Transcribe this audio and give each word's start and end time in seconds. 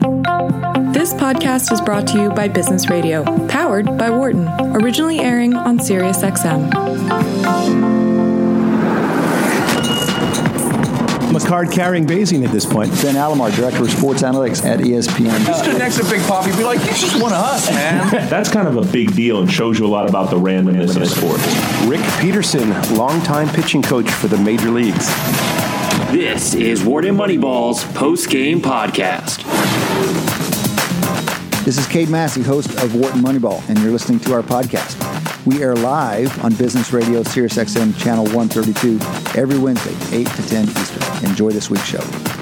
This 0.00 1.12
podcast 1.12 1.70
is 1.72 1.80
brought 1.82 2.06
to 2.08 2.22
you 2.22 2.30
by 2.30 2.48
Business 2.48 2.88
Radio, 2.88 3.22
powered 3.48 3.98
by 3.98 4.08
Wharton, 4.08 4.48
originally 4.74 5.18
airing 5.18 5.52
on 5.54 5.78
SiriusXM. 5.78 6.72
I'm 11.28 11.36
a 11.36 11.40
card 11.40 11.70
carrying 11.70 12.06
Bayesian 12.06 12.42
at 12.46 12.50
this 12.50 12.64
point. 12.64 12.90
Ben 13.02 13.14
Alamar, 13.14 13.54
Director 13.54 13.82
of 13.82 13.90
Sports 13.90 14.22
Analytics 14.22 14.64
at 14.64 14.80
ESPN. 14.80 15.44
Just 15.44 15.66
get 15.66 15.76
next 15.76 15.98
to 15.98 16.04
Big 16.04 16.22
Poppy, 16.22 16.50
be 16.56 16.64
like, 16.64 16.80
he's 16.80 17.00
just 17.00 17.20
one 17.20 17.32
of 17.32 17.38
us, 17.38 17.70
man. 17.70 18.10
That's 18.30 18.50
kind 18.50 18.66
of 18.66 18.76
a 18.78 18.90
big 18.90 19.14
deal 19.14 19.42
and 19.42 19.52
shows 19.52 19.78
you 19.78 19.84
a 19.84 19.88
lot 19.88 20.08
about 20.08 20.30
the 20.30 20.36
randomness 20.36 20.96
of 21.00 21.06
sports. 21.08 21.46
Rick 21.86 22.00
Peterson, 22.20 22.70
longtime 22.96 23.50
pitching 23.50 23.82
coach 23.82 24.10
for 24.10 24.28
the 24.28 24.38
major 24.38 24.70
leagues. 24.70 25.08
This 26.10 26.54
is 26.54 26.82
Wharton 26.82 27.16
Moneyball's 27.16 27.84
post 27.92 28.30
game 28.30 28.60
podcast. 28.60 29.59
This 31.64 31.76
is 31.76 31.86
Cade 31.86 32.08
Massey, 32.08 32.42
host 32.42 32.70
of 32.82 32.94
Wharton 32.94 33.20
Moneyball, 33.20 33.62
and 33.68 33.78
you're 33.80 33.92
listening 33.92 34.18
to 34.20 34.32
our 34.32 34.42
podcast. 34.42 34.96
We 35.44 35.62
air 35.62 35.76
live 35.76 36.42
on 36.42 36.54
Business 36.54 36.90
Radio, 36.90 37.22
SiriusXM 37.22 37.98
Channel 37.98 38.24
132, 38.34 38.98
every 39.38 39.58
Wednesday, 39.58 40.16
8 40.16 40.26
to 40.26 40.48
10 40.48 40.68
Eastern. 40.70 41.28
Enjoy 41.28 41.50
this 41.50 41.68
week's 41.68 41.84
show. 41.84 42.39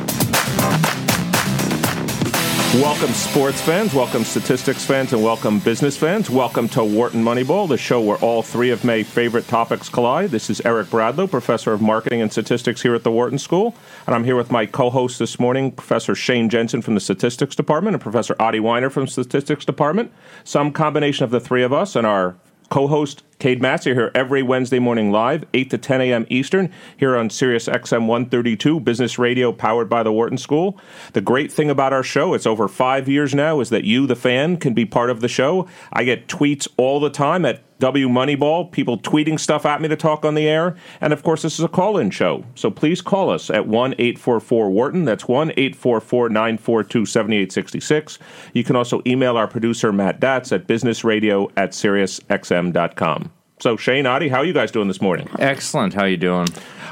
Welcome, 2.75 3.15
sports 3.15 3.63
fans. 3.63 3.95
Welcome, 3.95 4.25
statistics 4.25 4.85
fans, 4.85 5.15
and 5.15 5.25
welcome, 5.25 5.59
business 5.59 5.97
fans. 5.97 6.29
Welcome 6.29 6.69
to 6.69 6.85
Wharton 6.85 7.25
Moneyball, 7.25 7.67
the 7.67 7.79
show 7.79 7.99
where 7.99 8.19
all 8.19 8.43
three 8.43 8.69
of 8.69 8.85
my 8.85 9.03
favorite 9.03 9.49
topics 9.49 9.89
collide. 9.89 10.33
This 10.33 10.51
is 10.51 10.61
Eric 10.67 10.89
Bradlow, 10.89 11.31
professor 11.31 11.73
of 11.73 11.81
marketing 11.81 12.21
and 12.21 12.31
statistics 12.31 12.83
here 12.83 12.95
at 12.95 13.05
the 13.05 13.11
Wharton 13.11 13.39
School, 13.39 13.75
and 14.07 14.15
I'm 14.15 14.23
here 14.23 14.37
with 14.37 14.51
my 14.51 14.67
co-host 14.67 15.19
this 15.19 15.41
morning, 15.41 15.73
Professor 15.73 16.15
Shane 16.15 16.51
Jensen 16.51 16.83
from 16.83 16.93
the 16.93 17.01
statistics 17.01 17.57
department 17.57 17.95
and 17.95 18.03
Professor 18.03 18.37
Adi 18.39 18.59
Wyner 18.61 18.93
from 18.93 19.07
statistics 19.07 19.65
department. 19.65 20.13
Some 20.45 20.71
combination 20.71 21.25
of 21.25 21.31
the 21.31 21.41
three 21.41 21.63
of 21.63 21.73
us 21.73 21.97
and 21.97 22.07
our 22.07 22.37
co-host 22.69 23.23
Cade 23.39 23.63
Massey 23.63 23.95
here 23.95 24.11
every 24.17 24.43
Wednesday 24.43 24.81
morning 24.81 25.13
live, 25.13 25.45
8 25.55 25.71
to 25.71 25.79
10 25.79 26.01
a.m. 26.01 26.27
Eastern, 26.29 26.73
here 26.97 27.17
on 27.17 27.31
Sirius 27.31 27.69
XM 27.69 28.07
132, 28.07 28.81
business 28.81 29.17
radio 29.17 29.53
powered 29.53 29.89
by 29.89 30.03
the 30.03 30.13
Wharton 30.13 30.39
School. 30.39 30.77
The 31.13 31.21
great 31.21 31.53
thing 31.53 31.71
about 31.71 31.93
our 31.93 32.03
show, 32.03 32.35
it's 32.35 32.47
over 32.47 32.67
five 32.67 33.09
years 33.09 33.37
now, 33.37 33.61
is 33.61 33.71
that 33.71 33.85
you, 33.85 34.09
the 34.09 34.17
fan, 34.17 34.57
can 34.57 34.75
be 34.75 34.85
part 34.85 35.09
of 35.11 35.21
the 35.21 35.29
show. 35.29 35.69
I 35.93 36.03
get 36.03 36.27
tweets 36.27 36.67
all 36.77 36.99
the 36.99 37.11
time 37.11 37.45
at 37.45 37.63
W 37.79 38.09
Moneyball, 38.09 38.71
people 38.73 38.99
tweeting 38.99 39.39
stuff 39.39 39.65
at 39.65 39.81
me 39.81 39.87
to 39.89 39.95
talk 39.95 40.25
on 40.25 40.35
the 40.35 40.49
air. 40.49 40.77
And 41.01 41.13
of 41.13 41.23
course, 41.23 41.43
this 41.43 41.59
is 41.59 41.65
a 41.65 41.69
call 41.69 41.97
in 41.97 42.11
show. 42.11 42.45
So 42.57 42.71
please 42.73 43.01
call 43.01 43.31
us 43.31 43.51
at 43.51 43.69
1 43.69 43.93
844 43.93 44.71
Wharton. 44.71 45.05
That's 45.05 45.29
1 45.29 45.51
844 45.51 46.29
942 46.29 47.07
7866. 47.07 48.19
You 48.53 48.65
can 48.65 48.75
also 48.75 49.01
email 49.07 49.37
our 49.37 49.47
producer, 49.47 49.93
Matt 49.93 50.21
Datz, 50.21 50.53
at 50.53 50.67
businessradio 50.67 51.53
at 51.57 51.71
SiriusXM.com. 51.71 53.28
So, 53.61 53.77
Shane, 53.77 54.07
Adi, 54.07 54.29
how 54.29 54.39
are 54.39 54.45
you 54.45 54.53
guys 54.53 54.71
doing 54.71 54.87
this 54.87 55.01
morning? 55.01 55.29
Excellent. 55.39 55.93
How 55.95 56.05
you 56.05 56.17
doing? 56.17 56.47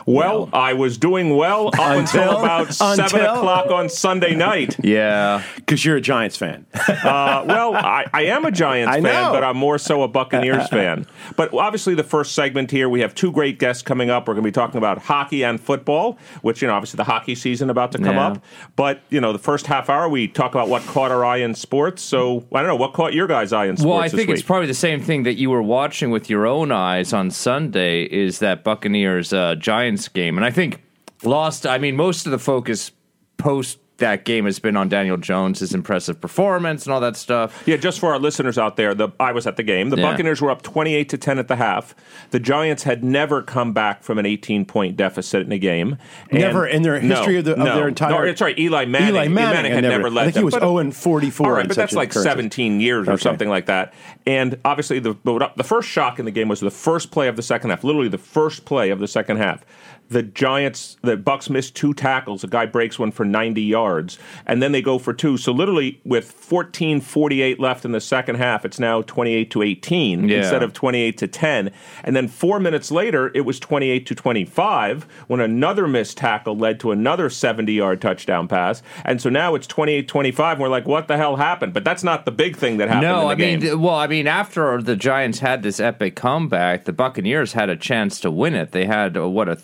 Well, 0.05 0.49
I 0.53 0.73
was 0.73 0.99
doing 0.99 1.37
well 1.37 1.69
up 1.69 1.75
until, 1.79 2.23
Until- 2.23 2.39
about 2.45 2.75
7 2.75 3.21
o'clock 3.21 3.71
on 3.73 3.89
Sunday 3.89 4.35
night. 4.35 4.77
Yeah. 4.87 5.43
Because 5.57 5.85
you're 5.85 5.97
a 5.97 6.01
Giants 6.01 6.37
fan. 6.37 6.67
Uh, 7.07 7.45
well, 7.47 7.75
I, 7.75 8.05
I 8.13 8.23
am 8.27 8.45
a 8.45 8.51
Giants 8.51 8.91
I 8.91 9.01
fan, 9.01 9.03
know. 9.03 9.33
but 9.33 9.45
I'm 9.45 9.57
more 9.57 9.79
so 9.79 10.03
a 10.03 10.09
Buccaneers 10.09 10.69
fan. 10.69 11.07
But 11.37 11.53
obviously, 11.55 11.95
the 11.95 12.03
first 12.05 12.35
segment 12.35 12.71
here, 12.71 12.89
we 12.89 13.01
have 13.01 13.15
two 13.15 13.31
great 13.33 13.59
guests 13.61 13.83
coming 13.83 14.11
up. 14.11 14.27
We're 14.27 14.35
going 14.35 14.43
to 14.45 14.49
be 14.49 14.53
talking 14.53 14.79
about 14.79 14.99
hockey 14.99 15.45
and 15.45 15.61
football, 15.61 16.19
which, 16.43 16.63
you 16.63 16.69
know, 16.69 16.75
obviously 16.75 16.97
the 16.99 17.05
hockey 17.05 17.35
season 17.37 17.71
about 17.71 17.93
to 17.93 17.99
come 17.99 18.17
Yeah. 18.17 18.27
up. 18.29 18.45
But, 18.77 19.01
you 19.11 19.21
know, 19.21 19.33
the 19.33 19.39
first 19.39 19.67
half 19.67 19.89
hour, 19.89 20.09
we 20.09 20.27
talk 20.29 20.53
about 20.53 20.69
what 20.69 20.83
caught 20.83 21.11
our 21.13 21.25
eye 21.25 21.39
in 21.39 21.55
sports. 21.55 22.03
So, 22.03 22.45
I 22.53 22.59
don't 22.61 22.69
know, 22.69 22.77
what 22.77 22.93
caught 22.93 23.13
your 23.13 23.27
guys' 23.29 23.53
eye 23.53 23.67
in 23.67 23.77
sports 23.77 23.89
Well, 23.89 23.99
I 23.99 24.05
this 24.05 24.13
think 24.15 24.29
week? 24.29 24.39
it's 24.39 24.47
probably 24.47 24.67
the 24.69 24.75
same 24.75 25.01
thing 25.03 25.23
that 25.25 25.35
you 25.35 25.51
were 25.51 25.63
watching 25.63 26.11
with 26.11 26.29
your 26.31 26.47
own 26.47 26.56
eyes 26.65 27.13
on 27.13 27.31
Sunday 27.31 28.05
is 28.05 28.39
that 28.41 28.65
Buccaneers 28.65 29.33
uh, 29.33 29.55
Giants 29.55 30.09
game. 30.09 30.37
And 30.37 30.45
I 30.45 30.51
think 30.51 30.83
lost, 31.23 31.67
I 31.67 31.79
mean, 31.79 31.97
most 31.97 32.27
of 32.27 32.33
the 32.33 32.39
focus 32.39 32.93
post 33.37 33.79
that 33.99 34.25
game 34.27 34.45
has 34.45 34.59
been 34.59 34.77
on 34.77 34.89
Daniel 34.91 35.17
Jones' 35.17 35.61
his 35.61 35.73
impressive 35.73 36.21
performance 36.21 36.85
and 36.85 36.93
all 36.93 37.01
that 37.01 37.17
stuff. 37.17 37.63
Yeah, 37.67 37.77
just 37.77 37.99
for 37.99 38.13
our 38.13 38.19
listeners 38.19 38.59
out 38.59 38.77
there, 38.77 38.95
the 38.95 39.09
I 39.19 39.33
was 39.33 39.47
at 39.47 39.57
the 39.57 39.63
game. 39.63 39.89
The 39.89 39.97
Yeah. 39.97 40.11
Buccaneers 40.11 40.43
were 40.43 40.51
up 40.51 40.61
28 40.63 41.09
to 41.09 41.17
10 41.19 41.39
at 41.39 41.49
the 41.49 41.57
half. 41.57 41.95
The 42.31 42.39
Giants 42.39 42.83
had 42.83 43.03
never 43.03 43.41
come 43.43 43.73
back 43.73 44.03
from 44.03 44.19
an 44.19 44.27
18 44.27 44.67
point 44.67 44.97
deficit 44.99 45.47
in 45.47 45.53
a 45.53 45.59
game. 45.59 45.97
And- 46.31 46.41
Never 46.41 46.67
in 46.67 46.83
their 46.83 47.01
history 47.01 47.39
of 47.39 47.47
the- 47.47 47.53
of 47.53 47.59
no, 47.59 47.75
their 47.75 47.89
entire- 47.89 48.11
No, 48.11 48.23
it's 48.23 48.43
right. 48.43 48.59
Eli 48.59 48.85
Manning. 48.85 49.09
Eli 49.15 49.29
Manning 49.29 49.73
had 49.73 49.85
had 49.85 49.85
never, 49.85 49.97
never- 50.05 50.11
led 50.11 50.23
I 50.23 50.25
think 50.27 50.37
he 50.37 50.45
was 50.45 50.53
But- 50.55 50.61
0 50.61 50.79
and 50.79 50.95
44 50.95 51.47
All 51.47 51.53
right, 51.55 51.67
but 51.67 51.77
that's 51.77 51.95
like 51.95 52.11
occurrences. 52.11 52.31
17 52.31 52.81
years 52.81 53.09
or 53.09 53.13
Okay. 53.13 53.23
something 53.23 53.49
like 53.49 53.65
that. 53.67 53.95
And 54.27 54.59
obviously, 54.65 54.99
the 54.99 55.15
the 55.57 55.65
first 55.65 55.89
shock 55.89 56.19
in 56.19 56.25
the 56.27 56.31
game 56.31 56.49
was 56.49 56.61
the 56.61 56.71
first 56.71 57.11
play 57.11 57.29
of 57.29 57.37
the 57.37 57.43
second 57.43 57.71
half. 57.71 57.83
Literally, 57.83 58.09
the 58.09 58.19
first 58.19 58.65
play 58.67 58.91
of 58.91 58.99
the 58.99 59.09
second 59.09 59.39
half. 59.39 59.65
The 60.09 60.23
Giants, 60.23 60.97
the 61.03 61.17
Bucks 61.17 61.51
missed 61.51 61.75
two 61.75 61.93
tackles. 61.93 62.45
A 62.45 62.47
guy 62.47 62.65
breaks 62.67 62.99
one 62.99 63.11
for 63.11 63.25
90 63.25 63.61
yards, 63.63 64.19
and 64.47 64.63
then 64.63 64.71
they 64.73 64.81
go 64.83 64.99
for 64.99 65.13
two. 65.13 65.37
So 65.37 65.51
literally, 65.53 66.01
with 66.05 66.33
14:48 66.33 67.59
left 67.59 67.85
in 67.85 67.93
the 67.93 68.01
second 68.01 68.37
half, 68.37 68.65
it's 68.65 68.79
now 68.79 69.03
28 69.03 69.51
to 69.51 69.63
18 69.63 70.29
Yeah. 70.29 70.39
instead 70.39 70.63
of 70.63 70.73
28 70.73 71.19
to 71.19 71.27
10. 71.27 71.71
And 72.05 72.15
then 72.15 72.29
four 72.29 72.61
minutes 72.61 72.91
later, 72.91 73.31
it 73.35 73.41
was 73.45 73.59
28 73.59 74.07
to 74.07 74.15
25 74.15 75.07
when 75.27 75.41
another 75.41 75.87
missed 75.89 76.17
tackle 76.19 76.57
led 76.57 76.79
to 76.81 76.91
another 76.93 77.29
70-yard 77.29 78.01
touchdown 78.01 78.47
pass. 78.49 78.83
And 79.05 79.21
so 79.21 79.29
now 79.29 79.55
it's 79.55 79.67
28-25. 79.67 80.53
And 80.53 80.61
we're 80.61 80.69
like, 80.69 80.87
what 80.87 81.09
the 81.09 81.17
hell 81.17 81.37
happened? 81.37 81.73
But 81.75 81.85
that's 81.85 82.05
not 82.05 82.25
the 82.25 82.31
big 82.33 82.57
thing 82.57 82.77
that 82.79 82.89
happened. 82.89 83.05
in 83.07 83.11
No, 83.11 83.27
I 83.29 83.35
mean, 83.35 83.37
game. 83.37 83.61
th- 83.61 83.75
well, 83.75 83.95
I 83.97 84.07
mean, 84.07 84.27
after 84.27 84.81
the 84.81 84.97
Giants 84.97 85.41
had 85.41 85.63
this 85.63 85.81
epic 85.81 86.15
comeback, 86.17 86.85
the 86.85 86.93
Buccaneers 86.93 87.55
had 87.55 87.69
a 87.71 87.77
chance 87.77 88.21
to 88.21 88.31
win 88.31 88.55
it. 88.55 88.73
They 88.73 88.85
had, 88.87 89.17
uh, 89.17 89.29
what, 89.29 89.49
a 89.49 89.57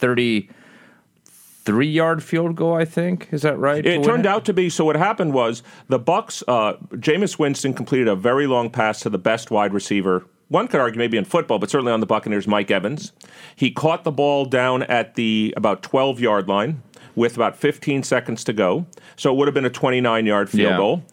33 1.64 1.86
yard 1.88 2.22
field 2.22 2.56
goal, 2.56 2.74
I 2.74 2.84
think. 2.84 3.28
Is 3.30 3.42
that 3.42 3.58
right? 3.58 3.84
It 3.84 4.02
turned 4.04 4.26
out 4.26 4.44
to 4.46 4.52
be 4.52 4.68
so. 4.68 4.84
What 4.84 4.96
happened 4.96 5.32
was 5.32 5.62
the 5.88 5.98
Bucks. 5.98 6.42
Uh, 6.48 6.74
Jameis 6.92 7.38
Winston 7.38 7.72
completed 7.74 8.08
a 8.08 8.16
very 8.16 8.46
long 8.46 8.70
pass 8.70 9.00
to 9.00 9.10
the 9.10 9.18
best 9.18 9.50
wide 9.50 9.72
receiver. 9.72 10.24
One 10.48 10.68
could 10.68 10.80
argue 10.80 10.98
maybe 10.98 11.16
in 11.16 11.24
football, 11.24 11.58
but 11.58 11.70
certainly 11.70 11.92
on 11.92 12.00
the 12.00 12.06
Buccaneers, 12.06 12.46
Mike 12.46 12.70
Evans. 12.70 13.12
He 13.56 13.70
caught 13.70 14.04
the 14.04 14.10
ball 14.10 14.44
down 14.44 14.82
at 14.82 15.14
the 15.14 15.54
about 15.56 15.82
twelve 15.82 16.20
yard 16.20 16.48
line 16.48 16.82
with 17.14 17.36
about 17.36 17.56
fifteen 17.56 18.02
seconds 18.02 18.44
to 18.44 18.52
go. 18.52 18.86
So 19.16 19.32
it 19.32 19.36
would 19.36 19.46
have 19.48 19.54
been 19.54 19.64
a 19.64 19.70
twenty 19.70 20.00
nine 20.00 20.26
yard 20.26 20.50
field 20.50 20.72
Yeah. 20.72 20.76
goal. 20.76 21.04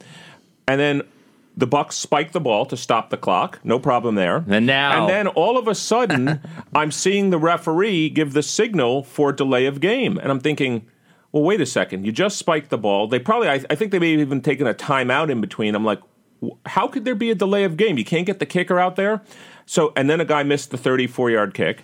And 0.68 0.80
then 0.80 1.04
the 1.58 1.68
Bucks 1.68 1.96
spiked 1.96 2.34
the 2.34 2.40
ball 2.40 2.66
to 2.68 2.78
stop 2.78 3.10
the 3.10 3.18
clock. 3.18 3.60
No 3.64 3.80
problem 3.80 4.16
there. 4.16 4.44
And 4.48 4.66
now- 4.66 5.02
and 5.02 5.10
then 5.10 5.28
all 5.28 5.58
of 5.58 5.68
a 5.68 5.76
sudden, 5.76 6.40
I'm 6.76 6.92
seeing 6.92 7.30
the 7.32 7.38
referee 7.38 8.10
give 8.10 8.34
the 8.34 8.44
signal 8.44 9.04
for 9.04 9.32
delay 9.34 9.66
of 9.66 9.80
game, 9.82 10.18
and 10.18 10.32
I'm 10.32 10.40
thinking, 10.40 10.86
well, 11.32 11.44
wait 11.44 11.62
a 11.62 11.66
second. 11.66 12.06
You 12.06 12.12
just 12.12 12.38
spiked 12.38 12.70
the 12.70 12.78
ball. 12.78 13.08
They 13.08 13.20
probably, 13.20 13.50
I, 13.50 13.62
I 13.70 13.76
think 13.76 13.92
they 13.92 14.00
may 14.00 14.12
have 14.14 14.22
even 14.22 14.42
taken 14.42 14.66
a 14.68 14.74
timeout 14.74 15.30
in 15.30 15.42
between. 15.42 15.76
I'm 15.76 15.86
like, 15.86 16.00
how 16.66 16.88
could 16.88 17.04
there 17.06 17.16
be 17.16 17.30
a 17.32 17.36
delay 17.36 17.66
of 17.66 17.76
game? 17.78 17.98
You 17.98 18.06
can't 18.06 18.26
get 18.26 18.40
the 18.40 18.46
kicker 18.46 18.80
out 18.80 18.96
there. 18.96 19.22
So, 19.66 19.92
and 19.96 20.10
then 20.10 20.22
a 20.22 20.26
guy 20.26 20.42
missed 20.44 20.72
the 20.72 20.78
34 20.78 21.30
yard 21.32 21.54
kick. 21.54 21.84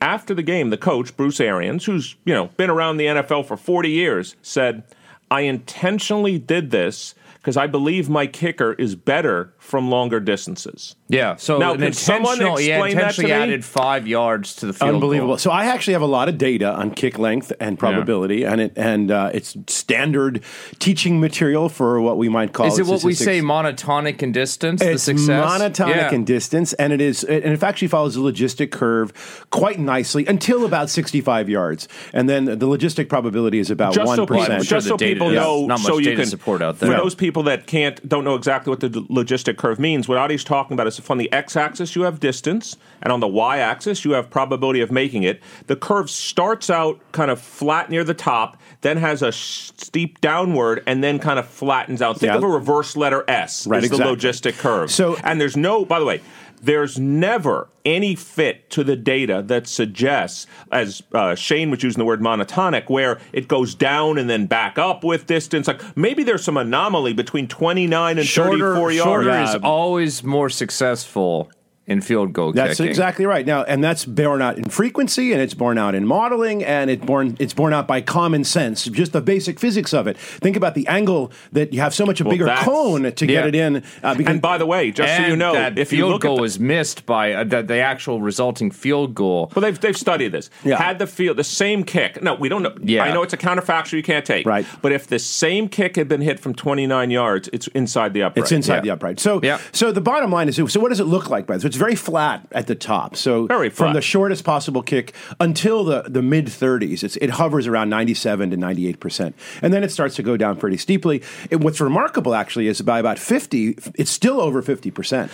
After 0.00 0.34
the 0.34 0.42
game, 0.42 0.70
the 0.70 0.76
coach 0.76 1.16
Bruce 1.16 1.38
Arians, 1.40 1.84
who's 1.84 2.16
you 2.24 2.34
know 2.34 2.48
been 2.56 2.68
around 2.68 2.96
the 2.96 3.06
NFL 3.06 3.46
for 3.46 3.56
40 3.56 3.88
years, 3.88 4.34
said, 4.42 4.82
"I 5.30 5.42
intentionally 5.42 6.38
did 6.40 6.72
this." 6.72 7.14
Because 7.42 7.56
I 7.56 7.66
believe 7.66 8.08
my 8.08 8.28
kicker 8.28 8.74
is 8.74 8.94
better 8.94 9.52
from 9.62 9.88
longer 9.88 10.18
distances. 10.18 10.96
Yeah. 11.08 11.36
So 11.36 11.58
Now, 11.58 11.72
an 11.74 11.80
could 11.80 11.94
someone 11.94 12.32
intentional, 12.32 12.56
he 12.56 12.70
explain 12.72 12.96
that 12.96 13.00
to 13.00 13.00
intentionally 13.22 13.30
me? 13.30 13.36
added 13.54 13.64
five 13.64 14.06
yards 14.08 14.56
to 14.56 14.66
the 14.66 14.72
field. 14.72 14.94
Unbelievable. 14.96 15.28
goal. 15.34 15.38
So 15.38 15.50
I 15.52 15.66
actually 15.66 15.92
have 15.92 16.02
a 16.02 16.06
lot 16.06 16.28
of 16.28 16.36
data 16.36 16.72
on 16.72 16.90
kick 16.90 17.16
length 17.18 17.52
and 17.60 17.78
probability, 17.78 18.44
and 18.44 18.60
it 18.60 18.72
and 18.76 19.10
uh, 19.10 19.30
it's 19.32 19.56
standard 19.68 20.42
teaching 20.80 21.20
material 21.20 21.68
for 21.68 22.00
what 22.00 22.18
we 22.18 22.28
might 22.28 22.52
call 22.52 22.66
Is 22.66 22.78
it 22.78 22.86
what 22.86 23.04
we 23.04 23.14
say 23.14 23.40
monotonic 23.40 24.20
in 24.22 24.32
distance? 24.32 24.80
the 24.80 24.92
It's 24.92 25.04
success? 25.04 25.44
monotonic 25.60 25.94
Yeah. 25.96 26.12
in 26.14 26.24
distance, 26.24 26.72
and 26.74 26.92
it 26.92 27.00
is, 27.00 27.22
and 27.24 27.44
it 27.44 27.62
actually 27.62 27.88
follows 27.88 28.14
the 28.16 28.20
logistic 28.20 28.72
curve 28.72 29.46
quite 29.50 29.78
nicely 29.78 30.26
until 30.26 30.64
about 30.64 30.90
sixty-five 30.90 31.48
yards, 31.48 31.86
and 32.12 32.28
then 32.28 32.44
the 32.46 32.56
logistic 32.66 33.08
probability 33.08 33.58
is 33.60 33.70
about 33.70 33.94
just 33.94 34.06
one 34.06 34.16
so 34.16 34.26
people, 34.26 34.40
I'm 34.42 34.46
percent. 34.58 34.64
sure 34.66 34.76
just 34.78 34.88
so 34.88 34.96
people 34.96 35.30
know, 35.30 35.66
not 35.66 35.78
much 35.78 35.86
so 35.86 35.98
you 35.98 36.16
can 36.16 36.26
support 36.26 36.62
out 36.62 36.80
there. 36.80 36.88
For 36.88 36.94
there. 36.94 37.02
those 37.02 37.14
people 37.14 37.44
that 37.44 37.66
can't 37.66 38.06
don't 38.08 38.24
know 38.24 38.34
exactly 38.34 38.70
what 38.70 38.80
the 38.80 38.88
d- 38.88 39.06
logistic 39.52 39.58
curve 39.58 39.78
means, 39.78 40.08
what 40.08 40.18
Adi's 40.18 40.44
talking 40.44 40.74
about 40.74 40.86
is 40.86 40.98
if 40.98 41.10
on 41.10 41.18
the 41.18 41.30
x-axis 41.32 41.94
you 41.96 42.02
have 42.02 42.20
distance, 42.20 42.76
and 43.02 43.12
on 43.12 43.20
the 43.20 43.28
y-axis 43.28 44.04
you 44.04 44.12
have 44.12 44.30
probability 44.30 44.80
of 44.80 44.90
making 44.90 45.22
it. 45.22 45.40
The 45.66 45.76
curve 45.76 46.10
starts 46.10 46.70
out 46.70 47.00
kind 47.12 47.30
of 47.30 47.40
flat 47.40 47.90
near 47.90 48.04
the 48.04 48.14
top, 48.14 48.56
then 48.80 48.96
has 48.96 49.22
a 49.22 49.32
steep 49.32 50.20
downward, 50.20 50.82
and 50.86 51.02
then 51.02 51.18
kind 51.18 51.38
of 51.38 51.46
flattens 51.46 52.02
out. 52.02 52.18
Think 52.18 52.32
Yeah. 52.32 52.36
of 52.38 52.44
a 52.44 52.48
reverse 52.48 52.96
letter 52.96 53.24
S. 53.28 53.66
Right, 53.66 53.82
is 53.84 53.90
the 53.90 53.96
logistic 53.98 54.58
curve. 54.58 54.90
So- 54.90 55.16
and 55.24 55.40
there's 55.40 55.56
no, 55.56 55.84
by 55.84 55.98
the 55.98 56.04
way. 56.04 56.20
There's 56.62 56.98
never 56.98 57.68
any 57.84 58.14
fit 58.14 58.70
to 58.70 58.84
the 58.84 58.96
data 58.96 59.42
that 59.46 59.66
suggests, 59.66 60.46
as 60.70 61.02
uh, 61.12 61.34
Shane 61.34 61.70
was 61.70 61.82
using 61.82 61.98
the 61.98 62.04
word 62.04 62.20
monotonic, 62.20 62.88
where 62.88 63.20
it 63.32 63.48
goes 63.48 63.74
down 63.74 64.16
and 64.16 64.30
then 64.30 64.46
back 64.46 64.78
up 64.78 65.02
with 65.02 65.26
distance. 65.26 65.66
Like 65.66 65.96
maybe 65.96 66.22
there's 66.22 66.44
some 66.44 66.56
anomaly 66.56 67.12
between 67.12 67.48
29 67.48 68.18
and 68.18 68.26
Shorter, 68.26 68.74
34 68.74 68.92
yards. 68.92 69.04
shorter 69.04 69.42
is 69.42 69.56
always 69.62 70.22
more 70.22 70.48
successful 70.48 71.50
in 71.86 72.00
field 72.00 72.32
goal 72.32 72.52
That's 72.52 72.78
kicking. 72.78 72.86
exactly 72.86 73.26
right. 73.26 73.44
Now, 73.44 73.64
and 73.64 73.82
that's 73.82 74.04
borne 74.04 74.40
out 74.40 74.56
in 74.56 74.64
frequency, 74.64 75.32
and 75.32 75.42
it's 75.42 75.52
borne 75.54 75.78
out 75.78 75.94
in 75.96 76.06
modeling, 76.06 76.62
and 76.64 76.88
it 76.90 77.04
born 77.04 77.36
it's 77.40 77.52
borne 77.54 77.72
out 77.72 77.88
by 77.88 78.00
common 78.00 78.44
sense, 78.44 78.84
just 78.84 79.12
the 79.12 79.20
basic 79.20 79.58
physics 79.58 79.92
of 79.92 80.06
it. 80.06 80.16
Think 80.16 80.56
about 80.56 80.74
the 80.74 80.86
angle 80.86 81.32
that 81.50 81.72
you 81.72 81.80
have 81.80 81.92
so 81.92 82.06
much 82.06 82.20
a 82.20 82.24
Well, 82.24 82.30
bigger 82.32 82.54
cone 82.60 83.10
to 83.12 83.26
get 83.26 83.46
it 83.48 83.54
in. 83.56 83.82
Uh, 84.02 84.14
because 84.14 84.32
And 84.32 84.40
by 84.40 84.58
the 84.58 84.66
way, 84.66 84.92
just 84.92 85.16
so 85.16 85.26
you 85.26 85.34
know, 85.36 85.54
that 85.54 85.76
if 85.78 85.92
you 85.92 85.98
field 85.98 86.12
look 86.12 86.22
goal 86.22 86.34
at 86.34 86.36
the, 86.36 86.42
was 86.42 86.60
missed 86.60 87.04
by 87.04 87.32
uh, 87.32 87.44
the, 87.44 87.62
the 87.62 87.78
actual 87.78 88.20
resulting 88.20 88.70
field 88.70 89.14
goal. 89.14 89.50
Well, 89.54 89.62
they've 89.62 89.78
they've 89.80 89.96
studied 89.96 90.28
this. 90.32 90.50
Yeah. 90.64 90.76
Had 90.76 91.00
the 91.00 91.06
field 91.08 91.36
the 91.36 91.44
same 91.44 91.82
kick. 91.82 92.22
No, 92.22 92.34
we 92.34 92.48
don't 92.48 92.62
know. 92.62 92.74
Yeah. 92.80 93.02
I 93.02 93.12
know 93.12 93.22
it's 93.24 93.32
a 93.34 93.36
counterfactual 93.38 93.94
you 93.94 94.02
can't 94.04 94.24
take. 94.24 94.46
Right. 94.46 94.64
But 94.82 94.92
if 94.92 95.08
the 95.08 95.18
same 95.18 95.68
kick 95.68 95.96
had 95.96 96.06
been 96.08 96.20
hit 96.20 96.38
from 96.38 96.54
29 96.54 97.10
yards, 97.10 97.48
it's 97.52 97.66
inside 97.68 98.14
the 98.14 98.22
upright. 98.22 98.44
It's 98.44 98.52
inside 98.52 98.76
Yeah. 98.76 98.80
the 98.82 98.90
upright. 98.90 99.18
So, 99.18 99.40
Yeah. 99.42 99.58
so 99.72 99.90
the 99.90 100.00
bottom 100.00 100.30
line 100.30 100.48
is, 100.48 100.56
so 100.56 100.78
what 100.80 100.90
does 100.90 101.00
it 101.00 101.04
look 101.06 101.28
like? 101.28 101.46
By 101.46 101.56
this? 101.56 101.64
It's 101.64 101.76
very 101.82 101.94
flat 101.96 102.46
at 102.52 102.66
the 102.66 102.74
top. 102.74 103.16
So, 103.16 103.46
Very 103.46 103.70
from 103.70 103.92
the 103.94 104.00
shortest 104.00 104.44
possible 104.44 104.82
kick 104.82 105.12
until 105.40 105.84
the, 105.84 106.02
the 106.08 106.22
mid 106.22 106.46
30s, 106.46 107.02
it's, 107.02 107.16
it 107.16 107.30
hovers 107.30 107.66
around 107.66 107.88
97 107.90 108.50
to 108.50 108.56
98 108.56 109.00
percent, 109.00 109.34
and 109.62 109.72
then 109.72 109.82
it 109.82 109.90
starts 109.90 110.14
to 110.16 110.22
go 110.22 110.36
down 110.36 110.56
pretty 110.56 110.76
steeply. 110.76 111.22
And 111.50 111.62
what's 111.64 111.80
remarkable, 111.80 112.34
actually, 112.34 112.68
is 112.68 112.80
by 112.82 112.98
about 112.98 113.18
50, 113.18 113.76
it's 113.94 114.10
still 114.10 114.40
over 114.40 114.62
50 114.62 114.90
percent. 114.90 115.30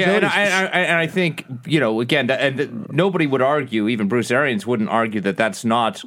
Yeah, 0.00 0.06
and 0.16 0.52
I- 0.76 0.80
and 0.92 0.98
I 0.98 1.06
think 1.06 1.44
you 1.66 1.80
know 1.80 2.00
again, 2.00 2.30
and 2.30 2.86
nobody 2.90 3.26
would 3.26 3.42
argue, 3.42 3.88
even 3.88 4.08
Bruce 4.08 4.30
Arians 4.30 4.66
wouldn't 4.66 4.88
argue 4.90 5.20
that 5.22 5.36
that's 5.36 5.64
not 5.64 6.02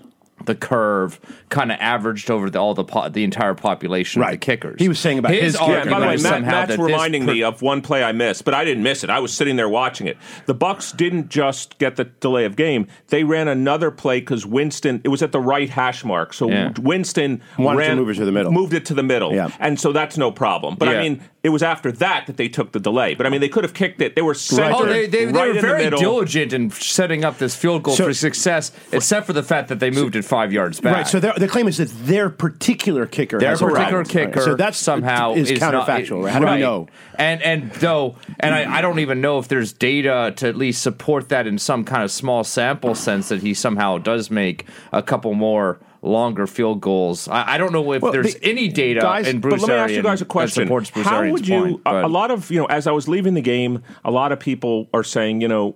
the 0.45 0.55
curve 0.55 1.19
kind 1.49 1.71
of 1.71 1.77
averaged 1.79 2.29
over 2.31 2.49
the, 2.49 2.59
all 2.59 2.73
the 2.73 2.83
po- 2.83 3.09
the 3.09 3.23
entire 3.23 3.53
population 3.53 4.21
of 4.21 4.31
the 4.31 4.37
kickers. 4.37 4.75
He 4.79 4.87
was 4.89 4.99
saying 4.99 5.19
about 5.19 5.31
his 5.33 5.55
Yeah, 5.55 5.61
argument 5.61 5.89
by 5.91 5.99
the 5.99 6.05
way, 6.07 6.11
was 6.13 6.23
Matt, 6.23 6.41
Matt's 6.43 6.77
reminding 6.77 7.25
per- 7.25 7.33
me 7.33 7.43
of 7.43 7.61
one 7.61 7.81
play 7.81 8.03
I 8.03 8.11
missed, 8.11 8.45
but 8.45 8.53
I 8.53 8.63
didn't 8.65 8.83
miss 8.83 9.03
it. 9.03 9.09
I 9.09 9.19
was 9.19 9.33
sitting 9.33 9.55
there 9.55 9.69
watching 9.69 10.07
it. 10.07 10.17
The 10.45 10.53
Bucks 10.53 10.91
didn't 10.91 11.29
just 11.29 11.77
get 11.77 11.95
the 11.95 12.05
delay 12.05 12.45
of 12.45 12.55
game; 12.55 12.87
they 13.07 13.23
ran 13.23 13.47
another 13.47 13.91
play 13.91 14.19
because 14.19 14.45
Winston. 14.45 15.01
It 15.03 15.09
was 15.09 15.21
at 15.21 15.31
the 15.31 15.39
right 15.39 15.69
hash 15.69 16.03
mark, 16.03 16.33
so 16.33 16.49
Yeah. 16.49 16.71
Winston 16.79 17.41
Wanted 17.57 17.87
to 17.87 17.95
move 17.95 18.09
it 18.09 18.15
to 18.15 18.25
the 18.25 18.31
middle. 18.31 18.51
moved 18.51 18.73
it 18.73 18.85
to 18.85 18.93
the 18.93 19.03
middle, 19.03 19.33
Yeah. 19.33 19.49
and 19.59 19.79
so 19.79 19.91
that's 19.91 20.17
no 20.17 20.31
problem. 20.31 20.75
But 20.75 20.89
I 20.89 21.01
mean, 21.01 21.21
it 21.43 21.49
was 21.49 21.61
after 21.63 21.91
that 21.91 22.25
that 22.27 22.37
they 22.37 22.47
took 22.47 22.71
the 22.71 22.79
delay. 22.79 23.13
But 23.13 23.25
I 23.25 23.29
mean, 23.29 23.41
they 23.41 23.49
could 23.49 23.63
have 23.63 23.73
kicked 23.73 24.01
it. 24.01 24.15
They 24.15 24.21
were 24.21 24.33
centered 24.33 24.75
Oh, 24.75 24.85
they, 24.85 25.05
they, 25.07 25.25
they 25.25 25.31
right 25.31 25.33
were 25.33 25.49
in 25.51 25.55
the 25.57 25.61
very 25.61 25.83
middle. 25.83 25.99
diligent 25.99 26.53
in 26.53 26.71
setting 26.71 27.23
up 27.23 27.37
this 27.37 27.55
field 27.55 27.83
goal 27.83 27.95
So- 27.95 28.05
for 28.05 28.13
success, 28.13 28.71
except 28.91 29.27
for 29.27 29.33
the 29.33 29.43
fact 29.43 29.69
that 29.69 29.79
they 29.79 29.91
moved 29.91 30.15
it 30.15 30.23
five 30.35 30.51
yards 30.51 30.79
back. 30.81 30.95
Right. 30.95 31.07
So 31.07 31.19
their, 31.19 31.33
the 31.33 31.47
claim 31.47 31.67
is 31.67 31.77
that 31.77 31.89
their 32.05 32.29
particular 32.29 33.05
kicker, 33.05 33.39
Their 33.39 33.55
particular 33.57 34.03
kicker 34.03 34.41
So 34.41 34.55
that's 34.55 34.77
somehow 34.77 35.33
is, 35.33 35.49
not- 35.61 35.73
counterfactual. 35.87 36.23
right? 36.23 36.33
How 36.33 36.39
do 36.39 36.45
we 36.47 36.59
know? 36.59 36.87
And 37.17 37.41
and 37.41 37.71
though, 37.73 38.17
and 38.39 38.53
I, 38.53 38.77
I 38.77 38.81
don't 38.81 38.99
even 38.99 39.21
know 39.21 39.39
if 39.39 39.47
there's 39.47 39.71
data 39.71 40.33
to 40.37 40.47
at 40.47 40.57
least 40.57 40.81
support 40.81 41.29
that 41.29 41.47
in 41.47 41.57
some 41.57 41.85
kind 41.85 42.03
of 42.03 42.11
small 42.11 42.43
sample 42.43 42.95
sense 42.95 43.29
that 43.29 43.41
he 43.41 43.53
somehow 43.53 43.97
does 43.97 44.29
make 44.29 44.65
a 44.91 45.01
couple 45.01 45.33
more 45.33 45.79
longer 46.01 46.45
field 46.45 46.81
goals. 46.81 47.27
I, 47.27 47.53
I 47.53 47.57
don't 47.57 47.71
know 47.73 47.91
if 47.93 48.01
Well, 48.01 48.11
there's 48.11 48.35
the- 48.35 48.43
any 48.45 48.67
data 48.67 48.99
guys, 48.99 49.27
in 49.27 49.39
Bruce 49.39 49.61
but 49.61 49.69
let 49.69 49.69
me 49.69 49.79
ask 49.83 49.93
you 49.93 50.03
guys 50.03 50.21
a 50.21 50.25
question. 50.25 50.67
How 51.03 51.27
would 51.31 51.47
you? 51.47 51.61
point, 51.61 51.81
a, 51.85 52.05
a 52.05 52.09
lot 52.09 52.29
of 52.31 52.51
you 52.51 52.59
know, 52.59 52.65
as 52.67 52.85
I 52.87 52.91
was 52.91 53.07
leaving 53.07 53.33
the 53.33 53.41
game, 53.41 53.81
a 54.03 54.11
lot 54.11 54.31
of 54.31 54.39
people 54.39 54.87
are 54.93 55.03
saying, 55.03 55.41
you 55.41 55.47
know. 55.47 55.75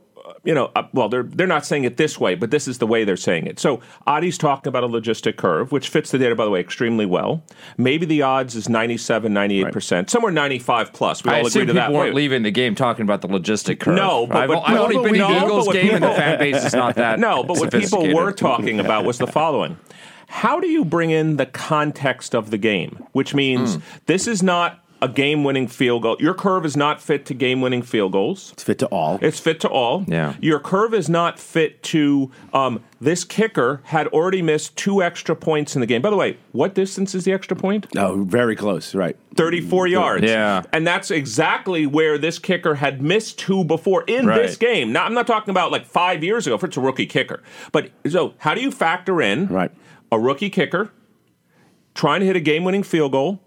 You 0.49 0.55
know, 0.55 0.71
uh, 0.75 0.87
well, 0.93 1.09
they're 1.09 1.21
they're 1.21 1.45
not 1.45 1.63
saying 1.63 1.83
it 1.83 1.97
this 1.97 2.19
way, 2.19 2.33
but 2.33 2.49
this 2.49 2.67
is 2.67 2.79
the 2.79 2.87
way 2.87 3.03
they're 3.03 3.17
saying 3.17 3.45
it. 3.45 3.59
So, 3.59 3.81
Adi's 4.07 4.35
talking 4.35 4.67
about 4.67 4.83
a 4.83 4.87
logistic 4.87 5.35
curve, 5.37 5.71
which 5.71 5.89
fits 5.89 6.09
the 6.09 6.17
data, 6.17 6.33
by 6.35 6.43
the 6.43 6.49
way, 6.49 6.59
extremely 6.59 7.05
well. 7.05 7.43
Maybe 7.77 8.07
the 8.07 8.23
odds 8.23 8.55
is 8.55 8.67
97, 8.67 9.31
98 9.31 9.71
percent, 9.71 10.09
somewhere 10.09 10.31
95 10.31 10.91
plus. 10.91 11.23
We 11.23 11.29
I 11.29 11.41
all 11.41 11.45
agree 11.45 11.51
to 11.51 11.59
people 11.67 11.73
that. 11.75 11.91
weren't 11.91 12.15
Wait, 12.15 12.21
leaving 12.23 12.41
the 12.41 12.49
game 12.49 12.73
talking 12.73 13.03
about 13.03 13.21
the 13.21 13.27
logistic 13.27 13.79
curve. 13.79 13.93
No, 13.95 14.25
but- 14.25 14.47
but- 14.47 14.63
I've 14.65 14.73
no, 14.73 14.83
only 14.85 14.95
been 14.97 15.13
to 15.21 15.27
the 15.27 15.37
Eagles 15.45 15.67
but 15.67 15.75
what 15.75 15.75
and 15.75 15.87
the 15.89 16.07
people- 16.07 16.13
fan 16.15 16.39
base 16.39 16.65
is 16.65 16.73
not 16.73 16.95
that. 16.95 17.19
No, 17.29 17.43
but 17.43 17.59
what 17.59 17.71
people 17.71 18.11
were 18.11 18.31
talking 18.31 18.79
about 18.79 19.05
was 19.05 19.19
the 19.19 19.27
following. 19.39 19.77
How 20.29 20.59
do 20.59 20.67
you 20.67 20.83
bring 20.83 21.11
in 21.11 21.37
the 21.37 21.45
context 21.45 22.33
of 22.33 22.49
the 22.49 22.57
game? 22.57 23.03
Which 23.11 23.35
means 23.35 23.75
Hmm. 23.75 23.81
this 24.07 24.25
is 24.25 24.41
not 24.41 24.83
a 25.01 25.07
game 25.07 25.43
winning 25.43 25.67
field 25.67 26.01
goal. 26.01 26.17
Your 26.19 26.33
curve 26.33 26.65
is 26.65 26.75
not 26.75 27.01
fit 27.01 27.25
to 27.27 27.33
game 27.33 27.61
winning 27.61 27.81
field 27.81 28.11
goals. 28.11 28.51
It's 28.53 28.63
fit 28.63 28.79
to 28.79 28.87
all. 28.87 29.17
It's 29.21 29.39
fit 29.39 29.59
to 29.61 29.69
all. 29.69 30.03
Yeah. 30.07 30.33
Your 30.41 30.59
curve 30.59 30.93
is 30.93 31.07
not 31.07 31.39
fit 31.39 31.81
to 31.83 32.29
um, 32.53 32.83
this 32.99 33.23
kicker 33.23 33.79
had 33.85 34.07
already 34.07 34.41
missed 34.41 34.75
two 34.75 35.01
extra 35.01 35.35
points 35.35 35.75
in 35.75 35.79
the 35.79 35.85
game. 35.87 36.01
By 36.01 36.09
the 36.09 36.17
way, 36.17 36.37
what 36.51 36.75
distance 36.75 37.15
is 37.15 37.23
the 37.23 37.31
extra 37.31 37.55
point? 37.55 37.87
oh, 37.95 38.23
very 38.25 38.55
close. 38.57 38.93
Right. 38.93 39.15
34 39.35 39.87
yards. 39.87 40.23
Yeah. 40.25 40.63
And 40.73 40.85
that's 40.85 41.11
exactly 41.11 41.85
where 41.85 42.17
this 42.17 42.37
kicker 42.37 42.75
had 42.75 43.01
missed 43.01 43.39
two 43.39 43.63
before 43.63 44.03
in 44.05 44.25
Right. 44.27 44.41
this 44.41 44.57
game. 44.57 44.91
Now, 44.91 45.05
I'm 45.05 45.13
not 45.13 45.27
talking 45.27 45.51
about 45.51 45.71
like 45.71 45.85
five 45.85 46.23
years 46.25 46.45
ago, 46.45 46.55
if 46.55 46.63
it's 46.65 46.75
a 46.75 46.81
rookie 46.81 47.05
kicker. 47.05 47.41
But 47.71 47.91
so, 48.09 48.33
how 48.39 48.53
do 48.53 48.59
you 48.61 48.69
factor 48.71 49.21
in 49.21 49.47
Right. 49.47 49.71
a 50.11 50.19
rookie 50.19 50.49
kicker 50.49 50.91
trying 51.95 52.19
to 52.19 52.25
hit 52.25 52.35
a 52.35 52.39
game 52.41 52.63
winning 52.65 52.83
field 52.83 53.11
goal 53.13 53.39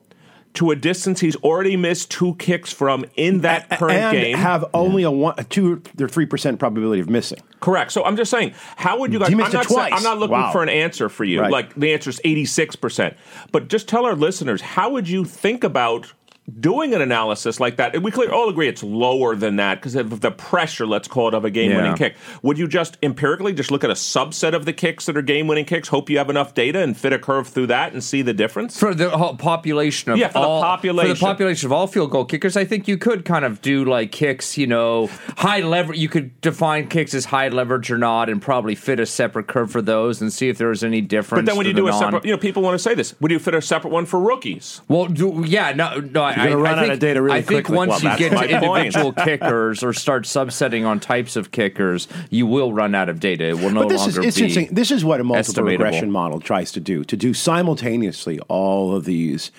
to 0.55 0.71
a 0.71 0.77
distance 0.77 1.21
he's 1.21 1.37
already 1.37 1.77
missed 1.77 2.11
two 2.11 2.35
kicks 2.35 2.73
from 2.73 3.05
in 3.17 3.41
that 3.41 3.71
current 3.71 3.97
and 3.97 4.17
game? 4.17 4.37
have 4.37 4.65
only 4.75 5.03
a 5.03 5.11
one, 5.11 5.35
a 5.39 5.45
two 5.45 5.83
or 6.01 6.09
three 6.09 6.27
percent 6.27 6.59
probability 6.59 7.01
of 7.01 7.09
missing. 7.09 7.39
Correct. 7.61 7.93
So 7.93 8.05
I'm 8.05 8.17
just 8.17 8.31
saying, 8.31 8.55
how 8.77 8.99
would 9.01 9.13
you 9.13 9.19
guys? 9.19 9.31
I'm 9.31 9.39
not, 9.39 9.53
saying- 9.53 9.65
twice. 9.65 9.93
I'm 9.95 10.03
not 10.03 10.19
looking 10.19 10.33
Wow. 10.37 10.53
for 10.53 10.63
an 10.63 10.69
answer 10.69 11.09
for 11.09 11.25
you. 11.25 11.41
Right. 11.41 11.51
Like 11.51 11.75
the 11.75 11.93
answer 11.95 12.11
is 12.11 12.21
86 12.25 12.77
percent. 12.77 13.17
But 13.51 13.69
just 13.69 13.89
tell 13.89 14.05
our 14.05 14.15
listeners, 14.15 14.61
how 14.61 14.91
would 14.91 15.09
you 15.09 15.25
think 15.25 15.65
about? 15.65 16.13
Doing 16.59 16.93
an 16.93 17.01
analysis 17.01 17.61
like 17.61 17.77
that, 17.77 17.95
and 17.95 18.03
we 18.03 18.11
clearly 18.11 18.33
all 18.33 18.49
agree 18.49 18.67
it's 18.67 18.83
lower 18.83 19.37
than 19.37 19.57
that 19.57 19.77
because 19.77 19.95
of 19.95 20.21
the 20.23 20.33
pressure, 20.33 20.85
let's 20.85 21.07
call 21.07 21.29
it, 21.29 21.35
of 21.35 21.45
a 21.45 21.51
game-winning 21.51 21.93
Yeah. 21.93 21.97
kick. 21.97 22.17
Would 22.43 22.59
you 22.59 22.67
just 22.67 22.99
empirically 23.01 23.53
just 23.53 23.71
look 23.71 23.85
at 23.85 23.91
a 23.91 23.95
subset 23.95 24.53
of 24.53 24.65
the 24.65 24.73
kicks 24.73 25.07
that 25.07 25.17
are 25.17 25.23
game-winning 25.23 25.67
kicks, 25.67 25.87
hope 25.89 26.11
you 26.11 26.19
have 26.19 26.29
enough 26.29 26.53
data, 26.53 26.81
and 26.81 26.97
fit 26.97 27.13
a 27.13 27.19
curve 27.21 27.47
through 27.47 27.69
that 27.69 27.93
and 27.93 28.03
see 28.03 28.23
the 28.23 28.35
difference? 28.35 28.77
for 28.79 28.93
the 28.93 29.11
whole 29.11 29.37
population 29.37 30.11
of 30.11 30.19
Yeah, 30.19 30.29
for 30.29 30.41
the 30.41 30.47
all, 30.49 30.61
population. 30.63 31.15
for 31.15 31.21
the 31.21 31.25
population 31.25 31.67
of 31.69 31.73
all 31.73 31.87
field 31.87 32.11
goal 32.11 32.25
kickers, 32.25 32.57
I 32.57 32.65
think 32.65 32.89
you 32.89 32.99
could 32.99 33.25
kind 33.25 33.45
of 33.45 33.63
do 33.63 33.85
like 33.85 34.11
kicks, 34.11 34.59
you 34.59 34.67
know, 34.67 35.11
high 35.39 35.61
leverage. 35.61 35.99
You 36.01 36.09
could 36.09 36.39
define 36.41 36.89
kicks 36.89 37.15
as 37.15 37.27
high 37.27 37.49
leverage 37.51 37.89
or 37.89 37.99
not, 37.99 38.29
and 38.29 38.43
probably 38.43 38.75
fit 38.75 38.99
a 38.99 39.07
separate 39.07 39.47
curve 39.47 39.71
for 39.71 39.81
those 39.81 40.21
and 40.21 40.33
see 40.33 40.49
if 40.49 40.59
there's 40.59 40.83
any 40.83 41.01
difference. 41.03 41.43
But 41.43 41.47
then 41.47 41.57
when 41.57 41.67
you 41.67 41.73
the 41.73 41.83
do 41.83 41.87
a 41.87 41.91
non- 41.93 42.01
separate, 42.01 42.25
you 42.25 42.33
know, 42.33 42.37
people 42.39 42.63
want 42.65 42.75
to 42.75 42.81
say 42.81 42.95
this. 42.97 43.15
Would 43.21 43.31
you 43.31 43.39
fit 43.39 43.55
a 43.55 43.63
separate 43.63 43.93
one 43.93 44.07
for 44.07 44.19
rookies? 44.19 44.81
well, 44.89 45.07
do, 45.07 45.45
yeah, 45.47 45.73
no, 45.73 46.01
no. 46.01 46.32
I, 46.39 46.49
gonna 46.49 46.51
I 46.51 46.63
run 46.63 46.79
out 46.79 46.83
think, 46.83 46.93
of 46.95 46.99
data 46.99 47.23
really 47.23 47.39
I 47.39 47.43
think 47.43 47.67
quickly. 47.67 47.77
once 47.77 48.03
Well, 48.03 48.13
you 48.13 48.19
get 48.19 48.39
to 48.39 48.49
individual 48.49 49.13
kickers 49.13 49.83
or 49.83 49.93
start 49.93 50.25
subsetting 50.25 50.87
on 50.87 51.01
types 51.01 51.37
of 51.37 51.51
kickers, 51.51 52.09
you 52.31 52.47
will 52.47 52.73
run 52.73 52.95
out 52.95 53.09
of 53.09 53.21
data. 53.21 53.49
It 53.49 53.59
will 53.59 53.71
no 53.71 53.83
But 53.83 53.89
this 53.91 54.07
is 54.07 54.17
longer 54.17 54.29
it's 54.29 54.37
be. 54.37 54.45
interesting. 54.45 54.75
This 54.75 54.91
is 54.91 55.05
what 55.05 55.21
a 55.21 55.25
multiple 55.25 55.65
regression 55.65 56.11
model 56.11 56.41
tries 56.41 56.73
to 56.73 56.81
do: 56.81 57.05
to 57.05 57.17
do 57.17 57.35
simultaneously 57.35 58.39
all 58.49 58.95
of 58.95 59.05
these 59.05 59.51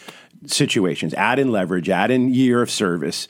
situations, 0.47 1.13
add 1.13 1.39
in 1.39 1.51
leverage, 1.51 1.89
add 1.89 2.12
in 2.12 2.33
year 2.33 2.62
of 2.62 2.69
service, 2.69 3.27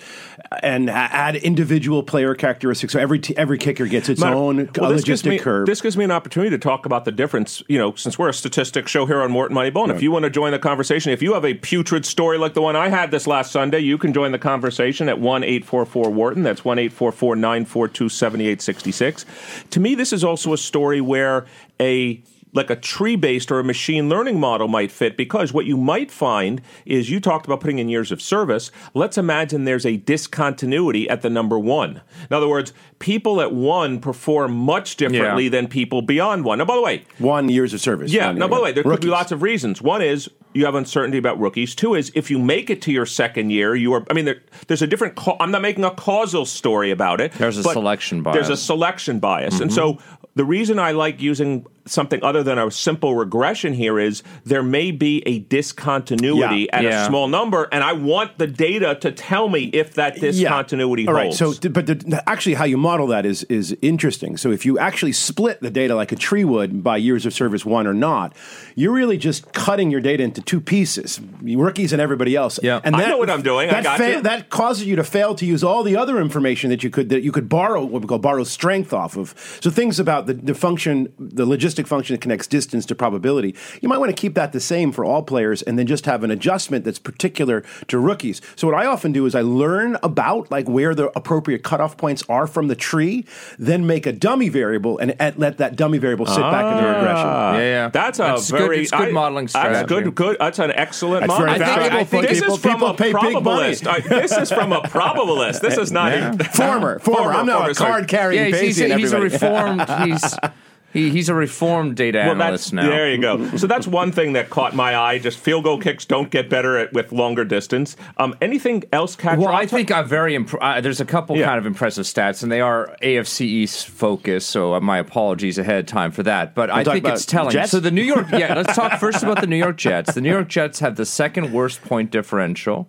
and 0.62 0.90
add 0.90 1.36
individual 1.36 2.04
player 2.04 2.36
characteristics. 2.36 2.94
So 2.94 3.00
every 3.00 3.20
t- 3.20 3.36
every 3.38 3.58
kicker 3.58 3.86
gets 3.86 4.10
its 4.10 4.22
Matter- 4.22 4.36
own 4.36 4.70
well, 4.78 4.92
this 4.92 5.04
gives 5.04 5.24
logistic 5.24 5.30
me, 5.30 5.40
curve. 5.40 5.66
This 5.66 5.82
gives 5.82 5.98
me 5.98 6.04
an 6.04 6.12
opportunity 6.12 6.50
to 6.52 6.58
talk 6.58 6.86
about 6.86 7.06
the 7.06 7.12
difference. 7.12 7.64
You 7.68 7.78
know, 7.78 7.96
since 7.96 8.20
we're 8.20 8.30
a 8.30 8.34
statistics 8.34 8.92
show 8.92 9.06
here 9.06 9.22
on 9.22 9.34
Wharton 9.34 9.56
Moneyball, 9.56 9.84
and 9.84 9.92
if 9.92 10.02
you 10.02 10.12
want 10.12 10.24
to 10.24 10.30
join 10.30 10.52
the 10.52 10.60
conversation, 10.60 11.12
if 11.12 11.22
you 11.22 11.34
have 11.34 11.46
a 11.46 11.54
putrid 11.54 12.06
story 12.06 12.38
like 12.38 12.54
the 12.54 12.62
one 12.62 12.76
I 12.76 12.90
had 12.90 13.12
this 13.12 13.28
last 13.28 13.52
Sunday, 13.52 13.80
you 13.80 13.98
can 13.98 14.14
join 14.14 14.32
the 14.32 14.40
conversation 14.40 15.10
at 15.10 15.20
one 15.20 15.44
eight 15.44 15.66
four 15.66 15.86
four 15.86 16.10
Wharton. 16.10 16.44
That's 16.44 16.66
one 16.66 16.80
eight 16.80 16.94
four 16.94 17.12
four 17.12 17.36
nine 17.36 17.66
four 17.66 17.88
two 17.88 18.10
seventy 18.10 18.48
eight 18.48 18.62
sixty 18.62 18.92
six. 18.92 19.26
To 19.72 19.80
me, 19.80 19.96
this 19.96 20.14
is 20.14 20.24
also 20.24 20.54
a 20.54 20.58
story 20.58 21.02
where 21.02 21.46
a 21.80 22.22
like 22.54 22.70
a 22.70 22.76
tree 22.76 23.16
based 23.16 23.52
or 23.52 23.60
a 23.60 23.64
machine 23.64 24.10
learning 24.10 24.40
model 24.40 24.68
might 24.68 24.92
fit 24.92 25.18
because 25.18 25.52
what 25.52 25.66
you 25.66 25.76
might 25.76 26.12
find 26.12 26.62
is 26.86 27.10
you 27.10 27.20
talked 27.20 27.46
about 27.46 27.60
putting 27.60 27.80
in 27.80 27.90
years 27.90 28.12
of 28.12 28.22
service. 28.22 28.72
Let's 28.94 29.18
imagine 29.18 29.66
there's 29.66 29.86
a 29.86 29.98
discontinuity 29.98 31.10
at 31.10 31.22
the 31.22 31.30
number 31.30 31.58
one. 31.58 32.02
In 32.30 32.36
other 32.36 32.48
words, 32.48 32.74
people 33.00 33.42
at 33.42 33.54
one 33.54 34.00
perform 34.00 34.54
much 34.54 34.96
differently 34.96 35.46
Yeah. 35.46 35.50
than 35.50 35.68
people 35.68 36.02
beyond 36.02 36.46
one. 36.46 36.60
Now, 36.60 36.66
by 36.66 36.76
the 36.76 36.82
way, 36.82 37.04
One 37.18 37.50
years 37.50 37.74
of 37.74 37.82
service. 37.82 38.12
yeah. 38.12 38.28
One 38.28 38.40
Now, 38.40 38.48
by 38.48 38.58
the 38.58 38.64
way, 38.64 38.72
there 38.72 38.84
could 38.84 39.02
be 39.02 39.08
lots 39.08 39.32
of 39.32 39.42
reasons. 39.42 39.82
One 39.82 40.02
is 40.02 40.30
you 40.54 40.66
have 40.66 40.76
uncertainty 40.76 41.18
about 41.18 41.40
rookies. 41.40 41.74
Two 41.74 41.96
is 41.96 42.12
if 42.14 42.30
you 42.30 42.38
make 42.38 42.70
it 42.70 42.82
to 42.84 42.92
your 42.92 43.08
second 43.08 43.50
year, 43.50 43.76
you 43.76 43.92
are. 43.94 44.06
I 44.10 44.14
mean, 44.14 44.26
there, 44.26 44.42
there's 44.68 44.84
a 44.84 44.88
different. 44.88 45.16
ca- 45.16 45.36
I'm 45.40 45.50
not 45.50 45.64
making 45.64 45.84
a 45.84 45.92
causal 45.92 46.46
story 46.46 46.92
about 46.92 47.20
it. 47.20 47.32
There's 47.34 47.58
a 47.58 47.64
selection 47.64 48.22
bias. 48.22 48.36
There's 48.36 48.50
a 48.50 48.58
selection 48.58 49.20
bias, 49.20 49.60
and 49.60 49.72
mm-hmm. 49.72 49.98
so 49.98 49.98
the 50.36 50.46
reason 50.46 50.78
I 50.80 50.92
like 50.92 51.22
using 51.22 51.66
something 51.86 52.24
other 52.24 52.44
than 52.44 52.58
a 52.58 52.70
simple 52.72 53.16
regression 53.16 53.74
here 53.74 54.00
is 54.00 54.24
there 54.46 54.64
may 54.64 54.92
be 54.92 55.22
a 55.26 55.40
discontinuity 55.40 56.62
Yeah. 56.72 56.78
at 56.78 56.84
Yeah. 56.84 57.04
a 57.04 57.08
small 57.08 57.28
number, 57.28 57.68
and 57.72 57.84
I 57.84 57.94
want 57.94 58.38
the 58.38 58.48
data 58.48 58.96
to 59.02 59.12
tell 59.12 59.50
me 59.50 59.66
if 59.74 59.94
that 59.96 60.20
discontinuity 60.20 61.08
All 61.08 61.14
right. 61.14 61.34
holds. 61.36 61.38
So, 61.60 61.70
but 61.70 61.86
the, 61.88 62.24
actually, 62.28 62.56
how 62.56 62.66
you 62.66 62.78
model 62.78 63.08
that 63.08 63.26
is 63.26 63.44
is 63.46 63.76
interesting. 63.82 64.38
So, 64.38 64.52
if 64.52 64.66
you 64.66 64.80
actually 64.80 65.12
split 65.14 65.60
the 65.62 65.70
data 65.70 65.96
like 65.96 66.12
a 66.12 66.16
tree 66.16 66.44
would 66.44 66.84
by 66.84 66.98
years 66.98 67.26
of 67.26 67.34
service 67.34 67.66
one 67.66 67.88
or 67.88 67.94
not, 67.94 68.34
you're 68.76 68.94
really 68.94 69.18
just 69.18 69.52
cutting 69.54 69.92
your 69.92 70.02
data 70.02 70.24
into 70.24 70.42
two 70.42 70.62
pieces: 70.62 71.20
rookies 71.42 71.94
and 71.94 72.02
everybody 72.02 72.36
else. 72.36 72.60
Yeah. 72.64 72.80
and 72.84 72.96
I 72.96 73.08
know 73.08 73.18
what 73.18 73.30
I'm 73.30 73.42
doing. 73.42 73.70
I 73.70 73.74
That, 73.74 73.84
got 73.84 73.98
fa- 73.98 74.10
you. 74.12 74.22
that 74.22 74.50
causes 74.50 74.86
you 74.86 74.96
to 74.96 75.04
fail 75.04 75.36
to 75.36 75.46
use 75.46 75.64
all 75.64 75.84
the 75.84 75.98
other 75.98 76.20
information 76.20 76.70
that 76.70 76.84
you 76.84 76.90
could 76.90 77.10
that 77.10 77.24
you 77.24 77.32
could 77.32 77.50
borrow 77.50 77.84
what 77.84 78.02
we 78.02 78.08
call 78.08 78.20
borrow 78.20 78.44
strength 78.44 78.94
off 78.94 79.18
of. 79.18 79.34
So, 79.62 79.70
things 79.70 80.00
about 80.00 80.28
the, 80.28 80.34
the 80.34 80.54
function, 80.54 81.12
the 81.20 81.46
logistic 81.74 81.88
function 81.88 82.14
that 82.14 82.22
connects 82.22 82.48
distance 82.48 82.86
to 82.88 82.96
probability, 82.96 83.56
you 83.82 83.90
might 83.90 83.98
want 83.98 84.10
to 84.10 84.20
keep 84.20 84.36
that 84.36 84.52
the 84.54 84.60
same 84.60 84.92
for 84.92 85.06
all 85.06 85.24
players, 85.24 85.62
and 85.62 85.78
then 85.78 85.88
just 85.88 86.06
have 86.06 86.24
an 86.24 86.32
adjustment 86.32 86.86
that's 86.86 87.00
particular 87.00 87.64
to 87.88 87.98
rookies. 88.00 88.42
So, 88.56 88.68
what 88.68 88.76
I 88.76 88.86
often 88.86 89.12
do 89.12 89.26
is 89.26 89.36
I 89.36 89.42
learn 89.42 89.98
about 90.04 90.52
like 90.52 90.68
where 90.68 90.96
the 90.96 91.12
appropriate 91.18 91.64
cutoff 91.64 91.98
points 91.98 92.24
are 92.30 92.48
from 92.48 92.68
the 92.68 92.76
tree, 92.76 93.26
then 93.58 93.86
make 93.88 94.06
a 94.06 94.12
dummy 94.12 94.50
variable 94.50 94.98
and, 94.98 95.16
and 95.20 95.38
let 95.38 95.58
that 95.58 95.76
dummy 95.76 95.98
variable 95.98 96.26
sit 96.26 96.42
back 96.42 96.66
in 96.72 96.84
the 96.84 96.90
ah. 96.90 96.98
regression. 96.98 97.28
Yeah, 97.28 97.58
yeah. 97.60 97.90
That's 97.90 98.20
a 98.20 98.24
That's 98.24 98.52
good- 98.52 98.58
very 98.60 98.82
it's 98.82 98.92
good 98.92 99.10
I- 99.10 99.12
modeling 99.12 99.48
strategy. 99.48 99.74
That's 99.74 99.90
good. 99.90 100.16
Good. 100.16 100.38
That's 100.40 100.60
an 100.60 100.72
excellent 100.72 101.22
That's 101.22 101.40
model. 101.40 101.46
very 101.48 101.60
valuable. 101.60 101.98
I 101.98 102.04
think 102.04 102.28
People- 102.28 102.36
this 102.50 102.56
is 102.56 102.62
from 102.62 102.74
people 102.74 102.88
a 102.90 102.94
pay 102.96 103.14
probabilist. 103.14 103.88
I- 103.88 104.00
this 104.00 104.38
is 104.38 104.52
from 104.52 104.72
a 104.74 104.82
probabilist. 104.84 105.62
This 105.62 105.78
is 105.78 105.92
not 105.92 106.12
Yeah. 106.12 106.34
a 106.40 106.44
Former, 106.44 107.00
former. 107.00 107.32
I'm 107.34 107.46
not 107.46 107.60
former, 107.60 107.72
a 107.72 107.76
card 107.76 108.08
carrying 108.08 108.54
Yeah, 108.54 108.60
he's, 108.62 108.78
he's, 108.78 108.94
he's 108.94 109.12
a 109.14 109.20
reformed. 109.22 109.82
He's 110.06 110.36
he, 110.94 111.10
he's 111.10 111.28
a 111.28 111.34
reformed 111.34 111.96
data 111.98 112.20
Well, 112.20 112.42
analyst 112.42 112.72
now. 112.72 112.88
There 112.88 113.12
you 113.12 113.20
go. 113.20 113.58
So 113.58 113.68
that's 113.68 113.88
one 113.88 114.12
thing 114.12 114.34
that 114.34 114.50
caught 114.50 114.76
my 114.76 114.96
eye. 114.96 115.18
Just 115.20 115.40
field 115.40 115.64
goal 115.64 115.80
kicks 115.80 116.06
don't 116.06 116.30
get 116.30 116.50
better 116.50 116.78
at, 116.78 116.94
with 116.94 117.12
longer 117.12 117.44
distance. 117.44 117.98
Um, 118.18 118.36
anything 118.42 118.84
else, 118.94 119.16
Kat? 119.16 119.38
Well, 119.40 119.50
I 119.54 119.66
think 119.66 119.92
I'm 119.92 120.08
very. 120.08 120.36
Imp- 120.36 120.54
uh, 120.62 120.80
there's 120.82 121.02
a 121.02 121.06
couple 121.06 121.36
Yeah. 121.36 121.46
kind 121.48 121.58
of 121.58 121.66
impressive 121.66 122.06
stats, 122.06 122.44
and 122.44 122.52
they 122.52 122.62
are 122.62 122.96
AFC 123.02 123.42
East 123.42 123.88
focused. 123.88 124.50
So 124.50 124.76
uh, 124.76 124.80
my 124.80 125.00
apologies 125.00 125.58
ahead 125.58 125.80
of 125.80 125.86
time 125.88 126.12
for 126.12 126.24
that. 126.24 126.54
But 126.56 126.70
I 126.70 126.84
think 126.84 127.06
it's 127.08 127.26
telling. 127.26 127.52
Jets? 127.52 127.72
So 127.72 127.80
the 127.80 127.92
New 127.92 128.04
York. 128.04 128.28
Yeah, 128.32 128.54
let's 128.54 128.76
talk 128.76 129.00
first 129.00 129.24
about 129.24 129.42
the 129.42 129.48
New 129.48 129.58
York 129.58 129.78
Jets. 129.78 130.14
The 130.14 130.22
New 130.22 130.32
York 130.32 130.48
Jets 130.48 130.80
have 130.80 130.96
the 130.96 131.06
second 131.06 131.52
worst 131.52 131.82
point 131.82 132.12
differential 132.12 132.88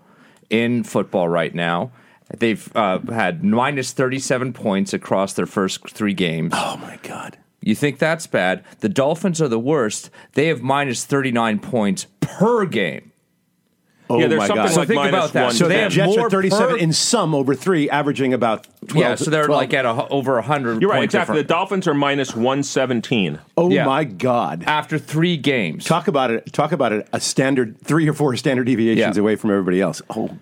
in 0.50 0.84
football 0.84 1.28
right 1.28 1.54
now. 1.54 1.90
They've 2.38 2.75
uh, 2.76 2.99
had 3.12 3.44
minus 3.44 3.92
37 3.92 4.52
points 4.54 4.92
across 4.92 5.34
their 5.34 5.46
first 5.46 5.88
three 5.90 6.14
games. 6.14 6.52
Oh 6.56 6.76
my 6.78 6.99
god. 7.02 7.37
You 7.64 7.75
think 7.75 7.99
that's 7.99 8.26
bad? 8.26 8.62
The 8.80 8.88
Dolphins 8.88 9.40
are 9.40 9.49
the 9.49 9.59
worst. 9.59 10.11
They 10.35 10.49
have 10.49 10.61
minus 10.62 11.04
39 11.04 11.59
points 11.61 12.06
per 12.21 12.66
game. 12.66 13.11
Oh 14.11 14.18
Yeah, 14.18 14.26
there's 14.26 14.40
my 14.40 14.47
something 14.49 14.64
god. 14.66 14.75
So 14.75 14.85
think 14.85 14.97
minus 14.97 15.09
about 15.14 15.33
that. 15.33 15.52
so 15.54 15.66
they 15.66 15.78
have 15.80 15.90
Jets 15.90 16.14
more 16.14 16.26
are 16.26 16.30
37 16.30 16.68
per- 16.68 16.76
in 16.76 16.92
sum 16.92 17.35
over 17.35 17.54
three, 17.54 17.88
averaging 17.88 18.35
about 18.35 18.66
12. 18.88 18.97
yeah, 18.97 19.14
so 19.14 19.30
they're 19.30 19.47
12. 19.47 19.59
like 19.59 19.73
at 19.73 19.87
a, 19.87 20.06
over 20.09 20.35
100 20.35 20.83
You're 20.83 20.90
right. 20.90 20.97
point 20.99 21.04
Exactly. 21.06 21.37
The 21.38 21.44
Dolphins 21.44 21.88
are 21.88 21.94
minus 21.94 22.37
one 22.37 22.62
seventeen. 22.62 23.38
Oh 23.56 23.71
yeah. 23.71 23.87
my 23.87 24.04
god. 24.04 24.64
after 24.66 24.99
three 24.99 25.38
games. 25.38 25.87
Talk 25.87 26.06
about 26.06 26.30
it. 26.30 26.52
Talk 26.52 26.73
about 26.73 26.92
it. 26.92 27.09
A 27.14 27.21
standard 27.21 27.78
three 27.80 28.06
or 28.06 28.12
four 28.12 28.37
standard 28.37 28.64
deviations 28.66 29.16
Yeah. 29.16 29.21
away 29.23 29.37
from 29.37 29.50
everybody 29.50 29.80
else. 29.80 30.02
Oh, 30.11 30.37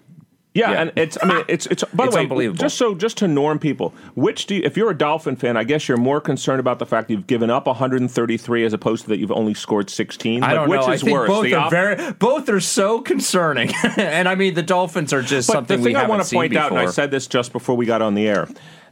Yeah, 0.54 0.70
Yeah. 0.72 0.80
and 0.82 0.92
it's. 0.96 1.16
I 1.22 1.26
mean, 1.26 1.36
ah, 1.38 1.44
it's. 1.48 1.66
It's. 1.68 1.82
By 1.94 2.04
It's 2.04 2.12
the 2.12 2.18
way, 2.18 2.22
unbelievable. 2.24 2.58
just 2.58 2.76
so 2.76 2.94
just 2.94 3.16
to 3.18 3.28
norm 3.28 3.58
people, 3.58 3.94
which 4.14 4.44
do 4.46 4.56
you, 4.56 4.62
if 4.64 4.76
you're 4.76 4.90
a 4.90 4.96
Dolphin 4.96 5.34
fan, 5.34 5.56
I 5.56 5.64
guess 5.64 5.88
you're 5.88 5.96
more 5.96 6.20
concerned 6.20 6.60
about 6.60 6.78
the 6.78 6.84
fact 6.84 7.08
that 7.08 7.14
you've 7.14 7.26
given 7.26 7.48
up 7.48 7.66
133 7.66 8.64
as 8.66 8.74
opposed 8.74 9.04
to 9.04 9.08
that 9.08 9.18
you've 9.18 9.32
only 9.32 9.54
scored 9.54 9.88
16. 9.88 10.42
I 10.42 10.46
Like, 10.48 10.54
don't 10.56 10.68
which 10.68 10.80
know. 10.82 10.86
I 10.88 10.94
is 10.94 11.02
think 11.02 11.12
worse? 11.18 11.28
both 11.28 11.44
The 11.44 11.54
are 11.54 11.60
op- 11.64 11.70
very, 11.70 12.12
both 12.12 12.48
are 12.50 12.60
so 12.60 13.00
concerning. 13.00 13.70
and 13.96 14.28
I 14.28 14.34
mean, 14.34 14.52
the 14.52 14.62
Dolphins 14.62 15.12
are 15.14 15.22
just 15.22 15.48
But 15.48 15.54
something 15.54 15.78
the 15.78 15.84
thing 15.84 15.96
I 15.96 16.06
want 16.06 16.22
to 16.22 16.34
point 16.34 16.54
out, 16.54 16.70
and 16.70 16.78
I 16.78 16.86
said 16.86 17.10
this 17.10 17.26
just 17.26 17.52
before 17.52 17.74
we 17.74 17.86
got 17.86 18.02
on 18.02 18.14
the 18.14 18.28
air, 18.28 18.46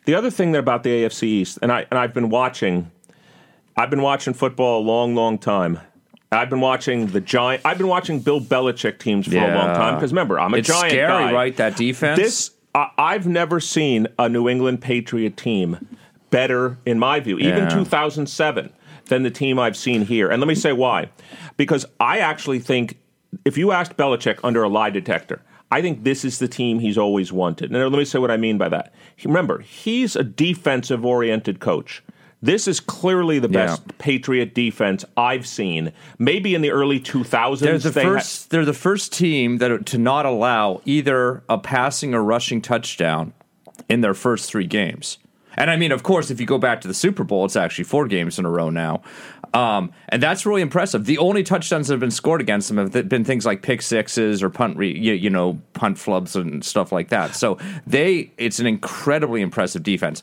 the 0.07 0.15
other 0.15 0.31
thing 0.31 0.53
that 0.53 0.61
about 0.61 0.83
the 0.83 1.05
AFC 1.05 1.25
East, 1.25 1.59
and 1.61 1.71
I 1.71 1.85
and 1.91 1.99
I've 2.01 2.15
been 2.15 2.31
watching, 2.31 2.91
I've 3.77 3.91
been 3.91 4.01
watching 4.03 4.33
football 4.33 4.81
a 4.81 4.85
long, 4.85 5.15
long 5.15 5.37
time. 5.37 5.79
I've 6.33 6.49
been 6.49 6.61
watching 6.61 7.07
the 7.09 7.21
giant. 7.21 7.63
I've 7.65 7.79
been 7.79 7.89
watching 7.89 8.21
Bill 8.21 8.41
Belichick 8.41 8.99
teams 9.01 9.27
for 9.27 9.37
a 9.37 9.55
long 9.55 9.75
time 9.75 9.95
because 9.97 10.13
remember, 10.13 10.39
I'm 10.39 10.55
a 10.55 10.59
It's 10.59 10.69
giant 10.69 10.91
scary, 10.93 11.09
guy. 11.09 11.33
right? 11.33 11.57
That 11.57 11.77
defense. 11.77 12.19
This 12.19 12.51
I 12.75 12.89
I've 12.99 13.27
never 13.27 13.59
seen 13.59 14.07
a 14.17 14.29
New 14.29 14.49
England 14.49 14.81
Patriot 14.81 15.37
team 15.37 15.85
better, 16.31 16.79
in 16.87 17.01
my 17.01 17.19
view, 17.19 17.37
even 17.39 17.65
Yeah. 17.65 17.71
2007, 17.71 18.71
than 19.07 19.25
the 19.25 19.31
team 19.31 19.59
I've 19.59 19.77
seen 19.77 20.03
here. 20.07 20.29
And 20.31 20.41
let 20.41 20.47
me 20.47 20.55
say 20.55 20.73
why. 20.73 21.09
Because 21.57 21.85
I 21.99 22.19
actually 22.19 22.61
think 22.61 22.97
if 23.45 23.59
you 23.59 23.73
asked 23.73 23.97
Belichick 23.97 24.39
under 24.45 24.63
a 24.63 24.69
lie 24.69 24.91
detector, 24.91 25.43
I 25.73 25.83
think 25.83 26.05
this 26.05 26.25
is 26.25 26.39
the 26.39 26.47
team 26.47 26.79
he's 26.79 26.97
always 26.99 27.33
wanted. 27.33 27.73
Now, 27.73 27.89
let 27.89 27.99
me 27.99 28.05
say 28.05 28.21
what 28.21 28.31
I 28.31 28.37
mean 28.37 28.57
by 28.57 28.69
that. 28.69 28.93
Remember, 29.25 29.59
he's 29.61 30.15
a 30.15 30.23
defensive 30.23 31.05
oriented 31.05 31.59
coach. 31.59 32.05
This 32.43 32.67
is 32.67 32.81
clearly 32.81 33.39
the 33.39 33.49
Yeah. 33.51 33.67
best 33.67 33.99
Patriot 33.99 34.55
defense 34.55 35.05
I've 35.17 35.47
seen. 35.47 35.93
Maybe 36.19 36.55
in 36.55 36.63
the 36.63 36.71
early 36.71 36.99
2000s. 37.01 37.61
they're 37.61 37.79
the 37.79 37.91
they 37.91 38.03
first. 38.03 38.51
they're 38.51 38.65
the 38.65 38.73
first 38.73 39.13
team 39.13 39.59
that 39.59 39.85
to 39.87 39.99
not 39.99 40.25
allow 40.27 40.81
either 40.85 41.43
a 41.49 41.59
passing 41.59 42.15
or 42.15 42.23
rushing 42.23 42.63
touchdown 42.63 43.33
in 43.89 44.01
their 44.01 44.15
first 44.15 44.49
three 44.51 44.67
games. 44.67 45.19
And 45.57 45.71
I 45.71 45.77
mean, 45.77 45.93
of 45.93 46.03
course, 46.03 46.31
if 46.31 46.41
you 46.41 46.47
go 46.47 46.59
back 46.59 46.81
to 46.83 46.89
the 46.89 46.95
Super 46.95 47.25
Bowl, 47.25 47.45
it's 47.45 47.57
actually 47.57 47.85
four 47.85 48.07
games 48.07 48.39
in 48.39 48.47
a 48.47 48.51
row 48.51 48.71
now, 48.71 49.03
um, 49.53 49.93
and 50.09 50.23
that's 50.23 50.47
really 50.47 50.63
impressive. 50.63 51.05
The 51.07 51.19
only 51.19 51.43
touchdowns 51.43 51.89
that 51.89 51.95
have 51.95 52.01
been 52.01 52.13
scored 52.13 52.41
against 52.41 52.69
them 52.69 52.79
have 52.79 53.09
been 53.09 53.25
things 53.25 53.45
like 53.45 53.61
pick 53.61 53.83
sixes 53.83 54.43
or 54.45 54.49
punt, 54.49 54.77
re, 54.79 54.97
you, 54.97 55.13
you 55.13 55.29
know, 55.29 55.61
punt 55.75 55.99
flubs 55.99 56.37
and 56.37 56.65
stuff 56.65 56.93
like 56.93 57.09
that. 57.09 57.35
So 57.35 57.59
they, 57.87 58.31
it's 58.39 58.61
an 58.61 58.67
incredibly 58.67 59.43
impressive 59.43 59.83
defense, 59.83 60.23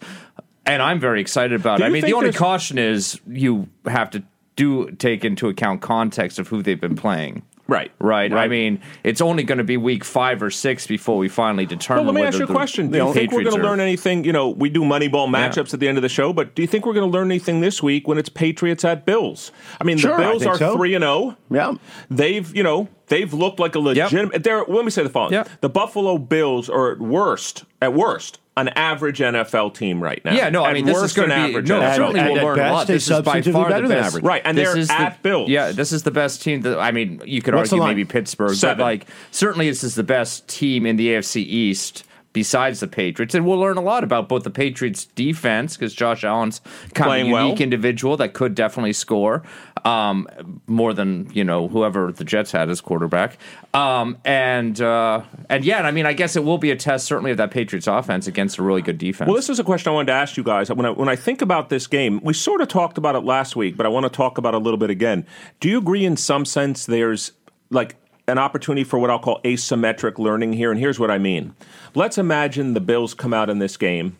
and 0.67 0.81
I'm 0.81 0.99
very 0.99 1.21
excited 1.21 1.59
about 1.59 1.77
Do 1.77 1.83
it. 1.83 1.87
I 1.87 1.89
mean, 1.89 2.03
the 2.03 2.13
only 2.13 2.31
caution 2.33 2.77
is 2.77 3.19
you 3.27 3.67
have 3.85 4.09
to 4.11 4.23
do 4.55 4.91
take 4.91 5.23
into 5.25 5.47
account 5.47 5.81
context 5.81 6.39
of 6.39 6.47
who 6.47 6.61
they've 6.61 6.79
been 6.81 6.95
playing. 6.95 7.43
Right. 7.69 7.91
Right. 7.99 8.31
I 8.31 8.47
mean, 8.47 8.81
it's 9.03 9.19
only 9.19 9.43
going 9.43 9.57
to 9.57 9.63
be 9.65 9.75
week 9.75 10.05
five 10.05 10.41
or 10.41 10.49
six 10.49 10.87
before 10.87 11.17
we 11.17 11.27
finally 11.27 11.65
determine. 11.65 12.05
Well, 12.05 12.13
let 12.13 12.21
me 12.21 12.25
ask 12.25 12.39
you 12.39 12.45
a 12.45 12.47
question. 12.47 12.91
Do 12.91 12.97
you 12.97 13.13
think 13.13 13.33
we're 13.33 13.43
going 13.43 13.57
to 13.57 13.61
learn 13.61 13.81
anything? 13.81 14.23
You 14.23 14.31
know, 14.31 14.47
we 14.49 14.69
do 14.69 14.83
Moneyball 14.83 15.27
matchups 15.27 15.73
at 15.73 15.81
the 15.81 15.87
end 15.89 15.97
of 15.97 16.01
the 16.01 16.07
show, 16.09 16.31
but 16.31 16.55
do 16.55 16.61
you 16.61 16.67
think 16.67 16.85
we're 16.85 16.93
going 16.93 17.11
to 17.11 17.17
learn 17.17 17.27
anything 17.29 17.59
this 17.59 17.83
week 17.83 18.07
when 18.07 18.17
it's 18.17 18.29
Patriots 18.29 18.85
at 18.85 19.05
Bills? 19.05 19.51
I 19.81 19.83
mean, 19.83 19.97
Sure, 19.97 20.15
the 20.15 20.23
Bills 20.23 20.45
are 20.45 20.57
three 20.57 20.95
and 20.95 21.03
zero. 21.03 21.35
yeah. 21.51 21.73
They've, 22.09 22.55
you 22.55 22.63
know, 22.63 22.87
they've 23.07 23.33
looked 23.33 23.59
like 23.59 23.75
a 23.75 23.79
legitimate. 23.79 24.43
They're, 24.43 24.63
let 24.65 24.85
me 24.85 24.91
say 24.91 25.03
the 25.03 25.09
following: 25.09 25.33
Yep. 25.33 25.49
the 25.61 25.69
Buffalo 25.69 26.17
Bills 26.17 26.69
are 26.69 26.91
at 26.91 26.99
worst, 26.99 27.65
at 27.81 27.93
worst, 27.93 28.39
an 28.55 28.69
average 28.69 29.19
NFL 29.19 29.73
team 29.75 30.01
right 30.01 30.23
now. 30.25 30.33
Yeah, 30.33 30.49
no, 30.49 30.63
I 30.63 30.69
At 30.69 30.73
mean, 30.75 30.85
this 30.85 31.01
is 31.01 31.13
going 31.13 31.29
to 31.29 31.35
be 31.35 31.41
average 31.41 31.69
no. 31.69 31.79
NFL 31.79 31.95
Certainly, 31.95 32.19
And 32.19 32.29
we'll 32.29 32.37
at 32.39 32.43
learn 32.45 32.59
a 32.59 32.71
lot. 32.73 32.87
This 32.87 33.09
is 33.09 33.21
by 33.21 33.41
far 33.41 33.69
better 33.69 33.83
the 33.83 33.87
than 33.93 33.97
best. 33.99 34.07
average. 34.07 34.23
Right, 34.23 34.41
and 34.45 34.57
This 34.57 34.69
they're 34.69 34.77
is 34.79 34.87
the- 34.87 34.99
at 34.99 35.21
Bills. 35.23 35.49
Yeah, 35.49 35.71
this 35.71 35.91
is 35.91 36.03
the 36.03 36.11
best 36.11 36.41
team. 36.41 36.61
That 36.61 36.79
I 36.79 36.91
mean, 36.91 37.21
you 37.25 37.41
could 37.41 37.53
What's 37.55 37.71
argue 37.71 37.85
maybe 37.85 38.05
Pittsburgh, 38.05 38.55
Seven. 38.55 38.77
but 38.79 38.83
like 38.83 39.07
certainly 39.31 39.69
this 39.69 39.83
is 39.83 39.95
the 39.95 40.03
best 40.03 40.47
team 40.47 40.85
in 40.85 40.95
the 40.97 41.09
AFC 41.09 41.37
East. 41.41 42.03
Besides 42.37 42.81
the 42.81 42.87
Patriots, 42.87 43.33
and 43.33 43.47
we'll 43.47 43.57
learn 43.57 43.77
a 43.77 43.81
lot 43.81 44.03
about 44.03 44.29
both 44.29 44.43
the 44.43 44.51
Patriots' 44.51 45.05
defense 45.05 45.75
because 45.75 45.91
Josh 45.95 46.23
Allen's 46.23 46.61
kind 46.93 47.07
Playing 47.07 47.25
of 47.25 47.31
a 47.31 47.33
well. 47.33 47.45
unique 47.45 47.61
individual 47.61 48.15
that 48.17 48.35
could 48.35 48.53
definitely 48.53 48.93
score 48.93 49.41
um, 49.83 50.61
more 50.67 50.93
than 50.93 51.31
you 51.33 51.43
know 51.43 51.67
whoever 51.67 52.11
the 52.11 52.23
Jets 52.23 52.51
had 52.51 52.69
as 52.69 52.79
quarterback. 52.79 53.39
Um, 53.73 54.19
and 54.23 54.79
uh, 54.79 55.23
and 55.49 55.65
yeah, 55.65 55.81
I 55.81 55.89
mean, 55.89 56.05
I 56.05 56.13
guess 56.13 56.35
it 56.35 56.43
will 56.43 56.59
be 56.59 56.69
a 56.69 56.75
test 56.75 57.07
certainly 57.07 57.31
of 57.31 57.37
that 57.37 57.49
Patriots 57.49 57.87
offense 57.87 58.27
against 58.27 58.59
a 58.59 58.61
really 58.61 58.83
good 58.83 58.99
defense. 58.99 59.27
Well, 59.27 59.35
this 59.35 59.49
is 59.49 59.57
a 59.57 59.63
question 59.63 59.89
I 59.89 59.95
wanted 59.95 60.11
to 60.11 60.13
ask 60.13 60.37
you 60.37 60.43
guys. 60.43 60.69
When 60.69 60.85
I, 60.85 60.91
when 60.91 61.09
I 61.09 61.15
think 61.15 61.41
about 61.41 61.69
this 61.69 61.87
game, 61.87 62.21
we 62.23 62.35
sort 62.35 62.61
of 62.61 62.67
talked 62.67 62.99
about 62.99 63.15
it 63.15 63.23
last 63.23 63.55
week, 63.55 63.75
but 63.75 63.87
I 63.87 63.89
want 63.89 64.03
to 64.03 64.11
talk 64.11 64.37
about 64.37 64.53
it 64.53 64.57
a 64.57 64.63
little 64.63 64.77
bit 64.77 64.91
again. 64.91 65.25
Do 65.59 65.69
you 65.69 65.79
agree 65.79 66.05
in 66.05 66.17
some 66.17 66.45
sense 66.45 66.85
there's 66.85 67.31
like 67.71 67.95
an 68.27 68.37
opportunity 68.37 68.83
for 68.83 68.99
what 68.99 69.09
I'll 69.09 69.19
call 69.19 69.41
asymmetric 69.43 70.19
learning 70.19 70.53
here? 70.53 70.69
And 70.69 70.79
here's 70.79 70.99
what 70.99 71.09
I 71.09 71.17
mean. 71.17 71.55
Let's 71.95 72.17
imagine 72.17 72.73
the 72.73 72.81
Bills 72.81 73.13
come 73.13 73.33
out 73.33 73.49
in 73.49 73.59
this 73.59 73.77
game 73.77 74.17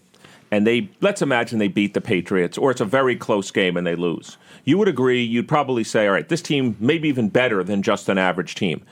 and 0.50 0.66
they 0.66 0.90
let's 1.02 1.22
imagine 1.22 1.60
they 1.60 1.68
beat 1.68 1.94
the 1.94 2.02
Patriots 2.02 2.58
or 2.58 2.72
it's 2.72 2.80
a 2.80 2.86
very 2.86 3.16
close 3.16 3.52
game 3.52 3.76
and 3.76 3.86
they 3.86 3.96
lose. 3.96 4.38
You 4.64 4.78
would 4.78 4.88
agree, 4.88 5.24
you'd 5.24 5.48
probably 5.48 5.84
say, 5.84 6.08
all 6.08 6.14
right, 6.14 6.28
this 6.28 6.42
team 6.42 6.78
may 6.80 6.98
be 6.98 7.10
even 7.10 7.30
better 7.30 7.64
than 7.64 7.84
just 7.84 8.08
an 8.08 8.18
average 8.18 8.56
team. 8.56 8.84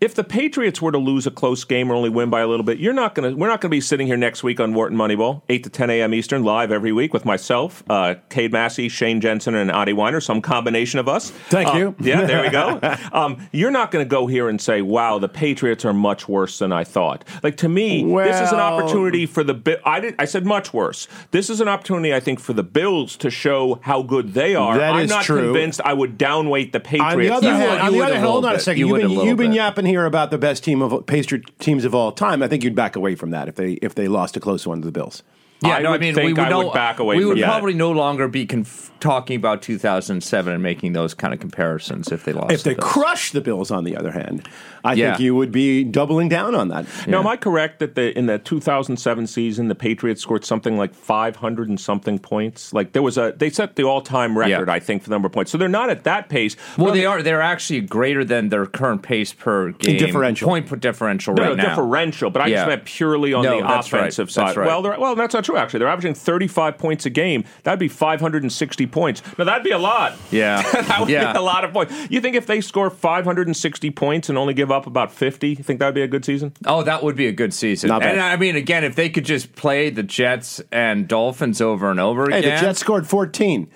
If 0.00 0.14
the 0.14 0.24
Patriots 0.24 0.80
were 0.80 0.92
to 0.92 0.98
lose 0.98 1.26
a 1.26 1.30
close 1.30 1.62
game 1.64 1.90
or 1.90 1.94
only 1.94 2.08
win 2.08 2.30
by 2.30 2.40
a 2.40 2.46
little 2.46 2.64
bit, 2.64 2.78
you're 2.78 2.94
not 2.94 3.14
going 3.14 3.30
to. 3.30 3.36
We're 3.36 3.48
not 3.48 3.60
going 3.60 3.68
to 3.70 3.76
be 3.76 3.82
sitting 3.82 4.06
here 4.06 4.16
next 4.16 4.42
week 4.42 4.58
on 4.58 4.72
Wharton 4.72 4.96
Moneyball, 4.96 5.42
eight 5.50 5.62
to 5.64 5.68
ten 5.70 5.90
a.m. 5.90 6.14
Eastern, 6.14 6.42
live 6.42 6.72
every 6.72 6.90
week 6.90 7.12
with 7.12 7.26
myself, 7.26 7.84
uh, 7.90 8.14
Cade 8.30 8.50
Massey, 8.50 8.88
Shane 8.88 9.20
Jensen, 9.20 9.54
and 9.54 9.70
Adi 9.70 9.92
Wyner. 9.92 10.22
Some 10.22 10.40
combination 10.40 11.00
of 11.00 11.06
us. 11.06 11.30
Thank 11.30 11.68
Uh, 11.74 11.76
you. 11.76 11.94
Yeah, 12.00 12.22
there 12.24 12.40
we 12.42 12.48
go. 12.48 12.80
um, 13.12 13.46
you're 13.52 13.70
not 13.70 13.90
going 13.90 14.02
to 14.02 14.08
go 14.08 14.26
here 14.26 14.48
and 14.48 14.58
say, 14.58 14.80
"Wow, 14.80 15.18
the 15.18 15.28
Patriots 15.28 15.84
are 15.84 15.92
much 15.92 16.26
worse 16.26 16.58
than 16.60 16.72
I 16.72 16.82
thought." 16.82 17.22
Like 17.42 17.58
to 17.58 17.68
me, 17.68 18.02
this 18.24 18.40
is 18.40 18.52
an 18.52 18.58
opportunity 18.60 19.26
for 19.26 19.44
the. 19.44 19.52
Bi- 19.52 19.80
I 19.84 20.00
did. 20.00 20.14
I 20.18 20.24
said 20.24 20.46
much 20.46 20.72
worse. 20.72 21.08
This 21.30 21.50
is 21.50 21.60
an 21.60 21.68
opportunity, 21.68 22.14
I 22.14 22.20
think, 22.20 22.40
for 22.40 22.54
the 22.54 22.62
Bills 22.62 23.18
to 23.18 23.28
show 23.30 23.80
how 23.82 24.02
good 24.02 24.32
they 24.32 24.54
are. 24.54 24.78
That 24.78 24.94
I'm 24.94 25.00
is 25.04 25.10
not 25.10 25.24
true. 25.24 25.42
convinced 25.52 25.82
I 25.84 25.92
would 25.92 26.18
downweight 26.18 26.72
the 26.72 26.80
Patriots. 26.80 27.10
On 27.12 27.18
the 27.20 27.30
other 27.34 27.48
You 27.48 27.52
hand, 27.54 27.80
on 27.82 27.92
the 27.92 28.00
other 28.00 28.14
hand, 28.14 28.24
hold 28.26 28.46
on 28.46 28.54
a 28.56 28.58
second. 28.58 28.78
You 28.80 28.86
You've 28.88 28.96
been, 29.02 29.08
little 29.10 29.24
you've 29.26 29.36
been 29.36 29.52
yapping 29.52 29.89
here 29.90 30.06
about 30.06 30.30
the 30.30 30.38
best 30.38 30.64
team 30.64 30.80
of 30.80 31.06
Patriot 31.06 31.58
teams 31.58 31.84
of 31.84 31.94
all 31.94 32.12
time. 32.12 32.42
I 32.42 32.48
think 32.48 32.64
you'd 32.64 32.74
back 32.74 32.96
away 32.96 33.14
from 33.14 33.30
that 33.30 33.48
if 33.48 33.56
they 33.56 33.72
if 33.74 33.94
they 33.94 34.08
lost 34.08 34.36
a 34.36 34.40
close 34.40 34.66
one 34.66 34.80
to 34.80 34.86
the 34.86 34.92
Bills. 34.92 35.22
Yeah, 35.62 35.74
I 35.76 35.82
no, 35.82 35.92
I 35.92 35.98
mean, 35.98 36.14
think 36.14 36.26
we 36.26 36.32
would, 36.32 36.52
I 36.52 36.56
would 36.56 36.72
back 36.72 36.98
away 37.00 37.16
We 37.16 37.22
from 37.22 37.28
would 37.30 37.38
that. 37.38 37.44
probably 37.46 37.74
no 37.74 37.90
longer 37.90 38.28
be 38.28 38.46
conf- 38.46 38.90
talking 38.98 39.36
about 39.36 39.60
2007 39.62 40.52
and 40.54 40.62
making 40.62 40.92
those 40.94 41.12
kind 41.14 41.34
of 41.34 41.40
comparisons 41.40 42.10
if 42.12 42.24
they 42.24 42.32
lost. 42.32 42.52
If 42.52 42.62
they 42.62 42.74
to 42.74 42.80
those. 42.80 42.90
crush 42.90 43.32
the 43.32 43.40
Bills, 43.40 43.70
on 43.70 43.84
the 43.84 43.96
other 43.96 44.10
hand, 44.12 44.48
I 44.84 44.94
Yeah. 44.94 45.10
think 45.12 45.20
you 45.20 45.34
would 45.34 45.52
be 45.52 45.84
doubling 45.84 46.28
down 46.30 46.54
on 46.54 46.68
that. 46.68 46.86
Now, 47.06 47.18
am 47.20 47.26
I 47.26 47.36
correct 47.36 47.78
that 47.80 47.94
the 47.94 48.16
in 48.18 48.26
the 48.26 48.38
2007 48.38 49.26
season 49.26 49.68
the 49.68 49.74
Patriots 49.74 50.22
scored 50.22 50.44
something 50.44 50.78
like 50.78 50.94
500 50.94 51.68
and 51.68 51.78
something 51.78 52.18
points? 52.18 52.72
Like 52.72 52.92
there 52.92 53.02
was 53.02 53.18
a 53.18 53.34
they 53.36 53.50
set 53.50 53.76
the 53.76 53.84
all 53.84 54.00
time 54.00 54.38
record, 54.38 54.68
Yeah. 54.68 54.74
I 54.74 54.78
think, 54.80 55.02
for 55.02 55.10
the 55.10 55.14
number 55.14 55.26
of 55.26 55.32
points. 55.32 55.50
So 55.50 55.58
they're 55.58 55.68
not 55.68 55.90
at 55.90 56.04
that 56.04 56.28
pace. 56.30 56.56
Well, 56.78 56.88
But 56.88 56.94
they 56.94 57.04
are. 57.06 57.22
They're 57.22 57.42
actually 57.42 57.82
greater 57.82 58.24
than 58.24 58.48
their 58.48 58.64
current 58.66 59.02
pace 59.02 59.32
per 59.34 59.72
game 59.72 59.98
differential. 59.98 60.48
point 60.48 60.66
per 60.66 60.76
differential 60.76 61.34
No, 61.34 61.42
right 61.42 61.56
no, 61.56 61.62
now. 61.62 61.68
differential, 61.70 62.30
but 62.30 62.40
I 62.42 62.46
Yeah. 62.46 62.56
just 62.56 62.68
meant 62.68 62.84
purely 62.84 63.34
on 63.34 63.44
No, 63.44 63.60
the 63.60 63.66
that's 63.68 63.92
right. 63.92 64.00
offensive 64.00 64.26
That's 64.28 64.34
side. 64.34 64.56
right. 64.56 64.66
Well, 64.66 64.82
well, 64.98 65.14
that's 65.14 65.34
not 65.34 65.44
true. 65.50 65.58
Actually, 65.58 65.78
they're 65.80 65.88
averaging 65.88 66.14
35 66.14 66.78
points 66.78 67.06
a 67.06 67.10
game. 67.10 67.44
That'd 67.62 67.78
be 67.78 67.88
560 67.88 68.86
points. 68.86 69.22
Now 69.38 69.44
that'd 69.44 69.64
be 69.64 69.70
a 69.70 69.78
lot. 69.78 70.14
Yeah, 70.30 70.62
that 70.72 71.00
would 71.00 71.08
yeah. 71.08 71.32
be 71.32 71.38
a 71.38 71.42
lot 71.42 71.64
of 71.64 71.72
points. 71.72 71.94
You 72.10 72.20
think 72.20 72.36
if 72.36 72.46
they 72.46 72.60
score 72.60 72.90
560 72.90 73.90
points 73.90 74.28
and 74.28 74.38
only 74.38 74.54
give 74.54 74.70
up 74.70 74.86
about 74.86 75.12
50, 75.12 75.48
you 75.48 75.56
think 75.56 75.80
that'd 75.80 75.94
be 75.94 76.02
a 76.02 76.08
good 76.08 76.24
season? 76.24 76.52
Oh, 76.66 76.82
that 76.82 77.02
would 77.02 77.16
be 77.16 77.26
a 77.26 77.32
good 77.32 77.52
season. 77.54 77.88
Not 77.88 78.00
bad. 78.02 78.12
And 78.12 78.20
I 78.22 78.36
mean, 78.36 78.56
again, 78.56 78.84
if 78.84 78.94
they 78.94 79.08
could 79.08 79.24
just 79.24 79.54
play 79.54 79.90
the 79.90 80.02
Jets 80.02 80.60
and 80.72 81.08
Dolphins 81.08 81.60
over 81.60 81.90
and 81.90 82.00
over 82.00 82.30
Hey, 82.30 82.38
again. 82.40 82.56
the 82.56 82.60
Jets 82.60 82.80
scored 82.80 83.06
14. 83.06 83.68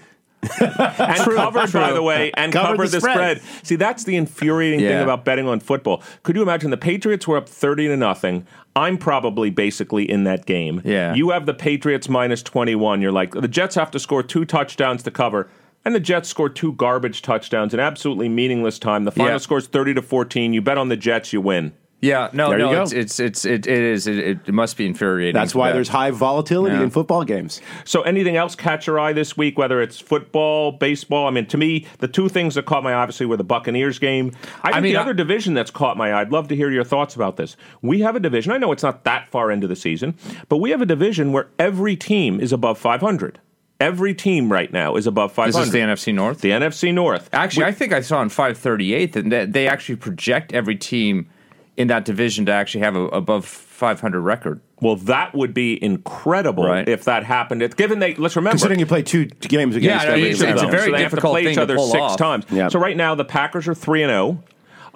and 0.61 0.75
covered, 1.19 1.73
by 1.73 1.93
the 1.93 2.03
way, 2.03 2.31
and 2.35 2.53
Covered 2.53 2.73
covered 2.77 2.87
the 2.89 2.99
the, 2.99 3.01
spread. 3.01 3.41
spread. 3.41 3.67
See, 3.67 3.77
that's 3.77 4.05
the 4.05 4.17
infuriating 4.17 4.81
thing 4.81 5.01
about 5.01 5.25
betting 5.25 5.49
on 5.49 5.59
football. 5.61 6.03
Could 6.23 6.37
you 6.37 6.43
imagine 6.43 6.71
the 6.71 6.77
Patriots 6.77 7.27
were 7.27 7.39
up 7.39 7.49
thirty 7.49 7.89
to 7.89 7.97
nothing? 7.97 8.47
I'm 8.77 8.99
probably 8.99 9.51
basically 9.51 10.11
in 10.11 10.25
that 10.25 10.47
game. 10.47 10.83
Yeah. 10.85 11.15
You 11.15 11.31
have 11.31 11.47
the 11.47 11.55
Patriots 11.55 12.09
minus 12.09 12.43
twenty 12.43 12.75
one. 12.75 13.01
You're 13.01 13.13
like 13.13 13.33
the 13.33 13.49
Jets 13.49 13.75
have 13.77 13.91
to 13.93 13.99
score 13.99 14.23
two 14.23 14.45
touchdowns 14.45 15.03
to 15.05 15.11
cover. 15.11 15.49
And 15.85 15.95
the 15.95 16.01
Jets 16.01 16.29
score 16.31 16.49
two 16.49 16.73
garbage 16.73 17.21
touchdowns 17.23 17.75
in 17.75 17.79
absolutely 17.81 18.29
meaningless 18.29 18.79
time. 18.79 19.05
The 19.05 19.11
final 19.13 19.33
Yeah. 19.33 19.39
score's 19.39 19.67
thirty 19.67 19.95
to 19.95 20.03
fourteen. 20.03 20.53
You 20.55 20.63
bet 20.63 20.79
on 20.79 20.89
the 20.89 20.97
Jets, 20.97 21.33
you 21.33 21.41
win. 21.41 21.73
Yeah, 22.05 22.29
no, 22.33 22.51
There 22.51 22.59
no, 22.59 22.83
it's, 22.83 22.93
it's 22.93 23.19
it's 23.19 23.45
it, 23.45 23.67
it 23.67 23.83
is 23.83 24.07
it, 24.07 24.19
it 24.47 24.53
must 24.53 24.77
be 24.77 24.85
infuriating. 24.87 25.35
That's 25.35 25.55
why 25.55 25.69
bet. 25.69 25.75
there's 25.77 25.89
high 25.89 26.11
volatility 26.11 26.77
Yeah. 26.77 26.83
in 26.83 26.91
football 26.91 27.25
games. 27.25 27.61
So, 27.85 28.03
anything 28.03 28.37
else 28.37 28.55
catch 28.55 28.87
your 28.87 29.01
eye 29.01 29.13
this 29.13 29.37
week? 29.37 29.57
Whether 29.57 29.81
it's 29.81 29.99
football, 29.99 30.73
baseball. 30.73 31.27
I 31.27 31.31
mean, 31.31 31.47
to 31.47 31.57
me, 31.57 31.87
the 31.99 32.09
two 32.09 32.29
things 32.29 32.55
that 32.57 32.67
caught 32.67 32.83
my 32.85 32.93
eye 32.93 32.95
obviously 32.95 33.27
were 33.27 33.37
the 33.37 33.45
Buccaneers 33.45 33.99
game. 33.99 34.33
I 34.63 34.73
think 34.73 34.83
mean, 34.83 34.93
the 34.93 34.99
I- 34.99 35.03
other 35.03 35.15
division 35.15 35.55
that's 35.55 35.71
caught 35.71 35.97
my 35.97 36.13
eye. 36.13 36.21
I'd 36.21 36.31
love 36.33 36.49
to 36.49 36.57
hear 36.57 36.71
your 36.71 36.85
thoughts 36.85 37.15
about 37.17 37.37
this. 37.37 37.57
We 37.83 38.01
have 38.01 38.17
a 38.17 38.21
division. 38.21 38.53
I 38.53 38.59
know 38.59 38.71
it's 38.73 38.83
not 38.83 39.05
that 39.05 39.29
far 39.29 39.51
into 39.51 39.67
the 39.67 39.77
season, 39.77 40.15
but 40.49 40.59
we 40.59 40.71
have 40.71 40.83
a 40.83 40.87
division 40.87 41.33
where 41.33 41.49
every 41.59 41.97
team 41.97 42.41
is 42.41 42.53
above 42.53 42.79
500. 42.79 43.41
Every 43.81 44.15
team 44.15 44.53
right 44.53 44.73
now 44.73 44.95
is 44.95 45.07
above 45.07 45.33
500. 45.33 45.53
This 45.59 45.67
is 45.67 45.73
the 45.73 45.81
NFC 45.81 46.15
North. 46.15 46.41
The 46.41 46.51
NFC 46.51 46.95
North. 46.95 47.29
Actually, 47.33 47.67
I 47.67 47.73
think 47.73 47.93
I 47.93 48.01
saw 48.03 48.19
on 48.19 48.29
538 48.29 49.13
that 49.15 49.29
they- 49.31 49.47
they 49.47 49.69
actually 49.69 49.97
project 49.97 50.53
every 50.53 50.77
team 50.77 51.27
in 51.77 51.89
that 51.89 52.05
division 52.05 52.47
to 52.47 52.53
actually 52.53 52.81
have 52.83 52.95
a 52.97 53.05
above 53.07 53.45
500 53.45 54.21
record. 54.21 54.61
Well, 54.81 54.97
that 54.97 55.35
would 55.35 55.53
be 55.55 55.83
incredible 55.83 56.67
Right. 56.67 56.89
if 56.89 57.05
that 57.05 57.25
happened. 57.25 57.63
It's 57.63 57.75
given 57.75 57.99
they 57.99 58.15
let's 58.15 58.37
remember 58.37 58.53
Considering 58.53 58.79
you 58.81 58.87
play 58.87 59.03
two 59.03 59.27
games 59.27 59.75
against 59.77 60.05
Yeah, 60.07 60.13
every 60.13 60.31
it's- 60.31 60.41
it's 60.41 60.63
a 60.63 60.67
very 60.67 60.91
so 60.91 60.97
they 60.97 61.03
have 61.03 61.11
to 61.11 61.17
difficult 61.17 61.33
play 61.33 61.43
thing 61.45 61.51
each 61.53 61.57
to 61.57 61.63
other 61.63 61.77
pull 61.77 61.89
six 61.89 62.01
off. 62.03 62.17
times. 62.17 62.45
Yeah. 62.51 62.69
So 62.69 62.79
right 62.79 62.97
now 62.97 63.15
the 63.15 63.25
Packers 63.25 63.67
are 63.67 63.75
three 63.75 64.03
and 64.03 64.11
zero. 64.11 64.43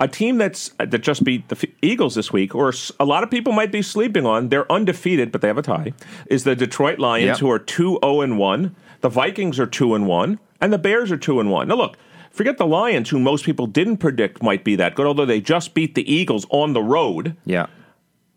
A 0.00 0.06
team 0.06 0.38
that's 0.38 0.68
that 0.78 0.98
just 1.02 1.24
beat 1.24 1.48
the 1.48 1.68
Eagles 1.82 2.14
this 2.14 2.32
week, 2.32 2.54
or 2.54 2.72
a 3.00 3.04
lot 3.04 3.24
of 3.24 3.30
people 3.32 3.52
might 3.52 3.72
be 3.72 3.82
sleeping 3.82 4.24
on. 4.24 4.48
They're 4.48 4.70
undefeated, 4.70 5.32
but 5.32 5.40
they 5.40 5.48
have 5.48 5.58
a 5.58 5.62
tie. 5.62 5.92
Is 6.26 6.44
the 6.44 6.54
Detroit 6.54 7.00
Lions, 7.00 7.26
Yep. 7.26 7.38
who 7.38 7.50
are 7.50 7.58
two 7.58 7.98
zero 8.04 8.20
and 8.20 8.38
one. 8.38 8.76
The 9.00 9.08
Vikings 9.08 9.58
are 9.58 9.66
two 9.66 9.96
and 9.96 10.06
one, 10.06 10.38
and 10.60 10.72
the 10.72 10.78
Bears 10.78 11.10
are 11.10 11.16
two 11.16 11.40
and 11.40 11.50
one. 11.50 11.66
Now 11.66 11.74
look. 11.74 11.96
Forget 12.30 12.58
the 12.58 12.66
Lions, 12.66 13.10
who 13.10 13.18
most 13.18 13.44
people 13.44 13.66
didn't 13.66 13.96
predict 13.98 14.42
might 14.42 14.64
be 14.64 14.76
that 14.76 14.94
good, 14.94 15.06
although 15.06 15.26
they 15.26 15.40
just 15.40 15.74
beat 15.74 15.94
the 15.94 16.12
Eagles 16.12 16.46
on 16.50 16.72
the 16.72 16.82
road. 16.82 17.36
Yeah. 17.44 17.66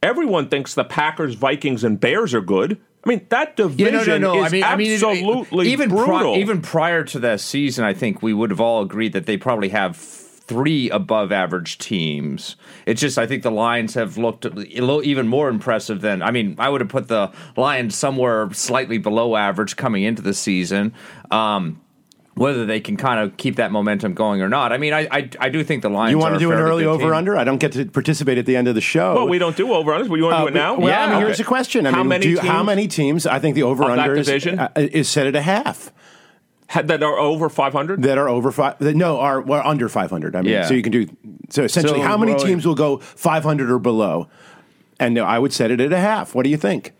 Everyone 0.03 0.49
thinks 0.49 0.73
the 0.73 0.83
Packers, 0.83 1.35
Vikings, 1.35 1.83
and 1.83 1.99
Bears 1.99 2.33
are 2.33 2.41
good. 2.41 2.79
I 3.05 3.09
mean, 3.09 3.25
that 3.29 3.55
division 3.55 3.93
Yeah, 3.93 4.17
no, 4.17 4.17
no, 4.17 4.33
no. 4.35 4.39
is 4.43 4.45
I 4.45 4.49
mean, 4.55 4.63
I 4.63 4.75
mean, 4.75 4.91
absolutely 4.93 5.69
even 5.71 5.89
pri- 5.89 6.05
brutal. 6.05 6.35
even 6.37 6.61
prior 6.61 7.03
to 7.05 7.19
that 7.19 7.39
season, 7.39 7.83
I 7.85 7.93
think 7.93 8.21
we 8.21 8.33
would 8.33 8.49
have 8.51 8.61
all 8.61 8.81
agreed 8.83 9.13
that 9.13 9.25
they 9.25 9.37
probably 9.37 9.69
have 9.69 9.95
three 9.97 10.89
above 10.89 11.31
average 11.31 11.77
teams. 11.77 12.55
It's 12.85 12.99
just 13.01 13.17
I 13.17 13.25
think 13.25 13.41
the 13.43 13.51
Lions 13.51 13.93
have 13.95 14.17
looked 14.17 14.45
even 14.67 15.27
more 15.27 15.49
impressive 15.49 16.01
than. 16.01 16.21
I 16.21 16.31
mean, 16.31 16.55
I 16.59 16.69
would 16.69 16.81
have 16.81 16.89
put 16.89 17.07
the 17.07 17.31
Lions 17.55 17.95
somewhere 17.95 18.49
slightly 18.53 18.97
below 18.97 19.35
average 19.35 19.75
coming 19.77 20.03
into 20.03 20.21
the 20.21 20.33
season. 20.33 20.93
Um, 21.31 21.81
whether 22.35 22.65
they 22.65 22.79
can 22.79 22.95
kind 22.97 23.19
of 23.19 23.35
keep 23.37 23.57
that 23.57 23.71
momentum 23.71 24.13
going 24.13 24.41
or 24.41 24.47
not. 24.49 24.71
I 24.71 24.77
mean, 24.77 24.93
I 24.93 25.07
I, 25.11 25.29
I 25.39 25.49
do 25.49 25.63
think 25.63 25.81
the 25.81 25.89
Lions. 25.89 26.11
You 26.11 26.17
want 26.17 26.31
to 26.33 26.37
a 26.37 26.39
do 26.39 26.51
an 26.51 26.59
early 26.59 26.83
good 26.83 26.97
team. 26.97 27.05
over 27.05 27.13
under? 27.15 27.35
I 27.37 27.43
don't 27.43 27.57
get 27.59 27.73
to 27.73 27.85
participate 27.85 28.37
at 28.37 28.45
the 28.45 28.55
end 28.55 28.67
of 28.67 28.75
the 28.75 28.81
show. 28.81 29.15
well, 29.15 29.27
we 29.27 29.37
don't 29.37 29.55
do 29.57 29.73
over 29.73 29.91
unders, 29.91 30.07
but 30.09 30.15
you 30.15 30.23
want 30.23 30.33
to 30.33 30.37
Uh, 30.37 30.41
do 30.43 30.47
it 30.47 30.53
now? 30.53 30.77
Well, 30.79 30.93
I 30.93 31.05
mean, 31.07 31.15
Okay. 31.17 31.25
here's 31.25 31.37
the 31.37 31.43
question. 31.43 31.85
I 31.85 31.91
how 31.91 31.97
mean, 31.97 32.07
many 32.09 32.23
do 32.23 32.29
you- 32.29 32.37
teams 32.37 32.47
how 32.49 32.63
many 32.63 32.87
teams? 32.87 33.27
I 33.27 33.39
think 33.39 33.55
the 33.55 33.63
over 33.63 33.83
Of 33.83 33.91
under 33.91 34.15
is, 34.15 34.29
uh, 34.29 34.69
is 34.75 35.09
set 35.09 35.27
at 35.27 35.35
a 35.35 35.41
half 35.41 35.91
that 36.73 37.03
are 37.03 37.17
over 37.19 37.49
500? 37.49 38.01
that 38.03 38.17
are 38.17 38.29
over 38.29 38.49
five. 38.51 38.75
That, 38.79 38.95
no, 38.95 39.19
are 39.19 39.41
well, 39.41 39.61
under 39.65 39.89
500. 39.89 40.35
I 40.35 40.41
mean, 40.41 40.53
Yeah. 40.53 40.65
so 40.65 40.73
you 40.73 40.81
can 40.81 40.91
do. 40.93 41.07
So 41.49 41.63
essentially, 41.63 41.99
So, 41.99 42.05
how 42.07 42.17
many 42.17 42.31
well, 42.33 42.45
teams 42.45 42.65
will 42.65 42.75
go 42.75 42.97
500 42.99 43.69
or 43.69 43.77
below? 43.79 44.29
And 44.99 45.19
I 45.19 45.37
would 45.37 45.51
set 45.51 45.69
it 45.71 45.81
at 45.81 45.91
a 45.91 45.97
half. 45.99 46.33
What 46.33 46.43
do 46.43 46.49
you 46.49 46.57
think? 46.57 46.93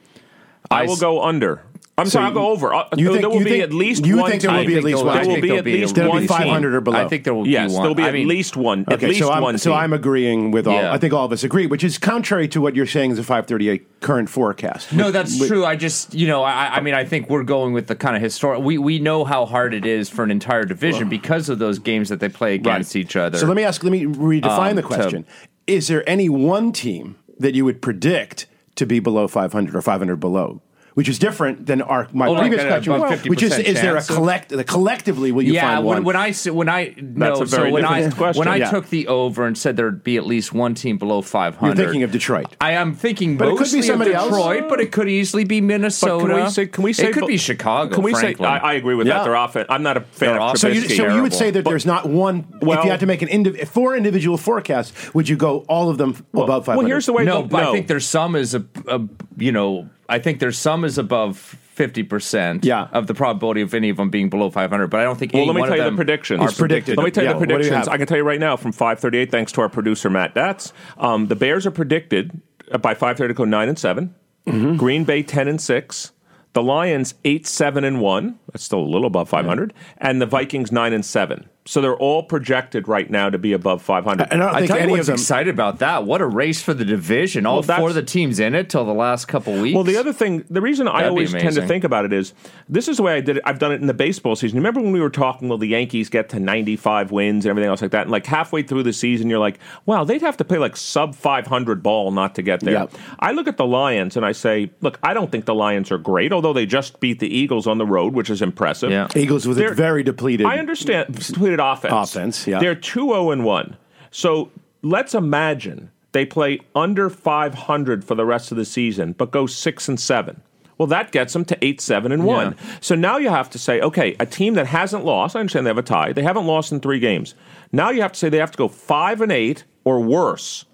I 0.69 0.81
I 0.81 0.85
will 0.85 0.93
s- 0.93 0.99
go 0.99 1.21
under. 1.21 1.61
I'm 2.01 2.05
So 2.07 2.11
sorry, 2.11 2.25
I'll 2.25 2.31
go 2.33 2.47
over. 2.49 2.73
Uh, 2.73 2.83
you 2.97 3.07
think- 3.09 3.21
there 3.21 3.29
will 3.29 3.37
you 3.39 3.43
be 3.45 3.49
think- 3.51 3.63
at 3.63 3.73
least 3.73 4.05
you 4.05 4.17
one 4.17 4.29
think 4.29 4.41
there 4.41 4.51
will 4.51 4.65
be 4.65 4.75
at 4.77 4.83
least 4.83 5.03
one 5.05 5.15
There 5.17 5.27
will 5.27 5.41
be 5.41 5.57
at 5.57 5.63
be 5.63 5.77
least 5.81 5.95
There'll 5.95 6.09
one 6.11 6.21
be 6.23 6.27
team. 6.27 6.37
500 6.37 6.73
or 6.75 6.81
below. 6.81 6.99
I 6.99 7.07
think 7.07 7.23
there 7.23 7.33
will 7.33 7.47
Yes, 7.47 7.69
be 7.71 7.75
one. 7.75 7.81
there'll 7.83 7.95
be 7.95 8.03
I 8.03 8.07
at 8.07 8.13
mean, 8.13 8.27
least 8.27 8.57
one. 8.57 8.85
At 8.89 9.01
least 9.01 9.19
so 9.19 9.31
I'm 9.31 9.41
one 9.43 9.57
so 9.57 9.71
team. 9.71 9.79
I'm 9.79 9.93
agreeing 9.93 10.51
with 10.51 10.67
all. 10.67 10.73
Yeah. 10.75 10.91
I 10.93 10.97
think 10.97 11.13
all 11.13 11.25
of 11.25 11.31
us 11.31 11.43
agree, 11.43 11.67
which 11.67 11.83
is 11.83 11.97
contrary 11.97 12.47
to 12.49 12.59
what 12.61 12.75
you're 12.75 12.85
saying 12.85 13.11
is 13.11 13.19
a 13.19 13.23
538 13.23 14.01
current 14.01 14.29
forecast. 14.29 14.91
No, 14.93 15.11
that's 15.11 15.37
But- 15.37 15.47
true. 15.47 15.63
I 15.65 15.75
just, 15.75 16.13
you 16.13 16.27
know, 16.27 16.43
I, 16.43 16.75
I 16.75 16.81
mean, 16.81 16.93
I 16.93 17.05
think 17.05 17.29
we're 17.29 17.43
going 17.43 17.73
with 17.73 17.87
the 17.87 17.95
kind 17.95 18.15
of 18.15 18.21
historic. 18.21 18.61
We 18.61 18.77
we 18.77 18.99
know 18.99 19.23
how 19.23 19.45
hard 19.45 19.73
it 19.73 19.85
is 19.85 20.09
for 20.09 20.23
an 20.23 20.31
entire 20.31 20.63
division 20.65 21.07
because 21.09 21.49
of 21.49 21.59
those 21.59 21.79
games 21.79 22.09
that 22.09 22.19
they 22.19 22.29
play 22.29 22.55
against 22.55 22.95
each 22.95 23.15
other. 23.15 23.37
So 23.37 23.45
let 23.47 23.55
me 23.55 23.63
ask. 23.63 23.83
Let 23.83 23.91
me 23.91 24.05
redefine 24.05 24.71
Um, 24.71 24.75
the 24.77 24.81
to- 24.81 24.87
question: 24.87 25.25
Is 25.67 25.87
there 25.87 26.03
any 26.09 26.27
one 26.29 26.71
team 26.71 27.15
that 27.39 27.53
you 27.55 27.65
would 27.65 27.81
predict 27.81 28.47
to 28.75 28.85
be 28.85 28.99
below 28.99 29.27
500 29.27 29.75
or 29.75 29.81
500 29.81 30.19
below? 30.19 30.61
Which 30.93 31.07
is 31.07 31.19
different 31.19 31.67
than 31.67 31.81
our 31.81 32.09
my 32.11 32.27
Oh, 32.27 32.35
previous 32.37 32.61
an 32.63 32.67
question, 32.67 32.91
above 32.93 33.25
which 33.25 33.41
is 33.41 33.57
is 33.57 33.81
there 33.81 33.95
a 33.95 34.01
collect 34.03 34.49
the 34.49 34.65
collectively 34.65 35.31
will 35.31 35.41
you 35.43 35.53
yeah, 35.53 35.75
find 35.75 35.85
when, 35.85 35.95
one? 35.99 36.03
when 36.03 36.15
I 36.17 36.29
s- 36.29 36.49
when 36.49 36.67
I 36.67 36.93
no, 36.99 37.41
a 37.43 37.47
so 37.47 37.69
when 37.71 37.85
I 37.85 38.09
question. 38.09 38.39
when 38.39 38.49
I 38.49 38.57
Yeah. 38.57 38.71
took 38.71 38.89
the 38.89 39.07
over 39.07 39.45
and 39.45 39.57
said 39.57 39.77
there'd 39.77 40.03
be 40.03 40.17
at 40.17 40.25
least 40.25 40.51
one 40.53 40.73
team 40.75 40.97
below 40.97 41.21
500. 41.21 41.77
You're 41.77 41.85
thinking 41.85 42.03
of 42.03 42.11
Detroit. 42.11 42.57
I 42.59 42.73
am 42.73 42.93
thinking 42.93 43.37
But 43.37 43.45
it 43.47 43.51
could 43.51 43.57
be 43.57 43.61
mostly 43.61 43.81
somebody 43.83 44.11
of 44.11 44.17
else. 44.17 44.29
Detroit, 44.35 44.67
but 44.67 44.81
it 44.81 44.91
could 44.91 45.07
easily 45.07 45.45
be 45.45 45.61
But 45.61 45.67
Minnesota. 45.67 46.25
can 46.27 46.43
we 46.43 46.49
say? 46.49 46.65
Can 46.67 46.83
we 46.83 46.91
say? 46.93 47.07
it 47.07 47.13
could 47.13 47.25
be 47.27 47.37
Chicago? 47.37 47.93
Can 47.95 48.03
we 48.03 48.11
frankly. 48.11 48.43
say? 48.43 48.49
I, 48.51 48.57
I 48.57 48.73
agree 48.73 48.95
with 48.95 49.07
Yeah. 49.07 49.19
that. 49.19 49.23
Their 49.23 49.35
offense. 49.35 49.67
I'm 49.69 49.83
not 49.83 49.95
a 49.95 50.01
fan 50.01 50.33
Their 50.33 50.41
of 50.41 50.57
so 50.57 50.67
you, 50.67 50.81
so 50.89 51.15
you 51.15 51.21
would 51.21 51.33
say 51.33 51.51
that 51.51 51.63
But- 51.63 51.69
there's 51.69 51.85
not 51.85 52.09
one. 52.09 52.43
if 52.61 52.83
you 52.83 52.91
had 52.91 52.99
to 52.99 53.05
make 53.05 53.21
an 53.21 53.29
indiv- 53.29 53.65
four 53.69 53.95
individual 53.95 54.37
forecasts, 54.37 54.91
would 55.13 55.29
you 55.29 55.37
go 55.37 55.59
all 55.69 55.89
of 55.89 55.97
them 55.97 56.15
above 56.33 56.65
500? 56.65 56.77
Well, 56.79 56.85
here's 56.85 57.05
the 57.05 57.13
way. 57.13 57.23
no, 57.23 57.43
the- 57.43 57.47
but 57.47 57.63
I 57.63 57.71
think 57.71 57.87
there's 57.87 58.05
some 58.05 58.35
is 58.35 58.53
a, 58.53 58.65
a 58.89 58.99
you 59.37 59.53
know 59.53 59.87
I 60.11 60.19
think 60.19 60.39
there's 60.39 60.57
some 60.57 60.83
is 60.85 60.97
above 60.97 61.37
fifty 61.37 62.03
percent 62.03 62.65
Yeah. 62.65 62.87
of 62.91 63.07
the 63.07 63.13
probability 63.13 63.61
of 63.61 63.73
any 63.73 63.89
of 63.89 63.97
them 63.97 64.09
being 64.09 64.29
below 64.29 64.49
five 64.49 64.69
hundred. 64.69 64.87
But 64.87 64.99
I 64.99 65.03
don't 65.03 65.17
think 65.17 65.33
Well, 65.33 65.43
any 65.43 65.47
let 65.47 65.55
me 65.55 65.61
one 65.61 65.69
tell 65.69 65.73
of 65.73 65.77
you 65.79 65.83
the 65.85 65.89
them 65.89 65.95
predictions. 65.95 66.41
are 66.41 66.51
predicted. 66.51 66.97
Let 66.97 67.05
me 67.05 67.11
tell 67.11 67.23
you 67.23 67.29
Yeah, 67.29 67.33
the 67.33 67.39
what 67.39 67.47
do 67.47 67.53
you 67.55 67.59
predictions. 67.59 67.87
I 67.87 67.97
can 67.97 68.05
tell 68.07 68.17
you 68.17 68.23
right 68.23 68.39
now 68.39 68.57
from 68.57 68.71
538, 68.71 69.31
thanks 69.31 69.51
to 69.53 69.61
our 69.61 69.69
producer 69.69 70.09
Matt 70.09 70.35
Datz. 70.35 70.73
Um, 70.97 71.27
the 71.27 71.35
Bears 71.35 71.65
are 71.65 71.71
predicted 71.71 72.39
uh, 72.71 72.77
by 72.77 72.93
530 72.93 73.33
to 73.33 73.37
go 73.37 73.45
nine 73.45 73.69
and 73.69 73.79
7 73.79 74.13
Mm-hmm. 74.47 74.75
Green 74.77 75.03
Bay 75.03 75.21
ten 75.23 75.47
and 75.47 75.61
six. 75.61 76.11
The 76.53 76.63
Lions 76.63 77.13
eight 77.23 77.45
seven 77.47 77.83
and 77.83 78.01
one. 78.01 78.39
That's 78.51 78.63
still 78.63 78.79
a 78.79 78.89
little 78.89 79.05
above 79.07 79.29
500. 79.29 79.73
And 79.99 80.19
the 80.21 80.25
Vikings 80.25 80.71
nine 80.71 80.91
and 80.93 81.05
seven. 81.05 81.47
So 81.65 81.79
they're 81.79 81.95
all 81.95 82.23
projected 82.23 82.87
right 82.87 83.07
now 83.07 83.29
to 83.29 83.37
be 83.37 83.53
above 83.53 83.83
500. 83.83 84.29
And 84.31 84.41
I 84.41 84.45
don't 84.45 84.55
I 84.55 84.59
think 84.59 84.71
tell 84.71 84.79
you 84.81 84.89
what's 84.89 85.01
of 85.01 85.05
them. 85.05 85.13
excited 85.13 85.53
about 85.53 85.77
that. 85.79 86.05
What 86.05 86.19
a 86.19 86.25
race 86.25 86.59
for 86.59 86.73
the 86.73 86.83
division. 86.83 87.45
All 87.45 87.61
Well, 87.61 87.77
four 87.77 87.89
of 87.89 87.95
the 87.95 88.01
teams 88.01 88.39
in 88.39 88.55
it 88.55 88.67
till 88.67 88.83
the 88.83 88.95
last 88.95 89.27
couple 89.27 89.61
weeks. 89.61 89.75
Well, 89.75 89.83
the 89.83 89.97
other 89.97 90.11
thing, 90.11 90.43
the 90.49 90.59
reason 90.61 90.87
I 90.87 91.03
That'd 91.03 91.05
be 91.05 91.09
always 91.09 91.31
tend 91.33 91.55
to 91.55 91.67
think 91.67 91.83
about 91.83 92.05
it 92.05 92.13
is 92.13 92.33
this 92.67 92.87
is 92.87 92.97
the 92.97 93.03
way 93.03 93.13
I 93.13 93.21
did 93.21 93.37
it. 93.37 93.43
I've 93.45 93.59
done 93.59 93.71
it 93.71 93.79
in 93.79 93.85
the 93.85 93.93
baseball 93.93 94.35
season. 94.35 94.57
Remember 94.57 94.81
when 94.81 94.91
we 94.91 94.99
were 94.99 95.11
talking, 95.11 95.49
well, 95.49 95.59
the 95.59 95.67
Yankees 95.67 96.09
get 96.09 96.29
to 96.29 96.39
95 96.39 97.11
wins 97.11 97.45
and 97.45 97.51
everything 97.51 97.69
else 97.69 97.83
like 97.83 97.91
that? 97.91 98.03
And 98.03 98.11
like 98.11 98.25
halfway 98.25 98.63
through 98.63 98.81
the 98.81 98.93
season, 98.93 99.29
you're 99.29 99.37
like, 99.37 99.59
wow, 99.85 100.03
they'd 100.03 100.21
have 100.21 100.37
to 100.37 100.43
play 100.43 100.57
like 100.57 100.75
sub 100.75 101.13
500 101.13 101.83
ball 101.83 102.11
not 102.11 102.33
to 102.35 102.41
get 102.41 102.61
there. 102.61 102.73
Yep. 102.73 102.93
I 103.19 103.33
look 103.33 103.47
at 103.47 103.57
the 103.57 103.67
Lions 103.67 104.17
and 104.17 104.25
I 104.25 104.31
say, 104.31 104.71
look, 104.81 104.97
I 105.03 105.13
don't 105.13 105.31
think 105.31 105.45
the 105.45 105.55
Lions 105.55 105.91
are 105.91 105.99
great, 105.99 106.33
although 106.33 106.53
they 106.53 106.65
just 106.65 106.99
beat 106.99 107.19
the 107.19 107.27
Eagles 107.27 107.67
on 107.67 107.77
the 107.77 107.85
road, 107.85 108.13
which 108.13 108.31
is 108.31 108.41
impressive. 108.41 108.89
Yeah. 108.89 109.07
Eagles 109.15 109.47
with 109.47 109.59
a 109.59 109.75
very 109.75 110.01
depleted. 110.01 110.47
I 110.47 110.57
understand 110.57 111.15
offense. 111.59 111.93
Offense, 112.15 112.47
yeah. 112.47 112.59
They're 112.59 112.75
2 112.75 113.07
0 113.07 113.31
and 113.31 113.43
1. 113.43 113.77
So 114.11 114.51
let's 114.81 115.13
imagine 115.13 115.91
they 116.11 116.25
play 116.25 116.59
under 116.75 117.09
500 117.09 118.03
for 118.03 118.15
the 118.15 118.25
rest 118.25 118.51
of 118.51 118.57
the 118.57 118.65
season, 118.65 119.13
but 119.13 119.31
go 119.31 119.45
6 119.47 119.87
and 119.87 119.99
7. 119.99 120.41
Well, 120.77 120.87
that 120.87 121.11
gets 121.11 121.33
them 121.33 121.45
to 121.45 121.57
8 121.63 121.79
7 121.79 122.11
and 122.11 122.25
1. 122.25 122.51
Yeah. 122.57 122.75
So 122.81 122.95
now 122.95 123.17
you 123.17 123.29
have 123.29 123.49
to 123.51 123.59
say, 123.59 123.79
okay, 123.81 124.15
a 124.19 124.25
team 124.25 124.55
that 124.55 124.65
hasn't 124.67 125.05
lost, 125.05 125.35
I 125.35 125.39
understand 125.39 125.65
they 125.65 125.69
have 125.69 125.77
a 125.77 125.83
tie, 125.83 126.11
they 126.11 126.23
haven't 126.23 126.47
lost 126.47 126.71
in 126.71 126.79
three 126.79 126.99
games. 126.99 127.35
Now 127.71 127.91
you 127.91 128.01
have 128.01 128.13
to 128.13 128.19
say 128.19 128.29
they 128.29 128.37
have 128.39 128.51
to 128.51 128.57
go 128.57 128.67
5 128.67 129.21
and 129.21 129.31
8 129.31 129.63
or 129.83 129.99
worse 130.01 130.65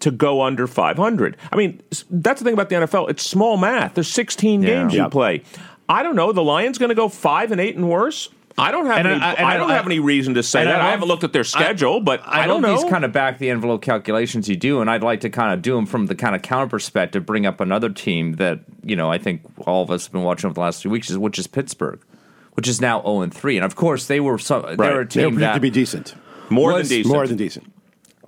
to 0.00 0.10
go 0.10 0.42
under 0.42 0.66
500. 0.66 1.36
I 1.50 1.56
mean, 1.56 1.80
that's 2.10 2.40
the 2.40 2.44
thing 2.44 2.52
about 2.52 2.68
the 2.68 2.74
NFL. 2.76 3.08
It's 3.08 3.24
small 3.24 3.56
math. 3.56 3.94
There's 3.94 4.08
16 4.08 4.62
Yeah. 4.62 4.68
games 4.68 4.92
you 4.92 5.00
Yep. 5.02 5.10
play. 5.12 5.42
I 5.88 6.02
don't 6.02 6.16
know. 6.16 6.30
The 6.32 6.42
Lions 6.42 6.76
going 6.78 6.90
to 6.90 6.94
go 6.94 7.08
5 7.08 7.50
and 7.50 7.60
8 7.60 7.74
and 7.76 7.88
worse? 7.88 8.28
I 8.56 8.70
don't 8.70 8.86
have 8.86 8.98
And 8.98 9.08
any. 9.08 9.20
I- 9.20 9.30
I, 9.30 9.34
and 9.34 9.46
I- 9.46 9.56
don't 9.56 9.70
I- 9.70 9.74
have 9.76 9.86
any 9.86 9.98
reason 9.98 10.34
to 10.34 10.42
say 10.42 10.60
and 10.60 10.68
I 10.68 10.72
that. 10.72 10.80
I, 10.80 10.90
haven't 10.92 11.08
looked 11.08 11.24
at 11.24 11.32
their 11.32 11.42
schedule, 11.44 12.00
but 12.00 12.20
I, 12.24 12.46
don't 12.46 12.62
love 12.62 12.70
know. 12.70 12.82
these 12.82 12.90
kind 12.90 13.04
of 13.04 13.12
back 13.12 13.38
the 13.38 13.50
envelope 13.50 13.82
calculations 13.82 14.48
you 14.48 14.54
do, 14.56 14.80
and 14.80 14.88
I'd 14.88 15.02
like 15.02 15.20
to 15.22 15.30
kind 15.30 15.52
of 15.52 15.60
do 15.62 15.74
them 15.74 15.86
from 15.86 16.06
the 16.06 16.14
kind 16.14 16.36
of 16.36 16.42
counter 16.42 16.68
perspective. 16.68 17.26
Bring 17.26 17.46
up 17.46 17.60
another 17.60 17.90
team 17.90 18.34
that 18.34 18.60
you 18.84 18.94
know 18.94 19.10
I 19.10 19.18
think 19.18 19.42
all 19.66 19.82
of 19.82 19.90
us 19.90 20.04
have 20.06 20.12
been 20.12 20.22
watching 20.22 20.46
over 20.48 20.54
the 20.54 20.60
last 20.60 20.82
few 20.82 20.90
weeks, 20.90 21.10
which 21.12 21.38
is 21.38 21.46
Pittsburgh, 21.48 22.00
which 22.52 22.68
is 22.68 22.80
now 22.80 23.00
zero 23.02 23.22
and 23.22 23.34
three, 23.34 23.56
and 23.56 23.64
of 23.64 23.74
course 23.74 24.06
they 24.06 24.20
were 24.20 24.38
so, 24.38 24.60
they 24.62 24.76
Right. 24.76 24.78
were 24.78 24.84
a 24.84 24.88
They 24.88 24.92
were 24.98 25.04
team 25.04 25.22
predicted 25.22 25.40
that 25.42 25.54
to 25.54 25.60
be 25.60 25.70
decent. 25.70 26.14
more 26.48 26.72
than 26.74 26.86
decent. 26.86 27.06
More 27.12 27.26
than 27.26 27.36
decent. 27.36 27.66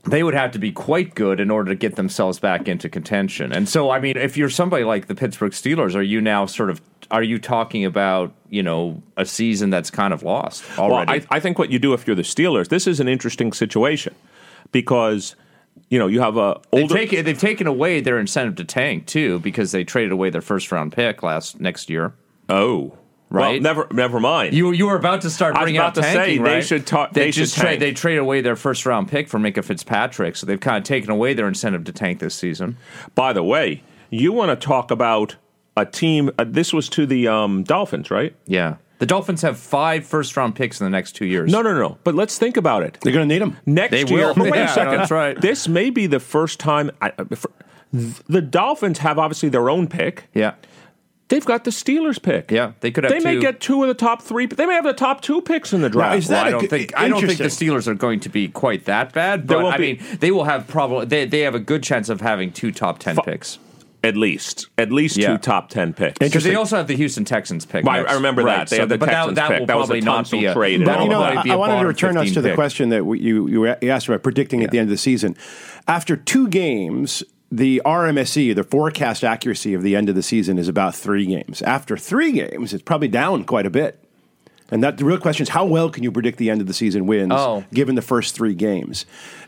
they 0.09 0.23
would 0.23 0.35
have 0.35 0.53
to 0.53 0.59
be 0.61 0.71
quite 0.71 1.15
good 1.17 1.41
in 1.41 1.51
order 1.51 1.71
to 1.71 1.75
get 1.77 1.97
themselves 1.97 2.39
back 2.39 2.69
into 2.69 2.89
contention. 2.89 3.53
And 3.53 3.69
so, 3.69 3.91
I 3.91 3.99
mean, 3.99 4.17
if 4.17 4.37
you're 4.37 4.49
somebody 4.51 4.85
like 4.85 5.07
the 5.09 5.17
Pittsburgh 5.17 5.51
Steelers, 5.53 5.97
are 5.97 6.03
you 6.03 6.21
now 6.21 6.47
sort 6.47 6.71
of 6.71 6.81
are 7.11 7.23
you 7.23 7.39
talking 7.39 7.85
about 7.85 8.33
you 8.51 8.63
know 8.63 9.03
a 9.17 9.25
season 9.27 9.71
that's 9.71 9.91
kind 9.91 10.13
of 10.15 10.23
lost 10.23 10.65
Well. 10.79 10.95
I, 11.09 11.23
I 11.31 11.41
think 11.41 11.59
what 11.59 11.71
you 11.71 11.79
do 11.79 11.93
if 11.95 12.07
you're 12.07 12.17
the 12.17 12.23
Steelers, 12.23 12.69
this 12.69 12.87
is 12.87 13.01
an 13.01 13.09
interesting 13.09 13.53
situation 13.53 14.15
because 14.73 15.35
you 15.91 15.99
know 15.99 16.07
you 16.07 16.21
have 16.21 16.37
a 16.37 16.61
They've 16.73 16.89
taken, 16.89 17.25
they've 17.25 17.39
taken 17.39 17.67
away 17.67 18.01
their 18.01 18.19
incentive 18.19 18.57
to 18.57 18.65
tank 18.65 19.07
too 19.07 19.39
because 19.41 19.73
they 19.73 19.85
traded 19.85 20.13
away 20.13 20.31
their 20.31 20.41
first 20.41 20.71
round 20.73 20.93
pick 20.93 21.23
last 21.23 21.61
next 21.61 21.91
year. 21.91 22.15
oh, 22.49 22.81
Well, 22.89 22.99
Right? 23.29 23.61
never, 23.61 23.89
never 23.91 24.21
mind. 24.21 24.55
You 24.55 24.71
you 24.73 24.87
were 24.87 24.97
about 24.97 25.23
to 25.23 25.31
start 25.31 25.57
I 25.57 25.61
was 25.61 25.65
bringing 25.65 25.81
about 25.81 25.89
up 25.89 25.95
to 25.95 26.03
say, 26.05 26.15
tanking, 26.15 26.43
they 26.45 26.55
right? 26.55 26.65
should 26.65 26.87
ta- 26.87 27.09
they 27.13 27.31
should 27.33 27.43
just 27.45 27.57
trade 27.59 27.81
they 27.81 27.93
traded 27.93 28.21
away 28.21 28.41
their 28.41 28.55
first 28.57 28.87
round 28.87 29.09
pick 29.09 29.29
for 29.29 29.39
Minkah 29.39 29.65
Fitzpatrick, 29.65 30.37
so 30.37 30.47
they've 30.47 30.61
kind 30.61 30.77
of 30.79 30.85
taken 30.85 31.11
away 31.11 31.35
their 31.35 31.49
incentive 31.49 31.83
to 31.85 31.93
tank 31.93 32.21
this 32.21 32.35
season. 32.37 32.77
By 33.17 33.33
the 33.33 33.43
way, 33.43 33.83
you 34.11 34.33
want 34.33 34.59
to 34.59 34.67
talk 34.67 34.93
about 34.93 35.35
a 35.77 35.85
team? 35.87 36.31
Uh, 36.39 36.45
this 36.47 36.73
was 36.73 36.89
to 36.91 37.07
the 37.07 37.29
um, 37.29 37.63
Dolphins, 37.65 38.11
right? 38.11 38.35
Yeah, 38.47 38.77
the 38.99 39.07
Dolphins 39.07 39.43
have 39.43 39.59
five 39.59 40.07
first 40.07 40.37
round 40.37 40.55
picks 40.57 40.81
in 40.81 40.85
the 40.87 40.91
next 40.91 41.13
two 41.13 41.27
years. 41.27 41.51
No, 41.53 41.63
no, 41.63 41.75
no. 41.75 41.99
But 42.05 42.15
let's 42.15 42.39
think 42.39 42.57
about 42.57 42.83
it. 42.83 42.99
They're 43.03 43.13
going 43.13 43.29
to 43.29 43.35
need 43.35 43.43
them. 43.43 43.57
Next 43.67 43.91
They 43.91 44.05
year, 44.05 44.33
will. 44.33 44.45
wait 44.45 44.55
Yeah, 44.55 44.65
a 44.71 44.75
second. 44.75 44.99
that's 44.99 45.11
right. 45.11 45.41
This 45.41 45.69
may 45.69 45.91
be 45.91 46.07
the 46.07 46.21
first 46.21 46.59
time. 46.61 46.91
I, 47.03 47.11
for, 47.35 47.51
the 47.93 48.43
Dolphins 48.43 48.99
have 48.99 49.19
obviously 49.19 49.49
their 49.49 49.71
own 49.71 49.87
pick. 49.87 50.25
Yeah, 50.35 50.55
They've 51.29 51.45
got 51.45 51.65
the 51.65 51.73
Steelers 51.73 52.23
pick. 52.23 52.53
yeah, 52.53 52.73
they 52.81 52.93
could 52.93 53.03
have. 53.05 53.13
They 53.13 53.19
may 53.19 53.41
get 53.41 53.59
two 53.61 53.83
of 53.83 53.89
the 53.89 53.95
top 53.95 54.23
three. 54.23 54.47
They 54.47 54.65
may 54.65 54.75
have 54.75 54.85
the 54.85 54.93
top 54.93 55.23
two 55.23 55.43
picks 55.43 55.73
in 55.73 55.81
the 55.81 55.89
draft. 55.91 56.19
is 56.19 56.29
Well, 56.29 56.39
that 56.39 56.47
I 56.47 56.49
a 56.49 56.53
don't 56.53 56.61
good- 56.61 56.71
think 56.71 56.93
I 56.97 57.09
don't 57.09 57.21
think 57.27 57.39
the. 57.39 57.45
Steelers 57.47 57.89
are 57.89 57.95
going 57.95 58.21
to 58.21 58.29
be 58.29 58.47
quite 58.49 58.85
that 58.85 59.13
bad. 59.13 59.47
But 59.47 59.65
I 59.65 59.77
be- 59.77 59.95
mean, 59.95 60.19
they 60.21 60.31
will 60.31 60.45
have 60.45 60.69
probably 60.69 61.05
they, 61.07 61.25
they 61.27 61.41
have 61.41 61.55
a 61.57 61.59
good 61.61 61.83
chance 61.83 62.09
of 62.09 62.21
having 62.21 62.53
two 62.53 62.71
top 62.71 63.01
ten 63.01 63.17
Fu- 63.17 63.23
picks 63.23 63.59
at 64.07 64.17
least, 64.17 64.69
at 64.79 64.93
least 64.93 65.17
Yeah. 65.17 65.33
two 65.33 65.39
top 65.39 65.69
ten 65.69 65.93
picks. 65.93 66.19
because 66.19 66.45
they 66.45 66.55
also 66.55 66.77
have 66.77 66.87
the 66.87 66.97
Houston 66.97 67.25
Texans 67.25 67.65
pick. 67.67 67.85
Well, 67.85 67.95
I- 67.95 67.99
next. 68.01 68.13
I 68.13 68.15
remember 68.15 68.45
that. 68.45 68.69
They 68.69 68.77
so 68.77 68.83
have 68.83 68.89
the 68.89 68.99
but 68.99 69.07
Texans 69.07 69.35
that, 69.37 69.43
that 69.43 69.49
pick. 69.51 69.61
will 69.61 69.67
That 69.67 69.77
was 69.79 69.85
a 69.87 69.89
probably 69.89 70.01
not 70.03 70.31
be 70.31 70.45
a. 70.47 70.55
Trade. 70.55 70.85
But 70.85 70.87
that 70.97 71.03
you 71.03 71.09
know, 71.09 71.21
probably 71.21 71.37
I, 71.39 71.43
be 71.43 71.51
I 71.51 71.55
a 71.55 71.59
wanted 71.59 71.81
to 71.81 71.87
return 71.87 72.17
us 72.17 72.25
15 72.29 72.35
to 72.35 72.49
the 72.49 72.55
question 72.55 72.89
that 72.91 73.05
you 73.19 73.49
you 73.49 73.67
asked 73.91 74.09
about 74.09 74.23
predicting 74.23 74.63
at 74.63 74.71
the 74.71 74.79
end 74.79 74.87
of 74.87 74.91
the 74.91 74.97
season. 74.99 75.37
After 75.89 76.17
two 76.17 76.49
games, 76.49 77.23
the 77.53 77.81
RMSE, 77.85 78.55
the 78.55 78.65
forecast 78.65 79.23
accuracy 79.25 79.75
of 79.75 79.83
the 79.83 79.95
end 79.97 80.09
of 80.09 80.15
the 80.15 80.23
season, 80.23 80.59
is 80.59 80.69
about 80.69 80.95
three 80.95 81.27
games. 81.27 81.63
After 81.63 81.97
three 81.97 82.33
games, 82.33 82.73
it's 82.75 82.83
probably 82.83 83.09
down 83.09 83.45
quite 83.45 83.67
a 83.67 83.71
bit. 83.71 84.01
And 84.69 84.83
that 84.83 84.99
the 84.99 85.05
real 85.05 85.19
question 85.19 85.45
is 85.45 85.51
how 85.51 85.65
well 85.65 85.91
can 85.91 86.03
you 86.03 86.11
predict 86.11 86.39
the 86.39 86.51
end 86.51 86.61
of 86.61 86.67
the 86.67 86.75
season 86.75 87.07
wins 87.07 87.31
Oh. 87.33 87.65
given 87.73 87.95
the 87.95 88.03
first 88.03 88.35
three 88.35 88.53
games? 88.55 89.07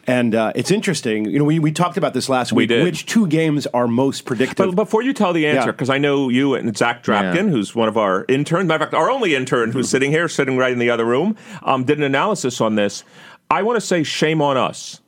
And 0.09 0.35
uh, 0.35 0.53
it's 0.55 0.71
interesting. 0.71 1.27
You 1.27 1.39
know, 1.39 1.45
we, 1.45 1.59
we 1.59 1.71
talked 1.71 1.99
about 1.99 2.15
this 2.15 2.31
last 2.31 2.51
We 2.51 2.63
week. 2.63 2.71
did. 2.71 2.83
Which 2.83 3.05
two 3.05 3.27
games 3.27 3.67
are 3.69 3.87
most 3.87 4.25
predictive? 4.25 4.57
But 4.57 4.75
before 4.75 5.03
you 5.03 5.13
tell 5.13 5.35
the 5.35 5.47
answer, 5.47 5.69
Yeah. 5.69 5.73
because 5.73 5.91
I 5.91 5.99
know 5.99 6.31
you 6.31 6.55
and 6.55 6.75
Zach 6.75 7.03
Drapkin, 7.05 7.35
Yeah. 7.35 7.43
who's 7.53 7.75
one 7.75 7.89
of 7.89 7.99
our 7.99 8.25
interns, 8.27 8.67
matter 8.67 8.85
of 8.85 8.91
fact, 8.91 8.95
our 9.01 9.11
only 9.11 9.35
intern 9.35 9.71
who's 9.73 9.91
sitting 9.91 10.11
here, 10.11 10.27
sitting 10.27 10.57
right 10.57 10.73
in 10.73 10.79
the 10.79 10.89
other 10.89 11.05
room, 11.05 11.37
um, 11.63 11.85
did 11.85 11.99
an 11.99 12.05
analysis 12.05 12.59
on 12.61 12.75
this. 12.75 13.05
I 13.51 13.63
want 13.63 13.77
to 13.77 13.83
say 13.87 14.03
shame 14.03 14.41
on 14.41 14.57
us. 14.57 15.03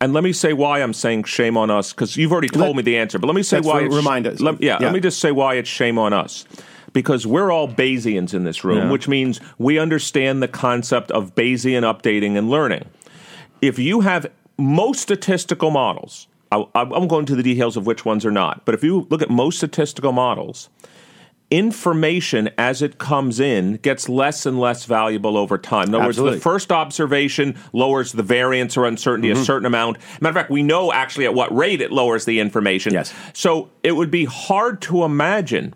And 0.00 0.12
let 0.12 0.24
me 0.24 0.32
say 0.32 0.52
why 0.52 0.80
I'm 0.82 0.92
saying 0.92 1.22
shame 1.24 1.56
on 1.56 1.70
us, 1.70 1.92
because 1.92 2.16
you've 2.16 2.32
already 2.32 2.48
told 2.48 2.66
Let- 2.66 2.76
me 2.76 2.82
the 2.82 2.98
answer. 2.98 3.20
But 3.20 3.28
let 3.28 3.36
me 3.36 3.44
say 3.44 3.60
why. 3.60 3.82
it's- 3.82 3.94
remind 3.94 4.26
us. 4.26 4.40
Let, 4.40 4.60
yeah, 4.60 4.78
Yeah. 4.80 4.86
let 4.86 4.92
me 4.92 4.98
just 5.00 5.20
say 5.20 5.30
why 5.30 5.54
it's 5.54 5.68
shame 5.68 5.96
on 6.00 6.12
us. 6.12 6.44
Because 6.92 7.26
we're 7.28 7.52
all 7.52 7.68
Bayesians 7.68 8.34
in 8.34 8.42
this 8.42 8.64
room, 8.64 8.78
Yeah. 8.78 8.90
which 8.90 9.06
means 9.06 9.40
we 9.56 9.78
understand 9.78 10.42
the 10.42 10.48
concept 10.48 11.12
of 11.12 11.36
Bayesian 11.36 11.82
updating 11.84 12.36
and 12.36 12.50
learning 12.50 12.86
if 13.62 13.78
you 13.78 14.00
have 14.00 14.26
most 14.58 15.00
statistical 15.00 15.70
models, 15.70 16.28
I, 16.50 16.66
I'm 16.74 17.08
going 17.08 17.24
to 17.26 17.34
the 17.34 17.42
details 17.42 17.78
of 17.78 17.86
which 17.86 18.04
ones 18.04 18.26
are 18.26 18.30
not, 18.30 18.66
but 18.66 18.74
if 18.74 18.84
you 18.84 19.06
look 19.08 19.22
at 19.22 19.30
most 19.30 19.56
statistical 19.56 20.12
models, 20.12 20.68
information 21.50 22.50
as 22.56 22.82
it 22.82 22.98
comes 22.98 23.38
in 23.38 23.74
gets 23.76 24.08
less 24.08 24.46
and 24.46 24.58
less 24.58 24.84
valuable 24.86 25.36
over 25.36 25.58
time. 25.58 25.88
In 25.88 25.94
other 25.94 26.04
Absolutely. 26.04 26.32
words, 26.32 26.42
the 26.42 26.50
first 26.50 26.72
observation 26.72 27.58
lowers 27.72 28.12
the 28.12 28.22
variance 28.22 28.76
or 28.76 28.86
uncertainty 28.86 29.28
Mm-hmm. 29.28 29.42
a 29.42 29.44
certain 29.44 29.66
amount. 29.66 29.98
Matter 30.20 30.30
of 30.30 30.34
fact, 30.34 30.50
we 30.50 30.62
know 30.62 30.92
actually 30.92 31.26
at 31.26 31.34
what 31.34 31.54
rate 31.54 31.80
it 31.80 31.92
lowers 31.92 32.24
the 32.24 32.40
information. 32.40 32.92
Yes. 32.92 33.14
So 33.34 33.70
it 33.82 33.92
would 33.92 34.10
be 34.10 34.24
hard 34.24 34.80
to 34.82 35.04
imagine 35.04 35.74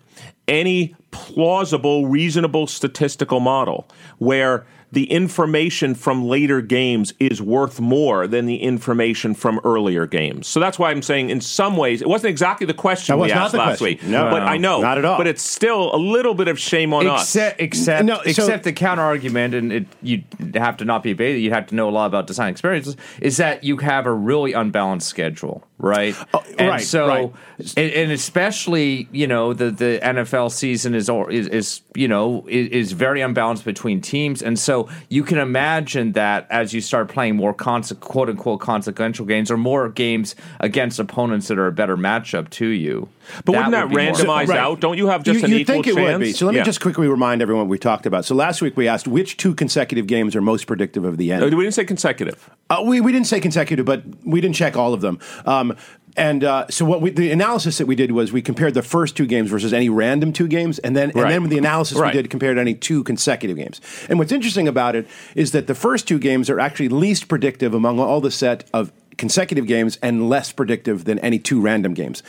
any 0.49 0.95
plausible, 1.11 2.07
reasonable 2.07 2.67
statistical 2.67 3.41
model 3.41 3.87
where 4.19 4.67
the 4.97 5.11
information 5.13 5.95
from 5.95 6.25
later 6.25 6.63
games 6.63 7.13
is 7.21 7.43
worth 7.43 7.79
more 7.79 8.27
than 8.27 8.47
the 8.47 8.57
information 8.57 9.35
from 9.35 9.61
earlier 9.63 10.07
games. 10.07 10.47
So 10.47 10.59
that's 10.59 10.79
why 10.79 10.91
I'm 10.91 11.03
saying, 11.03 11.29
in 11.29 11.43
some 11.43 11.77
ways, 11.77 12.01
it 12.01 12.09
wasn't 12.09 12.31
exactly 12.31 12.67
the 12.67 12.73
question 12.73 13.13
That 13.13 13.19
we 13.19 13.23
was 13.25 13.33
not 13.35 13.43
asked 13.43 13.53
the 13.53 13.59
last 13.59 13.69
question. 13.81 13.85
week. 13.85 14.03
No. 14.05 14.31
but 14.31 14.41
I 14.41 14.57
know, 14.57 14.81
Not 14.81 14.97
at 14.97 15.05
all. 15.05 15.19
But 15.19 15.27
it's 15.27 15.43
still 15.43 15.95
a 15.95 15.99
little 15.99 16.33
bit 16.33 16.49
of 16.49 16.59
shame 16.59 16.95
on 16.95 17.07
us. 17.07 17.25
Except, 17.25 17.61
except, 17.61 18.05
No, 18.07 18.15
so- 18.15 18.23
except 18.23 18.65
the 18.65 18.73
counter 18.73 19.03
argument, 19.03 19.53
and 19.55 19.71
it, 19.71 19.87
you 20.01 20.23
have 20.55 20.79
to 20.79 20.87
not 20.87 21.03
be 21.03 21.11
a 21.11 21.15
beta. 21.15 21.39
You 21.39 21.51
have 21.51 21.67
to 21.67 21.75
know 21.75 21.91
a 21.91 21.93
lot 21.93 22.07
about 22.07 22.27
design 22.27 22.49
experiences. 22.51 22.97
Is 23.21 23.37
that 23.37 23.65
you 23.65 23.77
have 23.77 24.07
a 24.07 24.13
really 24.15 24.55
unbalanced 24.55 25.09
schedule, 25.09 25.63
right? 25.77 26.17
Oh, 26.33 26.43
and 26.59 26.69
right, 26.71 26.81
so, 26.81 27.07
right. 27.07 27.33
And, 27.77 27.93
and 27.93 28.13
especially, 28.13 29.09
you 29.13 29.27
know, 29.27 29.53
the 29.53 29.71
the 29.71 30.01
NFL 30.03 30.53
season 30.53 30.95
is 30.95 31.11
or 31.11 31.31
is, 31.31 31.49
is 31.49 31.83
you 31.95 32.09
know 32.09 32.47
is, 32.49 32.69
is 32.69 32.93
very 32.93 33.21
unbalanced 33.21 33.67
between 33.67 34.01
teams, 34.01 34.43
and 34.43 34.59
so 34.59 34.86
you 35.09 35.23
can 35.25 35.39
imagine 35.39 36.13
that 36.13 36.47
as 36.51 36.73
you 36.73 36.81
start 36.81 37.09
playing 37.09 37.37
more 37.37 37.55
conse- 37.55 37.99
quote 38.01 38.29
unquote 38.29 38.61
consequential 38.61 39.25
games 39.27 39.51
or 39.51 39.57
more 39.57 39.89
games 39.89 40.35
against 40.61 40.99
opponents 40.99 41.49
that 41.49 41.59
are 41.59 41.67
a 41.67 41.73
better 41.73 41.97
matchup 41.97 42.51
to 42.51 42.67
you. 42.67 43.09
But 43.45 43.53
wouldn't 43.57 43.73
that 43.73 43.89
would 43.89 43.97
be 43.97 44.05
more- 44.05 44.13
randomize 44.15 44.49
Right. 44.49 44.59
out? 44.59 44.81
Don't 44.81 44.97
you 44.99 45.09
have 45.09 45.23
just 45.25 45.41
you, 45.41 45.45
an 45.45 45.51
you'd 45.51 45.61
equal 45.63 45.75
think 45.75 45.87
it 45.89 45.95
chance? 45.95 46.13
would 46.13 46.25
be. 46.25 46.33
So 46.33 46.47
let 46.47 46.53
me 46.53 46.59
Yeah. 46.59 46.65
just 46.65 46.81
quickly 46.81 47.09
remind 47.09 47.43
everyone 47.43 47.65
what 47.67 47.71
we 47.71 47.79
talked 47.79 48.07
about. 48.07 48.25
So 48.25 48.35
last 48.35 48.63
week 48.63 48.77
we 48.77 48.87
asked 48.89 49.09
which 49.09 49.37
two 49.37 49.55
consecutive 49.55 50.07
games 50.07 50.37
are 50.37 50.41
most 50.41 50.67
predictive 50.67 51.05
of 51.05 51.17
the 51.19 51.33
end. 51.33 51.43
Uh, 51.43 51.47
We 51.57 51.65
didn't 51.65 51.75
say 51.75 51.85
consecutive. 51.85 52.49
Uh, 52.71 52.83
we, 52.85 53.01
we 53.01 53.13
didn't 53.13 53.27
say 53.27 53.41
consecutive, 53.41 53.85
but 53.87 54.03
we 54.25 54.41
didn't 54.41 54.55
check 54.57 54.77
all 54.77 54.93
of 54.95 55.01
them. 55.01 55.19
Um, 55.45 55.75
and 56.17 56.45
uh, 56.45 56.67
so 56.71 56.85
what 56.85 57.01
we, 57.01 57.11
the 57.11 57.31
analysis 57.31 57.79
that 57.79 57.87
we 57.87 57.95
did 57.95 58.13
was 58.13 58.33
we 58.33 58.43
compared 58.43 58.75
the 58.75 58.83
first 58.83 59.17
two 59.17 59.27
games 59.27 59.51
versus 59.51 59.73
any 59.73 59.89
random 59.89 60.33
two 60.33 60.49
games, 60.49 60.79
and 60.79 60.97
then 60.97 61.11
Right. 61.15 61.25
and 61.25 61.31
then 61.33 61.43
with 61.43 61.51
the 61.51 61.59
analysis 61.59 61.99
Right. 61.99 62.15
we 62.15 62.23
did 62.23 62.31
compared 62.31 62.59
any 62.59 62.75
two 62.75 63.05
consecutive 63.05 63.57
games. 63.57 63.81
And 64.09 64.19
what's 64.19 64.33
interesting 64.33 64.69
about 64.69 64.97
it 64.97 65.07
is 65.35 65.53
that 65.53 65.67
the 65.67 65.75
first 65.75 66.09
two 66.09 66.19
games 66.19 66.49
are 66.51 66.59
actually 66.61 66.89
least 66.89 67.29
predictive 67.29 67.75
among 67.75 67.99
all 68.01 68.21
the 68.21 68.31
set 68.31 68.65
of 68.73 68.93
consecutive 69.19 69.67
games 69.67 69.99
and 70.03 70.29
less 70.29 70.53
predictive 70.53 71.05
than 71.05 71.19
any 71.21 71.39
two 71.39 71.61
random 71.61 71.95
games. 71.95 72.23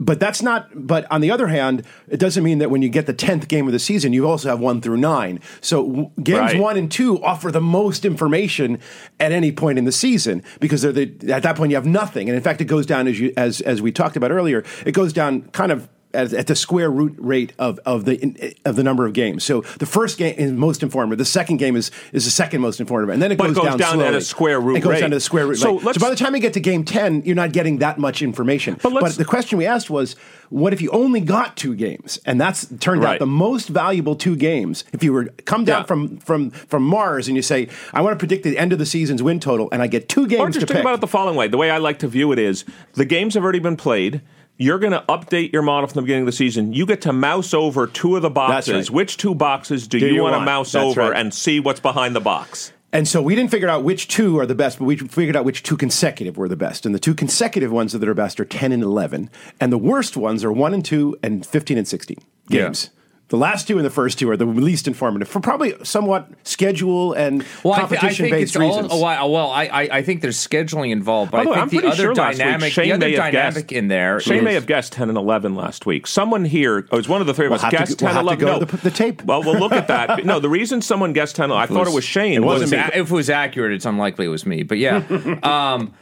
But 0.00 0.20
that's 0.20 0.42
not. 0.42 0.68
But 0.74 1.10
on 1.10 1.20
the 1.20 1.30
other 1.32 1.48
hand, 1.48 1.82
it 2.08 2.18
doesn't 2.20 2.44
mean 2.44 2.58
that 2.58 2.70
when 2.70 2.82
you 2.82 2.88
get 2.88 3.06
the 3.06 3.12
tenth 3.12 3.48
game 3.48 3.66
of 3.66 3.72
the 3.72 3.80
season, 3.80 4.12
you 4.12 4.28
also 4.28 4.48
have 4.48 4.60
one 4.60 4.80
through 4.80 4.98
nine. 4.98 5.40
So 5.60 5.84
w- 5.84 6.10
games 6.22 6.38
Right. 6.52 6.60
one 6.60 6.76
and 6.76 6.90
two 6.90 7.20
offer 7.24 7.50
the 7.50 7.60
most 7.60 8.04
information 8.04 8.78
at 9.18 9.32
any 9.32 9.50
point 9.50 9.76
in 9.76 9.84
the 9.86 9.92
season 9.92 10.44
because 10.60 10.82
they're 10.82 10.92
the, 10.92 11.32
at 11.32 11.42
that 11.42 11.56
point 11.56 11.70
you 11.70 11.76
have 11.76 11.86
nothing. 11.86 12.28
And 12.28 12.36
in 12.36 12.42
fact, 12.42 12.60
it 12.60 12.66
goes 12.66 12.86
down 12.86 13.08
as 13.08 13.18
you 13.18 13.32
as 13.36 13.60
as 13.62 13.82
we 13.82 13.90
talked 13.90 14.16
about 14.16 14.30
earlier. 14.30 14.62
It 14.86 14.92
goes 14.92 15.12
down 15.12 15.42
kind 15.52 15.72
of. 15.72 15.88
At, 16.14 16.32
at 16.32 16.46
the 16.46 16.56
square 16.56 16.90
root 16.90 17.14
rate 17.18 17.52
of, 17.58 17.78
of 17.84 18.06
the 18.06 18.54
of 18.64 18.76
the 18.76 18.82
number 18.82 19.04
of 19.04 19.12
games, 19.12 19.44
so 19.44 19.60
the 19.78 19.84
first 19.84 20.16
game 20.16 20.34
is 20.38 20.50
most 20.52 20.82
informative. 20.82 21.18
The 21.18 21.26
second 21.26 21.58
game 21.58 21.76
is 21.76 21.90
is 22.14 22.24
the 22.24 22.30
second 22.30 22.62
most 22.62 22.80
informative, 22.80 23.10
and 23.12 23.20
then 23.20 23.30
it 23.30 23.36
But 23.36 23.50
it 23.50 23.54
goes, 23.54 23.64
goes 23.66 23.76
down, 23.76 23.98
down 23.98 24.06
at 24.06 24.14
a 24.14 24.22
square 24.22 24.58
root 24.58 24.78
It 24.78 24.80
goes 24.80 24.92
rate. 24.92 25.00
down 25.00 25.10
to 25.10 25.16
the 25.16 25.20
square 25.20 25.46
root. 25.46 25.58
So 25.58 25.78
rate. 25.80 25.94
so 25.96 26.00
by 26.00 26.08
the 26.08 26.16
time 26.16 26.34
you 26.34 26.40
get 26.40 26.54
to 26.54 26.60
game 26.60 26.82
ten, 26.82 27.22
you're 27.26 27.36
not 27.36 27.52
getting 27.52 27.78
that 27.80 27.98
much 27.98 28.22
information. 28.22 28.78
But 28.82 28.94
let's- 28.94 29.16
the 29.18 29.26
question 29.26 29.58
we 29.58 29.66
asked 29.66 29.90
was, 29.90 30.16
what 30.48 30.72
if 30.72 30.80
you 30.80 30.88
only 30.92 31.20
got 31.20 31.58
two 31.58 31.74
games? 31.74 32.18
And 32.24 32.40
that's 32.40 32.66
turned 32.80 33.02
Right. 33.02 33.12
out 33.14 33.18
the 33.18 33.26
most 33.26 33.68
valuable 33.68 34.16
two 34.16 34.34
games. 34.34 34.84
If 34.94 35.04
you 35.04 35.12
were 35.12 35.26
come 35.44 35.66
down 35.66 35.80
Yeah. 35.82 35.86
from 35.88 36.16
from 36.20 36.50
from 36.52 36.84
Mars 36.84 37.28
and 37.28 37.36
you 37.36 37.42
say, 37.42 37.68
I 37.92 38.00
want 38.00 38.14
to 38.14 38.18
predict 38.18 38.44
the 38.44 38.56
end 38.56 38.72
of 38.72 38.78
the 38.78 38.86
season's 38.86 39.22
win 39.22 39.40
total, 39.40 39.68
and 39.72 39.82
I 39.82 39.88
get 39.88 40.08
two 40.08 40.26
games 40.26 40.40
Or 40.40 40.46
just 40.48 40.60
think 40.60 40.68
pick. 40.78 40.80
about 40.80 40.94
it 40.94 41.00
the 41.02 41.06
following 41.06 41.36
way. 41.36 41.48
The 41.48 41.58
way 41.58 41.70
I 41.70 41.76
like 41.76 41.98
to 41.98 42.08
view 42.08 42.32
it 42.32 42.38
is 42.38 42.64
the 42.94 43.04
games 43.04 43.34
have 43.34 43.42
already 43.42 43.58
been 43.58 43.76
played. 43.76 44.22
You're 44.58 44.80
going 44.80 44.92
to 44.92 45.04
update 45.08 45.52
your 45.52 45.62
model 45.62 45.86
from 45.86 45.94
the 45.94 46.02
beginning 46.02 46.22
of 46.22 46.26
the 46.26 46.32
season. 46.32 46.72
You 46.72 46.84
get 46.84 47.00
to 47.02 47.12
mouse 47.12 47.54
over 47.54 47.86
two 47.86 48.16
of 48.16 48.22
the 48.22 48.30
boxes. 48.30 48.90
right. 48.90 48.90
Which 48.90 49.16
two 49.16 49.34
boxes 49.34 49.86
do, 49.86 50.00
Do 50.00 50.06
you, 50.08 50.14
you 50.14 50.22
want 50.22 50.34
to 50.34 50.40
mouse 50.40 50.72
That's 50.72 50.84
over 50.84 51.00
right. 51.02 51.16
and 51.16 51.32
see 51.32 51.60
what's 51.60 51.78
behind 51.80 52.16
the 52.16 52.20
box? 52.20 52.72
And 52.92 53.06
so 53.06 53.22
we 53.22 53.34
didn't 53.36 53.50
figure 53.50 53.68
out 53.68 53.84
which 53.84 54.08
two 54.08 54.38
are 54.38 54.46
the 54.46 54.54
best, 54.56 54.78
but 54.78 54.86
we 54.86 54.96
figured 54.96 55.36
out 55.36 55.44
which 55.44 55.62
two 55.62 55.76
consecutive 55.76 56.36
were 56.36 56.48
the 56.48 56.56
best. 56.56 56.86
And 56.86 56.94
the 56.94 56.98
two 56.98 57.14
consecutive 57.14 57.70
ones 57.70 57.92
that 57.92 58.08
are 58.08 58.14
best 58.14 58.40
are 58.40 58.44
10 58.44 58.72
and 58.72 58.82
11. 58.82 59.30
And 59.60 59.70
the 59.72 59.78
worst 59.78 60.16
ones 60.16 60.42
are 60.42 60.50
1 60.52 60.74
and 60.74 60.84
2 60.84 61.18
and 61.22 61.46
15 61.46 61.78
and 61.78 61.86
16 61.86 62.16
games. 62.48 62.90
The 63.28 63.36
last 63.36 63.68
two 63.68 63.76
and 63.76 63.84
the 63.84 63.90
first 63.90 64.18
two 64.18 64.30
are 64.30 64.38
the 64.38 64.46
least 64.46 64.88
informative 64.88 65.28
for 65.28 65.40
probably 65.40 65.74
somewhat 65.84 66.28
schedule 66.44 67.12
and 67.12 67.44
Well, 67.62 67.74
I, 67.74 67.76
thi- 67.76 67.82
I 67.82 67.88
competition 67.98 68.24
think 68.24 68.32
based 68.36 68.56
it's 68.56 68.62
all. 68.62 68.68
reasons. 68.68 68.88
Oh, 68.90 69.30
well, 69.30 69.50
I, 69.50 69.64
I 69.66 69.80
I 69.98 70.02
think 70.02 70.22
there's 70.22 70.38
scheduling 70.38 70.92
involved, 70.92 71.30
but 71.32 71.44
the 71.44 71.50
I 71.50 71.60
I'm 71.60 71.68
think 71.68 71.82
the 71.82 71.88
pretty 71.90 72.02
other 72.02 72.14
sure 72.14 72.24
last 72.38 72.62
week 72.62 72.72
Shane 72.72 72.84
the 72.86 72.92
other 72.94 72.98
may 73.06 73.12
have 73.16 73.32
dynamic 73.32 73.54
guessed- 73.68 73.72
in 73.72 73.88
there, 73.88 74.20
Shane 74.20 74.44
may 74.44 74.54
have 74.54 74.64
guessed 74.66 74.92
10 74.94 75.10
and 75.10 75.18
11 75.18 75.54
last 75.54 75.84
week. 75.84 76.06
Someone 76.06 76.46
here, 76.46 76.78
it 76.78 76.90
was 76.90 77.06
one 77.06 77.20
of 77.20 77.26
the 77.26 77.34
three 77.34 77.44
of 77.46 77.50
We'll 77.50 77.56
us, 77.56 77.62
have 77.64 77.70
to 77.72 77.76
guessed 77.78 77.98
10 77.98 78.06
we'll 78.06 78.14
have 78.14 78.38
to 78.38 78.44
11. 78.44 78.46
go 78.46 78.52
no. 78.60 78.64
the- 78.64 78.76
the 78.78 78.90
tape. 78.90 79.22
Well, 79.24 79.42
we'll 79.42 79.58
look 79.58 79.72
at 79.72 79.88
that. 79.88 80.24
no, 80.24 80.40
the 80.40 80.48
reason 80.48 80.80
someone 80.80 81.12
guessed 81.12 81.36
10 81.36 81.50
11, 81.50 81.62
I 81.62 81.66
thought 81.78 81.86
it 81.90 81.94
was 81.94 82.04
Shane. 82.04 82.32
it 82.32 82.42
wasn't 82.42 82.70
was 82.72 82.94
me. 82.94 83.00
if 83.00 83.10
it 83.10 83.14
was 83.14 83.28
accurate, 83.28 83.72
it's 83.72 83.84
unlikely 83.84 84.24
it 84.24 84.30
was 84.30 84.46
me. 84.46 84.62
But 84.62 84.78
yeah, 84.78 85.02
um, 85.42 85.92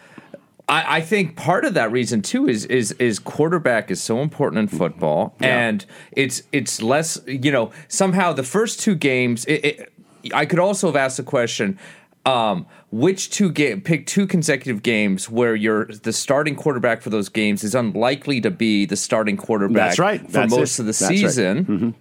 I, 0.68 0.96
I 0.96 1.00
think 1.00 1.36
part 1.36 1.64
of 1.64 1.74
that 1.74 1.92
reason 1.92 2.22
too 2.22 2.48
is 2.48 2.64
is 2.66 2.92
is 2.92 3.18
quarterback 3.18 3.90
is 3.90 4.02
so 4.02 4.20
important 4.20 4.58
in 4.70 4.78
football, 4.78 5.34
and 5.40 5.84
it's 6.12 6.42
it's 6.52 6.82
less. 6.82 7.20
You 7.26 7.52
know, 7.52 7.70
somehow 7.88 8.32
the 8.32 8.42
first 8.42 8.80
two 8.80 8.94
games. 8.96 9.44
It, 9.44 9.64
it, 9.64 9.92
I 10.34 10.44
could 10.44 10.58
also 10.58 10.88
have 10.88 10.96
asked 10.96 11.18
the 11.18 11.22
question. 11.22 11.78
Um, 12.24 12.66
which 12.90 13.30
two 13.30 13.52
game 13.52 13.80
pick 13.80 14.04
two 14.06 14.26
consecutive 14.26 14.82
games 14.82 15.30
where 15.30 15.54
you're 15.54 15.84
the 15.86 16.12
starting 16.12 16.56
quarterback 16.56 17.00
for 17.00 17.10
those 17.10 17.28
games 17.28 17.62
is 17.62 17.72
unlikely 17.72 18.40
to 18.40 18.50
be 18.50 18.84
the 18.84 18.96
starting 18.96 19.36
quarterback 19.36 19.90
That's 19.90 19.98
right. 20.00 20.20
for 20.20 20.32
That's 20.32 20.50
most 20.50 20.78
it. 20.78 20.82
of 20.82 20.86
the 20.86 20.90
That's 20.92 21.02
right. 21.02 21.18
season. 21.18 21.94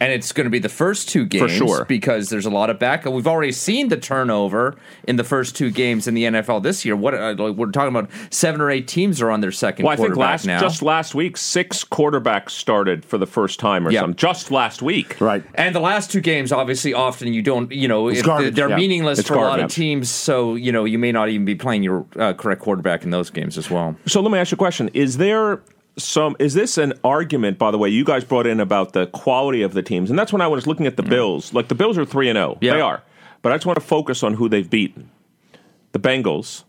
And 0.00 0.12
it's 0.12 0.32
going 0.32 0.44
to 0.44 0.50
be 0.50 0.58
the 0.58 0.68
first 0.68 1.08
two 1.08 1.24
games 1.26 1.42
for 1.42 1.48
sure. 1.48 1.84
because 1.84 2.28
there's 2.28 2.46
a 2.46 2.50
lot 2.50 2.70
of 2.70 2.78
backup. 2.78 3.12
We've 3.12 3.26
already 3.26 3.52
seen 3.52 3.88
the 3.88 3.96
turnover 3.96 4.76
in 5.06 5.16
the 5.16 5.24
first 5.24 5.56
two 5.56 5.70
games 5.70 6.06
in 6.06 6.14
the 6.14 6.24
NFL 6.24 6.62
this 6.62 6.84
year. 6.84 6.96
What 6.96 7.14
uh, 7.14 7.52
we're 7.56 7.70
talking 7.70 7.94
about, 7.94 8.10
seven 8.30 8.60
or 8.60 8.70
eight 8.70 8.88
teams 8.88 9.20
are 9.22 9.30
on 9.30 9.40
their 9.40 9.52
second 9.52 9.84
Well, 9.84 9.92
I 9.94 9.96
think 9.96 10.16
last 10.16 10.46
now. 10.46 10.60
just 10.60 10.82
last 10.82 11.14
week, 11.14 11.36
six 11.36 11.84
quarterbacks 11.84 12.50
started 12.50 13.04
for 13.04 13.18
the 13.18 13.26
first 13.26 13.58
time 13.60 13.86
or 13.86 13.90
Yeah. 13.90 14.00
something. 14.00 14.16
Just 14.16 14.50
last 14.50 14.82
week. 14.82 15.20
right. 15.20 15.42
and 15.54 15.74
the 15.74 15.80
last 15.80 16.10
two 16.10 16.20
games, 16.20 16.52
obviously, 16.52 16.94
often 16.94 17.32
you 17.32 17.42
don't, 17.42 17.70
you 17.72 17.88
know, 17.88 18.08
if 18.08 18.24
garbage, 18.24 18.54
they're 18.54 18.68
yeah. 18.70 18.76
meaningless 18.76 19.18
It's 19.20 19.28
for 19.28 19.34
a 19.34 19.40
lot 19.40 19.60
of 19.60 19.70
teams. 19.70 20.08
So 20.10 20.54
you 20.54 20.72
know, 20.72 20.84
you 20.84 20.98
may 20.98 21.12
not 21.12 21.28
even 21.28 21.44
be 21.44 21.54
playing 21.54 21.82
your 21.82 22.06
uh, 22.16 22.32
correct 22.34 22.60
quarterback 22.62 23.04
in 23.04 23.10
those 23.10 23.30
games 23.30 23.58
as 23.58 23.70
well. 23.70 23.96
So 24.06 24.20
let 24.20 24.30
me 24.30 24.38
ask 24.38 24.50
you 24.50 24.56
a 24.56 24.58
question: 24.58 24.88
Is 24.94 25.16
there 25.16 25.60
some? 25.96 26.36
Is 26.38 26.54
this 26.54 26.78
an 26.78 26.94
argument? 27.04 27.58
By 27.58 27.70
the 27.70 27.78
way, 27.78 27.88
you 27.88 28.04
guys 28.04 28.24
brought 28.24 28.46
in 28.46 28.60
about 28.60 28.92
the 28.92 29.06
quality 29.08 29.62
of 29.62 29.74
the 29.74 29.82
teams, 29.82 30.10
and 30.10 30.18
that's 30.18 30.32
when 30.32 30.42
I 30.42 30.46
was 30.48 30.66
looking 30.66 30.86
at 30.86 30.96
the 30.96 31.02
mm-hmm. 31.02 31.10
Bills. 31.10 31.52
Like 31.52 31.68
the 31.68 31.74
Bills 31.74 31.98
are 31.98 32.04
three 32.04 32.28
and 32.28 32.38
oh. 32.38 32.40
zero. 32.40 32.58
Yeah. 32.60 32.74
They 32.74 32.80
are, 32.80 33.02
but 33.42 33.52
I 33.52 33.56
just 33.56 33.66
want 33.66 33.78
to 33.78 33.84
focus 33.84 34.22
on 34.22 34.34
who 34.34 34.48
they've 34.48 34.68
beaten: 34.68 35.10
the 35.92 35.98
Bengals, 35.98 36.64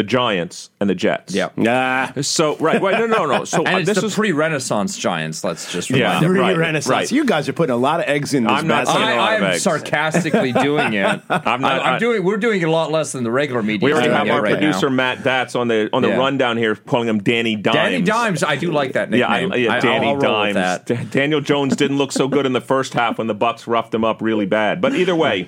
the 0.00 0.04
Giants, 0.04 0.70
and 0.80 0.88
the 0.88 0.94
Jets. 0.94 1.34
Yeah. 1.34 1.50
Nah. 1.56 2.12
So 2.22 2.56
right, 2.56 2.80
right, 2.80 2.98
no, 2.98 3.04
no, 3.06 3.26
no. 3.26 3.44
So 3.50 3.58
And 3.58 3.68
uh, 3.68 3.78
it's 3.80 3.86
this 3.88 4.00
the 4.00 4.06
is 4.06 4.14
pre-Renaissance 4.14 4.96
Giants. 4.96 5.44
Let's 5.44 5.70
just 5.70 5.90
Yeah. 5.90 5.96
remind 6.06 6.24
everyone. 6.24 6.48
Right, 6.48 6.56
Re-renaissance. 6.56 6.90
right. 6.90 7.12
You 7.12 7.26
guys 7.26 7.50
are 7.50 7.52
putting 7.52 7.74
a 7.74 7.76
lot 7.76 8.00
of 8.00 8.06
eggs 8.08 8.32
in 8.32 8.44
this 8.44 8.52
I'm 8.52 8.66
not 8.66 8.86
basket. 8.86 8.98
lot 9.00 9.08
I, 9.10 9.34
of 9.36 9.42
I'm 9.42 9.50
eggs. 9.50 9.62
sarcastically 9.62 10.52
doing 10.52 10.94
it. 10.94 11.04
I'm, 11.30 11.60
not- 11.60 11.82
I'm 11.84 11.94
I- 11.94 11.98
doing. 11.98 12.24
We're 12.24 12.38
doing 12.38 12.64
a 12.64 12.70
lot 12.70 12.90
less 12.90 13.12
than 13.12 13.24
the 13.24 13.30
regular 13.30 13.62
media. 13.62 13.84
we 13.84 13.92
already 13.92 14.08
have 14.08 14.26
our 14.30 14.40
right 14.40 14.52
producer 14.54 14.88
now. 14.88 14.96
Matt 14.96 15.18
Datz 15.18 15.54
on 15.54 15.68
the 15.68 15.90
on 15.92 16.00
the 16.00 16.08
Yeah. 16.08 16.16
rundown 16.16 16.56
here, 16.56 16.74
calling 16.76 17.08
him 17.08 17.18
Danny 17.22 17.56
Dimes. 17.56 17.74
Danny 17.76 18.00
Dimes. 18.02 18.42
I 18.42 18.56
do 18.56 18.72
like 18.72 18.92
that 18.94 19.12
Yeah, 19.12 19.26
I, 19.28 19.40
yeah, 19.54 19.80
Danny 19.80 20.06
I'll, 20.08 20.14
I'll 20.14 20.20
roll 20.20 20.46
with 20.46 20.54
Dimes. 20.54 20.54
that. 20.54 20.86
Da- 20.86 21.04
Daniel 21.10 21.42
Jones 21.42 21.76
didn't 21.76 21.98
look 21.98 22.12
so 22.12 22.26
good 22.26 22.46
in 22.46 22.54
the 22.54 22.60
first 22.62 22.94
half 22.94 23.18
when 23.18 23.26
the 23.26 23.34
Bucks 23.34 23.66
roughed 23.66 23.92
him 23.94 24.04
up 24.04 24.22
really 24.22 24.46
bad. 24.46 24.80
But 24.80 24.94
either 24.94 25.14
way, 25.14 25.46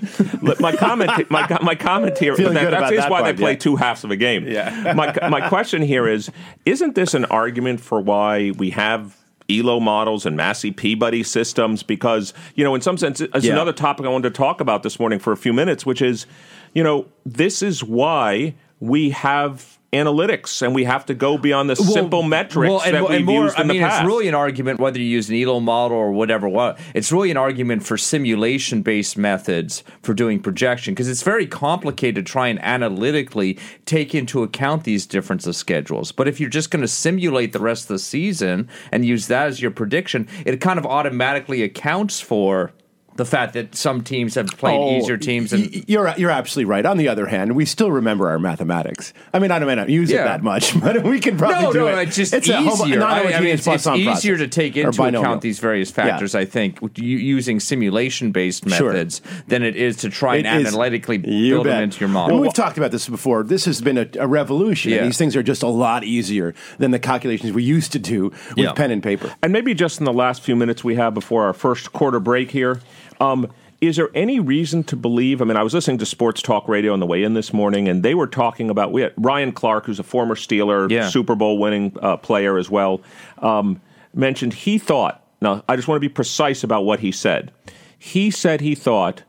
my 0.61 0.73
comment, 0.77 1.31
my, 1.31 1.47
my 1.63 1.75
comment 1.75 2.19
here, 2.19 2.35
Feeling 2.37 2.55
that, 2.55 2.65
good 2.65 2.73
that 2.75 2.79
about 2.79 2.93
is 2.93 2.99
that 3.01 3.11
why 3.11 3.23
part, 3.23 3.37
they 3.37 3.41
play 3.43 3.53
yeah. 3.53 3.59
two 3.59 3.77
halves 3.77 4.05
of 4.05 4.11
a 4.11 4.17
game. 4.17 4.42
Yeah. 4.47 4.93
my 4.97 5.15
my 5.29 5.49
question 5.49 5.83
here 5.83 6.07
is: 6.09 6.31
Isn't 6.67 6.95
this 6.95 7.15
an 7.15 7.25
argument 7.27 7.81
for 7.81 8.01
why 8.01 8.53
we 8.57 8.71
have? 8.71 9.17
ELO 9.51 9.81
models 9.81 10.25
and 10.25 10.35
Massey 10.37 10.71
Peabody 10.71 11.23
systems, 11.23 11.83
because 11.83 12.33
you 12.55 12.65
know, 12.65 12.75
in 12.75 12.81
some 12.81 12.97
sense, 12.97 13.21
it's 13.21 13.45
Yeah. 13.45 13.53
another 13.53 13.73
topic 13.73 14.07
I 14.07 14.09
wanted 14.09 14.33
to 14.33 14.39
talk 14.39 14.61
about 14.61 14.83
this 14.83 14.99
morning 15.01 15.19
for 15.19 15.33
a 15.33 15.37
few 15.37 15.53
minutes, 15.53 15.85
which 15.85 16.01
is, 16.01 16.27
you 16.75 16.83
know, 16.83 17.07
this 17.27 17.61
is 17.61 17.83
why 17.85 18.55
we 18.81 19.11
have 19.11 19.79
analytics 19.93 20.63
and 20.63 20.75
we 20.75 20.85
have 20.85 21.05
to 21.05 21.15
go 21.15 21.37
beyond 21.37 21.69
the 21.69 21.77
simple 21.77 22.23
metrics 22.23 22.71
well, 22.71 22.83
and, 22.83 22.95
that 22.95 23.09
we've 23.09 23.25
more, 23.25 23.45
used 23.45 23.57
in 23.57 23.63
I 23.63 23.67
mean, 23.67 23.77
the 23.77 23.83
past. 23.87 24.01
it's 24.01 24.07
really 24.07 24.27
an 24.27 24.35
argument 24.35 24.81
whether 24.81 24.99
you 24.99 25.05
use 25.05 25.29
an 25.29 25.37
ELO 25.37 25.61
model 25.61 25.99
or 25.99 26.13
whatever. 26.13 26.49
What 26.49 26.81
it's 26.95 27.13
really 27.13 27.31
an 27.31 27.37
argument 27.37 27.85
for 27.85 27.99
simulation-based 27.99 29.19
methods 29.19 29.85
for 30.03 30.15
doing 30.15 30.41
projection 30.41 30.95
because 30.95 31.09
it's 31.09 31.23
very 31.23 31.47
complicated 31.47 32.25
to 32.25 32.33
try 32.33 32.49
and 32.49 32.63
analytically 32.63 33.59
take 33.85 34.15
into 34.15 34.43
account 34.43 34.85
these 34.85 35.05
difference 35.05 35.47
of 35.47 35.55
schedules. 35.57 36.11
But 36.11 36.27
if 36.27 36.41
you're 36.41 36.49
just 36.49 36.71
going 36.71 36.83
to 36.83 36.89
simulate 36.89 37.53
the 37.53 37.61
rest 37.61 37.85
of 37.85 37.89
the 37.89 37.99
season 37.99 38.69
and 38.91 39.05
use 39.05 39.27
that 39.27 39.49
as 39.49 39.61
your 39.61 39.71
prediction, 39.71 40.27
it 40.47 40.59
kind 40.61 40.79
of 40.79 40.87
automatically 40.87 41.63
accounts 41.63 42.21
for 42.21 42.73
the 43.17 43.25
fact 43.27 43.53
that 43.55 43.75
some 43.75 44.03
teams 44.03 44.35
have 44.37 44.47
played 44.57 44.79
Oh, 44.79 44.97
easier 44.97 45.17
teams 45.19 45.53
and 45.53 45.65
y- 45.71 45.85
you're 45.87 46.15
you're 46.17 46.31
absolutely 46.31 46.71
right. 46.71 46.87
On 46.87 46.97
the 46.97 47.09
other 47.09 47.27
hand, 47.27 47.55
we 47.55 47.65
still 47.67 47.91
remember 47.93 48.29
our 48.29 48.39
mathematics. 48.39 49.13
I 49.35 49.39
mean, 49.39 49.51
I 49.51 49.59
don't, 49.59 49.69
I 49.69 49.75
don't 49.75 49.91
use 49.91 50.11
Yeah. 50.11 50.23
it 50.23 50.25
that 50.25 50.43
much, 50.43 50.79
but 50.81 51.03
we 51.05 51.21
can 51.21 51.37
probably 51.37 51.63
no, 51.65 51.73
do 51.73 51.79
no, 51.81 51.87
it. 51.99 52.09
it's 52.09 52.17
just 52.17 52.33
a 52.33 52.39
easier. 52.39 52.55
homo- 53.01 53.05
I, 53.07 53.35
I 53.35 53.41
mean, 53.41 53.51
it's, 53.55 53.67
it's 53.67 53.87
easier 53.87 54.37
to 54.39 54.49
take 54.49 54.77
into 54.77 54.93
binomial. 54.97 55.23
account 55.23 55.43
these 55.43 55.59
various 55.59 55.91
Yeah. 55.91 56.05
factors. 56.07 56.35
I 56.35 56.45
think 56.47 56.79
using 56.97 57.61
simulation-based 57.61 58.69
Sure. 58.71 58.93
methods 58.93 59.21
than 59.49 59.63
it 59.63 59.77
is 59.77 59.97
to 59.99 60.09
try 60.11 60.37
and 60.37 60.47
It 60.47 60.63
is- 60.63 60.69
analytically 60.69 61.17
you 61.25 61.55
build 61.55 61.67
them 61.67 61.83
into 61.83 62.01
your 62.01 62.07
And 62.07 62.15
model. 62.15 62.41
we've 62.41 62.55
talked 62.55 62.79
about 62.79 62.91
this 62.93 63.09
before. 63.09 63.43
This 63.43 63.65
has 63.67 63.81
been 63.81 63.99
a, 63.99 64.07
a 64.19 64.27
revolution. 64.27 64.93
Yeah. 64.93 65.05
These 65.05 65.19
things 65.19 65.37
are 65.37 65.43
just 65.43 65.63
a 65.63 65.69
lot 65.69 66.05
easier 66.05 66.55
than 66.79 66.91
the 66.93 66.99
calculations 66.99 67.53
we 67.53 67.63
used 67.63 67.93
to 67.93 67.99
do 67.99 68.25
with 68.25 68.57
Yeah. 68.57 68.73
pen 68.73 68.91
and 68.91 69.03
paper. 69.03 69.33
And 69.43 69.53
maybe 69.53 69.75
just 69.75 69.99
in 69.99 70.05
the 70.05 70.13
last 70.13 70.43
few 70.43 70.57
minutes 70.57 70.83
we 70.83 70.95
have 70.97 71.15
before 71.15 71.45
our 71.45 71.53
first 71.53 71.93
quarter 71.93 72.21
break 72.21 72.51
here, 72.51 72.81
um, 73.23 73.51
is 73.81 73.97
there 73.97 74.11
any 74.15 74.39
reason 74.39 74.85
to 74.85 74.97
believe? 74.97 75.43
I 75.43 75.45
mean, 75.45 75.57
I 75.57 75.63
was 75.63 75.75
listening 75.75 75.99
to 75.99 76.07
Sports 76.07 76.41
Talk 76.41 76.69
Radio 76.69 76.93
on 76.93 77.01
the 77.01 77.07
way 77.07 77.23
in 77.25 77.35
this 77.35 77.53
morning, 77.53 77.89
and 77.89 78.03
they 78.03 78.15
were 78.15 78.29
talking 78.29 78.71
about 78.71 78.93
we 78.93 79.03
had 79.03 79.13
Ryan 79.17 79.51
Clark, 79.53 79.87
who's 79.87 79.99
a 79.99 80.05
former 80.05 80.35
Steeler, 80.37 80.89
Yeah. 80.91 81.09
Super 81.09 81.35
Bowl 81.35 81.59
winning 81.59 81.97
uh, 82.01 82.17
player 82.17 82.59
as 82.59 82.71
well, 82.71 83.01
um, 83.39 83.81
mentioned 84.15 84.55
he 84.55 84.79
thought. 84.79 85.25
Now, 85.41 85.65
I 85.69 85.75
just 85.75 85.89
want 85.89 85.97
to 85.97 86.09
be 86.09 86.13
precise 86.13 86.63
about 86.63 86.85
what 86.85 87.01
he 87.01 87.11
said. 87.11 87.51
He 87.99 88.31
said 88.31 88.61
he 88.61 88.77
thought 88.77 89.25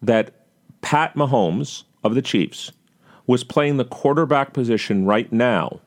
that 0.00 0.32
Pat 0.80 1.14
Mahomes 1.14 1.84
of 2.02 2.14
the 2.14 2.22
Chiefs 2.22 2.72
was 3.26 3.44
playing 3.44 3.76
the 3.76 3.84
quarterback 3.84 4.54
position 4.54 5.04
right 5.04 5.30
now 5.30 5.80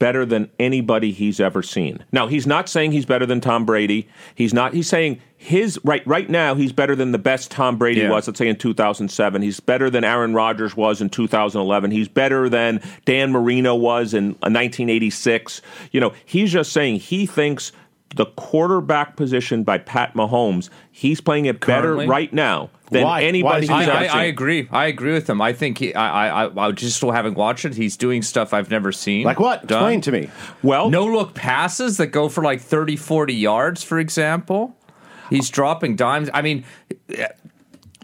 better 0.00 0.26
than 0.26 0.50
anybody 0.58 1.12
he's 1.12 1.38
ever 1.38 1.62
seen. 1.62 2.04
Now, 2.10 2.26
he's 2.26 2.46
not 2.46 2.68
saying 2.68 2.90
he's 2.90 3.06
better 3.06 3.26
than 3.26 3.40
Tom 3.40 3.64
Brady. 3.64 4.08
He's 4.34 4.52
not 4.52 4.74
he's 4.74 4.88
saying 4.88 5.20
his 5.36 5.78
right 5.84 6.04
right 6.04 6.28
now 6.28 6.56
he's 6.56 6.72
better 6.72 6.96
than 6.96 7.12
the 7.12 7.18
best 7.18 7.52
Tom 7.52 7.76
Brady 7.76 8.00
Yeah. 8.00 8.10
was, 8.10 8.26
let's 8.26 8.38
say 8.38 8.48
in 8.48 8.56
2007. 8.56 9.42
He's 9.42 9.60
better 9.60 9.88
than 9.88 10.02
Aaron 10.02 10.34
Rodgers 10.34 10.76
was 10.76 11.00
in 11.00 11.10
2011. 11.10 11.92
He's 11.92 12.08
better 12.08 12.48
than 12.48 12.82
Dan 13.04 13.30
Marino 13.30 13.76
was 13.76 14.12
in 14.12 14.30
uh, 14.42 14.50
1986. 14.50 15.62
You 15.92 16.00
know, 16.00 16.12
he's 16.24 16.50
just 16.50 16.72
saying 16.72 16.96
he 16.96 17.26
thinks 17.26 17.70
the 18.16 18.26
quarterback 18.26 19.14
position 19.16 19.62
by 19.62 19.78
Pat 19.78 20.14
Mahomes. 20.14 20.68
He's 20.90 21.20
playing 21.20 21.44
it 21.46 21.60
better 21.60 21.94
right 21.94 22.32
now 22.32 22.70
than 22.90 23.04
Why? 23.04 23.20
Why 23.20 23.22
anybody 23.22 23.64
is 23.64 23.68
he 23.68 23.74
I. 23.74 24.04
I, 24.04 24.20
I 24.20 24.22
agree. 24.24 24.68
I 24.70 24.86
agree 24.86 25.12
with 25.12 25.28
him. 25.28 25.40
I 25.40 25.52
think 25.52 25.78
he. 25.78 25.94
I. 25.94 26.44
I. 26.46 26.66
I 26.68 26.72
just 26.72 26.96
still 26.96 27.10
haven't 27.12 27.34
watched 27.34 27.64
it. 27.64 27.74
He's 27.74 27.96
doing 27.96 28.22
stuff 28.22 28.52
I've 28.52 28.70
never 28.70 28.92
seen. 28.92 29.24
Like 29.24 29.40
what? 29.40 29.66
done. 29.66 29.78
Explain 29.78 30.00
to 30.02 30.12
me. 30.12 30.30
Well, 30.62 30.90
No 30.90 31.06
look 31.06 31.34
passes 31.34 31.96
that 31.98 32.08
go 32.08 32.28
for 32.28 32.42
like 32.42 32.60
30, 32.60 32.96
40 32.96 33.34
yards, 33.34 33.82
for 33.82 33.98
example. 33.98 34.76
He's 35.30 35.48
dropping 35.48 35.94
dimes. 35.94 36.28
I 36.34 36.42
mean, 36.42 36.64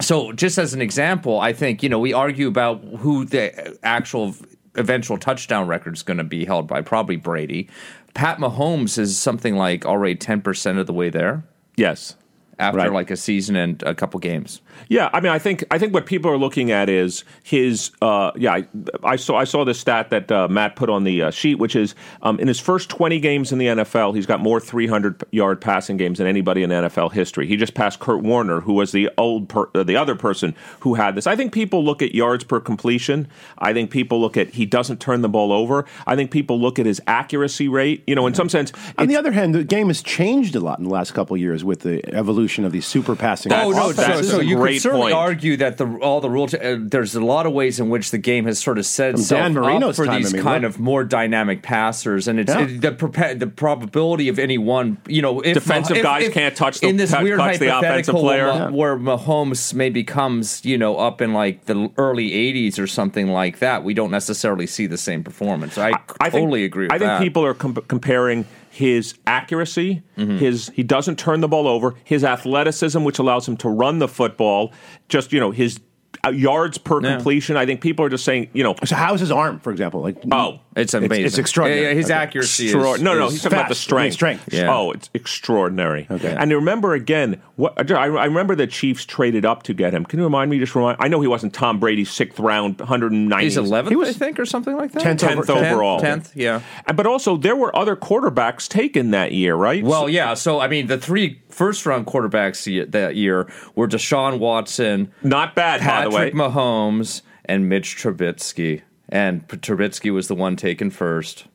so 0.01 0.33
just 0.33 0.59
as 0.59 0.75
an 0.75 0.81
example, 0.83 1.40
I 1.40 1.53
think, 1.53 1.83
you 1.83 1.88
know, 1.88 1.99
we 1.99 2.12
argue 2.12 2.49
about 2.49 2.83
who 2.99 3.25
the 3.25 3.77
actual 3.83 4.35
eventual 4.77 5.18
touchdown 5.18 5.66
record 5.66 5.94
is 5.94 6.03
going 6.03 6.18
to 6.18 6.25
be 6.25 6.44
held 6.44 6.68
by, 6.68 6.83
probably 6.83 7.16
Brady. 7.16 7.68
Pat 8.14 8.38
Mahomes 8.38 8.99
is 8.99 9.18
something 9.18 9.57
like 9.57 9.85
already 9.85 10.14
10% 10.14 10.79
of 10.79 10.87
the 10.87 10.92
way 10.92 11.11
there 11.11 11.44
yes. 11.77 12.14
after 12.59 12.79
Right. 12.79 12.92
like 12.92 13.11
a 13.11 13.16
season 13.16 13.57
and 13.57 13.83
a 13.83 13.94
couple 13.94 14.20
games. 14.20 14.61
Yeah, 14.89 15.11
I 15.12 15.21
mean, 15.21 15.33
I 15.33 15.39
think 15.39 15.65
I 15.71 15.79
think 15.79 15.95
what 15.95 16.07
people 16.07 16.31
are 16.31 16.39
looking 16.39 16.71
at 16.71 16.89
is 16.89 17.25
his. 17.43 17.91
Uh, 18.01 18.33
yeah, 18.37 18.53
I, 18.53 18.69
I 19.03 19.17
saw 19.17 19.37
I 19.37 19.45
saw 19.45 19.65
the 19.65 19.75
stat 19.75 20.11
that 20.11 20.31
uh, 20.31 20.49
Matt 20.49 20.77
put 20.77 20.91
on 20.91 21.05
the 21.05 21.23
uh, 21.23 21.31
sheet, 21.31 21.57
which 21.57 21.77
is 21.77 21.95
um, 22.23 22.39
in 22.39 22.49
his 22.49 22.61
first 22.61 22.89
20 22.91 23.21
games 23.21 23.53
in 23.53 23.59
the 23.59 23.67
NFL, 23.67 24.15
he's 24.15 24.27
got 24.27 24.41
more 24.41 24.61
300 24.61 25.25
yard 25.31 25.61
passing 25.61 25.97
games 25.97 26.19
than 26.19 26.27
anybody 26.27 26.62
in 26.62 26.71
NFL 26.71 27.12
history. 27.12 27.47
He 27.47 27.57
just 27.57 27.75
passed 27.75 28.01
Kurt 28.01 28.23
Warner, 28.23 28.61
who 28.61 28.75
was 28.75 28.93
the 28.93 29.11
old 29.19 29.49
per, 29.49 29.69
uh, 29.75 29.83
the 29.83 29.97
other 29.97 30.15
person 30.15 30.55
who 30.81 30.95
had 30.95 31.15
this. 31.15 31.27
I 31.27 31.37
think 31.37 31.53
people 31.53 31.85
look 31.85 32.03
at 32.03 32.15
yards 32.15 32.45
per 32.45 32.61
completion. 32.61 33.29
I 33.59 33.73
think 33.73 33.91
people 33.91 34.21
look 34.21 34.37
at 34.37 34.51
he 34.51 34.67
doesn't 34.67 35.01
turn 35.01 35.23
the 35.23 35.29
ball 35.29 35.53
over. 35.53 35.85
I 36.07 36.17
think 36.17 36.31
people 36.31 36.61
look 36.61 36.79
at 36.79 36.87
his 36.87 37.01
accuracy 37.07 37.69
rate. 37.69 38.05
You 38.07 38.15
know, 38.15 38.27
in 38.27 38.35
some 38.35 38.49
sense, 38.49 38.73
On 38.99 39.09
the 39.09 39.17
other 39.17 39.33
hand, 39.33 39.55
the 39.55 39.65
game 39.65 39.89
has 39.89 40.03
changed 40.03 40.55
a 40.55 40.61
lot 40.61 40.79
in 40.79 40.85
the 40.85 40.91
last 40.91 41.12
couple 41.12 41.35
of 41.35 41.41
years 41.41 41.65
with 41.65 41.81
the 41.81 42.05
evolution 42.15 42.65
of 42.65 42.73
these 42.73 42.87
super 42.87 43.17
passing. 43.17 43.53
Oh, 43.53 43.71
no, 43.71 43.91
offenses. 43.91 43.97
that's 43.97 44.29
so, 44.29 44.35
so 44.37 44.41
a 44.41 44.45
you 44.45 44.59
great 44.66 44.74
could 44.74 44.83
certainly 44.83 45.12
point. 45.12 45.14
argue 45.14 45.57
that 45.59 45.79
the 45.79 45.87
all 45.98 46.20
the 46.20 46.31
rules. 46.31 46.55
Uh, 46.55 46.76
there's 46.81 47.14
a 47.14 47.20
lot 47.24 47.46
of 47.46 47.52
ways 47.52 47.81
in 47.81 47.88
which 47.88 48.11
the 48.11 48.18
game 48.18 48.44
has 48.46 48.59
sort 48.59 48.79
of 48.79 48.87
set 48.87 49.12
From 49.12 49.20
itself 49.20 49.40
Dan 49.55 49.83
up 49.83 49.94
for 49.96 50.07
time, 50.07 50.22
these 50.22 50.33
I 50.33 50.37
mean, 50.37 50.42
kind 50.44 50.62
look. 50.64 50.74
of 50.74 50.81
more 50.81 51.05
dynamic 51.05 51.62
passers, 51.62 52.29
and 52.29 52.38
it's 52.40 52.52
Yeah. 52.52 52.62
it, 52.62 52.81
the 52.81 52.92
propa- 52.92 53.38
the 53.38 53.46
probability 53.46 54.29
of 54.29 54.38
any 54.38 54.59
one. 54.59 54.98
You 55.09 55.22
know, 55.22 55.40
if 55.40 55.55
Defensive 55.55 55.96
if- 55.98 56.02
guys 56.02 56.24
if- 56.24 56.35
can't 56.35 56.55
touch 56.57 56.81
the- 56.81 56.88
in 56.88 56.96
this 56.96 57.11
touch- 57.11 57.22
weird 57.22 57.38
touch 57.38 57.59
the 57.59 57.66
offensive 57.68 58.14
hypothetical 58.14 58.20
player. 58.20 58.46
where, 58.46 58.70
Ma- 58.70 58.76
where 58.76 58.96
Mahomes 59.18 59.74
maybe 59.74 60.05
comes, 60.05 60.64
you 60.64 60.79
know, 60.79 60.96
up 60.96 61.20
in 61.22 61.33
like 61.33 61.64
the 61.66 61.90
early 61.98 62.33
'80s 62.33 62.79
or 62.79 62.87
something 62.87 63.29
like 63.29 63.59
that. 63.61 63.85
We 63.85 63.94
don't 63.94 64.11
necessarily 64.11 64.66
see 64.66 64.87
the 64.87 64.98
same 64.98 65.22
performance. 65.24 65.79
I, 65.79 65.92
I 66.20 66.31
think- 66.31 66.42
totally 66.44 66.64
agree. 66.64 66.87
With 66.87 66.92
I 66.92 66.98
think 66.98 67.09
that. 67.09 67.20
people 67.20 67.44
are 67.44 67.55
com- 67.55 67.76
comparing 67.88 68.44
his 68.77 69.15
accuracy, 69.27 70.03
Mm-hmm. 70.19 70.39
his 70.39 70.71
he 70.75 70.83
doesn't 70.83 71.19
turn 71.19 71.41
the 71.41 71.49
ball 71.49 71.67
over, 71.69 71.95
his 72.05 72.25
athleticism, 72.25 73.03
which 73.05 73.19
allows 73.19 73.47
him 73.49 73.57
to 73.59 73.69
run 73.69 73.99
the 73.99 74.09
football, 74.09 74.73
just 75.09 75.33
you 75.33 75.41
know 75.41 75.51
his 75.51 75.79
Uh, 76.27 76.31
yards 76.31 76.77
per 76.79 77.01
Yeah. 77.01 77.15
completion. 77.15 77.57
I 77.57 77.67
think 77.67 77.81
people 77.81 78.05
are 78.05 78.09
just 78.09 78.25
saying, 78.25 78.49
you 78.53 78.65
know, 78.65 78.75
So 78.85 78.97
how's 78.97 79.21
his 79.21 79.31
arm, 79.31 79.61
for 79.61 79.71
example? 79.71 80.01
Like, 80.03 80.17
oh, 80.33 80.61
it's 80.75 80.93
amazing. 80.95 81.25
It's, 81.27 81.39
extraordinary. 81.39 81.83
Yeah, 81.83 81.89
yeah, 81.91 81.95
his 81.95 82.07
Okay. 82.07 82.15
accuracy 82.15 82.69
Extraor- 82.73 82.97
is 82.97 83.03
no, 83.03 83.15
no, 83.19 83.27
is 83.27 83.33
he's 83.33 83.43
talking 83.43 83.59
about 83.59 83.69
the 83.69 83.75
fast. 83.75 83.81
I 83.93 84.09
strength. 84.11 84.12
strength. 84.15 84.49
Yeah. 84.53 84.75
Oh, 84.75 84.91
it's 84.91 85.09
extraordinary. 85.15 86.07
Okay. 86.11 86.35
And 86.39 86.51
remember 86.53 86.95
again, 86.95 87.41
what 87.57 87.91
I, 87.93 88.07
I 88.07 88.25
remember 88.25 88.55
the 88.57 88.67
Chiefs 88.67 89.05
traded 89.05 89.45
up 89.47 89.62
to 89.65 89.75
get 89.75 89.95
him. 89.95 90.05
Can 90.05 90.19
you 90.19 90.25
remind 90.25 90.51
me? 90.51 90.59
Just 90.59 90.75
remind. 90.75 90.97
I 91.01 91.09
know 91.09 91.21
he 91.21 91.29
wasn't 91.29 91.53
Tom 91.53 91.79
Brady's 91.79 92.11
sixth 92.11 92.39
round, 92.41 92.79
190. 92.81 93.45
He's 93.45 93.57
11th, 93.57 93.89
He 93.91 93.97
was 93.97 94.09
I 94.09 94.12
think, 94.12 94.39
or 94.41 94.45
something 94.47 94.77
like 94.77 94.93
that. 94.93 95.03
10th 95.03 95.19
Tenth 95.19 95.51
overall. 95.51 96.01
10th, 96.01 96.33
yeah. 96.35 96.61
But 96.95 97.07
also, 97.07 97.37
there 97.37 97.57
were 97.57 97.75
other 97.77 97.95
quarterbacks 97.97 98.69
taken 98.69 99.11
that 99.12 99.33
year, 99.33 99.55
right? 99.55 99.83
Well, 99.85 100.09
yeah. 100.09 100.35
So, 100.35 100.61
I 100.61 100.69
mean, 100.69 100.87
the 100.89 100.99
three 100.99 101.41
first 101.57 101.87
round 101.87 102.07
quarterbacks 102.07 102.90
that 102.92 103.16
year 103.16 103.51
were 103.75 103.88
Deshaun 103.88 104.38
Watson, 104.38 105.11
not 105.23 105.55
bad, 105.55 105.81
by 105.81 106.05
the 106.05 106.11
way. 106.11 106.31
Patrick 106.31 106.35
Mahomes, 106.35 107.23
and 107.47 107.69
Mitch 107.69 107.97
Trubisky. 107.97 108.83
And 109.09 109.47
Trubisky 109.49 110.12
was 110.12 110.29
the 110.29 110.35
one 110.35 110.57
taken 110.57 110.90
first. 110.90 111.47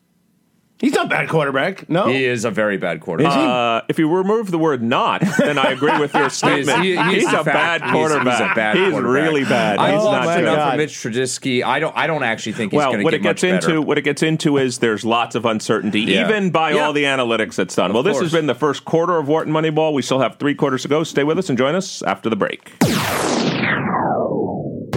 He's 0.82 0.92
not 0.92 1.06
a 1.06 1.08
bad 1.08 1.30
quarterback. 1.30 1.88
No, 1.88 2.08
He 2.08 2.26
is 2.26 2.44
a 2.44 2.50
very 2.50 2.76
bad 2.76 3.00
quarterback. 3.00 3.32
Uh, 3.32 3.80
if 3.88 3.98
you 3.98 4.14
remove 4.14 4.50
the 4.50 4.58
word 4.58 4.82
"not," 4.82 5.22
then 5.38 5.56
I 5.56 5.70
agree 5.72 5.98
with 5.98 6.12
your 6.12 6.28
statement. 6.42 6.82
he- 6.82 6.94
he 6.96 6.98
is 6.98 7.14
he's 7.14 7.28
in 7.28 7.34
a 7.36 7.44
fact- 7.44 7.46
bad 7.46 7.80
he's- 7.82 7.92
quarterback. 7.94 8.38
He's, 8.38 8.50
a 8.50 8.54
bad 8.54 8.76
He's 8.76 8.90
quarterback. 8.90 9.14
really 9.14 9.44
bad. 9.44 9.78
I 9.78 9.92
He's 9.94 10.04
not 10.04 10.24
my 10.26 10.34
good. 10.34 10.42
enough 10.44 10.56
God. 10.56 10.70
for 10.72 10.76
Mitch 10.76 10.92
Trubisky. 10.92 11.64
I 11.64 11.78
don't. 11.80 11.96
I 11.96 12.06
don't 12.06 12.22
actually 12.22 12.52
think 12.52 12.72
he's 12.72 12.78
Well, 12.78 12.88
going 12.88 12.98
to 12.98 13.04
what 13.04 13.10
get 13.12 13.20
it 13.20 13.22
gets 13.22 13.42
much 13.42 13.50
into, 13.50 13.66
better. 13.68 13.80
what 13.80 13.96
it 13.98 14.02
gets 14.02 14.22
into 14.22 14.58
is 14.58 14.78
there's 14.80 15.04
lots 15.04 15.34
of 15.34 15.46
uncertainty, 15.46 16.00
Yeah. 16.02 16.26
even 16.26 16.50
by 16.50 16.72
Yeah. 16.72 16.84
all 16.86 16.92
the 16.92 17.04
analytics 17.04 17.54
that's 17.54 17.74
done. 17.74 17.92
well, 17.94 18.02
this 18.02 18.14
course. 18.14 18.24
has 18.24 18.32
been 18.32 18.46
the 18.46 18.54
first 18.54 18.84
quarter 18.84 19.16
of 19.16 19.28
Wharton 19.28 19.52
Moneyball. 19.52 19.92
We 19.94 20.02
still 20.02 20.18
have 20.20 20.36
three 20.36 20.54
quarters 20.54 20.82
to 20.82 20.88
go. 20.88 21.04
Stay 21.04 21.24
with 21.24 21.38
us 21.38 21.48
and 21.48 21.56
join 21.56 21.74
us 21.74 22.02
after 22.02 22.28
the 22.28 22.36
break. 22.36 22.72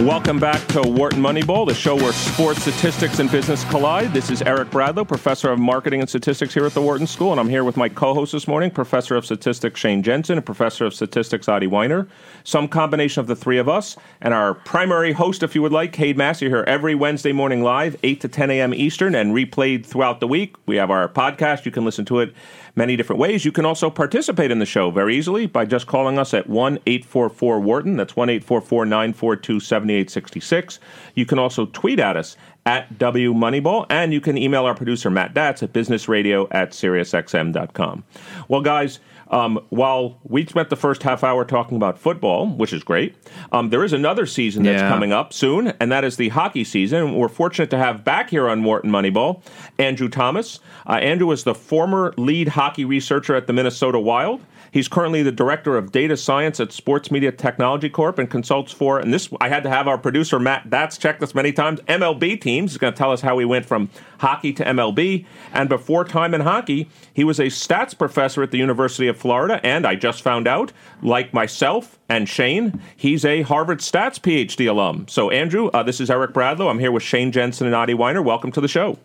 Welcome 0.06 0.38
back 0.38 0.64
to 0.68 0.82
Wharton 0.82 1.20
Moneyball, 1.20 1.66
the 1.66 1.74
show 1.74 1.96
where 1.96 2.12
sports 2.12 2.62
statistics 2.62 3.18
and 3.18 3.28
business 3.28 3.64
collide. 3.64 4.12
This 4.12 4.30
is 4.30 4.40
Eric 4.40 4.70
Bradlow, 4.70 5.08
professor 5.08 5.50
of 5.50 5.58
marketing 5.58 5.98
and 5.98 6.08
statistics 6.08 6.54
here 6.54 6.64
at 6.64 6.74
the 6.74 6.80
Wharton 6.80 7.08
School, 7.08 7.32
and 7.32 7.40
I'm 7.40 7.48
here 7.48 7.64
with 7.64 7.76
my 7.76 7.88
co-host 7.88 8.30
this 8.30 8.46
morning, 8.46 8.70
professor 8.70 9.16
of 9.16 9.24
statistics 9.24 9.80
Shane 9.80 10.04
Jensen 10.04 10.36
and 10.36 10.46
professor 10.46 10.86
of 10.86 10.94
statistics 10.94 11.48
Adi 11.48 11.66
Wyner. 11.66 12.06
Some 12.44 12.68
combination 12.68 13.20
of 13.20 13.26
the 13.26 13.34
three 13.34 13.58
of 13.58 13.68
us, 13.68 13.96
and 14.20 14.32
our 14.32 14.54
primary 14.54 15.10
host, 15.10 15.42
if 15.42 15.56
you 15.56 15.62
would 15.62 15.72
like, 15.72 15.92
Cade 15.92 16.16
Mass. 16.16 16.40
You're 16.40 16.52
here 16.52 16.64
every 16.68 16.94
Wednesday 16.94 17.32
morning 17.32 17.64
live, 17.64 17.96
8 18.04 18.20
to 18.20 18.28
10 18.28 18.52
a.m. 18.52 18.74
Eastern, 18.74 19.16
and 19.16 19.34
replayed 19.34 19.84
throughout 19.84 20.20
the 20.20 20.28
week. 20.28 20.54
We 20.66 20.76
have 20.76 20.92
our 20.92 21.08
podcast. 21.08 21.64
You 21.64 21.72
can 21.72 21.84
listen 21.84 22.04
to 22.04 22.20
it 22.20 22.32
many 22.76 22.94
different 22.94 23.18
ways. 23.18 23.44
You 23.44 23.50
can 23.50 23.64
also 23.64 23.90
participate 23.90 24.50
in 24.50 24.58
the 24.60 24.66
show 24.66 24.90
very 24.90 25.16
easily 25.16 25.46
by 25.46 25.64
just 25.64 25.86
calling 25.86 26.18
us 26.18 26.32
at 26.34 26.48
1 26.48 26.78
844 26.86 27.60
Wharton. 27.60 27.96
That's 27.96 28.14
1 28.14 28.28
844 28.28 28.86
942 28.86 29.60
7866. 29.60 30.78
You 31.14 31.26
can 31.26 31.38
also 31.38 31.66
tweet 31.66 31.98
at 31.98 32.16
us 32.16 32.36
at 32.66 32.98
W 32.98 33.32
Moneyball, 33.32 33.86
and 33.88 34.12
you 34.12 34.20
can 34.20 34.36
email 34.36 34.64
our 34.64 34.74
producer, 34.74 35.08
Matt 35.08 35.34
Datz, 35.34 35.62
at 35.62 35.72
businessradio 35.72 36.48
at 36.50 36.72
SiriusXM.com. 36.72 38.04
Well, 38.48 38.60
guys, 38.60 38.98
um, 39.28 39.58
while 39.70 40.18
we 40.24 40.46
spent 40.46 40.70
the 40.70 40.76
first 40.76 41.02
half 41.02 41.24
hour 41.24 41.44
talking 41.44 41.76
about 41.76 41.98
football, 41.98 42.46
which 42.48 42.72
is 42.72 42.82
great, 42.84 43.16
um, 43.52 43.70
there 43.70 43.82
is 43.84 43.92
another 43.92 44.26
season 44.26 44.62
that's 44.62 44.80
Yeah. 44.82 44.88
coming 44.88 45.12
up 45.12 45.32
soon, 45.32 45.68
and 45.80 45.90
that 45.90 46.04
is 46.04 46.16
the 46.16 46.28
hockey 46.30 46.64
season. 46.64 47.14
We're 47.14 47.28
fortunate 47.28 47.70
to 47.70 47.78
have 47.78 48.04
back 48.04 48.30
here 48.30 48.48
on 48.48 48.62
Wharton 48.62 48.90
Moneyball 48.90 49.42
Andrew 49.78 50.08
Thomas. 50.08 50.60
Uh, 50.88 50.94
Andrew 50.94 51.30
is 51.32 51.44
the 51.44 51.54
former 51.54 52.14
lead 52.16 52.48
hockey 52.48 52.84
researcher 52.84 53.34
at 53.34 53.46
the 53.46 53.52
Minnesota 53.52 53.98
Wild. 53.98 54.40
He's 54.76 54.88
currently 54.88 55.22
the 55.22 55.32
director 55.32 55.78
of 55.78 55.90
data 55.90 56.18
science 56.18 56.60
at 56.60 56.70
Sports 56.70 57.10
Media 57.10 57.32
Technology 57.32 57.88
Corp. 57.88 58.18
and 58.18 58.28
consults 58.28 58.72
for, 58.72 58.98
and 58.98 59.10
this 59.10 59.30
I 59.40 59.48
had 59.48 59.62
to 59.62 59.70
have 59.70 59.88
our 59.88 59.96
producer 59.96 60.38
Matt 60.38 60.64
That's 60.66 60.98
check 60.98 61.18
this 61.18 61.34
many 61.34 61.50
times, 61.50 61.80
MLB 61.88 62.38
teams. 62.38 62.72
He's 62.72 62.78
going 62.78 62.92
to 62.92 62.98
tell 62.98 63.10
us 63.10 63.22
how 63.22 63.38
he 63.38 63.46
went 63.46 63.64
from 63.64 63.88
hockey 64.18 64.52
to 64.52 64.62
MLB. 64.62 65.24
And 65.54 65.70
before 65.70 66.04
time 66.04 66.34
in 66.34 66.42
hockey, 66.42 66.90
he 67.14 67.24
was 67.24 67.40
a 67.40 67.46
stats 67.46 67.96
professor 67.96 68.42
at 68.42 68.50
the 68.50 68.58
University 68.58 69.08
of 69.08 69.16
Florida. 69.16 69.64
And 69.64 69.86
I 69.86 69.94
just 69.94 70.20
found 70.20 70.46
out, 70.46 70.74
like 71.00 71.32
myself 71.32 71.98
and 72.10 72.28
Shane, 72.28 72.78
he's 72.94 73.24
a 73.24 73.40
Harvard 73.40 73.78
stats 73.78 74.20
PhD 74.20 74.68
alum. 74.68 75.06
So, 75.08 75.30
Andrew, 75.30 75.68
uh, 75.68 75.84
this 75.84 76.02
is 76.02 76.10
Eric 76.10 76.34
Bradlow. 76.34 76.68
I'm 76.68 76.80
here 76.80 76.92
with 76.92 77.02
Shane 77.02 77.32
Jensen 77.32 77.66
and 77.66 77.74
Adi 77.74 77.94
Wyner. 77.94 78.22
Welcome 78.22 78.52
to 78.52 78.60
the 78.60 78.68
show. 78.68 78.98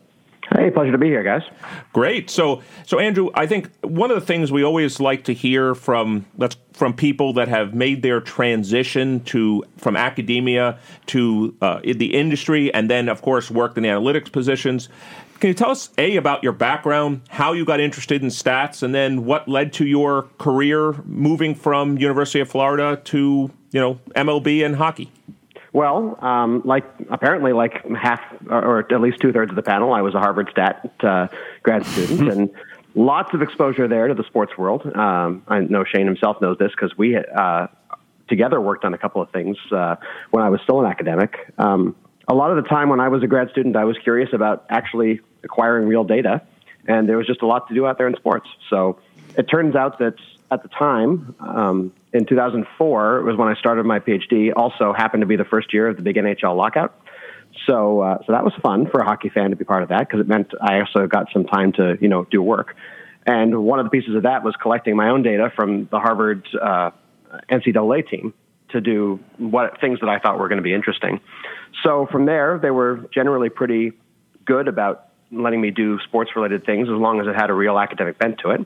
Hey, 0.53 0.69
pleasure 0.69 0.91
to 0.91 0.97
be 0.97 1.07
here, 1.07 1.23
guys. 1.23 1.43
Great. 1.93 2.29
So, 2.29 2.61
so 2.85 2.99
Andrew, 2.99 3.29
I 3.33 3.47
think 3.47 3.71
one 3.81 4.11
of 4.11 4.19
the 4.19 4.25
things 4.25 4.51
we 4.51 4.63
always 4.63 4.99
like 4.99 5.23
to 5.25 5.33
hear 5.33 5.73
from 5.73 6.25
let's 6.37 6.57
from 6.73 6.93
people 6.93 7.33
that 7.33 7.47
have 7.47 7.73
made 7.73 8.01
their 8.01 8.19
transition 8.19 9.21
to 9.25 9.63
from 9.77 9.95
academia 9.95 10.77
to 11.07 11.55
uh, 11.61 11.79
the 11.81 12.13
industry, 12.13 12.73
and 12.73 12.89
then 12.89 13.07
of 13.07 13.21
course 13.21 13.49
worked 13.49 13.77
in 13.77 13.85
analytics 13.85 14.31
positions. 14.31 14.89
Can 15.39 15.47
you 15.47 15.53
tell 15.53 15.71
us 15.71 15.89
a 15.97 16.17
about 16.17 16.43
your 16.43 16.53
background, 16.53 17.21
how 17.29 17.53
you 17.53 17.65
got 17.65 17.79
interested 17.79 18.21
in 18.21 18.27
stats, 18.29 18.83
and 18.83 18.93
then 18.93 19.25
what 19.25 19.47
led 19.47 19.73
to 19.73 19.87
your 19.87 20.23
career 20.37 20.93
moving 21.05 21.55
from 21.55 21.97
University 21.97 22.41
of 22.41 22.49
Florida 22.49 22.99
to 23.05 23.49
you 23.71 23.79
know 23.79 23.99
MLB 24.15 24.65
and 24.65 24.75
hockey? 24.75 25.11
Well, 25.73 26.17
um, 26.23 26.61
like 26.65 26.83
apparently, 27.09 27.53
like 27.53 27.85
half 27.95 28.21
or, 28.49 28.79
at 28.79 29.01
least 29.01 29.19
two 29.21 29.31
thirds 29.31 29.51
of 29.51 29.55
the 29.55 29.61
panel, 29.61 29.93
I 29.93 30.01
was 30.01 30.13
a 30.13 30.19
Harvard 30.19 30.49
stat 30.51 30.91
uh, 31.01 31.27
grad 31.63 31.85
student, 31.85 32.29
and 32.29 32.49
lots 32.93 33.33
of 33.33 33.41
exposure 33.41 33.87
there 33.87 34.07
to 34.07 34.13
the 34.13 34.25
sports 34.25 34.57
world. 34.57 34.85
Um, 34.95 35.43
I 35.47 35.59
know 35.59 35.85
Shane 35.85 36.07
himself 36.07 36.41
knows 36.41 36.57
this 36.57 36.71
because 36.71 36.97
we 36.97 37.15
uh, 37.15 37.67
together 38.27 38.59
worked 38.59 38.83
on 38.83 38.93
a 38.93 38.97
couple 38.97 39.21
of 39.21 39.29
things 39.31 39.57
uh, 39.71 39.95
when 40.31 40.43
I 40.43 40.49
was 40.49 40.59
still 40.61 40.81
an 40.81 40.87
academic. 40.87 41.37
Um, 41.57 41.95
a 42.27 42.33
lot 42.33 42.51
of 42.51 42.61
the 42.61 42.67
time 42.69 42.89
when 42.89 42.99
I 42.99 43.07
was 43.07 43.23
a 43.23 43.27
grad 43.27 43.49
student, 43.51 43.77
I 43.77 43.85
was 43.85 43.97
curious 43.97 44.29
about 44.33 44.65
actually 44.69 45.21
acquiring 45.43 45.87
real 45.87 46.03
data, 46.03 46.41
and 46.85 47.07
there 47.07 47.15
was 47.15 47.27
just 47.27 47.41
a 47.41 47.47
lot 47.47 47.69
to 47.69 47.73
do 47.73 47.87
out 47.87 47.97
there 47.97 48.07
in 48.07 48.15
sports. 48.15 48.49
So 48.69 48.99
it 49.37 49.43
turns 49.43 49.75
out 49.75 49.99
that 49.99 50.15
at 50.51 50.63
the 50.63 50.69
time, 50.69 51.33
um, 51.39 51.93
in 52.13 52.25
2004, 52.25 53.17
it 53.17 53.23
was 53.23 53.37
when 53.37 53.47
I 53.47 53.55
started 53.55 53.85
my 53.85 53.99
PhD. 53.99 54.51
Also, 54.55 54.93
happened 54.93 55.21
to 55.21 55.27
be 55.27 55.35
the 55.37 55.45
first 55.45 55.73
year 55.73 55.87
of 55.87 55.95
the 55.95 56.03
big 56.03 56.17
NHL 56.17 56.55
lockout. 56.55 56.99
So, 57.67 58.01
uh, 58.01 58.17
so 58.25 58.31
that 58.31 58.43
was 58.43 58.53
fun 58.61 58.87
for 58.89 58.99
a 58.99 59.05
hockey 59.05 59.29
fan 59.29 59.49
to 59.49 59.55
be 59.55 59.65
part 59.65 59.83
of 59.83 59.89
that 59.89 60.07
because 60.07 60.19
it 60.19 60.27
meant 60.27 60.51
I 60.61 60.79
also 60.79 61.07
got 61.07 61.27
some 61.31 61.45
time 61.45 61.73
to, 61.73 61.97
you 62.01 62.07
know, 62.07 62.25
do 62.25 62.41
work. 62.41 62.75
And 63.25 63.63
one 63.63 63.79
of 63.79 63.85
the 63.85 63.89
pieces 63.89 64.15
of 64.15 64.23
that 64.23 64.43
was 64.43 64.55
collecting 64.61 64.95
my 64.95 65.09
own 65.09 65.21
data 65.21 65.51
from 65.55 65.87
the 65.91 65.99
Harvard 65.99 66.47
uh, 66.59 66.91
NCAA 67.49 68.09
team 68.09 68.33
to 68.69 68.81
do 68.81 69.19
what 69.37 69.79
things 69.79 69.99
that 69.99 70.09
I 70.09 70.19
thought 70.19 70.39
were 70.39 70.47
going 70.47 70.57
to 70.57 70.63
be 70.63 70.73
interesting. 70.73 71.19
So 71.83 72.07
from 72.11 72.25
there, 72.25 72.57
they 72.61 72.71
were 72.71 73.05
generally 73.13 73.49
pretty 73.49 73.91
good 74.45 74.67
about 74.67 75.07
letting 75.31 75.61
me 75.61 75.71
do 75.71 75.99
sports 75.99 76.31
related 76.35 76.65
things 76.65 76.87
as 76.89 76.95
long 76.95 77.21
as 77.21 77.27
it 77.27 77.35
had 77.35 77.49
a 77.49 77.53
real 77.53 77.77
academic 77.77 78.17
bent 78.17 78.39
to 78.39 78.51
it. 78.51 78.65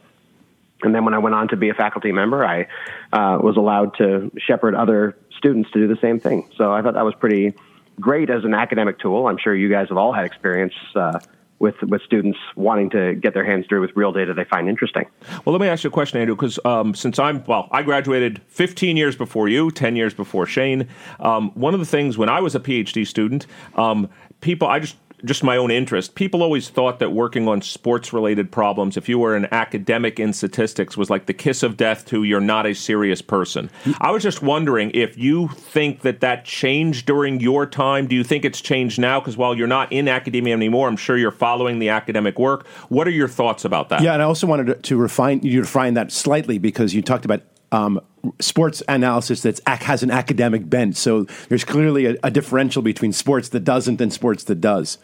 And 0.84 0.94
then 0.94 1.06
when 1.06 1.14
I 1.14 1.20
went 1.20 1.36
on 1.36 1.48
to 1.50 1.56
be 1.56 1.70
a 1.70 1.74
faculty 1.74 2.12
member, 2.12 2.46
I 2.46 2.68
uh, 3.14 3.40
was 3.42 3.58
allowed 3.58 3.98
to 3.98 4.32
shepherd 4.38 4.76
other 4.76 5.18
students 5.38 5.72
to 5.72 5.80
do 5.80 5.88
the 5.88 6.00
same 6.02 6.20
thing. 6.20 6.50
So 6.58 6.72
I 6.74 6.82
thought 6.82 6.94
that 6.96 7.06
was 7.06 7.16
pretty 7.16 7.54
great 8.00 8.30
as 8.30 8.44
an 8.44 8.54
academic 8.54 9.00
tool. 9.00 9.28
I'm 9.28 9.38
sure 9.38 9.56
you 9.56 9.70
guys 9.70 9.88
have 9.90 9.98
all 9.98 10.12
had 10.12 10.26
experience 10.26 10.74
uh, 10.96 11.20
with 11.60 11.82
with 11.84 12.02
students 12.02 12.38
wanting 12.56 12.90
to 12.90 13.16
get 13.16 13.34
their 13.34 13.46
hands 13.46 13.66
dirty 13.68 13.82
with 13.82 13.96
real 13.96 14.12
data 14.12 14.34
they 14.34 14.44
find 14.44 14.68
interesting. 14.68 15.06
Well, 15.46 15.54
let 15.54 15.62
me 15.62 15.68
ask 15.68 15.84
you 15.84 15.88
a 15.90 15.92
question, 15.92 16.20
Andrew, 16.20 16.36
because 16.36 16.60
um, 16.66 16.94
since 16.94 17.18
I'm 17.18 17.44
well, 17.46 17.70
I 17.72 17.82
graduated 17.82 18.42
15 18.48 18.98
years 18.98 19.16
before 19.16 19.48
you, 19.48 19.72
10 19.72 19.96
years 19.96 20.14
before 20.14 20.46
Shane. 20.46 20.88
Um, 21.20 21.52
one 21.52 21.74
of 21.74 21.80
the 21.80 21.86
things 21.86 22.18
when 22.18 22.30
I 22.30 22.42
was 22.42 22.56
a 22.56 22.60
PhD 22.60 23.08
student, 23.08 23.48
um, 23.76 24.10
people 24.42 24.68
I 24.68 24.80
just 24.80 24.98
just 25.26 25.44
my 25.44 25.58
own 25.58 25.72
interest. 25.72 26.16
People 26.16 26.42
always 26.42 26.70
thought 26.70 27.00
that 27.00 27.12
working 27.12 27.48
on 27.48 27.62
sports 27.62 28.14
related 28.14 28.52
problems, 28.52 28.96
if 28.98 29.10
you 29.10 29.20
were 29.20 29.36
an 29.36 29.48
academic 29.52 30.20
in 30.20 30.34
statistics, 30.34 30.96
was 30.96 31.10
like 31.10 31.26
the 31.26 31.34
kiss 31.34 31.64
of 31.64 31.78
death 31.78 32.06
to 32.06 32.24
you're 32.24 32.40
not 32.40 32.66
a 32.66 32.74
serious 32.74 33.22
person. 33.22 33.70
I 34.00 34.12
was 34.12 34.24
just 34.24 34.42
wondering 34.42 34.92
if 34.94 35.18
you 35.18 35.48
think 35.50 36.02
that 36.02 36.22
that 36.22 36.46
changed 36.46 37.06
during 37.06 37.40
your 37.40 37.66
time. 37.66 38.08
Do 38.08 38.16
you 38.16 38.24
think 38.24 38.46
it's 38.46 38.62
changed 38.62 39.00
now? 39.00 39.20
Because 39.20 39.38
while 39.38 39.56
you're 39.56 39.68
not 39.68 39.92
in 39.92 40.08
academia 40.08 40.54
anymore, 40.54 40.88
I'm 40.88 40.98
sure 40.98 41.18
you're 41.18 41.32
following 41.32 41.80
the 41.80 41.90
academic 41.90 42.40
work. 42.40 42.68
What 42.90 43.08
are 43.08 43.12
your 43.12 43.28
thoughts 43.28 43.66
about 43.66 43.90
that? 43.90 44.02
Yeah, 44.02 44.14
and 44.14 44.22
I 44.22 44.26
also 44.26 44.48
wanted 44.48 44.84
to, 44.84 44.96
refine 44.96 45.42
you 45.44 45.60
refine 45.60 45.96
that 45.96 46.12
slightly 46.12 46.58
because 46.58 46.94
you 46.94 47.02
talked 47.02 47.26
about 47.26 47.42
um, 47.72 48.00
sports 48.40 48.82
analysis 48.88 49.42
that 49.42 49.60
has 49.68 50.04
an 50.04 50.12
academic 50.12 50.70
bent. 50.70 50.98
So 50.98 51.24
there's 51.50 51.64
clearly 51.64 52.06
a, 52.06 52.16
a, 52.24 52.32
differential 52.32 52.82
between 52.82 53.12
sports 53.12 53.50
that 53.50 53.62
doesn't 53.62 54.00
and 54.02 54.12
sports 54.14 54.46
that 54.46 54.62
does. 54.62 54.98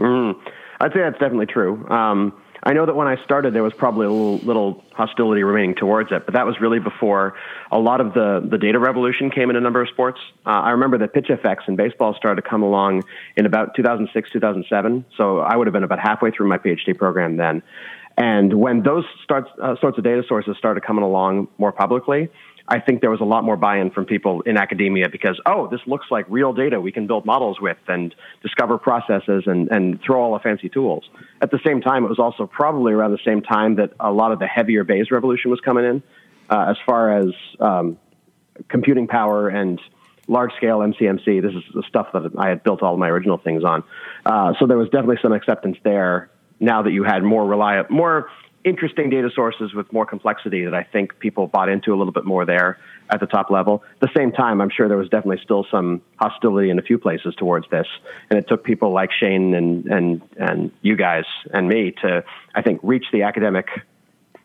Mm, 0.00 0.34
I'd 0.80 0.92
say 0.92 1.00
that's 1.00 1.18
definitely 1.18 1.46
true. 1.46 1.86
Um, 1.88 2.32
I 2.62 2.74
know 2.74 2.84
that 2.84 2.94
when 2.94 3.06
I 3.06 3.22
started, 3.24 3.54
there 3.54 3.62
was 3.62 3.72
probably 3.72 4.06
a 4.06 4.10
little, 4.10 4.38
little, 4.38 4.84
hostility 4.92 5.42
remaining 5.42 5.74
towards 5.74 6.12
it, 6.12 6.26
but 6.26 6.34
that 6.34 6.44
was 6.44 6.60
really 6.60 6.78
before 6.78 7.34
a 7.72 7.78
lot 7.78 8.02
of 8.02 8.12
the, 8.12 8.46
the 8.50 8.58
data 8.58 8.78
revolution 8.78 9.30
came 9.30 9.48
in 9.48 9.56
a 9.56 9.60
number 9.60 9.80
of 9.80 9.88
sports. 9.88 10.18
Uh, 10.44 10.50
I 10.50 10.70
remember 10.72 10.98
that 10.98 11.14
PITCHf/x 11.14 11.68
in 11.68 11.76
baseball 11.76 12.14
started 12.14 12.42
to 12.42 12.46
come 12.46 12.62
along 12.62 13.04
in 13.36 13.46
about 13.46 13.74
2006, 13.76 14.30
2007. 14.30 15.06
So 15.16 15.38
I 15.38 15.56
would 15.56 15.66
have 15.66 15.72
been 15.72 15.84
about 15.84 16.00
halfway 16.00 16.30
through 16.32 16.48
my 16.48 16.58
PhD 16.58 16.96
program 16.96 17.38
then. 17.38 17.62
And 18.18 18.52
when 18.60 18.82
those 18.82 19.04
starts, 19.24 19.48
uh, 19.62 19.76
sorts 19.80 19.96
of 19.96 20.04
data 20.04 20.22
sources 20.28 20.54
started 20.58 20.82
coming 20.82 21.02
along 21.02 21.48
more 21.56 21.72
publicly, 21.72 22.28
I 22.70 22.78
think 22.78 23.00
there 23.00 23.10
was 23.10 23.20
a 23.20 23.24
lot 23.24 23.42
more 23.42 23.56
buy-in 23.56 23.90
from 23.90 24.04
people 24.04 24.42
in 24.42 24.56
academia 24.56 25.08
because, 25.08 25.40
oh, 25.44 25.66
this 25.66 25.80
looks 25.88 26.06
like 26.08 26.24
real 26.28 26.52
data 26.52 26.80
we 26.80 26.92
can 26.92 27.08
build 27.08 27.26
models 27.26 27.60
with 27.60 27.78
and 27.88 28.14
discover 28.44 28.78
processes 28.78 29.42
and, 29.46 29.68
and 29.72 30.00
throw 30.06 30.22
all 30.22 30.34
the 30.34 30.38
fancy 30.38 30.68
tools. 30.68 31.04
At 31.42 31.50
the 31.50 31.58
same 31.66 31.80
time, 31.80 32.04
it 32.04 32.08
was 32.08 32.20
also 32.20 32.46
probably 32.46 32.92
around 32.92 33.10
the 33.10 33.24
same 33.24 33.42
time 33.42 33.74
that 33.76 33.92
a 33.98 34.12
lot 34.12 34.30
of 34.30 34.38
the 34.38 34.46
heavier 34.46 34.84
Bayes 34.84 35.10
revolution 35.10 35.50
was 35.50 35.58
coming 35.60 35.84
in, 35.84 36.02
uh, 36.48 36.66
as 36.70 36.76
far 36.86 37.18
as 37.18 37.34
um, 37.58 37.98
computing 38.68 39.08
power 39.08 39.48
and 39.48 39.80
large-scale 40.28 40.78
MCMC. 40.78 41.42
This 41.42 41.52
is 41.52 41.64
the 41.74 41.82
stuff 41.88 42.06
that 42.12 42.30
I 42.38 42.50
had 42.50 42.62
built 42.62 42.82
all 42.82 42.96
my 42.96 43.08
original 43.08 43.38
things 43.38 43.64
on. 43.64 43.82
Uh, 44.24 44.54
so 44.60 44.68
there 44.68 44.78
was 44.78 44.88
definitely 44.90 45.18
some 45.20 45.32
acceptance 45.32 45.76
there. 45.82 46.30
Now 46.60 46.82
that 46.82 46.92
you 46.92 47.02
had 47.02 47.24
more 47.24 47.44
reliable, 47.44 47.92
more 47.92 48.30
interesting 48.64 49.10
data 49.10 49.30
sources 49.34 49.72
with 49.74 49.92
more 49.92 50.04
complexity 50.04 50.64
that 50.64 50.74
I 50.74 50.82
think 50.82 51.18
people 51.18 51.46
bought 51.46 51.68
into 51.68 51.94
a 51.94 51.96
little 51.96 52.12
bit 52.12 52.24
more 52.24 52.44
there 52.44 52.78
at 53.08 53.20
the 53.20 53.26
top 53.26 53.50
level. 53.50 53.82
At 53.94 54.00
the 54.00 54.10
same 54.16 54.32
time, 54.32 54.60
I'm 54.60 54.70
sure 54.70 54.88
there 54.88 54.96
was 54.96 55.08
definitely 55.08 55.40
still 55.42 55.66
some 55.70 56.02
hostility 56.16 56.70
in 56.70 56.78
a 56.78 56.82
few 56.82 56.98
places 56.98 57.34
towards 57.36 57.68
this, 57.70 57.86
and 58.28 58.38
it 58.38 58.48
took 58.48 58.64
people 58.64 58.92
like 58.92 59.10
Shane 59.12 59.54
and 59.54 59.86
and 59.86 60.22
and 60.36 60.72
you 60.82 60.96
guys 60.96 61.24
and 61.52 61.68
me 61.68 61.92
to 62.02 62.24
I 62.54 62.62
think 62.62 62.80
reach 62.82 63.06
the 63.12 63.22
academic. 63.22 63.66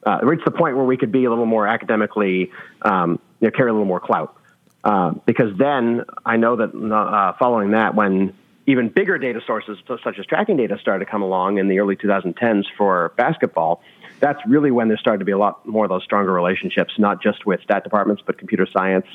Uh, 0.06 0.20
reach 0.22 0.42
the 0.46 0.52
point 0.52 0.76
where 0.76 0.86
we 0.86 0.98
could 0.98 1.12
be 1.12 1.26
a 1.26 1.30
little 1.32 1.48
more 1.48 1.68
academically, 1.68 2.52
um, 2.84 3.20
you 3.40 3.48
know, 3.48 3.52
carry 3.52 3.72
a 3.72 3.74
little 3.74 3.88
more 3.88 4.00
clout. 4.00 4.38
Uh, 4.84 5.14
because 5.26 5.58
then 5.58 6.04
I 6.24 6.38
know 6.38 6.58
that 6.58 6.76
uh, 6.76 7.34
following 7.40 7.72
that, 7.72 7.96
when 7.96 8.36
even 8.68 8.90
bigger 8.90 9.18
data 9.18 9.42
sources 9.46 9.78
such 10.04 10.20
as 10.20 10.26
tracking 10.28 10.58
data 10.58 10.78
started 10.80 11.06
to 11.06 11.12
come 11.12 11.24
along 11.24 11.58
in 11.58 11.68
the 11.68 11.80
early 11.80 11.96
2010s 11.96 12.66
for 12.78 13.14
basketball, 13.18 13.82
that's 14.20 14.40
really 14.48 14.72
when 14.72 14.88
there 14.88 14.98
started 14.98 15.20
to 15.20 15.26
be 15.26 15.32
a 15.32 15.38
lot 15.38 15.66
more 15.66 15.86
of 15.86 15.90
those 15.90 16.04
stronger 16.04 16.32
relationships, 16.32 16.94
not 16.98 17.22
just 17.22 17.46
with 17.46 17.62
stat 17.62 17.84
departments, 17.84 18.24
but 18.26 18.38
computer 18.38 18.68
science, 18.72 19.06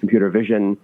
computer 0.00 0.30
vision. 0.30 0.76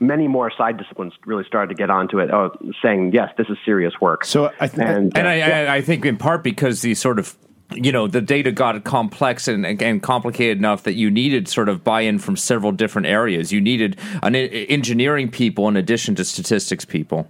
Many 0.00 0.26
more 0.26 0.50
side 0.50 0.76
disciplines 0.76 1.12
really 1.24 1.44
started 1.44 1.68
to 1.68 1.74
get 1.74 1.88
onto 1.88 2.18
it, 2.18 2.30
oh, 2.30 2.50
saying, 2.82 3.12
yes, 3.12 3.32
this 3.38 3.48
is 3.48 3.56
serious 3.64 4.00
work. 4.00 4.24
So 4.24 4.50
I 4.58 4.66
th- 4.66 4.78
and, 4.78 5.16
and 5.16 5.26
uh, 5.26 5.30
I, 5.30 5.34
yeah. 5.34 5.72
I, 5.72 5.76
I 5.76 5.80
think 5.82 6.04
in 6.04 6.16
part 6.16 6.42
because 6.42 6.82
the 6.82 6.94
sort 6.94 7.18
of 7.18 7.36
you 7.72 7.92
know 7.92 8.06
the 8.06 8.20
data 8.20 8.52
got 8.52 8.82
complex 8.84 9.48
and, 9.48 9.64
and 9.64 10.02
complicated 10.02 10.58
enough 10.58 10.82
that 10.82 10.94
you 10.94 11.10
needed 11.10 11.48
sort 11.48 11.68
of 11.68 11.82
buy-in 11.82 12.18
from 12.18 12.36
several 12.36 12.72
different 12.72 13.06
areas. 13.06 13.52
You 13.52 13.60
needed 13.60 13.98
an 14.22 14.34
engineering 14.34 15.30
people 15.30 15.68
in 15.68 15.76
addition 15.76 16.14
to 16.16 16.24
statistics 16.24 16.84
people. 16.84 17.28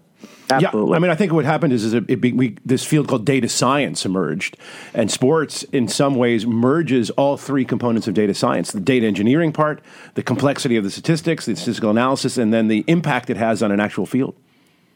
Absolutely. 0.51 0.91
Yeah, 0.91 0.97
I 0.97 0.99
mean, 0.99 1.11
I 1.11 1.15
think 1.15 1.33
what 1.33 1.45
happened 1.45 1.73
is, 1.73 1.85
is 1.85 1.95
it, 1.95 2.05
it 2.09 2.21
be, 2.21 2.33
we, 2.33 2.57
this 2.65 2.85
field 2.85 3.09
called 3.09 3.25
data 3.25 3.49
science 3.49 4.05
emerged, 4.05 4.57
and 4.93 5.11
sports, 5.11 5.63
in 5.65 5.89
some 5.89 6.17
ways, 6.17 6.47
merges 6.47 7.11
all 7.11 7.37
three 7.37 7.65
components 7.65 8.07
of 8.07 8.15
data 8.15 8.35
science: 8.35 8.73
the 8.73 8.81
data 8.81 9.07
engineering 9.07 9.53
part, 9.53 9.81
the 10.15 10.23
complexity 10.23 10.77
of 10.77 10.85
the 10.85 10.91
statistics, 10.91 11.47
the 11.47 11.57
statistical 11.57 11.91
analysis, 11.91 12.37
and 12.37 12.53
then 12.53 12.69
the 12.69 12.85
impact 12.87 13.31
it 13.31 13.37
has 13.37 13.63
on 13.63 13.73
an 13.73 13.81
actual 13.81 14.07
field. 14.07 14.35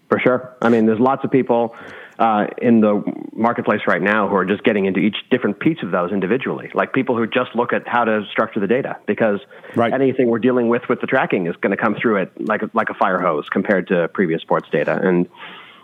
For 0.09 0.19
sure. 0.19 0.55
I 0.63 0.69
mean, 0.69 0.87
there's 0.87 1.01
lots 1.01 1.25
of 1.25 1.31
people 1.31 1.75
uh, 2.19 2.47
in 2.61 2.81
the 2.81 3.03
marketplace 3.33 3.83
right 3.87 4.03
now 4.03 4.29
who 4.29 4.35
are 4.35 4.45
just 4.45 4.65
getting 4.65 4.87
into 4.87 5.01
each 5.01 5.17
different 5.31 5.61
piece 5.61 5.79
of 5.83 5.91
those 5.91 6.11
individually, 6.11 6.71
like 6.75 6.93
people 6.93 7.17
who 7.17 7.27
just 7.27 7.55
look 7.55 7.73
at 7.73 7.87
how 7.87 8.05
to 8.05 8.25
structure 8.31 8.61
the 8.61 8.67
data, 8.67 8.97
because 9.07 9.41
right. 9.77 9.93
anything 9.93 10.29
we're 10.29 10.39
dealing 10.39 10.69
with 10.69 10.83
with 10.89 11.01
the 11.01 11.07
tracking 11.07 11.47
is 11.47 11.55
going 11.57 11.71
to 11.71 11.77
come 11.77 11.95
through 11.95 12.17
it 12.17 12.33
like 12.41 12.63
a, 12.63 12.71
like 12.75 12.91
a 12.91 12.95
fire 12.95 13.21
hose 13.21 13.49
compared 13.49 13.87
to 13.89 14.09
previous 14.09 14.43
sports 14.43 14.69
data. 14.71 14.99
And 15.03 15.29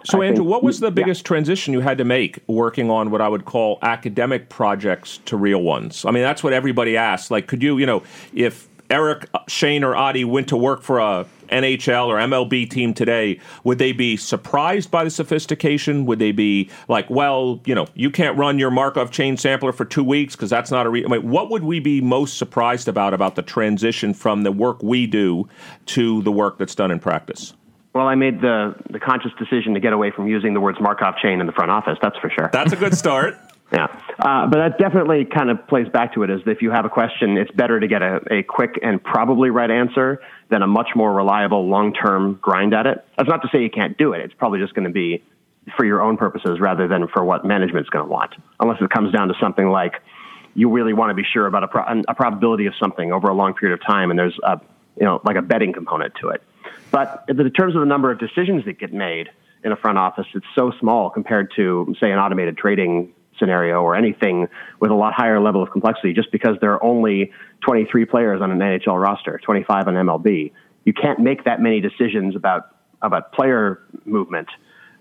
so, 0.05 0.21
I 0.21 0.27
Andrew, 0.27 0.45
think, 0.45 0.51
what 0.51 0.63
was 0.63 0.81
the 0.81 0.91
biggest 0.91 1.23
yeah. 1.23 1.29
transition 1.29 1.73
you 1.73 1.81
had 1.81 1.99
to 1.99 2.05
make 2.05 2.39
working 2.47 2.91
on 2.91 3.11
what 3.11 3.23
I 3.23 3.29
would 3.29 3.47
call 3.47 3.79
academic 3.81 4.51
projects 4.51 5.19
to 5.27 5.37
real 5.37 5.63
ones? 5.63 6.05
I 6.05 6.11
mean, 6.11 6.23
that's 6.23 6.43
what 6.43 6.53
everybody 6.53 6.97
asks. 6.97 7.31
Like, 7.31 7.47
could 7.47 7.63
you, 7.63 7.79
you 7.79 7.87
know, 7.87 8.03
if 8.35 8.69
Eric, 8.91 9.29
Shane, 9.49 9.83
or 9.83 9.97
Adi 9.97 10.25
went 10.25 10.49
to 10.49 10.59
work 10.59 10.83
for 10.83 10.99
a 10.99 11.27
NHL 11.49 12.07
or 12.07 12.17
MLB 12.17 12.69
team 12.69 12.95
today, 12.95 13.41
would 13.63 13.79
they 13.79 13.93
be 13.93 14.17
surprised 14.17 14.91
by 14.91 15.05
the 15.05 15.11
sophistication? 15.11 16.07
Would 16.07 16.19
they 16.19 16.33
be 16.33 16.71
like, 16.89 17.09
well, 17.11 17.61
you 17.65 17.75
know, 17.75 17.87
you 17.95 18.11
can't 18.11 18.37
run 18.37 18.59
your 18.59 18.71
Markov 18.71 19.11
chain 19.11 19.37
sampler 19.37 19.73
for 19.73 19.85
two 19.85 20.05
weeks 20.05 20.37
because 20.37 20.51
that's 20.51 20.71
not 20.71 20.87
a. 20.87 20.91
Re-. 20.91 21.05
I 21.05 21.09
mean, 21.09 21.29
what 21.29 21.51
would 21.51 21.65
we 21.65 21.81
be 21.81 22.01
most 22.01 22.39
surprised 22.39 22.89
about 22.89 23.15
about 23.15 23.35
the 23.35 23.43
transition 23.43 24.15
from 24.15 24.43
the 24.43 24.53
work 24.53 24.83
we 24.83 25.07
do 25.07 25.49
to 25.87 26.23
the 26.23 26.33
work 26.33 26.59
that's 26.59 26.75
done 26.75 26.91
in 26.91 26.99
practice? 26.99 27.55
Well, 27.95 28.09
I 28.09 28.17
made 28.17 28.41
the 28.41 28.75
the 28.91 28.99
conscious 28.99 29.31
decision 29.39 29.75
to 29.75 29.81
get 29.81 29.93
away 29.93 30.11
from 30.11 30.27
using 30.27 30.53
the 30.53 30.61
words 30.61 30.79
Markov 30.81 31.17
chain 31.23 31.41
in 31.41 31.47
the 31.47 31.53
front 31.53 31.71
office. 31.71 31.97
That's 32.03 32.19
for 32.19 32.29
sure. 32.29 32.51
That's 32.53 32.73
a 32.73 32.77
good 32.77 32.97
start. 32.97 33.39
Yeah, 33.73 33.87
uh, 34.21 34.47
but 34.47 34.59
that 34.59 34.79
definitely 34.79 35.25
kind 35.25 35.51
of 35.51 35.67
plays 35.67 35.89
back 35.89 36.15
to 36.15 36.23
it. 36.23 36.31
Is 36.31 36.43
if 36.47 36.63
you 36.63 36.71
have 36.71 36.85
a 36.85 36.89
question, 36.89 37.37
it's 37.37 37.51
better 37.53 37.81
to 37.81 37.89
get 37.89 38.03
a, 38.03 38.21
a 38.31 38.43
quick 38.45 38.79
and 38.83 39.03
probably 39.03 39.51
right 39.51 39.71
answer 39.71 40.21
than 40.51 40.63
a 40.63 40.67
much 40.67 40.89
more 40.95 41.13
reliable 41.13 41.69
long 41.69 41.93
term 41.93 42.39
grind 42.41 42.75
at 42.75 42.87
it. 42.87 43.05
That's 43.17 43.29
not 43.29 43.43
to 43.43 43.49
say 43.53 43.63
you 43.63 43.71
can't 43.71 43.97
do 43.97 44.13
it. 44.13 44.21
It's 44.21 44.35
probably 44.35 44.61
just 44.61 44.75
going 44.75 44.87
to 44.87 44.93
be 44.93 45.23
for 45.77 45.85
your 45.85 46.03
own 46.03 46.17
purposes 46.17 46.61
rather 46.61 46.87
than 46.87 47.09
for 47.09 47.25
what 47.25 47.45
management's 47.45 47.89
going 47.89 48.05
to 48.05 48.11
want. 48.11 48.35
Unless 48.61 48.83
it 48.83 48.91
comes 48.91 49.13
down 49.13 49.29
to 49.29 49.35
something 49.41 49.69
like 49.69 49.95
you 50.55 50.71
really 50.71 50.93
want 50.93 51.11
to 51.11 51.15
be 51.15 51.25
sure 51.25 51.47
about 51.47 51.65
a, 51.65 51.69
pro- 51.69 52.03
a 52.07 52.15
probability 52.15 52.67
of 52.67 52.75
something 52.79 53.13
over 53.13 53.29
a 53.29 53.35
long 53.35 53.55
period 53.55 53.79
of 53.79 53.87
time, 53.87 54.11
and 54.11 54.19
there's 54.19 54.39
a 54.43 54.61
you 54.99 55.05
know 55.05 55.21
like 55.25 55.37
a 55.37 55.43
betting 55.43 55.73
component 55.73 56.15
to 56.21 56.29
it. 56.29 56.43
But 56.91 57.25
in 57.29 57.37
terms 57.51 57.75
of 57.75 57.81
the 57.81 57.87
number 57.87 58.11
of 58.11 58.19
decisions 58.19 58.65
that 58.67 58.79
get 58.79 58.93
made 58.93 59.31
in 59.65 59.73
a 59.73 59.77
front 59.77 59.99
office, 59.99 60.27
it's 60.35 60.47
so 60.55 60.73
small 60.79 61.11
compared 61.11 61.53
to 61.57 61.95
say 61.99 62.13
an 62.13 62.19
automated 62.19 62.57
trading 62.57 63.13
scenario 63.39 63.83
or 63.83 63.95
anything 63.97 64.49
with 64.81 64.91
a 64.91 64.95
lot 64.95 65.13
higher 65.15 65.41
level 65.41 65.63
of 65.63 65.71
complexity 65.71 66.13
just 66.13 66.31
because 66.33 66.57
there 66.61 66.73
are 66.73 66.83
only 66.83 67.33
23 67.65 68.05
players 68.05 68.41
on 68.41 68.51
an 68.51 68.59
NHL 68.59 69.01
roster, 69.01 69.41
25 69.45 69.89
on 69.89 69.95
MLB. 69.95 70.53
You 70.85 70.93
can't 70.93 71.21
make 71.21 71.45
that 71.45 71.61
many 71.61 71.81
decisions 71.81 72.37
about, 72.37 72.77
about 73.03 73.33
player 73.33 73.81
movement. 74.05 74.49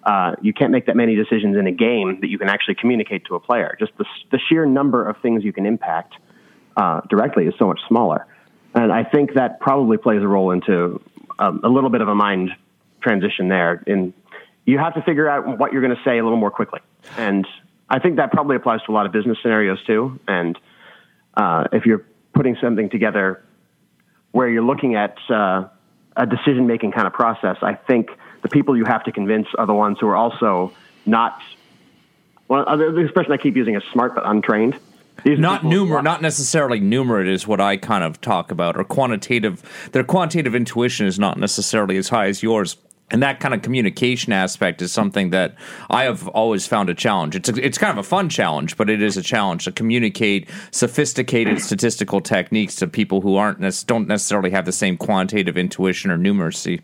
Uh, 0.04 0.36
you 0.42 0.54
can't 0.54 0.72
make 0.72 0.86
that 0.88 0.96
many 0.96 1.16
decisions 1.16 1.58
in 1.58 1.68
a 1.68 1.72
game 1.72 2.20
that 2.22 2.28
you 2.28 2.38
can 2.38 2.50
actually 2.50 2.76
communicate 2.76 3.26
to 3.26 3.36
a 3.36 3.40
player. 3.40 3.76
Just 3.80 3.92
the, 3.98 4.06
the 4.32 4.40
sheer 4.50 4.66
number 4.66 5.08
of 5.08 5.18
things 5.22 5.44
you 5.44 5.54
can 5.54 5.66
impact 5.66 6.16
uh, 6.76 7.02
directly 7.10 7.46
is 7.46 7.54
so 7.58 7.68
much 7.68 7.80
smaller. 7.88 8.26
And 8.76 8.92
I 8.92 9.04
think 9.04 9.36
that 9.36 9.60
probably 9.60 9.98
plays 9.98 10.22
a 10.22 10.28
role 10.28 10.52
into 10.52 11.02
um, 11.40 11.62
a 11.64 11.70
little 11.70 11.90
bit 11.90 12.02
of 12.02 12.08
a 12.08 12.16
mind 12.16 12.52
transition 13.02 13.48
there. 13.48 13.84
In 13.86 14.14
you 14.66 14.78
have 14.78 14.94
to 14.96 15.02
figure 15.02 15.30
out 15.30 15.60
what 15.60 15.74
you're 15.74 15.82
going 15.82 15.96
to 15.96 16.04
say 16.04 16.18
a 16.18 16.24
little 16.24 16.38
more 16.38 16.52
quickly. 16.52 16.80
And 17.18 17.46
I 17.94 18.00
think 18.00 18.16
that 18.16 18.32
probably 18.32 18.56
applies 18.56 18.82
to 18.88 18.92
a 18.92 18.94
lot 18.94 19.06
of 19.06 19.12
business 19.12 19.38
scenarios 19.44 19.78
too. 19.86 20.20
And 20.28 20.58
uh, 21.36 21.66
if 21.72 21.86
you're 21.86 22.04
putting 22.34 22.58
something 22.60 22.90
together 22.90 23.44
where 24.32 24.50
you're 24.50 24.64
looking 24.64 24.96
at 24.96 25.16
uh, 25.30 25.68
a 26.18 26.26
decision 26.26 26.66
making 26.66 26.92
kind 26.92 27.06
of 27.06 27.14
process, 27.14 27.58
I 27.62 27.76
think 27.76 28.10
the 28.42 28.50
people 28.50 28.76
you 28.76 28.86
have 28.86 29.04
to 29.04 29.12
convince 29.12 29.48
are 29.60 29.68
the 29.68 29.76
ones 29.76 30.00
who 30.02 30.08
are 30.08 30.16
also 30.16 30.74
not. 31.06 31.40
Well, 32.48 32.66
uh, 32.68 32.76
the 32.78 32.98
expression 32.98 33.32
I 33.32 33.38
keep 33.38 33.56
using 33.56 33.76
is 33.76 33.84
smart 33.92 34.16
but 34.16 34.26
untrained. 34.26 34.76
These 35.24 35.38
not 35.38 35.62
numer, 35.62 36.04
not 36.04 36.24
necessarily 36.24 36.82
numerate 36.82 37.28
is 37.28 37.46
what 37.46 37.62
I 37.62 37.78
kind 37.78 38.04
of 38.04 38.20
talk 38.22 38.50
about, 38.50 38.76
or 38.76 38.84
quantitative. 38.84 39.62
Their 39.92 40.04
quantitative 40.04 40.56
intuition 40.56 41.06
is 41.06 41.20
not 41.20 41.38
necessarily 41.38 41.98
as 41.98 42.10
high 42.10 42.26
as 42.26 42.42
yours 42.42 42.76
and 43.12 43.22
that 43.22 43.40
kind 43.40 43.54
of 43.54 43.62
communication 43.62 44.34
aspect 44.34 44.82
is 44.82 44.92
something 44.92 45.30
that 45.30 45.56
I 45.90 46.04
have 46.04 46.28
always 46.30 46.66
found 46.66 46.90
a 46.90 46.96
challenge. 46.96 47.36
It's 47.36 47.50
a, 47.50 47.64
it's 47.64 47.78
kind 47.78 47.92
of 47.92 48.04
a 48.04 48.08
fun 48.08 48.30
challenge, 48.30 48.76
but 48.76 48.90
it 48.90 49.02
is 49.02 49.18
a 49.18 49.22
challenge 49.22 49.66
to 49.66 49.72
communicate 49.72 50.50
sophisticated 50.72 51.62
statistical 51.62 52.22
techniques 52.22 52.76
to 52.78 52.88
people 52.88 53.22
who 53.22 53.36
aren't 53.36 53.60
don't 53.86 54.08
necessarily 54.08 54.50
have 54.52 54.66
the 54.66 54.72
same 54.72 54.98
quantitative 54.98 55.58
intuition 55.58 56.10
or 56.10 56.18
numeracy. 56.18 56.82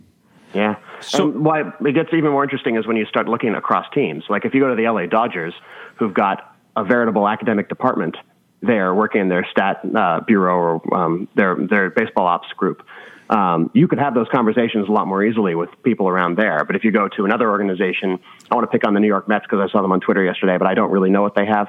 Yeah. 0.54 0.76
So 1.02 1.30
and 1.30 1.46
why 1.46 1.62
it 1.62 1.94
gets 1.94 2.10
even 2.14 2.32
more 2.32 2.44
interesting 2.44 2.76
is 2.76 2.86
when 2.86 2.98
you 2.98 3.06
start 3.06 3.28
looking 3.28 3.56
across 3.56 3.86
teams. 3.94 4.24
Like 4.30 4.46
if 4.46 4.54
you 4.54 4.62
go 4.62 4.70
to 4.70 4.76
the 4.76 4.90
LA 4.90 5.06
Dodgers, 5.06 5.54
who've 5.96 6.14
got 6.14 6.56
a 6.76 6.84
veritable 6.84 7.28
academic 7.28 7.70
department 7.70 8.18
there 8.62 8.94
working 8.94 9.22
in 9.22 9.30
their 9.30 9.48
stat 9.50 9.82
uh, 9.96 10.20
bureau 10.22 10.56
or 10.56 10.96
um, 10.96 11.28
their 11.36 11.56
their 11.56 11.90
baseball 11.90 12.28
ops 12.28 12.48
group 12.58 12.84
um, 13.30 13.70
you 13.74 13.88
could 13.88 14.00
have 14.00 14.14
those 14.16 14.28
conversations 14.32 14.88
a 14.90 14.92
lot 14.92 15.08
more 15.08 15.24
easily 15.24 15.54
with 15.56 15.70
people 15.84 16.08
around 16.08 16.38
there. 16.38 16.64
But 16.66 16.76
if 16.76 16.84
you 16.84 16.92
go 16.92 17.08
to 17.10 17.26
another 17.26 17.50
organization, 17.50 18.20
I 18.50 18.56
want 18.56 18.70
to 18.70 18.72
pick 18.72 18.86
on 18.88 18.94
the 18.94 19.00
New 19.00 19.08
York 19.08 19.28
Mets 19.28 19.46
because 19.46 19.60
I 19.68 19.72
saw 19.72 19.82
them 19.82 19.92
on 19.92 20.00
Twitter 20.00 20.24
yesterday, 20.24 20.58
but 20.58 20.68
I 20.68 20.74
don't 20.74 20.92
really 20.92 21.10
know 21.10 21.22
what 21.22 21.36
they 21.36 21.46
have. 21.46 21.68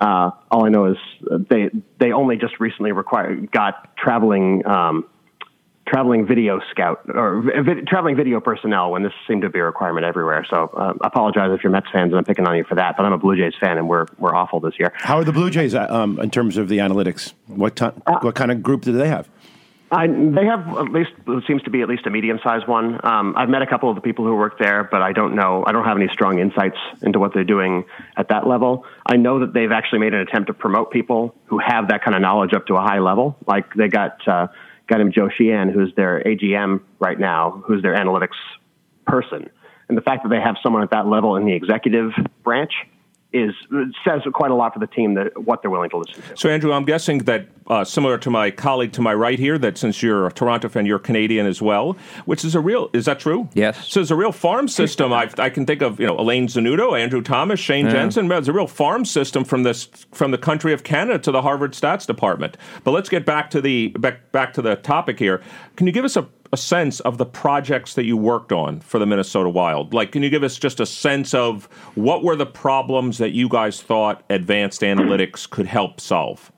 Uh, 0.00 0.30
all 0.50 0.64
I 0.64 0.68
know 0.68 0.86
is 0.86 0.96
they 1.48 1.70
they 2.00 2.12
only 2.12 2.36
just 2.36 2.58
recently 2.58 2.92
required 2.92 3.52
got 3.52 3.96
traveling 3.96 4.66
um, 4.66 5.06
traveling 5.86 6.26
video 6.26 6.60
scout 6.70 7.02
or 7.08 7.44
traveling 7.86 8.16
video 8.16 8.40
personnel 8.40 8.90
when 8.90 9.02
this 9.02 9.12
seemed 9.28 9.42
to 9.42 9.50
be 9.50 9.58
a 9.58 9.64
requirement 9.64 10.06
everywhere. 10.06 10.46
So 10.48 10.70
uh, 10.76 10.94
I 11.00 11.06
apologize 11.06 11.50
if 11.52 11.62
you're 11.62 11.72
Mets 11.72 11.86
fans 11.92 12.10
and 12.10 12.16
I'm 12.16 12.24
picking 12.24 12.46
on 12.46 12.56
you 12.56 12.64
for 12.64 12.76
that, 12.76 12.96
but 12.96 13.04
I'm 13.04 13.12
a 13.12 13.18
Blue 13.18 13.36
Jays 13.36 13.54
fan 13.60 13.78
and 13.78 13.88
we're 13.88 14.06
we're 14.18 14.34
awful 14.34 14.60
this 14.60 14.74
year. 14.78 14.92
How 14.96 15.18
are 15.18 15.24
the 15.24 15.32
Blue 15.32 15.50
Jays 15.50 15.74
uh, 15.74 15.86
um, 15.90 16.18
in 16.20 16.30
terms 16.30 16.56
of 16.56 16.68
the 16.68 16.78
analytics? 16.78 17.34
What 17.46 17.76
t- 17.76 17.84
uh, 17.84 18.18
what 18.20 18.34
kind 18.34 18.50
of 18.50 18.62
group 18.62 18.82
do 18.82 18.92
they 18.92 19.08
have? 19.08 19.28
I, 19.92 20.06
they 20.06 20.46
have 20.46 20.66
at 20.78 20.90
least 20.90 21.10
it 21.26 21.44
seems 21.46 21.62
to 21.64 21.70
be 21.70 21.82
at 21.82 21.88
least 21.88 22.06
a 22.06 22.10
medium-sized 22.10 22.66
one. 22.66 22.98
Um, 23.04 23.34
I've 23.36 23.50
met 23.50 23.60
a 23.60 23.66
couple 23.66 23.90
of 23.90 23.94
the 23.94 24.00
people 24.00 24.24
who 24.24 24.34
work 24.34 24.58
there, 24.58 24.84
but 24.90 25.02
I 25.02 25.12
don't 25.12 25.34
know. 25.34 25.64
I 25.66 25.72
don't 25.72 25.84
have 25.84 25.98
any 25.98 26.08
strong 26.08 26.38
insights 26.38 26.78
into 27.02 27.18
what 27.18 27.34
they're 27.34 27.44
doing 27.44 27.84
at 28.16 28.28
that 28.30 28.46
level. 28.46 28.86
I 29.04 29.16
know 29.16 29.40
that 29.40 29.52
they've 29.52 29.70
actually 29.70 29.98
made 29.98 30.14
an 30.14 30.20
attempt 30.20 30.46
to 30.46 30.54
promote 30.54 30.92
people 30.92 31.34
who 31.44 31.58
have 31.58 31.88
that 31.88 32.02
kind 32.02 32.14
of 32.14 32.22
knowledge 32.22 32.54
up 32.54 32.66
to 32.68 32.76
a 32.76 32.80
high 32.80 33.00
level. 33.00 33.36
Like 33.46 33.74
they 33.74 33.88
got 33.88 34.26
uh, 34.26 34.46
got 34.86 34.98
him 34.98 35.12
Joe 35.12 35.28
Sheehan, 35.28 35.68
who's 35.68 35.94
their 35.94 36.22
AGM 36.24 36.80
right 36.98 37.20
now, 37.20 37.62
who's 37.66 37.82
their 37.82 37.94
analytics 37.94 38.38
person, 39.06 39.50
and 39.90 39.98
the 39.98 40.02
fact 40.02 40.22
that 40.22 40.30
they 40.30 40.40
have 40.40 40.56
someone 40.62 40.82
at 40.82 40.90
that 40.92 41.06
level 41.06 41.36
in 41.36 41.44
the 41.44 41.52
executive 41.52 42.12
branch 42.42 42.72
is 43.32 43.54
says 44.04 44.22
quite 44.32 44.50
a 44.50 44.54
lot 44.54 44.72
for 44.74 44.78
the 44.78 44.86
team 44.86 45.14
that 45.14 45.42
what 45.42 45.62
they're 45.62 45.70
willing 45.70 45.90
to 45.90 45.98
listen 45.98 46.22
to. 46.22 46.36
So, 46.36 46.48
Andrew, 46.48 46.72
I'm 46.72 46.84
guessing 46.84 47.18
that 47.18 47.46
uh, 47.66 47.84
similar 47.84 48.18
to 48.18 48.30
my 48.30 48.50
colleague 48.50 48.92
to 48.92 49.00
my 49.00 49.14
right 49.14 49.38
here, 49.38 49.58
that 49.58 49.78
since 49.78 50.02
you're 50.02 50.26
a 50.26 50.32
Toronto 50.32 50.68
fan, 50.68 50.86
you're 50.86 50.98
Canadian 50.98 51.46
as 51.46 51.62
well, 51.62 51.96
which 52.24 52.44
is 52.44 52.54
a 52.54 52.60
real. 52.60 52.90
Is 52.92 53.06
that 53.06 53.20
true? 53.20 53.48
Yes. 53.54 53.88
So, 53.88 54.00
it's 54.00 54.10
a 54.10 54.16
real 54.16 54.32
farm 54.32 54.68
system. 54.68 55.12
I, 55.12 55.30
I 55.38 55.50
can 55.50 55.66
think 55.66 55.82
of 55.82 55.98
you 55.98 56.06
know 56.06 56.18
Elaine 56.18 56.46
Zanutto, 56.46 56.98
Andrew 56.98 57.22
Thomas, 57.22 57.60
Shane 57.60 57.86
yeah. 57.86 57.92
Jensen. 57.92 58.30
It's 58.30 58.48
a 58.48 58.52
real 58.52 58.66
farm 58.66 59.04
system 59.04 59.44
from 59.44 59.62
this 59.62 59.88
from 60.12 60.30
the 60.30 60.38
country 60.38 60.72
of 60.72 60.84
Canada 60.84 61.18
to 61.20 61.30
the 61.30 61.42
Harvard 61.42 61.72
Stats 61.72 62.06
Department. 62.06 62.56
But 62.84 62.92
let's 62.92 63.08
get 63.08 63.24
back 63.24 63.50
to 63.50 63.60
the 63.60 63.88
back 63.88 64.30
back 64.32 64.52
to 64.54 64.62
the 64.62 64.76
topic 64.76 65.18
here. 65.18 65.42
Can 65.76 65.86
you 65.86 65.92
give 65.92 66.04
us 66.04 66.16
a 66.16 66.28
a 66.52 66.56
sense 66.56 67.00
of 67.00 67.18
the 67.18 67.24
projects 67.24 67.94
that 67.94 68.04
you 68.04 68.16
worked 68.16 68.52
on 68.52 68.80
for 68.80 68.98
the 68.98 69.06
Minnesota 69.06 69.48
Wild? 69.48 69.94
Like, 69.94 70.12
can 70.12 70.22
you 70.22 70.30
give 70.30 70.42
us 70.42 70.58
just 70.58 70.80
a 70.80 70.86
sense 70.86 71.32
of 71.32 71.64
what 71.94 72.22
were 72.22 72.36
the 72.36 72.46
problems 72.46 73.18
that 73.18 73.30
you 73.30 73.48
guys 73.48 73.80
thought 73.80 74.22
advanced 74.28 74.82
analytics 74.82 75.48
could 75.48 75.66
help 75.66 76.00
solve? 76.00 76.52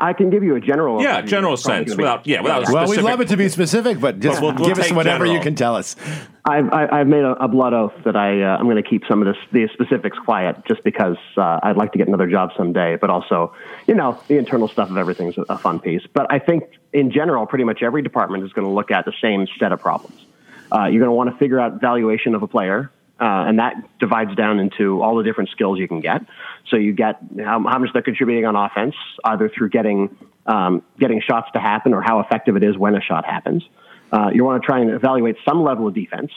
I 0.00 0.14
can 0.14 0.30
give 0.30 0.42
you 0.42 0.56
a 0.56 0.60
general. 0.60 1.02
Yeah, 1.02 1.20
general 1.20 1.56
sense. 1.56 1.94
Without, 1.94 2.26
yeah, 2.26 2.40
without. 2.40 2.70
Well, 2.70 2.88
we'd 2.88 3.02
love 3.02 3.20
it 3.20 3.28
to 3.28 3.36
be 3.36 3.48
specific, 3.48 4.00
but 4.00 4.18
just 4.18 4.40
but 4.40 4.42
we'll, 4.42 4.54
we'll 4.54 4.68
give 4.68 4.78
us 4.78 4.90
whatever 4.90 5.26
general. 5.26 5.34
you 5.34 5.40
can 5.40 5.54
tell 5.54 5.76
us. 5.76 5.94
I've, 6.44 6.72
I've 6.72 7.06
made 7.06 7.22
a, 7.22 7.32
a 7.44 7.48
blood 7.48 7.74
oath 7.74 7.92
that 8.04 8.16
I 8.16 8.42
uh, 8.42 8.56
I'm 8.56 8.64
going 8.64 8.82
to 8.82 8.88
keep 8.88 9.02
some 9.06 9.20
of 9.20 9.26
this 9.26 9.36
the 9.52 9.68
specifics 9.74 10.18
quiet, 10.18 10.64
just 10.66 10.82
because 10.84 11.18
uh, 11.36 11.60
I'd 11.62 11.76
like 11.76 11.92
to 11.92 11.98
get 11.98 12.08
another 12.08 12.28
job 12.28 12.50
someday. 12.56 12.96
But 12.96 13.10
also, 13.10 13.54
you 13.86 13.94
know, 13.94 14.18
the 14.26 14.38
internal 14.38 14.68
stuff 14.68 14.90
of 14.90 14.96
everything's 14.96 15.36
a, 15.36 15.42
a 15.50 15.58
fun 15.58 15.80
piece. 15.80 16.02
But 16.12 16.32
I 16.32 16.38
think 16.38 16.64
in 16.92 17.12
general, 17.12 17.46
pretty 17.46 17.64
much 17.64 17.82
every 17.82 18.02
department 18.02 18.44
is 18.44 18.52
going 18.52 18.66
to 18.66 18.72
look 18.72 18.90
at 18.90 19.04
the 19.04 19.12
same 19.20 19.46
set 19.58 19.72
of 19.72 19.80
problems. 19.80 20.24
Uh, 20.72 20.84
you're 20.84 21.00
going 21.00 21.10
to 21.10 21.12
want 21.12 21.30
to 21.30 21.36
figure 21.36 21.60
out 21.60 21.80
valuation 21.80 22.34
of 22.34 22.42
a 22.42 22.48
player. 22.48 22.90
Uh, 23.20 23.44
and 23.48 23.58
that 23.58 23.74
divides 23.98 24.34
down 24.34 24.58
into 24.58 25.02
all 25.02 25.16
the 25.16 25.22
different 25.22 25.50
skills 25.50 25.78
you 25.78 25.86
can 25.86 26.00
get. 26.00 26.22
So 26.68 26.76
you 26.76 26.94
get 26.94 27.20
how, 27.38 27.62
how 27.68 27.78
much 27.78 27.90
they're 27.92 28.02
contributing 28.02 28.46
on 28.46 28.56
offense, 28.56 28.94
either 29.24 29.50
through 29.50 29.68
getting 29.68 30.16
um, 30.46 30.82
getting 30.98 31.20
shots 31.20 31.48
to 31.52 31.60
happen 31.60 31.92
or 31.92 32.00
how 32.00 32.20
effective 32.20 32.56
it 32.56 32.62
is 32.62 32.78
when 32.78 32.94
a 32.94 33.00
shot 33.00 33.26
happens. 33.26 33.62
Uh, 34.10 34.30
you 34.32 34.42
want 34.42 34.62
to 34.62 34.66
try 34.66 34.80
and 34.80 34.90
evaluate 34.90 35.36
some 35.44 35.62
level 35.62 35.86
of 35.86 35.94
defense. 35.94 36.32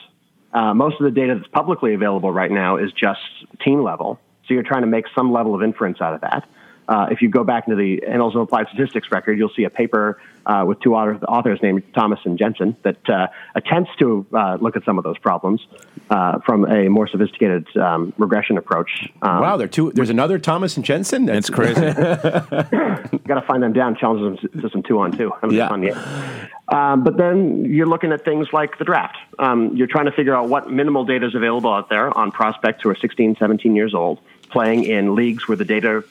Uh, 0.54 0.74
most 0.74 1.00
of 1.00 1.06
the 1.06 1.12
data 1.12 1.36
that's 1.36 1.48
publicly 1.48 1.94
available 1.94 2.32
right 2.32 2.52
now 2.52 2.78
is 2.78 2.92
just 2.92 3.22
team 3.64 3.82
level. 3.82 4.20
So 4.48 4.54
you're 4.54 4.64
trying 4.64 4.82
to 4.82 4.88
make 4.88 5.06
some 5.16 5.32
level 5.32 5.56
of 5.56 5.64
inference 5.64 6.02
out 6.02 6.14
of 6.14 6.22
that. 6.22 6.48
Uh, 6.88 7.08
if 7.12 7.22
you 7.22 7.30
go 7.30 7.44
back 7.44 7.68
into 7.68 7.78
the 7.78 8.06
Annals 8.06 8.36
of 8.36 8.42
Applied 8.42 8.68
Statistics 8.68 9.10
record, 9.10 9.38
you'll 9.38 9.54
see 9.56 9.64
a 9.64 9.70
paper 9.70 10.20
uh, 10.46 10.64
with 10.68 10.80
two 10.82 10.96
authors, 10.96 11.22
authors, 11.28 11.60
named 11.62 11.84
Thomas 11.94 12.20
and 12.26 12.38
Jensen 12.38 12.76
that 12.84 13.10
uh, 13.10 13.28
attempts 13.56 13.92
to 14.00 14.26
uh, 14.34 14.58
look 14.60 14.76
at 14.76 14.84
some 14.86 14.98
of 14.98 15.04
those 15.04 15.18
problems 15.18 15.66
uh, 16.10 16.40
from 16.40 16.66
a 16.66 16.90
more 16.90 17.08
sophisticated 17.08 17.66
um, 17.78 18.14
regression 18.18 18.58
approach. 18.58 19.10
Um, 19.22 19.42
wow, 19.42 19.58
there 19.58 19.68
two, 19.68 19.92
there's 19.92 20.10
another 20.10 20.40
Thomas 20.40 20.76
and 20.76 20.86
Jensen? 20.86 21.26
That's, 21.26 21.50
crazy. 21.50 21.82
Got 21.82 23.36
to 23.36 23.44
find 23.48 23.64
them 23.64 23.74
down, 23.74 23.96
challenge 23.96 24.42
them 24.42 24.62
to 24.62 24.70
some 24.70 24.84
two 24.84 25.00
on 25.00 25.12
two. 25.12 25.32
Yeah. 25.50 25.70
Fun, 25.70 25.84
yeah. 25.84 26.50
Um, 26.70 27.04
but 27.04 27.18
then 27.18 27.66
you're 27.66 27.88
looking 27.88 28.12
at 28.12 28.26
things 28.26 28.48
like 28.54 28.78
the 28.78 28.86
draft. 28.86 29.18
Um, 29.40 29.76
you're 29.76 29.88
trying 29.88 30.06
to 30.06 30.12
figure 30.12 30.36
out 30.36 30.50
what 30.50 30.72
minimal 30.72 31.06
data 31.06 31.28
is 31.28 31.36
available 31.36 31.72
out 31.72 31.90
there 31.90 32.16
on 32.18 32.32
prospects 32.32 32.84
who 32.84 32.90
are 32.90 32.96
16, 32.96 33.36
17 33.38 33.76
years 33.76 33.94
old, 33.94 34.20
playing 34.50 34.86
in 34.86 35.16
leagues 35.16 35.48
where 35.48 35.58
the 35.58 35.66
data 35.66 36.04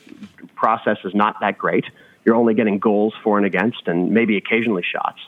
process 0.55 0.99
is 1.05 1.15
not 1.15 1.41
that 1.41 1.59
great. 1.59 1.87
You're 2.25 2.35
only 2.35 2.55
getting 2.55 2.79
goals 2.79 3.15
for 3.23 3.37
and 3.37 3.47
against, 3.47 3.87
and 3.87 4.11
maybe 4.13 4.37
occasionally 4.37 4.83
shots. 4.83 5.19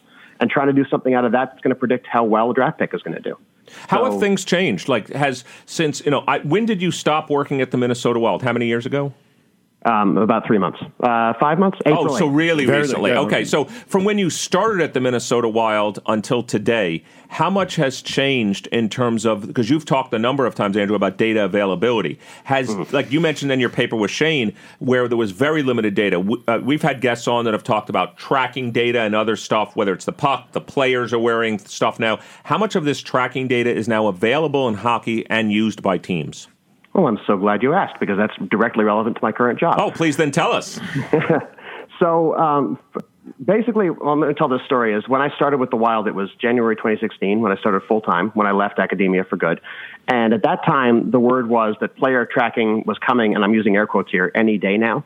And 0.41 0.51
trying 0.51 0.67
to 0.67 0.73
do 0.73 0.85
something 0.89 1.15
out 1.15 1.25
of 1.25 1.33
that 1.33 1.51
that's 1.51 1.61
going 1.61 1.71
to 1.71 1.79
predict 1.79 2.07
how 2.07 2.25
well 2.25 2.51
a 2.51 2.55
draft 2.55 2.79
pick 2.79 2.93
is 2.93 3.03
going 3.03 3.17
to 3.17 3.23
do. 3.23 3.39
How 3.89 4.05
so, 4.05 4.13
have 4.13 4.21
things 4.21 4.45
changed? 4.45 4.89
Like, 4.89 5.09
has 5.09 5.45
since 5.65 6.05
you 6.05 6.11
know, 6.11 6.25
I, 6.27 6.41
when 6.41 6.67
did 6.67 6.83
you 6.83 6.91
stop 6.91 7.31
working 7.31 7.61
at 7.61 7.71
the 7.71 7.77
Minnesota 7.77 8.19
Wild? 8.19 8.43
How 8.43 8.53
many 8.53 8.67
years 8.67 8.85
ago? 8.85 9.13
Um, 9.87 10.17
about 10.17 10.47
three 10.47 10.57
months, 10.57 10.79
uh, 11.01 11.35
five 11.35 11.59
months. 11.59 11.79
April 11.85 12.11
oh, 12.11 12.17
so 12.17 12.27
really 12.27 12.65
Very 12.65 12.81
recently. 12.81 13.13
Okay, 13.13 13.45
so 13.45 13.65
from 13.65 14.05
when 14.05 14.17
you 14.17 14.31
started 14.31 14.83
at 14.83 14.95
the 14.95 15.01
Minnesota 15.01 15.47
Wild 15.47 15.99
until 16.07 16.43
today, 16.43 17.05
how 17.29 17.51
much 17.51 17.77
has 17.77 18.01
changed 18.01 18.67
in 18.69 18.89
terms 18.89 19.27
of 19.27 19.47
because 19.47 19.69
you've 19.69 19.85
talked 19.85 20.15
a 20.15 20.19
number 20.19 20.47
of 20.47 20.55
times, 20.55 20.77
Andrew, 20.77 20.97
about 20.97 21.19
data 21.19 21.45
availability. 21.45 22.19
Has 22.45 22.69
mm-hmm. 22.69 22.95
like 22.95 23.13
you 23.13 23.21
mentioned 23.21 23.53
in 23.53 23.61
your 23.61 23.69
paper 23.69 23.97
with 23.97 24.11
Shane, 24.11 24.55
where 24.79 25.07
there 25.07 25.19
was 25.19 25.33
very 25.33 25.63
limited 25.63 25.95
data. 25.95 26.25
Uh, 26.49 26.61
we've 26.63 26.81
had 26.81 27.01
guests 27.01 27.29
on 27.29 27.45
that 27.45 27.53
have 27.53 27.65
talked 27.65 27.91
about 27.91 28.17
tracking 28.17 28.73
data 28.73 29.01
and 29.01 29.15
other 29.15 29.37
stuff, 29.37 29.77
whether 29.77 29.93
it's 29.93 30.05
the 30.05 30.13
puck, 30.13 30.53
the 30.53 30.61
players 30.61 31.13
are 31.13 31.19
wearing 31.19 31.59
stuff 31.59 31.99
now. 31.99 32.21
How 32.45 32.57
much 32.57 32.75
of 32.75 32.85
this 32.85 33.03
tracking 33.03 33.49
data 33.49 33.75
is 33.75 33.89
now 33.89 34.07
available 34.07 34.69
in 34.69 34.75
hockey 34.75 35.29
and 35.29 35.53
used 35.53 35.83
by 35.83 35.99
teams? 35.99 36.49
Well, 36.95 37.09
I'm 37.09 37.19
so 37.27 37.37
glad 37.37 37.63
you 37.63 37.75
asked 37.75 37.99
because 37.99 38.17
that's 38.17 38.35
directly 38.49 38.85
relevant 38.85 39.17
to 39.17 39.23
my 39.23 39.33
current 39.33 39.59
job. 39.59 39.77
Oh, 39.79 39.91
please 39.91 40.17
then 40.17 40.31
tell 40.31 40.53
us. 40.53 40.81
so, 41.99 42.39
um, 42.39 42.79
basically, 43.45 43.91
well, 43.91 44.11
I'm 44.11 44.21
going 44.21 44.33
to 44.33 44.39
tell 44.39 44.49
this 44.49 44.63
story. 44.65 44.95
Is 44.95 45.09
when 45.09 45.21
I 45.21 45.35
started 45.35 45.59
with 45.59 45.71
the 45.71 45.77
Wild, 45.77 46.07
it 46.07 46.15
was 46.15 46.31
January 46.41 46.77
2016 46.77 47.41
when 47.41 47.51
I 47.51 47.57
started 47.57 47.83
full 47.89 48.01
time. 48.01 48.31
When 48.31 48.47
I 48.47 48.53
left 48.53 48.79
academia 48.79 49.25
for 49.25 49.37
good, 49.37 49.61
and 50.07 50.33
at 50.33 50.45
that 50.45 50.65
time, 50.65 51.11
the 51.11 51.19
word 51.19 51.49
was 51.49 51.75
that 51.81 51.97
player 51.97 52.27
tracking 52.31 52.85
was 52.87 52.97
coming, 52.99 53.35
and 53.35 53.43
I'm 53.43 53.55
using 53.55 53.75
air 53.75 53.89
quotes 53.89 54.13
here, 54.13 54.31
any 54.33 54.59
day 54.59 54.77
now. 54.77 55.05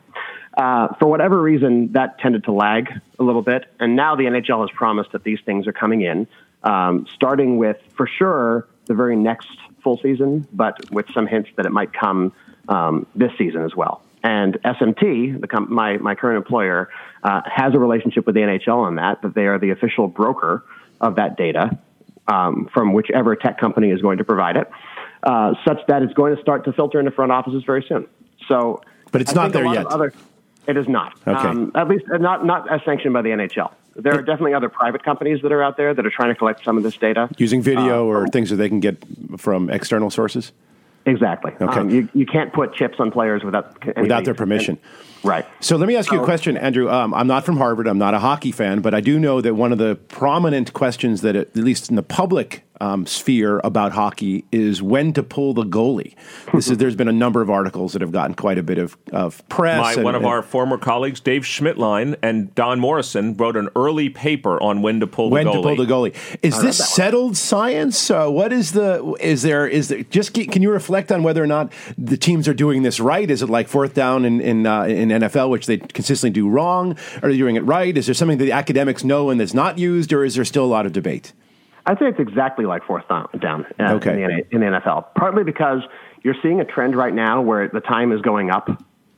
Uh, 0.55 0.93
for 0.99 1.07
whatever 1.07 1.41
reason, 1.41 1.93
that 1.93 2.19
tended 2.19 2.43
to 2.43 2.51
lag 2.51 2.89
a 3.17 3.23
little 3.23 3.41
bit, 3.41 3.65
and 3.79 3.95
now 3.95 4.15
the 4.15 4.23
NHL 4.25 4.61
has 4.61 4.69
promised 4.75 5.11
that 5.13 5.23
these 5.23 5.39
things 5.43 5.65
are 5.65 5.73
coming 5.73 6.01
in, 6.01 6.27
um, 6.63 7.07
starting 7.15 7.57
with 7.57 7.77
for 7.95 8.05
sure 8.05 8.67
the 8.85 8.93
very 8.93 9.15
next 9.15 9.47
full 9.83 9.99
season, 10.01 10.47
but 10.53 10.77
with 10.91 11.05
some 11.13 11.27
hints 11.27 11.49
that 11.57 11.65
it 11.65 11.71
might 11.71 11.93
come 11.93 12.33
um, 12.67 13.05
this 13.15 13.31
season 13.37 13.63
as 13.63 13.75
well. 13.75 14.01
And 14.23 14.55
SMT, 14.63 15.39
the 15.39 15.59
my, 15.61 15.97
my 15.97 16.15
current 16.15 16.37
employer, 16.37 16.89
uh, 17.23 17.41
has 17.45 17.73
a 17.73 17.79
relationship 17.79 18.25
with 18.25 18.35
the 18.35 18.41
NHL 18.41 18.85
on 18.85 18.95
that, 18.95 19.21
that 19.21 19.33
they 19.33 19.45
are 19.45 19.57
the 19.57 19.71
official 19.71 20.07
broker 20.07 20.63
of 20.99 21.15
that 21.15 21.37
data 21.37 21.79
um, 22.27 22.69
from 22.73 22.93
whichever 22.93 23.35
tech 23.35 23.59
company 23.59 23.91
is 23.91 24.01
going 24.01 24.17
to 24.17 24.23
provide 24.23 24.57
it, 24.57 24.69
uh, 25.23 25.53
such 25.65 25.79
that 25.87 26.03
it's 26.03 26.13
going 26.13 26.35
to 26.35 26.41
start 26.41 26.65
to 26.65 26.73
filter 26.73 26.99
into 26.99 27.11
front 27.11 27.31
offices 27.31 27.63
very 27.65 27.85
soon. 27.87 28.07
So, 28.47 28.81
But 29.11 29.21
it's 29.21 29.31
I 29.31 29.35
not 29.35 29.53
there 29.53 29.65
yet. 29.65 29.87
Other, 29.87 30.13
it 30.67 30.77
is 30.77 30.87
not. 30.87 31.17
Okay. 31.25 31.31
Um, 31.31 31.71
at 31.75 31.87
least 31.87 32.05
uh, 32.13 32.17
not 32.17 32.45
not 32.45 32.71
as 32.71 32.81
sanctioned 32.85 33.13
by 33.13 33.21
the 33.21 33.29
NHL. 33.29 33.71
There 34.01 34.13
are 34.13 34.21
definitely 34.21 34.53
other 34.53 34.69
private 34.69 35.03
companies 35.03 35.41
that 35.41 35.51
are 35.51 35.63
out 35.63 35.77
there 35.77 35.93
that 35.93 36.05
are 36.05 36.09
trying 36.09 36.29
to 36.29 36.35
collect 36.35 36.63
some 36.63 36.77
of 36.77 36.83
this 36.83 36.97
data. 36.97 37.29
Using 37.37 37.61
video 37.61 38.05
Uh, 38.05 38.11
or 38.11 38.27
things 38.27 38.49
that 38.49 38.57
they 38.57 38.69
can 38.69 38.79
get 38.79 38.97
from 39.37 39.69
external 39.69 40.09
sources 40.09 40.51
Exactly. 41.05 41.51
Okay. 41.59 41.79
Um, 41.79 41.89
you, 41.89 42.09
you 42.13 42.25
can't 42.25 42.53
put 42.53 42.73
chips 42.73 42.99
on 42.99 43.11
players 43.11 43.43
without 43.43 43.83
without 43.97 44.25
their 44.25 44.33
permission. 44.33 44.77
Right. 45.23 45.45
So 45.59 45.75
let 45.75 45.87
me 45.87 45.95
ask 45.95 46.11
you 46.11 46.21
a 46.21 46.23
question, 46.23 46.57
Andrew. 46.57 46.89
Um, 46.89 47.13
I'm 47.13 47.27
not 47.27 47.45
from 47.45 47.57
Harvard. 47.57 47.87
I'm 47.87 47.97
not 47.97 48.13
a 48.13 48.19
hockey 48.19 48.51
fan, 48.51 48.81
but 48.81 48.93
I 48.93 49.01
do 49.01 49.19
know 49.19 49.41
that 49.41 49.53
one 49.55 49.71
of 49.71 49.77
the 49.77 49.95
prominent 49.95 50.73
questions 50.73 51.21
that, 51.21 51.35
at 51.35 51.55
least 51.55 51.89
in 51.89 51.95
the 51.95 52.03
public 52.03 52.63
um, 52.81 53.05
sphere 53.05 53.59
about 53.65 53.91
hockey, 53.91 54.45
is 54.53 54.81
when 54.81 55.11
to 55.11 55.21
pull 55.21 55.53
the 55.53 55.63
goalie. 55.65 56.15
This 56.53 56.69
is 56.69 56.77
there's 56.77 56.95
been 56.95 57.09
a 57.09 57.13
number 57.13 57.41
of 57.41 57.49
articles 57.49 57.91
that 57.91 58.01
have 58.01 58.13
gotten 58.13 58.35
quite 58.35 58.57
a 58.57 58.63
bit 58.63 58.77
of, 58.77 58.97
of 59.11 59.45
press. 59.49 59.81
My, 59.81 59.93
and- 59.93 60.03
one 60.05 60.15
of 60.15 60.21
and 60.21 60.29
our 60.31 60.41
former 60.41 60.77
colleagues, 60.77 61.19
Dave 61.19 61.41
Schmittlein, 61.41 62.15
and 62.23 62.55
Don 62.55 62.79
Morrison 62.79 63.35
wrote 63.35 63.57
an 63.57 63.67
early 63.75 64.07
paper 64.07 64.61
on 64.63 64.81
when 64.81 65.01
to 65.01 65.07
pull 65.07 65.29
when 65.29 65.45
the 65.45 65.51
goalie. 65.51 65.55
to 65.55 65.61
pull 65.61 65.75
the 65.75 65.85
goalie. 65.85 66.37
Is 66.41 66.61
this 66.61 66.77
settled 66.77 67.35
science? 67.35 68.09
Uh, 68.09 68.29
what 68.29 68.53
is 68.53 68.71
the? 68.71 69.15
Is 69.19 69.41
there? 69.41 69.67
Is 69.67 69.89
there? 69.89 70.03
Just 70.03 70.33
can 70.33 70.61
you 70.61 70.71
reflect 70.71 71.11
on 71.11 71.21
whether 71.21 71.43
or 71.43 71.47
not 71.47 71.73
the 71.97 72.15
teams 72.15 72.47
are 72.47 72.53
doing 72.53 72.83
this 72.83 73.01
right? 73.01 73.29
Is 73.29 73.41
it 73.41 73.49
like 73.49 73.67
fourth 73.67 73.93
down 73.93 74.23
in 74.23 74.39
in, 74.39 74.65
uh, 74.65 74.83
in 74.83 75.08
NFL, 75.11 75.49
which 75.49 75.65
they 75.65 75.77
consistently 75.77 76.33
do 76.33 76.49
wrong? 76.49 76.97
Are 77.21 77.29
they 77.29 77.37
doing 77.37 77.55
it 77.55 77.61
right? 77.65 77.95
Is 77.97 78.05
there 78.07 78.15
something 78.15 78.37
that 78.37 78.45
the 78.45 78.51
academics 78.51 79.03
know 79.03 79.29
and 79.29 79.39
that's 79.39 79.53
not 79.53 79.77
used, 79.77 80.13
or 80.13 80.23
is 80.23 80.35
there 80.35 80.45
still 80.45 80.65
a 80.65 80.67
lot 80.67 80.85
of 80.85 80.93
debate? 80.93 81.33
I'd 81.85 81.97
say 81.97 82.05
it's 82.05 82.19
exactly 82.19 82.65
like 82.65 82.83
fourth 82.85 83.07
down, 83.07 83.27
down 83.39 83.65
uh, 83.79 83.93
Okay. 83.95 84.21
in, 84.23 84.29
the, 84.29 84.55
in 84.55 84.61
the 84.61 84.79
NFL. 84.79 85.07
Partly 85.15 85.43
because 85.43 85.81
you're 86.23 86.35
seeing 86.43 86.59
a 86.59 86.65
trend 86.65 86.95
right 86.95 87.13
now 87.13 87.41
where 87.41 87.67
the 87.67 87.79
time 87.79 88.11
is 88.11 88.21
going 88.21 88.51
up. 88.51 88.69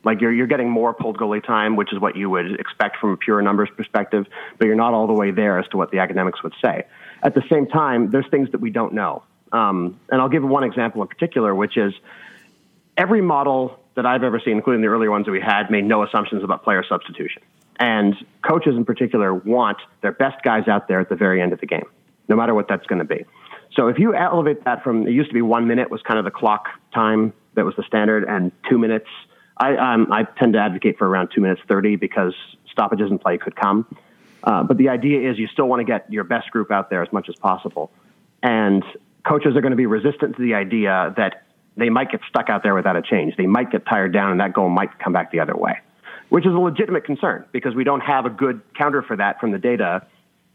Like 0.04 0.20
you're 0.20 0.32
you're 0.32 0.48
getting 0.48 0.68
more 0.68 0.92
pulled 0.94 1.16
goalie 1.18 1.44
time, 1.44 1.76
which 1.76 1.92
is 1.92 2.00
what 2.00 2.16
you 2.16 2.28
would 2.30 2.58
expect 2.58 2.96
from 2.96 3.10
a 3.10 3.16
pure 3.16 3.40
numbers 3.40 3.68
perspective, 3.76 4.26
but 4.58 4.66
you're 4.66 4.74
not 4.74 4.94
all 4.94 5.06
the 5.06 5.12
way 5.12 5.30
there 5.30 5.58
as 5.60 5.68
to 5.68 5.76
what 5.76 5.90
the 5.92 5.98
academics 6.00 6.42
would 6.42 6.54
say. 6.60 6.86
At 7.22 7.34
the 7.34 7.42
same 7.48 7.66
time, 7.68 8.10
there's 8.10 8.26
things 8.28 8.50
that 8.50 8.60
we 8.60 8.70
don't 8.70 8.94
know. 8.94 9.22
Um, 9.52 10.00
and 10.10 10.20
I'll 10.20 10.28
give 10.28 10.42
one 10.42 10.64
example 10.64 11.02
in 11.02 11.08
particular, 11.08 11.54
which 11.54 11.76
is 11.76 11.92
every 12.96 13.20
model 13.20 13.78
that 13.94 14.06
I've 14.06 14.22
ever 14.22 14.40
seen, 14.40 14.56
including 14.56 14.80
the 14.82 14.88
earlier 14.88 15.10
ones 15.10 15.26
that 15.26 15.32
we 15.32 15.40
had, 15.40 15.70
made 15.70 15.84
no 15.84 16.02
assumptions 16.02 16.42
about 16.42 16.64
player 16.64 16.84
substitution. 16.88 17.42
And 17.78 18.14
coaches 18.48 18.74
in 18.76 18.84
particular 18.84 19.34
want 19.34 19.78
their 20.00 20.12
best 20.12 20.42
guys 20.42 20.68
out 20.68 20.88
there 20.88 21.00
at 21.00 21.08
the 21.08 21.16
very 21.16 21.42
end 21.42 21.52
of 21.52 21.60
the 21.60 21.66
game, 21.66 21.86
no 22.28 22.36
matter 22.36 22.54
what 22.54 22.68
that's 22.68 22.86
going 22.86 23.00
to 23.00 23.04
be. 23.04 23.24
So 23.74 23.88
if 23.88 23.98
you 23.98 24.14
elevate 24.14 24.64
that 24.64 24.84
from, 24.84 25.06
it 25.06 25.12
used 25.12 25.30
to 25.30 25.34
be 25.34 25.42
one 25.42 25.66
minute 25.66 25.90
was 25.90 26.02
kind 26.02 26.18
of 26.18 26.24
the 26.24 26.30
clock 26.30 26.66
time 26.94 27.32
that 27.54 27.64
was 27.64 27.74
the 27.76 27.82
standard, 27.84 28.24
and 28.24 28.52
two 28.68 28.78
minutes. 28.78 29.08
I, 29.56 29.76
um, 29.76 30.10
I 30.12 30.24
tend 30.24 30.54
to 30.54 30.58
advocate 30.58 30.98
for 30.98 31.08
around 31.08 31.30
two 31.34 31.40
minutes 31.40 31.60
30 31.68 31.96
because 31.96 32.34
stoppages 32.70 33.10
in 33.10 33.18
play 33.18 33.38
could 33.38 33.56
come. 33.56 33.86
Uh, 34.42 34.62
but 34.62 34.76
the 34.76 34.88
idea 34.88 35.30
is 35.30 35.38
you 35.38 35.46
still 35.46 35.68
want 35.68 35.80
to 35.80 35.84
get 35.84 36.10
your 36.10 36.24
best 36.24 36.50
group 36.50 36.70
out 36.70 36.90
there 36.90 37.02
as 37.02 37.12
much 37.12 37.28
as 37.28 37.36
possible. 37.36 37.90
And 38.42 38.82
coaches 39.26 39.56
are 39.56 39.60
going 39.60 39.72
to 39.72 39.76
be 39.76 39.86
resistant 39.86 40.36
to 40.36 40.42
the 40.42 40.54
idea 40.54 41.14
that 41.16 41.44
they 41.76 41.88
might 41.88 42.10
get 42.10 42.20
stuck 42.28 42.50
out 42.50 42.62
there 42.62 42.74
without 42.74 42.96
a 42.96 43.02
change. 43.02 43.36
They 43.36 43.46
might 43.46 43.70
get 43.70 43.86
tired 43.86 44.12
down 44.12 44.30
and 44.32 44.40
that 44.40 44.52
goal 44.52 44.68
might 44.68 44.98
come 44.98 45.12
back 45.12 45.30
the 45.30 45.40
other 45.40 45.56
way, 45.56 45.78
which 46.28 46.46
is 46.46 46.52
a 46.52 46.58
legitimate 46.58 47.04
concern 47.04 47.44
because 47.52 47.74
we 47.74 47.84
don't 47.84 48.00
have 48.00 48.26
a 48.26 48.30
good 48.30 48.60
counter 48.74 49.02
for 49.02 49.16
that 49.16 49.40
from 49.40 49.52
the 49.52 49.58
data 49.58 50.06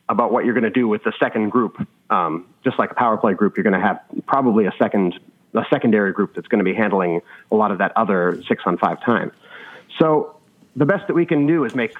about 0.09 0.31
what 0.31 0.45
you're 0.45 0.53
going 0.53 0.63
to 0.63 0.69
do 0.69 0.87
with 0.87 1.03
the 1.03 1.13
second 1.19 1.49
group. 1.49 1.85
Um, 2.09 2.47
just 2.63 2.79
like 2.79 2.91
a 2.91 2.95
power 2.95 3.17
play 3.17 3.33
group, 3.33 3.57
you're 3.57 3.63
going 3.63 3.79
to 3.79 3.85
have 3.85 3.99
probably 4.25 4.65
a 4.65 4.73
second, 4.79 5.19
a 5.53 5.63
secondary 5.69 6.13
group 6.13 6.35
that's 6.35 6.47
going 6.47 6.59
to 6.59 6.65
be 6.65 6.73
handling 6.73 7.21
a 7.51 7.55
lot 7.55 7.71
of 7.71 7.79
that 7.79 7.91
other 7.95 8.41
six 8.47 8.63
on 8.65 8.77
five 8.77 9.01
time. 9.03 9.31
So 9.99 10.37
the 10.75 10.85
best 10.85 11.07
that 11.07 11.13
we 11.13 11.25
can 11.25 11.47
do 11.47 11.65
is 11.65 11.75
make 11.75 11.93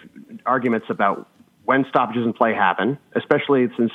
arguments 0.45 0.87
about 0.89 1.27
when 1.65 1.85
stoppages 1.89 2.23
in 2.23 2.31
play 2.31 2.53
happen, 2.53 2.97
especially 3.15 3.67
since 3.75 3.91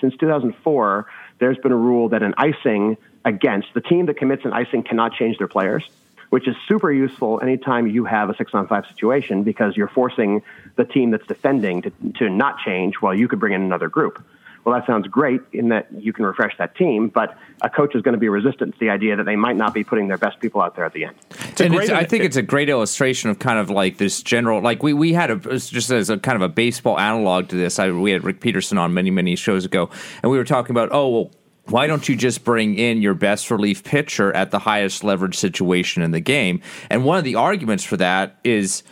since 0.00 0.16
2004. 0.18 1.06
There's 1.40 1.58
been 1.58 1.72
a 1.72 1.76
rule 1.76 2.10
that 2.10 2.22
an 2.22 2.34
icing 2.36 2.96
against 3.24 3.74
the 3.74 3.80
team 3.80 4.06
that 4.06 4.18
commits 4.18 4.44
an 4.44 4.52
icing 4.52 4.82
cannot 4.82 5.14
change 5.14 5.38
their 5.38 5.48
players, 5.48 5.82
which 6.28 6.46
is 6.46 6.54
super 6.68 6.92
useful 6.92 7.40
anytime 7.42 7.86
you 7.86 8.04
have 8.04 8.30
a 8.30 8.36
six 8.36 8.54
on 8.54 8.68
five 8.68 8.86
situation 8.86 9.42
because 9.42 9.76
you're 9.76 9.88
forcing 9.88 10.42
the 10.76 10.84
team 10.84 11.10
that's 11.10 11.26
defending 11.26 11.82
to, 11.82 11.92
to 12.18 12.28
not 12.28 12.58
change 12.58 12.96
while 12.96 13.14
you 13.14 13.26
could 13.26 13.40
bring 13.40 13.54
in 13.54 13.62
another 13.62 13.88
group. 13.88 14.22
Well, 14.64 14.74
that 14.78 14.86
sounds 14.86 15.06
great 15.08 15.40
in 15.52 15.70
that 15.70 15.88
you 15.96 16.12
can 16.12 16.26
refresh 16.26 16.56
that 16.58 16.76
team, 16.76 17.08
but 17.08 17.36
a 17.62 17.70
coach 17.70 17.94
is 17.94 18.02
going 18.02 18.12
to 18.12 18.18
be 18.18 18.28
resistant 18.28 18.74
to 18.74 18.80
the 18.80 18.90
idea 18.90 19.16
that 19.16 19.24
they 19.24 19.36
might 19.36 19.56
not 19.56 19.72
be 19.72 19.84
putting 19.84 20.08
their 20.08 20.18
best 20.18 20.38
people 20.38 20.60
out 20.60 20.76
there 20.76 20.84
at 20.84 20.92
the 20.92 21.04
end. 21.06 21.16
a 21.58 21.64
and 21.64 21.74
it's, 21.74 21.90
I 21.90 22.04
think 22.04 22.24
it's 22.24 22.36
a 22.36 22.42
great 22.42 22.68
illustration 22.68 23.30
of 23.30 23.38
kind 23.38 23.58
of 23.58 23.70
like 23.70 23.96
this 23.96 24.22
general, 24.22 24.60
like 24.60 24.82
we, 24.82 24.92
we 24.92 25.14
had 25.14 25.30
a 25.30 25.36
just 25.36 25.90
as 25.90 26.10
a 26.10 26.18
kind 26.18 26.36
of 26.36 26.42
a 26.42 26.48
baseball 26.48 26.98
analog 26.98 27.48
to 27.48 27.56
this. 27.56 27.78
I, 27.78 27.90
we 27.90 28.10
had 28.10 28.22
Rick 28.22 28.40
Peterson 28.40 28.76
on 28.76 28.92
many 28.92 29.10
many 29.10 29.34
shows 29.34 29.64
ago, 29.64 29.88
and 30.22 30.30
we 30.30 30.36
were 30.36 30.44
talking 30.44 30.72
about 30.72 30.90
oh 30.92 31.08
well. 31.08 31.30
Why 31.66 31.86
don't 31.86 32.08
you 32.08 32.16
just 32.16 32.42
bring 32.42 32.76
in 32.76 33.00
your 33.00 33.14
best 33.14 33.48
relief 33.48 33.84
pitcher 33.84 34.32
at 34.32 34.50
the 34.50 34.58
highest 34.58 35.04
leverage 35.04 35.36
situation 35.36 36.02
in 36.02 36.10
the 36.10 36.18
game? 36.18 36.62
And 36.88 37.04
one 37.04 37.16
of 37.16 37.22
the 37.22 37.36
arguments 37.36 37.84
for 37.84 37.96
that 37.98 38.40
is 38.42 38.82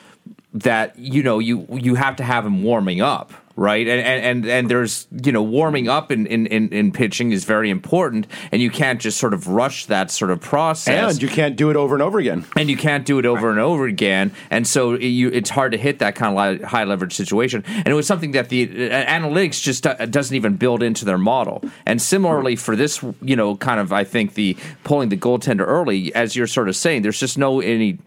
that 0.55 0.97
you 0.97 1.25
know 1.25 1.41
you 1.41 1.67
you 1.73 1.97
have 1.97 2.17
to 2.17 2.23
have 2.23 2.47
him 2.47 2.63
warming 2.63 3.01
up 3.01 3.33
right 3.59 3.89
and 3.89 4.01
and 4.01 4.25
and, 4.25 4.47
and 4.47 4.71
there's 4.71 5.07
you 5.25 5.33
know 5.33 5.43
warming 5.43 5.89
up 5.89 6.13
in, 6.13 6.27
in, 6.27 6.47
in, 6.47 6.69
in 6.73 6.93
pitching 6.93 7.33
is 7.33 7.45
very 7.45 7.71
important 7.71 8.27
and 8.53 8.63
you 8.63 8.71
can't 8.71 9.01
just 9.01 9.19
sort 9.19 9.35
of 9.35 9.49
rush 9.49 9.87
that 9.87 10.11
sort 10.11 10.31
of 10.31 10.41
process 10.41 11.15
And 11.15 11.23
you 11.23 11.29
can't 11.29 11.57
do 11.57 11.69
it 11.71 11.77
over 11.77 11.95
and 11.95 12.03
over 12.03 12.19
again. 12.19 12.45
and 12.57 12.71
you 12.71 12.77
can't 12.77 13.05
do 13.05 13.19
it 13.19 13.27
over 13.27 13.51
and 13.51 13.59
over 13.59 13.87
again, 13.87 14.31
and 14.51 14.67
so 14.67 14.95
you, 14.95 15.29
it's 15.29 15.51
hard 15.51 15.73
to 15.73 15.79
hit 15.79 15.99
that 15.99 16.15
kind 16.15 16.31
of 16.33 16.61
li- 16.61 16.65
high 16.67 16.85
leverage 16.85 17.15
situation. 17.15 17.65
And 17.67 17.89
it 17.89 17.95
was 17.95 18.07
something 18.07 18.33
that 18.33 18.49
the 18.49 18.91
uh, 18.91 19.05
analytics 19.07 19.61
just 19.63 19.87
uh, 19.87 19.95
doesn't 20.07 20.37
even 20.37 20.57
build 20.57 20.83
into 20.83 21.05
their 21.05 21.19
model. 21.19 21.63
And 21.85 22.01
similarly 22.01 22.57
for 22.57 22.77
this, 22.77 23.03
you 23.23 23.35
know, 23.37 23.57
kind 23.57 23.81
of 23.81 23.93
I 23.93 24.05
think 24.05 24.35
the 24.35 24.57
pulling 24.85 25.09
the 25.09 25.17
goaltender 25.17 25.67
early, 25.67 26.15
as 26.15 26.37
you're 26.37 26.47
sort 26.47 26.69
of 26.69 26.77
saying, 26.77 27.03
there's 27.03 27.19
just 27.21 27.37
no 27.39 27.61
any. 27.61 27.99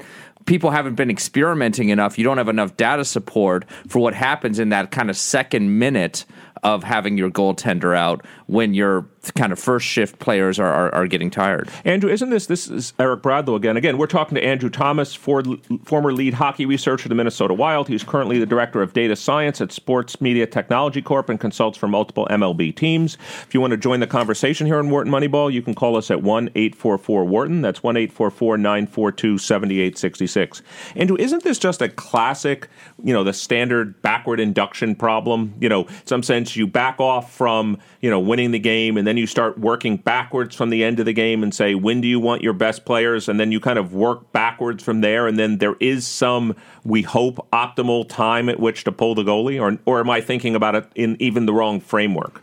People 0.45 0.71
haven't 0.71 0.95
been 0.95 1.09
experimenting 1.09 1.89
enough. 1.89 2.17
You 2.17 2.23
don't 2.23 2.37
have 2.37 2.49
enough 2.49 2.75
data 2.77 3.05
support 3.05 3.65
for 3.87 3.99
what 3.99 4.13
happens 4.13 4.59
in 4.59 4.69
that 4.69 4.91
kind 4.91 5.09
of 5.09 5.17
second 5.17 5.77
minute 5.79 6.25
of 6.63 6.83
having 6.83 7.17
your 7.17 7.29
goaltender 7.29 7.95
out 7.95 8.25
when 8.47 8.73
your 8.73 9.07
kind 9.35 9.51
of 9.51 9.59
first 9.59 9.85
shift 9.85 10.19
players 10.19 10.59
are, 10.59 10.71
are, 10.71 10.93
are 10.93 11.07
getting 11.07 11.29
tired. 11.29 11.69
Andrew, 11.85 12.09
isn't 12.09 12.29
this 12.29 12.47
this 12.47 12.67
is 12.67 12.93
Eric 12.99 13.21
Bradlow 13.21 13.55
again? 13.55 13.77
Again, 13.77 13.97
we're 13.97 14.07
talking 14.07 14.35
to 14.35 14.43
Andrew 14.43 14.69
Thomas, 14.69 15.13
for, 15.13 15.43
former 15.83 16.11
lead 16.11 16.33
hockey 16.33 16.65
researcher 16.65 17.05
at 17.05 17.09
the 17.09 17.15
Minnesota 17.15 17.53
Wild. 17.53 17.87
He's 17.87 18.03
currently 18.03 18.39
the 18.39 18.45
director 18.45 18.81
of 18.81 18.93
data 18.93 19.15
science 19.15 19.61
at 19.61 19.71
Sports 19.71 20.21
Media 20.21 20.47
Technology 20.47 21.01
Corp 21.01 21.29
and 21.29 21.39
consults 21.39 21.77
for 21.77 21.87
multiple 21.87 22.27
MLB 22.29 22.75
teams. 22.75 23.17
If 23.43 23.53
you 23.53 23.61
want 23.61 23.71
to 23.71 23.77
join 23.77 23.99
the 23.99 24.07
conversation 24.07 24.67
here 24.67 24.77
on 24.77 24.89
Wharton 24.89 25.11
Moneyball, 25.11 25.51
you 25.51 25.61
can 25.61 25.75
call 25.75 25.97
us 25.97 26.09
at 26.09 26.21
one 26.21 26.49
eight 26.55 26.75
four 26.75 26.97
four 26.97 27.25
Wharton. 27.25 27.61
That's 27.61 27.83
one 27.83 27.97
eight 27.97 28.11
four 28.11 28.31
four 28.31 28.57
nine 28.57 28.87
four 28.87 29.11
two 29.11 29.37
seventy 29.37 29.79
eight 29.79 29.97
sixty 29.97 30.27
six. 30.27 30.61
Andrew, 30.95 31.17
isn't 31.17 31.43
this 31.43 31.59
just 31.59 31.81
a 31.81 31.89
classic, 31.89 32.67
you 33.03 33.13
know, 33.13 33.23
the 33.23 33.33
standard 33.33 34.01
backward 34.01 34.39
induction 34.39 34.95
problem? 34.95 35.53
You 35.59 35.69
know, 35.69 35.87
some 36.05 36.23
sense, 36.23 36.50
you 36.55 36.67
back 36.67 36.99
off 36.99 37.33
from 37.33 37.77
you 38.01 38.09
know 38.09 38.19
winning 38.19 38.51
the 38.51 38.59
game, 38.59 38.97
and 38.97 39.07
then 39.07 39.17
you 39.17 39.27
start 39.27 39.57
working 39.57 39.97
backwards 39.97 40.55
from 40.55 40.69
the 40.69 40.83
end 40.83 40.99
of 40.99 41.05
the 41.05 41.13
game 41.13 41.43
and 41.43 41.53
say, 41.53 41.75
when 41.75 42.01
do 42.01 42.07
you 42.07 42.19
want 42.19 42.41
your 42.41 42.53
best 42.53 42.85
players? 42.85 43.29
And 43.29 43.39
then 43.39 43.51
you 43.51 43.59
kind 43.59 43.79
of 43.79 43.93
work 43.93 44.31
backwards 44.31 44.83
from 44.83 45.01
there, 45.01 45.27
and 45.27 45.37
then 45.37 45.57
there 45.57 45.75
is 45.79 46.07
some, 46.07 46.55
we 46.83 47.01
hope, 47.01 47.47
optimal 47.51 48.07
time 48.07 48.49
at 48.49 48.59
which 48.59 48.83
to 48.85 48.91
pull 48.91 49.15
the 49.15 49.23
goalie, 49.23 49.61
or 49.61 49.77
or 49.85 49.99
am 49.99 50.09
I 50.09 50.21
thinking 50.21 50.55
about 50.55 50.75
it 50.75 50.85
in 50.95 51.17
even 51.19 51.45
the 51.45 51.53
wrong 51.53 51.79
framework? 51.79 52.41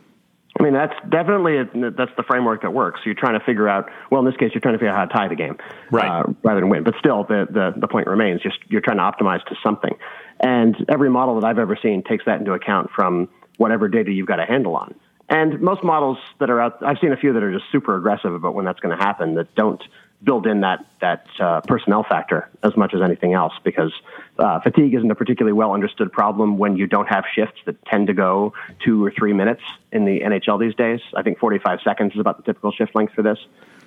I 0.58 0.62
mean, 0.62 0.72
that's 0.72 0.94
definitely 1.08 1.58
a, 1.58 1.64
that's 1.90 2.10
the 2.16 2.24
framework 2.24 2.62
that 2.62 2.72
works. 2.72 3.00
You're 3.04 3.14
trying 3.14 3.38
to 3.38 3.44
figure 3.44 3.68
out. 3.68 3.88
Well, 4.10 4.20
in 4.20 4.26
this 4.26 4.36
case, 4.36 4.50
you're 4.52 4.60
trying 4.60 4.74
to 4.74 4.78
figure 4.78 4.90
out 4.90 4.96
how 4.96 5.04
to 5.04 5.12
tie 5.12 5.28
the 5.28 5.36
game, 5.36 5.56
Right. 5.92 6.08
Uh, 6.08 6.32
rather 6.42 6.60
than 6.60 6.68
win. 6.68 6.82
But 6.82 6.94
still, 6.98 7.24
the, 7.24 7.46
the 7.50 7.74
the 7.78 7.86
point 7.86 8.08
remains. 8.08 8.40
You're 8.42 8.54
you're 8.68 8.80
trying 8.80 8.96
to 8.96 9.02
optimize 9.04 9.44
to 9.46 9.54
something, 9.62 9.94
and 10.40 10.76
every 10.88 11.10
model 11.10 11.40
that 11.40 11.46
I've 11.46 11.58
ever 11.58 11.78
seen 11.80 12.02
takes 12.02 12.24
that 12.24 12.40
into 12.40 12.52
account 12.52 12.90
from 12.94 13.28
whatever 13.58 13.88
data 13.88 14.10
you've 14.10 14.26
got 14.26 14.40
a 14.40 14.46
handle 14.46 14.74
on. 14.74 14.94
And 15.28 15.60
most 15.60 15.84
models 15.84 16.16
that 16.40 16.48
are 16.48 16.60
out, 16.60 16.82
I've 16.82 16.98
seen 17.00 17.12
a 17.12 17.16
few 17.16 17.34
that 17.34 17.42
are 17.42 17.52
just 17.52 17.70
super 17.70 17.96
aggressive 17.96 18.32
about 18.32 18.54
when 18.54 18.64
that's 18.64 18.80
going 18.80 18.96
to 18.96 19.04
happen 19.04 19.34
that 19.34 19.54
don't 19.54 19.82
build 20.24 20.46
in 20.46 20.62
that 20.62 20.84
that 21.00 21.26
uh, 21.38 21.60
personnel 21.60 22.02
factor 22.02 22.48
as 22.64 22.76
much 22.76 22.92
as 22.92 23.00
anything 23.02 23.34
else 23.34 23.52
because 23.62 23.92
uh, 24.38 24.58
fatigue 24.60 24.94
isn't 24.94 25.10
a 25.10 25.14
particularly 25.14 25.52
well 25.52 25.72
understood 25.72 26.10
problem 26.10 26.58
when 26.58 26.76
you 26.76 26.86
don't 26.86 27.06
have 27.06 27.24
shifts 27.32 27.60
that 27.66 27.84
tend 27.84 28.08
to 28.08 28.14
go 28.14 28.52
two 28.84 29.04
or 29.04 29.12
three 29.12 29.32
minutes 29.32 29.62
in 29.92 30.06
the 30.06 30.20
NHL 30.20 30.58
these 30.58 30.74
days. 30.74 31.00
I 31.14 31.22
think 31.22 31.38
45 31.38 31.80
seconds 31.84 32.14
is 32.14 32.20
about 32.20 32.38
the 32.38 32.42
typical 32.42 32.72
shift 32.72 32.94
length 32.94 33.12
for 33.12 33.22
this. 33.22 33.38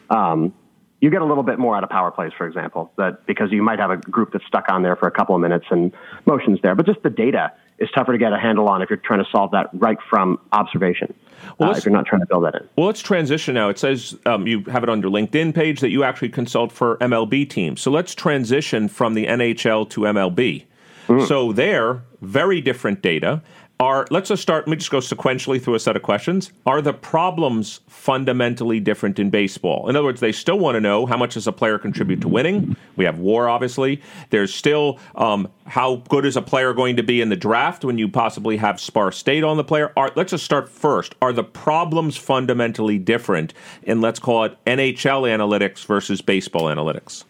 Um, 0.09 0.53
you 1.01 1.09
get 1.09 1.23
a 1.23 1.25
little 1.25 1.43
bit 1.43 1.57
more 1.57 1.75
out 1.75 1.83
of 1.83 1.89
power 1.89 2.11
plays, 2.11 2.31
for 2.37 2.45
example, 2.45 2.91
that 2.97 3.25
because 3.25 3.51
you 3.51 3.63
might 3.63 3.79
have 3.79 3.89
a 3.89 3.97
group 3.97 4.31
that's 4.31 4.45
stuck 4.45 4.69
on 4.69 4.83
there 4.83 4.95
for 4.95 5.07
a 5.07 5.11
couple 5.11 5.33
of 5.33 5.41
minutes 5.41 5.65
and 5.71 5.91
motions 6.27 6.59
there, 6.61 6.75
but 6.75 6.85
just 6.85 7.01
the 7.01 7.09
data 7.09 7.51
is 7.81 7.89
tougher 7.93 8.11
to 8.11 8.17
get 8.17 8.31
a 8.31 8.39
handle 8.39 8.69
on 8.69 8.81
if 8.81 8.89
you're 8.89 8.97
trying 8.97 9.23
to 9.23 9.29
solve 9.31 9.51
that 9.51 9.69
right 9.73 9.97
from 10.09 10.39
observation. 10.51 11.13
Well, 11.57 11.71
uh, 11.71 11.77
if 11.77 11.85
you're 11.85 11.93
not 11.93 12.05
trying 12.05 12.21
to 12.21 12.27
build 12.27 12.45
that 12.45 12.55
in. 12.55 12.69
Well, 12.75 12.87
let's 12.87 13.01
transition 13.01 13.55
now. 13.55 13.69
It 13.69 13.79
says 13.79 14.17
um, 14.25 14.47
you 14.47 14.63
have 14.65 14.83
it 14.83 14.89
on 14.89 15.01
your 15.01 15.11
LinkedIn 15.11 15.55
page 15.55 15.79
that 15.79 15.89
you 15.89 16.03
actually 16.03 16.29
consult 16.29 16.71
for 16.71 16.97
MLB 16.97 17.49
teams. 17.49 17.81
So 17.81 17.91
let's 17.91 18.13
transition 18.13 18.87
from 18.87 19.15
the 19.15 19.25
NHL 19.25 19.89
to 19.89 20.01
MLB. 20.01 20.65
So 21.27 21.51
there, 21.51 22.03
very 22.21 22.61
different 22.61 23.01
data. 23.01 23.41
Are 23.81 24.05
let's 24.11 24.29
just 24.29 24.43
start. 24.43 24.67
Let 24.67 24.71
me 24.71 24.77
just 24.77 24.91
go 24.91 24.99
sequentially 24.99 25.59
through 25.59 25.73
a 25.73 25.79
set 25.79 25.95
of 25.95 26.03
questions. 26.03 26.51
Are 26.67 26.83
the 26.83 26.93
problems 26.93 27.79
fundamentally 27.87 28.79
different 28.79 29.17
in 29.17 29.31
baseball? 29.31 29.89
In 29.89 29.95
other 29.95 30.05
words, 30.05 30.21
they 30.21 30.31
still 30.31 30.59
want 30.59 30.75
to 30.75 30.79
know 30.79 31.07
how 31.07 31.17
much 31.17 31.33
does 31.33 31.47
a 31.47 31.51
player 31.51 31.79
contribute 31.79 32.21
to 32.21 32.27
winning. 32.27 32.75
We 32.95 33.05
have 33.05 33.17
WAR, 33.17 33.49
obviously. 33.49 33.99
There's 34.29 34.53
still 34.53 34.99
um, 35.15 35.49
how 35.65 35.95
good 36.09 36.27
is 36.27 36.37
a 36.37 36.43
player 36.43 36.75
going 36.75 36.95
to 36.97 37.01
be 37.01 37.21
in 37.21 37.29
the 37.29 37.35
draft 37.35 37.83
when 37.83 37.97
you 37.97 38.07
possibly 38.07 38.55
have 38.57 38.79
sparse 38.79 39.17
state 39.17 39.43
on 39.43 39.57
the 39.57 39.63
player. 39.63 39.91
Are, 39.97 40.11
let's 40.15 40.29
just 40.29 40.45
start 40.45 40.69
first. 40.69 41.15
Are 41.19 41.33
the 41.33 41.43
problems 41.43 42.15
fundamentally 42.15 42.99
different 42.99 43.55
in 43.81 43.99
let's 43.99 44.19
call 44.19 44.43
it 44.43 44.63
NHL 44.65 45.23
analytics 45.23 45.87
versus 45.87 46.21
baseball 46.21 46.65
analytics? 46.65 47.23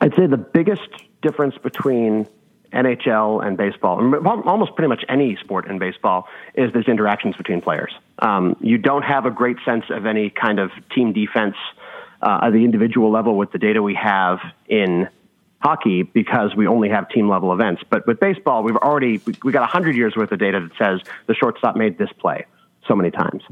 I'd 0.00 0.14
say 0.14 0.28
the 0.28 0.36
biggest 0.36 0.88
difference 1.22 1.56
between 1.58 2.28
NHL 2.72 3.44
and 3.46 3.56
baseball, 3.56 3.98
almost 4.26 4.74
pretty 4.74 4.88
much 4.88 5.04
any 5.08 5.36
sport 5.36 5.66
in 5.66 5.78
baseball, 5.78 6.26
is 6.54 6.72
there's 6.72 6.88
interactions 6.88 7.36
between 7.36 7.60
players. 7.60 7.92
Um, 8.18 8.56
you 8.60 8.78
don't 8.78 9.02
have 9.02 9.26
a 9.26 9.30
great 9.30 9.58
sense 9.64 9.84
of 9.90 10.06
any 10.06 10.30
kind 10.30 10.58
of 10.58 10.70
team 10.94 11.12
defense 11.12 11.56
uh, 12.22 12.40
at 12.42 12.50
the 12.50 12.64
individual 12.64 13.10
level 13.10 13.36
with 13.36 13.52
the 13.52 13.58
data 13.58 13.82
we 13.82 13.94
have 13.94 14.38
in 14.68 15.08
hockey 15.60 16.02
because 16.02 16.54
we 16.56 16.66
only 16.66 16.88
have 16.88 17.08
team 17.08 17.28
level 17.28 17.52
events. 17.52 17.82
But 17.88 18.06
with 18.06 18.20
baseball, 18.20 18.62
we've 18.62 18.76
already 18.76 19.20
we, 19.24 19.34
we 19.44 19.52
got 19.52 19.60
100 19.60 19.96
years 19.96 20.16
worth 20.16 20.32
of 20.32 20.38
data 20.38 20.60
that 20.60 20.76
says 20.76 21.00
the 21.26 21.34
shortstop 21.34 21.76
made 21.76 21.98
this 21.98 22.10
play 22.18 22.46
so 22.86 22.94
many 22.94 23.10
times. 23.10 23.42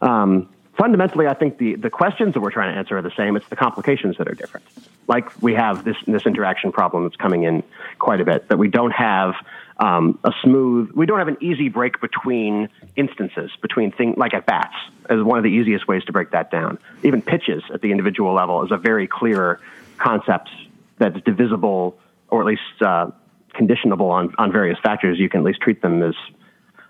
Um, 0.00 0.48
fundamentally, 0.76 1.26
I 1.26 1.34
think 1.34 1.58
the, 1.58 1.76
the 1.76 1.90
questions 1.90 2.34
that 2.34 2.40
we're 2.40 2.50
trying 2.50 2.72
to 2.72 2.78
answer 2.78 2.96
are 2.96 3.02
the 3.02 3.12
same. 3.16 3.36
It's 3.36 3.48
the 3.48 3.56
complications 3.56 4.16
that 4.18 4.28
are 4.28 4.34
different. 4.34 4.66
Like 5.06 5.42
we 5.42 5.54
have 5.54 5.84
this 5.84 5.96
this 6.06 6.26
interaction 6.26 6.72
problem 6.72 7.04
that's 7.04 7.16
coming 7.16 7.42
in 7.44 7.62
quite 7.98 8.20
a 8.20 8.24
bit. 8.24 8.48
That 8.48 8.58
we 8.58 8.68
don't 8.68 8.92
have 8.92 9.34
um, 9.78 10.18
a 10.24 10.32
smooth. 10.42 10.92
We 10.92 11.06
don't 11.06 11.18
have 11.18 11.28
an 11.28 11.36
easy 11.40 11.68
break 11.68 12.00
between 12.00 12.68
instances 12.96 13.50
between 13.60 13.92
things 13.92 14.16
like 14.16 14.34
at 14.34 14.46
bats 14.46 14.74
is 15.10 15.22
one 15.22 15.38
of 15.38 15.44
the 15.44 15.50
easiest 15.50 15.86
ways 15.86 16.04
to 16.04 16.12
break 16.12 16.30
that 16.30 16.50
down. 16.50 16.78
Even 17.02 17.20
pitches 17.20 17.62
at 17.72 17.82
the 17.82 17.90
individual 17.90 18.32
level 18.32 18.64
is 18.64 18.70
a 18.70 18.78
very 18.78 19.06
clear 19.06 19.60
concept 19.98 20.48
that's 20.98 21.20
divisible 21.22 21.98
or 22.28 22.40
at 22.40 22.46
least 22.46 22.62
uh, 22.80 23.10
conditionable 23.52 24.10
on 24.10 24.34
on 24.38 24.52
various 24.52 24.78
factors. 24.78 25.18
You 25.18 25.28
can 25.28 25.40
at 25.40 25.44
least 25.44 25.60
treat 25.60 25.82
them 25.82 26.02
as 26.02 26.14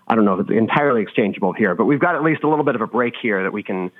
I 0.07 0.15
don't 0.15 0.25
know 0.25 0.33
if 0.33 0.41
it's 0.41 0.57
entirely 0.57 1.01
exchangeable 1.01 1.53
here, 1.53 1.75
but 1.75 1.85
we've 1.85 1.99
got 1.99 2.15
at 2.15 2.23
least 2.23 2.43
a 2.43 2.49
little 2.49 2.65
bit 2.65 2.75
of 2.75 2.81
a 2.81 2.87
break 2.87 3.15
here 3.21 3.41
that 3.43 3.51
we 3.51 3.63
can 3.63 3.91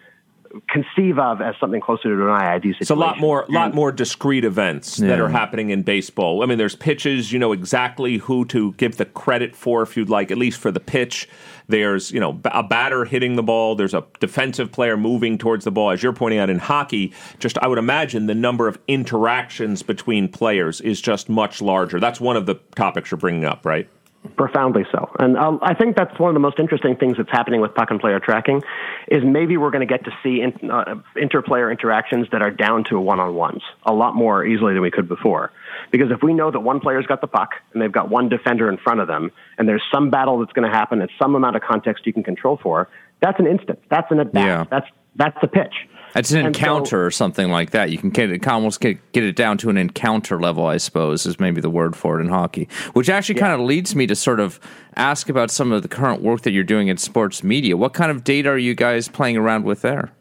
conceive 0.70 1.20
of 1.20 1.41
as 1.41 1.56
something 1.60 1.82
closer 1.82 2.03
to 2.03 2.14
an 2.14 2.30
IID 2.30 2.62
situation. 2.62 2.78
It's 2.82 2.89
a 2.89 2.95
lot 2.95 3.20
more, 3.20 3.45
lot 3.49 3.74
more 3.74 3.91
discrete 3.91 4.45
events 4.45 4.97
that 4.97 5.20
are 5.20 5.28
happening 5.28 5.70
in 5.70 5.84
baseball. 5.84 6.43
I 6.43 6.45
mean, 6.45 6.58
there's 6.58 6.76
pitches. 6.76 7.32
You 7.32 7.39
know 7.39 7.51
exactly 7.51 8.18
who 8.18 8.45
to 8.45 8.74
give 8.74 8.97
the 8.97 9.06
credit 9.06 9.56
for, 9.56 9.82
if 9.82 9.97
you'd 9.97 10.10
like, 10.10 10.32
at 10.32 10.38
least 10.38 10.60
for 10.60 10.72
the 10.72 10.80
pitch. 10.80 11.28
There's, 11.68 12.12
you 12.12 12.20
know, 12.20 12.39
a 12.45 12.64
batter 12.64 13.06
hitting 13.06 13.36
the 13.36 13.43
ball. 13.43 13.76
There's 13.76 13.93
a 13.93 14.06
defensive 14.20 14.72
player 14.72 14.95
moving 14.95 15.38
towards 15.38 15.66
the 15.66 15.72
ball. 15.72 15.91
As 15.91 16.03
you're 16.03 16.14
pointing 16.14 16.39
out 16.39 16.49
in 16.49 16.60
hockey, 16.60 17.12
just 17.39 17.58
I 17.58 17.68
would 17.68 17.80
imagine 17.80 18.28
the 18.28 18.36
number 18.36 18.68
of 18.68 18.78
interactions 18.88 19.84
between 19.84 20.30
players 20.30 20.80
is 20.82 21.01
just 21.01 21.28
much 21.28 21.62
larger. 21.62 21.99
That's 21.99 22.22
one 22.22 22.38
of 22.38 22.45
the 22.45 22.56
topics 22.76 23.12
you're 23.12 23.18
bringing 23.18 23.45
up, 23.45 23.66
right? 23.66 23.89
Profoundly 24.36 24.86
so. 24.91 25.11
And 25.19 25.38
uh, 25.38 25.57
I 25.61 25.73
think 25.73 25.95
that's 25.95 26.17
one 26.19 26.30
of 26.30 26.34
the 26.34 26.39
most 26.39 26.59
interesting 26.59 26.95
things 26.95 27.17
that's 27.17 27.32
happening 27.32 27.61
with 27.61 27.73
puck 27.76 27.91
and 27.91 27.99
player 27.99 28.19
tracking 28.19 28.61
is 29.07 29.23
maybe 29.23 29.57
we're 29.57 29.71
going 29.71 29.88
to 29.88 29.91
get 29.91 30.05
to 30.05 30.11
see 30.23 30.41
in, 30.41 30.69
uh, 30.69 30.95
interplayer 31.15 31.71
interactions 31.71 32.28
that 32.32 32.41
are 32.41 32.51
down 32.51 32.84
to 32.86 32.99
one-on-ones 32.99 33.61
a 33.86 33.93
lot 33.93 34.15
more 34.15 34.45
easily 34.45 34.73
than 34.73 34.82
we 34.82 34.91
could 34.91 35.07
before. 35.07 35.51
Because 35.91 36.11
if 36.11 36.23
we 36.23 36.34
know 36.34 36.51
that 36.51 36.59
one 36.59 36.80
player's 36.80 37.05
got 37.05 37.21
the 37.21 37.28
puck 37.28 37.55
and 37.73 37.82
they've 37.82 37.91
got 37.91 38.09
one 38.09 38.30
defender 38.30 38.69
in 38.69 38.78
front 38.78 38.99
of 38.99 39.07
them 39.07 39.32
and 39.57 39.67
there's 39.67 39.84
some 39.93 40.09
battle 40.09 40.39
that's 40.39 40.53
going 40.53 40.69
to 40.69 40.76
happen 40.76 41.01
at 41.01 41.09
some 41.19 41.36
amount 41.36 41.55
of 41.55 41.61
context 41.61 42.05
you 42.05 42.13
can 42.13 42.23
control 42.23 42.59
for, 42.61 42.89
that's 43.21 43.39
an 43.39 43.47
instant. 43.47 43.80
That's 43.89 44.11
an 44.11 44.19
at 44.19 44.34
bat. 44.34 44.45
Yeah. 44.45 44.65
That's 44.69 44.88
that's 45.15 45.38
the 45.41 45.47
pitch. 45.47 45.73
It's 46.16 46.32
an 46.32 46.45
And 46.45 46.55
so- 46.55 46.59
encounter 46.59 47.05
or 47.05 47.11
something 47.11 47.49
like 47.49 47.72
that. 47.72 47.89
You 47.91 47.97
can 47.97 48.09
get 48.09 48.32
it, 48.32 48.47
almost 48.47 48.80
get, 48.80 49.11
get 49.11 49.24
it 49.24 49.36
down 49.36 49.57
to 49.59 49.70
an 49.70 49.78
encounter 49.78 50.39
level, 50.39 50.66
I 50.66 50.78
suppose, 50.78 51.26
is 51.26 51.39
maybe 51.39 51.59
the 51.61 51.70
word 51.70 51.95
for 51.95 52.18
it 52.20 52.24
in 52.24 52.30
hockey. 52.30 52.70
Which 52.93 53.09
actually 53.09 53.36
kind 53.36 53.53
of 53.53 53.59
leads 53.59 53.95
me 53.95 54.07
to 54.07 54.16
sort 54.16 54.39
of 54.39 54.59
ask 54.95 55.28
about 55.30 55.51
some 55.51 55.72
of 55.72 55.82
the 55.82 55.88
current 55.89 56.22
work 56.22 56.41
that 56.41 56.51
you're 56.51 56.63
doing 56.63 56.88
in 56.88 56.97
sports 56.97 57.43
media. 57.43 57.76
What 57.76 57.93
kind 57.93 58.11
of 58.11 58.24
data 58.24 58.49
are 58.49 58.57
you 58.57 58.76
guys 58.76 59.09
playing 59.09 59.36
around 59.38 59.66
with 59.66 59.82
there? 59.82 60.11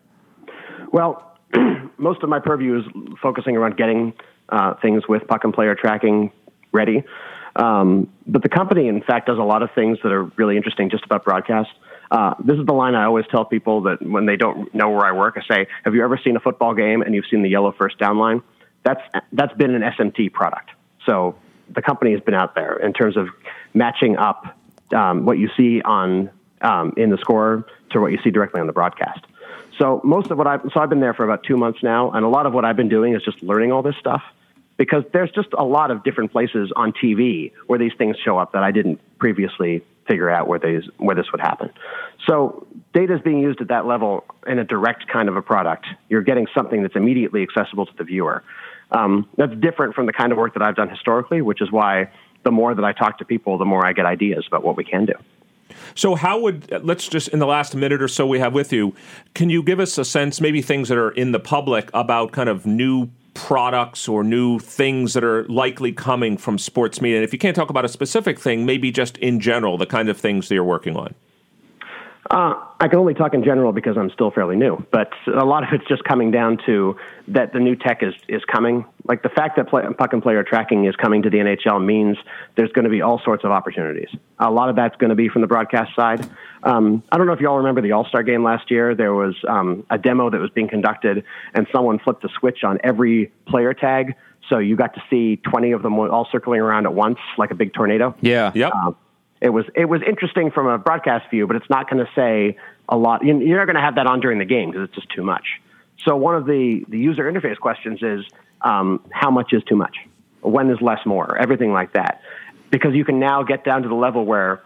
Well, 0.92 1.38
most 1.96 2.22
of 2.22 2.28
my 2.28 2.40
purview 2.40 2.78
is 2.80 2.84
focusing 3.22 3.56
around 3.56 3.76
getting 3.76 4.12
uh, 4.48 4.74
things 4.74 5.04
with 5.08 5.26
puck 5.28 5.44
and 5.44 5.54
player 5.54 5.74
tracking 5.74 6.32
ready. 6.72 7.04
Um, 7.56 8.08
but 8.26 8.42
the 8.42 8.48
company, 8.48 8.88
in 8.88 9.00
fact, 9.02 9.26
does 9.26 9.38
a 9.38 9.42
lot 9.42 9.62
of 9.62 9.70
things 9.74 9.98
that 10.02 10.10
are 10.10 10.24
really 10.36 10.56
interesting 10.56 10.90
just 10.90 11.04
about 11.04 11.24
broadcast. 11.24 11.70
Uh, 12.14 12.32
this 12.38 12.56
is 12.56 12.64
the 12.64 12.72
line 12.72 12.94
I 12.94 13.06
always 13.06 13.24
tell 13.28 13.44
people 13.44 13.82
that 13.82 14.00
when 14.00 14.24
they 14.24 14.36
don't 14.36 14.72
know 14.72 14.88
where 14.90 15.04
I 15.04 15.10
work, 15.10 15.36
I 15.36 15.42
say, 15.52 15.66
"Have 15.84 15.96
you 15.96 16.04
ever 16.04 16.16
seen 16.16 16.36
a 16.36 16.40
football 16.40 16.72
game 16.72 17.02
and 17.02 17.12
you've 17.12 17.26
seen 17.28 17.42
the 17.42 17.48
yellow 17.48 17.72
first 17.72 17.98
down 17.98 18.18
line? 18.18 18.40
That's 18.84 19.00
that's 19.32 19.52
been 19.54 19.74
an 19.74 19.82
SMT 19.82 20.32
product. 20.32 20.70
So 21.06 21.34
the 21.74 21.82
company 21.82 22.12
has 22.12 22.20
been 22.20 22.34
out 22.34 22.54
there 22.54 22.76
in 22.76 22.92
terms 22.92 23.16
of 23.16 23.30
matching 23.74 24.16
up 24.16 24.56
um, 24.94 25.24
what 25.24 25.38
you 25.38 25.50
see 25.56 25.82
on 25.82 26.30
um, 26.60 26.92
in 26.96 27.10
the 27.10 27.18
score 27.18 27.66
to 27.90 28.00
what 28.00 28.12
you 28.12 28.18
see 28.22 28.30
directly 28.30 28.60
on 28.60 28.68
the 28.68 28.72
broadcast. 28.72 29.26
So 29.80 30.00
most 30.04 30.30
of 30.30 30.38
what 30.38 30.46
I 30.46 30.58
so 30.72 30.78
I've 30.78 30.90
been 30.90 31.00
there 31.00 31.14
for 31.14 31.24
about 31.24 31.42
two 31.42 31.56
months 31.56 31.82
now, 31.82 32.12
and 32.12 32.24
a 32.24 32.28
lot 32.28 32.46
of 32.46 32.52
what 32.52 32.64
I've 32.64 32.76
been 32.76 32.88
doing 32.88 33.16
is 33.16 33.24
just 33.24 33.42
learning 33.42 33.72
all 33.72 33.82
this 33.82 33.96
stuff 33.98 34.22
because 34.76 35.02
there's 35.12 35.32
just 35.32 35.48
a 35.58 35.64
lot 35.64 35.90
of 35.90 36.04
different 36.04 36.30
places 36.30 36.70
on 36.76 36.92
TV 36.92 37.50
where 37.66 37.80
these 37.80 37.92
things 37.98 38.16
show 38.24 38.38
up 38.38 38.52
that 38.52 38.62
I 38.62 38.70
didn't 38.70 39.00
previously 39.18 39.82
figure 40.06 40.30
out 40.30 40.48
where 40.48 40.58
these 40.58 40.82
where 40.98 41.16
this 41.16 41.26
would 41.32 41.40
happen. 41.40 41.70
So 42.26 42.66
data 42.92 43.14
is 43.14 43.20
being 43.22 43.38
used 43.38 43.60
at 43.60 43.68
that 43.68 43.86
level 43.86 44.24
in 44.46 44.58
a 44.58 44.64
direct 44.64 45.06
kind 45.08 45.28
of 45.28 45.36
a 45.36 45.42
product. 45.42 45.86
You're 46.08 46.22
getting 46.22 46.46
something 46.54 46.82
that's 46.82 46.96
immediately 46.96 47.42
accessible 47.42 47.86
to 47.86 47.92
the 47.96 48.04
viewer. 48.04 48.42
Um, 48.90 49.28
that's 49.36 49.54
different 49.56 49.94
from 49.94 50.06
the 50.06 50.12
kind 50.12 50.30
of 50.30 50.38
work 50.38 50.54
that 50.54 50.62
I've 50.62 50.76
done 50.76 50.88
historically, 50.88 51.40
which 51.40 51.60
is 51.60 51.72
why 51.72 52.10
the 52.44 52.50
more 52.50 52.74
that 52.74 52.84
I 52.84 52.92
talk 52.92 53.18
to 53.18 53.24
people, 53.24 53.58
the 53.58 53.64
more 53.64 53.84
I 53.84 53.92
get 53.92 54.06
ideas 54.06 54.44
about 54.46 54.62
what 54.62 54.76
we 54.76 54.84
can 54.84 55.06
do. 55.06 55.14
So, 55.94 56.14
how 56.14 56.38
would 56.40 56.84
let's 56.84 57.08
just 57.08 57.28
in 57.28 57.38
the 57.38 57.46
last 57.46 57.74
minute 57.74 58.02
or 58.02 58.08
so 58.08 58.26
we 58.26 58.38
have 58.38 58.52
with 58.52 58.72
you, 58.72 58.94
can 59.34 59.50
you 59.50 59.62
give 59.62 59.80
us 59.80 59.96
a 59.98 60.04
sense, 60.04 60.40
maybe 60.40 60.62
things 60.62 60.88
that 60.88 60.98
are 60.98 61.10
in 61.10 61.32
the 61.32 61.40
public 61.40 61.90
about 61.94 62.32
kind 62.32 62.48
of 62.48 62.66
new 62.66 63.10
products 63.34 64.08
or 64.08 64.24
new 64.24 64.58
things 64.58 65.12
that 65.14 65.24
are 65.24 65.44
likely 65.48 65.92
coming 65.92 66.36
from 66.36 66.58
sports 66.58 67.00
media? 67.00 67.18
And 67.18 67.24
if 67.24 67.32
you 67.32 67.38
can't 67.38 67.54
talk 67.54 67.70
about 67.70 67.84
a 67.84 67.88
specific 67.88 68.38
thing, 68.38 68.64
maybe 68.64 68.90
just 68.90 69.16
in 69.18 69.40
general, 69.40 69.76
the 69.76 69.86
kind 69.86 70.08
of 70.08 70.18
things 70.18 70.48
that 70.48 70.54
you're 70.54 70.64
working 70.64 70.96
on. 70.96 71.14
Uh, 72.30 72.54
I 72.80 72.88
can 72.88 72.98
only 72.98 73.12
talk 73.12 73.34
in 73.34 73.44
general 73.44 73.72
because 73.72 73.98
I'm 73.98 74.10
still 74.10 74.30
fairly 74.30 74.56
new, 74.56 74.84
but 74.90 75.10
a 75.26 75.44
lot 75.44 75.62
of 75.62 75.68
it's 75.72 75.86
just 75.86 76.04
coming 76.04 76.30
down 76.30 76.58
to 76.64 76.96
that 77.28 77.52
the 77.52 77.60
new 77.60 77.76
tech 77.76 78.02
is, 78.02 78.14
is 78.28 78.42
coming. 78.50 78.86
Like 79.06 79.22
the 79.22 79.28
fact 79.28 79.56
that 79.56 79.68
play, 79.68 79.82
puck 79.98 80.14
and 80.14 80.22
player 80.22 80.42
tracking 80.42 80.86
is 80.86 80.96
coming 80.96 81.22
to 81.22 81.30
the 81.30 81.36
NHL 81.36 81.84
means 81.84 82.16
there's 82.56 82.72
going 82.72 82.84
to 82.84 82.90
be 82.90 83.02
all 83.02 83.20
sorts 83.24 83.44
of 83.44 83.50
opportunities. 83.50 84.08
A 84.38 84.50
lot 84.50 84.70
of 84.70 84.76
that's 84.76 84.96
going 84.96 85.10
to 85.10 85.14
be 85.16 85.28
from 85.28 85.42
the 85.42 85.46
broadcast 85.46 85.94
side. 85.94 86.26
Um, 86.62 87.02
I 87.12 87.18
don't 87.18 87.26
know 87.26 87.34
if 87.34 87.40
you 87.40 87.48
all 87.48 87.58
remember 87.58 87.82
the 87.82 87.92
All 87.92 88.06
Star 88.06 88.22
game 88.22 88.42
last 88.42 88.70
year. 88.70 88.94
There 88.94 89.12
was 89.12 89.34
um, 89.46 89.84
a 89.90 89.98
demo 89.98 90.30
that 90.30 90.40
was 90.40 90.50
being 90.50 90.68
conducted, 90.68 91.24
and 91.52 91.66
someone 91.72 91.98
flipped 91.98 92.24
a 92.24 92.28
switch 92.40 92.64
on 92.64 92.78
every 92.82 93.32
player 93.46 93.74
tag. 93.74 94.14
So 94.48 94.58
you 94.58 94.76
got 94.76 94.94
to 94.94 95.02
see 95.10 95.36
20 95.36 95.72
of 95.72 95.82
them 95.82 95.98
all 95.98 96.26
circling 96.30 96.60
around 96.60 96.86
at 96.86 96.94
once, 96.94 97.18
like 97.38 97.50
a 97.50 97.54
big 97.54 97.72
tornado. 97.74 98.14
Yeah. 98.20 98.52
Yep. 98.54 98.72
Um, 98.72 98.96
it 99.44 99.50
was 99.50 99.66
it 99.74 99.84
was 99.84 100.00
interesting 100.06 100.50
from 100.50 100.66
a 100.66 100.78
broadcast 100.78 101.28
view, 101.30 101.46
but 101.46 101.54
it's 101.56 101.68
not 101.68 101.88
going 101.90 102.04
to 102.04 102.10
say 102.14 102.56
a 102.88 102.96
lot. 102.96 103.22
You- 103.22 103.38
You're 103.40 103.58
not 103.58 103.66
going 103.66 103.76
to 103.76 103.82
have 103.82 103.96
that 103.96 104.06
on 104.06 104.20
during 104.20 104.38
the 104.38 104.46
game 104.46 104.70
because 104.70 104.86
it's 104.88 104.94
just 104.94 105.10
too 105.10 105.22
much. 105.22 105.44
So 106.04 106.16
one 106.16 106.34
of 106.34 106.46
the 106.46 106.84
the 106.88 106.98
user 106.98 107.30
interface 107.30 107.58
questions 107.58 108.02
is 108.02 108.24
um, 108.62 109.00
how 109.10 109.30
much 109.30 109.52
is 109.52 109.62
too 109.64 109.76
much? 109.76 109.96
When 110.40 110.70
is 110.70 110.80
less 110.80 111.04
more? 111.04 111.36
Everything 111.36 111.72
like 111.72 111.92
that, 111.92 112.22
because 112.70 112.94
you 112.94 113.04
can 113.04 113.18
now 113.20 113.42
get 113.42 113.64
down 113.64 113.82
to 113.82 113.88
the 113.88 113.94
level 113.94 114.24
where, 114.24 114.62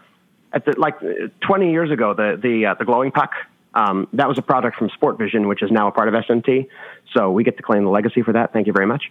at 0.53 0.63
the 0.65 0.73
like 0.77 0.95
uh, 1.03 1.27
20 1.41 1.71
years 1.71 1.91
ago, 1.91 2.13
the 2.13 2.39
the 2.41 2.65
uh, 2.67 2.73
the 2.75 2.85
glowing 2.85 3.11
puck. 3.11 3.31
Um, 3.73 4.07
that 4.13 4.27
was 4.27 4.37
a 4.37 4.41
product 4.41 4.77
from 4.77 4.89
Sportvision, 4.89 5.47
which 5.47 5.61
is 5.61 5.71
now 5.71 5.87
a 5.87 5.91
part 5.91 6.07
of 6.07 6.13
SMT. 6.15 6.67
So 7.15 7.31
we 7.31 7.43
get 7.43 7.57
to 7.57 7.63
claim 7.63 7.83
the 7.83 7.91
legacy 7.91 8.21
for 8.23 8.33
that. 8.33 8.51
Thank 8.51 8.67
you 8.67 8.73
very 8.73 8.87
much. 8.87 9.03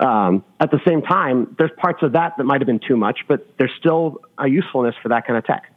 Um, 0.00 0.44
at 0.58 0.70
the 0.70 0.80
same 0.86 1.02
time, 1.02 1.54
there's 1.58 1.70
parts 1.76 2.02
of 2.02 2.12
that 2.12 2.36
that 2.36 2.44
might 2.44 2.60
have 2.60 2.66
been 2.66 2.80
too 2.80 2.96
much, 2.96 3.20
but 3.28 3.46
there's 3.58 3.72
still 3.78 4.20
a 4.38 4.48
usefulness 4.48 4.94
for 5.02 5.10
that 5.10 5.26
kind 5.26 5.38
of 5.38 5.44
tech. 5.44 5.72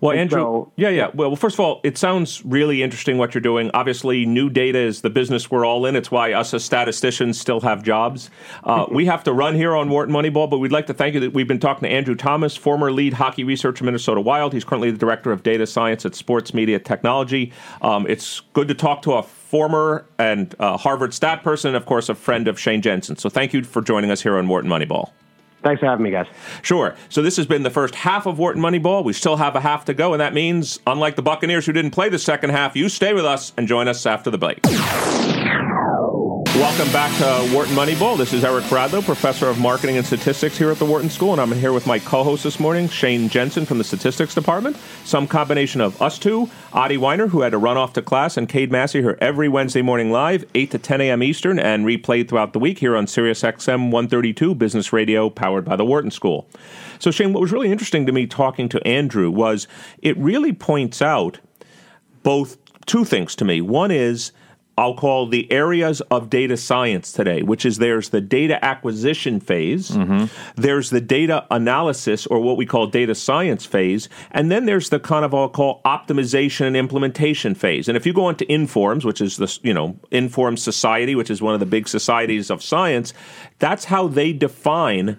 Well, 0.00 0.12
And 0.12 0.20
Andrew, 0.20 0.40
so- 0.40 0.72
yeah, 0.76 0.88
yeah. 0.88 1.10
Well, 1.14 1.36
first 1.36 1.54
of 1.54 1.60
all, 1.60 1.80
it 1.84 1.98
sounds 1.98 2.44
really 2.44 2.82
interesting 2.82 3.18
what 3.18 3.34
you're 3.34 3.40
doing. 3.40 3.70
Obviously, 3.74 4.26
new 4.26 4.50
data 4.50 4.78
is 4.78 5.00
the 5.00 5.10
business 5.10 5.50
we're 5.50 5.64
all 5.64 5.86
in. 5.86 5.96
It's 5.96 6.10
why 6.10 6.32
us 6.32 6.52
as 6.54 6.64
statisticians 6.64 7.40
still 7.40 7.60
have 7.60 7.82
jobs. 7.82 8.30
Uh, 8.64 8.86
we 8.90 9.06
have 9.06 9.24
to 9.24 9.32
run 9.32 9.54
here 9.54 9.74
on 9.74 9.88
Wharton 9.88 10.14
Moneyball, 10.14 10.48
but 10.48 10.58
we'd 10.58 10.72
like 10.72 10.86
to 10.86 10.94
thank 10.94 11.14
you 11.14 11.20
that 11.20 11.32
we've 11.32 11.48
been 11.48 11.60
talking 11.60 11.88
to 11.88 11.94
Andrew 11.94 12.14
Thomas, 12.14 12.56
former 12.56 12.92
lead 12.92 13.14
hockey 13.14 13.44
researcher, 13.44 13.84
Minnesota 13.84 14.20
Wild. 14.20 14.52
He's 14.52 14.64
currently 14.64 14.90
the 14.90 14.98
director 14.98 15.32
of 15.32 15.42
data 15.42 15.66
science 15.66 16.04
at 16.06 16.14
Sports 16.14 16.54
Media 16.54 16.78
Technology. 16.78 17.52
Um, 17.82 18.06
it's 18.06 18.40
good 18.52 18.68
to 18.68 18.74
talk 18.74 19.02
to 19.02 19.12
a 19.14 19.22
former 19.22 20.06
and 20.18 20.54
uh, 20.58 20.76
Harvard 20.76 21.14
stat 21.14 21.42
person, 21.42 21.68
and 21.68 21.76
of 21.76 21.86
course, 21.86 22.08
a 22.08 22.14
friend 22.14 22.48
of 22.48 22.58
Shane 22.58 22.82
Jensen. 22.82 23.16
So 23.16 23.28
thank 23.28 23.52
you 23.52 23.62
for 23.62 23.82
joining 23.82 24.10
us 24.10 24.22
here 24.22 24.36
on 24.36 24.48
Wharton 24.48 24.70
Moneyball. 24.70 25.10
Thanks 25.66 25.80
for 25.80 25.86
having 25.86 26.04
me, 26.04 26.12
guys. 26.12 26.28
Sure. 26.62 26.94
So 27.08 27.22
this 27.22 27.36
has 27.38 27.46
been 27.46 27.64
the 27.64 27.70
first 27.70 27.96
half 27.96 28.26
of 28.26 28.38
Wharton 28.38 28.62
Moneyball. 28.62 29.02
We 29.02 29.12
still 29.12 29.36
have 29.36 29.56
a 29.56 29.60
half 29.60 29.84
to 29.86 29.94
go, 29.94 30.14
and 30.14 30.20
that 30.20 30.32
means, 30.32 30.78
unlike 30.86 31.16
the 31.16 31.22
Buccaneers 31.22 31.66
who 31.66 31.72
didn't 31.72 31.90
play 31.90 32.08
the 32.08 32.20
second 32.20 32.50
half, 32.50 32.76
you 32.76 32.88
stay 32.88 33.12
with 33.12 33.24
us 33.24 33.52
and 33.56 33.66
join 33.66 33.88
us 33.88 34.06
after 34.06 34.30
the 34.30 34.38
break. 34.38 34.60
Welcome 36.56 36.90
back 36.90 37.14
to 37.18 37.54
Wharton 37.54 37.74
Moneyball. 37.74 38.16
This 38.16 38.32
is 38.32 38.42
Eric 38.42 38.64
Bradlow, 38.64 39.04
professor 39.04 39.46
of 39.46 39.58
marketing 39.58 39.98
and 39.98 40.06
statistics 40.06 40.56
here 40.56 40.70
at 40.70 40.78
the 40.78 40.86
Wharton 40.86 41.10
School, 41.10 41.32
and 41.32 41.40
I'm 41.40 41.52
here 41.52 41.74
with 41.74 41.86
my 41.86 41.98
co-host 41.98 42.44
this 42.44 42.58
morning, 42.58 42.88
Shane 42.88 43.28
Jensen 43.28 43.66
from 43.66 43.76
the 43.76 43.84
statistics 43.84 44.34
department. 44.34 44.78
Some 45.04 45.26
combination 45.26 45.82
of 45.82 46.00
us 46.00 46.18
two, 46.18 46.48
Adi 46.72 46.96
Wyner, 46.96 47.28
who 47.28 47.42
had 47.42 47.50
to 47.50 47.58
run 47.58 47.76
off 47.76 47.92
to 47.92 48.02
class, 48.02 48.38
and 48.38 48.48
Cade 48.48 48.72
Massey 48.72 49.02
here 49.02 49.18
every 49.20 49.50
Wednesday 49.50 49.82
morning 49.82 50.10
live, 50.10 50.46
8 50.54 50.70
to 50.70 50.78
10 50.78 51.02
a.m. 51.02 51.22
Eastern, 51.22 51.58
and 51.58 51.84
replayed 51.84 52.30
throughout 52.30 52.54
the 52.54 52.58
week 52.58 52.78
here 52.78 52.96
on 52.96 53.06
Sirius 53.06 53.42
XM 53.42 53.90
132 53.90 54.54
Business 54.54 54.94
Radio, 54.94 55.28
powered 55.28 55.66
by 55.66 55.76
the 55.76 55.84
Wharton 55.84 56.10
School. 56.10 56.48
So, 56.98 57.10
Shane, 57.10 57.34
what 57.34 57.42
was 57.42 57.52
really 57.52 57.70
interesting 57.70 58.06
to 58.06 58.12
me 58.12 58.26
talking 58.26 58.70
to 58.70 58.86
Andrew 58.88 59.30
was 59.30 59.68
it 60.00 60.16
really 60.16 60.54
points 60.54 61.02
out 61.02 61.38
both 62.22 62.56
two 62.86 63.04
things 63.04 63.36
to 63.36 63.44
me. 63.44 63.60
One 63.60 63.90
is 63.90 64.32
I'll 64.78 64.94
call 64.94 65.26
the 65.26 65.50
areas 65.50 66.02
of 66.10 66.28
data 66.28 66.56
science 66.56 67.10
today, 67.10 67.42
which 67.42 67.64
is 67.64 67.78
there's 67.78 68.10
the 68.10 68.20
data 68.20 68.62
acquisition 68.62 69.40
phase, 69.40 69.90
mm-hmm. 69.90 70.26
there's 70.60 70.90
the 70.90 71.00
data 71.00 71.46
analysis 71.50 72.26
or 72.26 72.40
what 72.40 72.58
we 72.58 72.66
call 72.66 72.86
data 72.86 73.14
science 73.14 73.64
phase, 73.64 74.10
and 74.32 74.50
then 74.50 74.66
there's 74.66 74.90
the 74.90 75.00
kind 75.00 75.24
of 75.24 75.32
I'll 75.32 75.48
call 75.48 75.80
optimization 75.86 76.66
and 76.66 76.76
implementation 76.76 77.54
phase. 77.54 77.88
And 77.88 77.96
if 77.96 78.04
you 78.04 78.12
go 78.12 78.28
into 78.28 78.50
Informs, 78.52 79.06
which 79.06 79.22
is 79.22 79.38
the 79.38 79.58
you 79.62 79.72
know 79.72 79.98
Inform 80.10 80.58
Society, 80.58 81.14
which 81.14 81.30
is 81.30 81.40
one 81.40 81.54
of 81.54 81.60
the 81.60 81.66
big 81.66 81.88
societies 81.88 82.50
of 82.50 82.62
science, 82.62 83.14
that's 83.58 83.86
how 83.86 84.08
they 84.08 84.34
define 84.34 85.18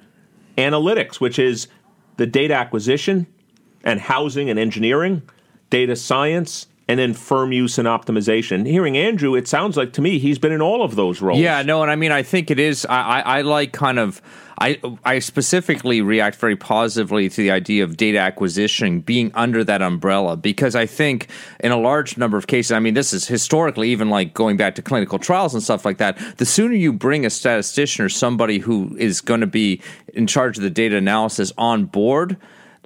analytics, 0.58 1.20
which 1.20 1.40
is 1.40 1.68
the 2.18 2.28
data 2.28 2.54
acquisition 2.54 3.26
and 3.84 4.00
housing 4.02 4.50
and 4.50 4.60
engineering, 4.60 5.24
data 5.70 5.96
science, 5.96 6.68
and 6.88 7.00
then 7.00 7.14
firm 7.14 7.52
use 7.52 7.78
and 7.78 7.88
optimization. 7.88 8.66
Hearing 8.66 8.98
Andrew, 8.98 9.36
it 9.36 9.48
sounds 9.48 9.76
like 9.76 9.94
to 9.94 10.02
me 10.02 10.20
he's 10.20 10.40
been 10.40 10.52
in 10.52 10.62
all 10.62 10.84
of 10.84 10.96
those 10.96 11.22
roles. 11.22 11.40
Yeah, 11.40 11.62
no, 11.62 11.82
and 11.82 11.92
I 11.92 11.96
mean, 11.96 12.12
I 12.12 12.24
think 12.24 12.50
it 12.50 12.60
is. 12.60 12.86
I, 12.86 13.02
I, 13.02 13.20
I 13.20 13.42
like 13.42 13.74
kind 13.74 14.00
of. 14.00 14.22
I 14.60 14.80
I 15.06 15.20
specifically 15.20 16.02
react 16.02 16.38
very 16.38 16.56
positively 16.56 17.30
to 17.30 17.36
the 17.36 17.52
idea 17.52 17.84
of 17.84 17.96
data 17.96 18.18
acquisition 18.18 19.02
being 19.02 19.32
under 19.36 19.64
that 19.64 19.84
umbrella 19.84 20.36
because 20.36 20.76
I 20.76 20.88
think 20.88 21.28
in 21.60 21.72
a 21.72 21.78
large 21.78 22.18
number 22.18 22.38
of 22.38 22.48
cases, 22.48 22.72
I 22.72 22.80
mean, 22.80 22.96
this 22.96 23.14
is 23.14 23.28
historically 23.28 23.92
even 23.92 24.10
like 24.10 24.34
going 24.34 24.58
back 24.58 24.74
to 24.76 24.82
clinical 24.82 25.20
trials 25.20 25.54
and 25.54 25.62
stuff 25.62 25.86
like 25.86 26.00
that. 26.00 26.18
The 26.38 26.46
sooner 26.46 26.74
you 26.74 26.92
bring 26.92 27.24
a 27.24 27.30
statistician 27.30 28.04
or 28.04 28.10
somebody 28.10 28.58
who 28.58 28.96
is 28.98 29.22
going 29.22 29.42
to 29.42 29.48
be 29.48 29.80
in 30.16 30.26
charge 30.26 30.58
of 30.58 30.64
the 30.64 30.72
data 30.72 30.98
analysis 30.98 31.54
on 31.60 31.86
board, 31.86 32.38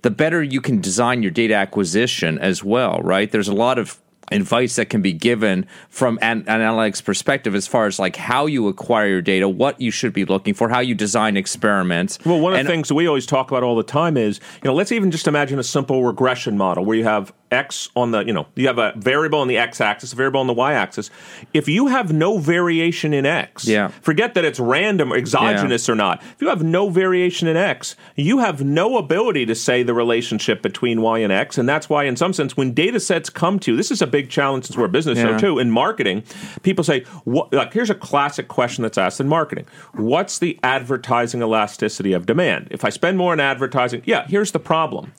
the 0.02 0.12
better 0.12 0.42
you 0.42 0.62
can 0.62 0.82
design 0.82 1.22
your 1.22 1.32
data 1.32 1.54
acquisition 1.54 2.38
as 2.40 2.64
well, 2.64 3.00
right? 3.04 3.32
There's 3.32 3.48
a 3.48 3.54
lot 3.54 3.78
of 3.78 4.00
advice 4.32 4.78
that 4.78 4.90
can 4.90 5.02
be 5.02 5.12
given 5.12 5.66
from 5.90 6.18
an 6.22 6.44
analytics 6.46 7.04
perspective 7.04 7.54
as 7.54 7.68
far 7.68 7.86
as 7.88 8.00
like 8.00 8.16
how 8.16 8.46
you 8.46 8.70
acquire 8.70 9.08
your 9.08 9.22
data, 9.22 9.50
what 9.50 9.80
you 9.82 9.92
should 9.92 10.14
be 10.14 10.24
looking 10.24 10.54
for, 10.54 10.70
how 10.70 10.80
you 10.80 10.96
design 10.96 11.36
experiments. 11.36 12.18
Well, 12.26 12.40
one 12.40 12.54
of 12.54 12.60
And- 12.60 12.68
the 12.68 12.72
things 12.72 12.94
we 12.94 13.08
always 13.08 13.26
talk 13.26 13.52
about 13.52 13.62
all 13.62 13.76
the 13.76 13.84
time 13.84 14.16
is, 14.16 14.40
you 14.64 14.70
know, 14.70 14.74
let's 14.74 14.92
even 14.94 15.12
just 15.12 15.28
imagine 15.28 15.60
a 15.60 15.64
simple 15.64 16.06
regression 16.06 16.58
model 16.58 16.86
where 16.86 16.96
you 16.98 17.04
have 17.04 17.34
x 17.52 17.90
on 17.96 18.12
the, 18.12 18.24
you 18.26 18.34
know, 18.34 18.48
you 18.56 18.68
have 18.68 18.78
a 18.78 18.94
variable 18.96 19.40
on 19.40 19.48
the 19.48 19.58
x-axis, 19.58 20.14
a 20.14 20.16
variable 20.16 20.40
on 20.40 20.48
the 20.48 20.54
y-axis. 20.54 21.10
If 21.54 21.68
you 21.68 21.88
have 21.88 22.14
no 22.14 22.38
variation 22.38 23.14
in 23.14 23.26
x, 23.26 23.68
Yeah. 23.68 23.90
forget 24.02 24.34
that 24.36 24.46
it's 24.46 24.60
random 24.60 25.12
or 25.12 25.18
exogenous 25.18 25.90
or 25.90 25.96
not. 25.96 26.22
If 26.24 26.42
you 26.42 26.48
have 26.50 26.64
no 26.64 26.90
variation 26.90 27.48
in 27.48 27.58
x, 27.58 27.96
you 28.16 28.40
have 28.40 28.64
no 28.64 28.98
ability 28.98 29.46
to 29.48 29.56
say 29.56 29.84
the 29.84 29.94
relationship 29.94 30.62
between 30.62 31.02
y 31.02 31.20
and 31.20 31.32
x, 31.32 31.58
and 31.58 31.68
that's 31.68 31.90
why, 31.90 32.06
in 32.06 32.16
some 32.16 32.34
sense, 32.34 32.56
when 32.56 32.74
data 32.74 33.00
sets 33.00 33.30
come 33.30 33.60
to 33.60 33.72
you, 33.72 33.78
this 33.78 33.92
is 33.92 34.02
a 34.02 34.08
big 34.08 34.30
challenge 34.30 34.66
since 34.66 34.78
we're 34.78 34.86
a 34.86 34.90
business 34.90 35.18
Yeah. 35.18 35.38
too. 35.38 35.60
In 35.60 35.70
marketing, 35.72 36.24
people 36.64 36.84
say, 36.84 37.04
what, 37.26 37.54
like, 37.54 37.74
here's 37.74 37.90
a 37.90 37.96
classic 37.96 38.48
question 38.48 38.82
that's 38.84 38.98
asked 38.98 39.20
in 39.20 39.28
marketing: 39.28 39.66
What's 39.94 40.40
the 40.40 40.58
advertising 40.64 41.42
elasticity 41.42 42.14
of 42.14 42.26
demand? 42.26 42.68
If 42.72 42.86
I 42.86 42.90
spend 42.90 43.18
more 43.18 43.34
on 43.34 43.40
advertising, 43.40 44.02
yeah, 44.06 44.26
here's 44.28 44.52
the 44.52 44.60
problem. 44.60 45.12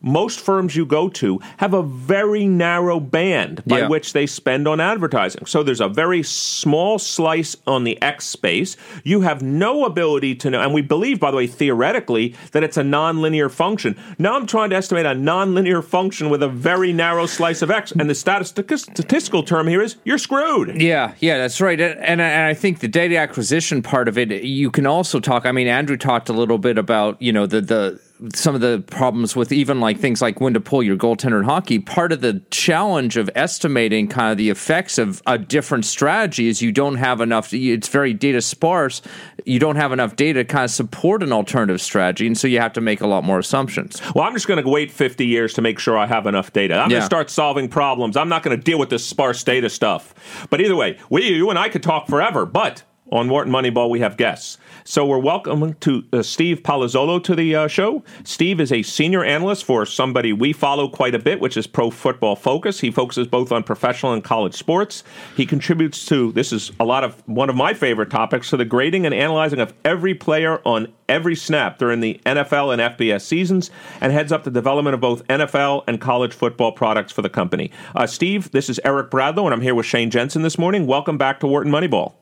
Most 0.00 0.40
firms 0.40 0.76
you 0.76 0.86
go 0.86 1.08
to 1.08 1.40
have 1.58 1.74
a 1.74 1.82
very 1.82 2.46
narrow 2.46 3.00
band 3.00 3.62
by 3.66 3.80
Yeah. 3.80 3.88
which 3.88 4.12
they 4.12 4.26
spend 4.26 4.68
on 4.68 4.80
advertising. 4.80 5.44
So 5.46 5.62
there's 5.62 5.80
a 5.80 5.88
very 5.88 6.22
small 6.22 6.98
slice 6.98 7.56
on 7.66 7.84
the 7.84 8.00
X 8.00 8.26
space. 8.26 8.76
You 9.04 9.22
have 9.22 9.42
no 9.42 9.84
ability 9.84 10.34
to 10.36 10.50
know, 10.50 10.60
and 10.60 10.72
we 10.72 10.82
believe, 10.82 11.18
by 11.18 11.30
the 11.30 11.36
way, 11.36 11.46
theoretically, 11.46 12.34
that 12.52 12.62
it's 12.62 12.76
a 12.76 12.82
nonlinear 12.82 13.50
function. 13.50 13.96
Now 14.18 14.34
I'm 14.36 14.46
trying 14.46 14.70
to 14.70 14.76
estimate 14.76 15.06
a 15.06 15.10
nonlinear 15.14 15.82
function 15.82 16.30
with 16.30 16.42
a 16.42 16.48
very 16.48 16.92
narrow 16.92 17.26
slice 17.26 17.62
of 17.62 17.70
X, 17.70 17.92
and 17.92 18.08
the 18.08 18.14
statis- 18.14 18.48
statistical 18.80 19.42
term 19.42 19.66
here 19.66 19.82
is 19.82 19.96
you're 20.04 20.18
screwed. 20.18 20.80
Yeah, 20.80 21.12
yeah, 21.18 21.38
that's 21.38 21.60
right. 21.60 21.80
And, 21.80 21.98
and 22.00 22.20
and 22.20 22.44
I 22.46 22.54
think 22.54 22.80
the 22.80 22.88
data 22.88 23.16
acquisition 23.16 23.82
part 23.82 24.06
of 24.08 24.16
it, 24.18 24.30
you 24.44 24.70
can 24.70 24.86
also 24.86 25.18
talk. 25.20 25.46
I 25.46 25.52
mean, 25.52 25.66
Andrew 25.66 25.96
talked 25.96 26.28
a 26.28 26.32
little 26.32 26.58
bit 26.58 26.78
about 26.78 27.20
you 27.20 27.32
know 27.32 27.46
the 27.46 27.60
the 27.60 28.00
some 28.34 28.54
of 28.54 28.60
the 28.60 28.82
problems 28.88 29.36
with 29.36 29.52
even 29.52 29.80
like 29.80 29.98
things 29.98 30.20
like 30.20 30.40
when 30.40 30.54
to 30.54 30.60
pull 30.60 30.82
your 30.82 30.96
goaltender 30.96 31.38
in 31.38 31.44
hockey. 31.44 31.78
Part 31.78 32.12
of 32.12 32.20
the 32.20 32.42
challenge 32.50 33.16
of 33.16 33.30
estimating 33.34 34.08
kind 34.08 34.32
of 34.32 34.38
the 34.38 34.50
effects 34.50 34.98
of 34.98 35.22
a 35.26 35.38
different 35.38 35.84
strategy 35.84 36.48
is 36.48 36.60
you 36.60 36.72
don't 36.72 36.96
have 36.96 37.20
enough. 37.20 37.52
It's 37.52 37.88
very 37.88 38.14
data 38.14 38.40
sparse. 38.40 39.02
You 39.44 39.58
don't 39.58 39.76
have 39.76 39.92
enough 39.92 40.16
data 40.16 40.38
to 40.40 40.44
kind 40.44 40.64
of 40.64 40.70
support 40.70 41.22
an 41.22 41.32
alternative 41.32 41.80
strategy, 41.80 42.26
and 42.26 42.36
so 42.36 42.46
you 42.48 42.60
have 42.60 42.72
to 42.74 42.80
make 42.80 43.00
a 43.00 43.06
lot 43.06 43.24
more 43.24 43.38
assumptions. 43.38 44.00
Well, 44.14 44.24
I'm 44.24 44.34
just 44.34 44.46
going 44.46 44.62
to 44.62 44.68
wait 44.68 44.90
50 44.90 45.26
years 45.26 45.54
to 45.54 45.62
make 45.62 45.78
sure 45.78 45.96
I 45.96 46.06
have 46.06 46.26
enough 46.26 46.52
data. 46.52 46.74
I'm 46.74 46.88
going 46.88 47.00
to 47.00 47.06
start 47.06 47.30
solving 47.30 47.68
problems. 47.68 48.16
I'm 48.16 48.28
not 48.28 48.42
going 48.42 48.56
to 48.56 48.62
deal 48.62 48.78
with 48.78 48.90
this 48.90 49.06
sparse 49.06 49.42
data 49.44 49.70
stuff. 49.70 50.14
But 50.50 50.60
either 50.60 50.76
way, 50.76 50.98
we, 51.10 51.28
you 51.28 51.50
and 51.50 51.58
I 51.58 51.68
could 51.68 51.82
talk 51.82 52.08
forever. 52.08 52.46
But 52.46 52.82
on 53.10 53.28
Wharton 53.28 53.52
Moneyball, 53.52 53.90
we 53.90 54.00
have 54.00 54.16
guests. 54.16 54.58
So 54.84 55.06
we're 55.06 55.18
welcoming 55.18 55.74
to 55.80 56.04
uh, 56.12 56.22
Steve 56.22 56.62
Palazzolo 56.62 57.22
to 57.24 57.34
the 57.34 57.54
uh, 57.54 57.68
show. 57.68 58.02
Steve 58.24 58.60
is 58.60 58.72
a 58.72 58.82
senior 58.82 59.24
analyst 59.24 59.64
for 59.64 59.84
somebody 59.86 60.32
we 60.32 60.52
follow 60.52 60.88
quite 60.88 61.14
a 61.14 61.18
bit, 61.18 61.40
which 61.40 61.56
is 61.56 61.66
Pro 61.66 61.90
Football 61.90 62.36
Focus. 62.36 62.80
He 62.80 62.90
focuses 62.90 63.26
both 63.26 63.52
on 63.52 63.62
professional 63.62 64.12
and 64.12 64.22
college 64.22 64.54
sports. 64.54 65.04
He 65.36 65.46
contributes 65.46 66.04
to 66.06 66.32
this 66.32 66.52
is 66.52 66.72
a 66.80 66.84
lot 66.84 67.04
of 67.04 67.22
one 67.26 67.50
of 67.50 67.56
my 67.56 67.74
favorite 67.74 68.10
topics 68.10 68.50
to 68.50 68.56
the 68.56 68.64
grading 68.64 69.06
and 69.06 69.14
analyzing 69.14 69.60
of 69.60 69.74
every 69.84 70.14
player 70.14 70.60
on 70.64 70.92
every 71.08 71.34
snap 71.34 71.78
during 71.78 72.00
the 72.00 72.20
NFL 72.26 72.72
and 72.72 72.96
FBS 72.96 73.22
seasons, 73.22 73.70
and 74.00 74.12
heads 74.12 74.32
up 74.32 74.44
the 74.44 74.50
development 74.50 74.94
of 74.94 75.00
both 75.00 75.26
NFL 75.28 75.84
and 75.86 76.00
college 76.00 76.34
football 76.34 76.72
products 76.72 77.12
for 77.12 77.22
the 77.22 77.30
company. 77.30 77.70
Uh, 77.94 78.06
Steve, 78.06 78.50
this 78.50 78.68
is 78.68 78.78
Eric 78.84 79.10
Bradlow, 79.10 79.44
and 79.44 79.54
I'm 79.54 79.62
here 79.62 79.74
with 79.74 79.86
Shane 79.86 80.10
Jensen 80.10 80.42
this 80.42 80.58
morning. 80.58 80.86
Welcome 80.86 81.16
back 81.16 81.40
to 81.40 81.46
Wharton 81.46 81.72
Moneyball. 81.72 82.14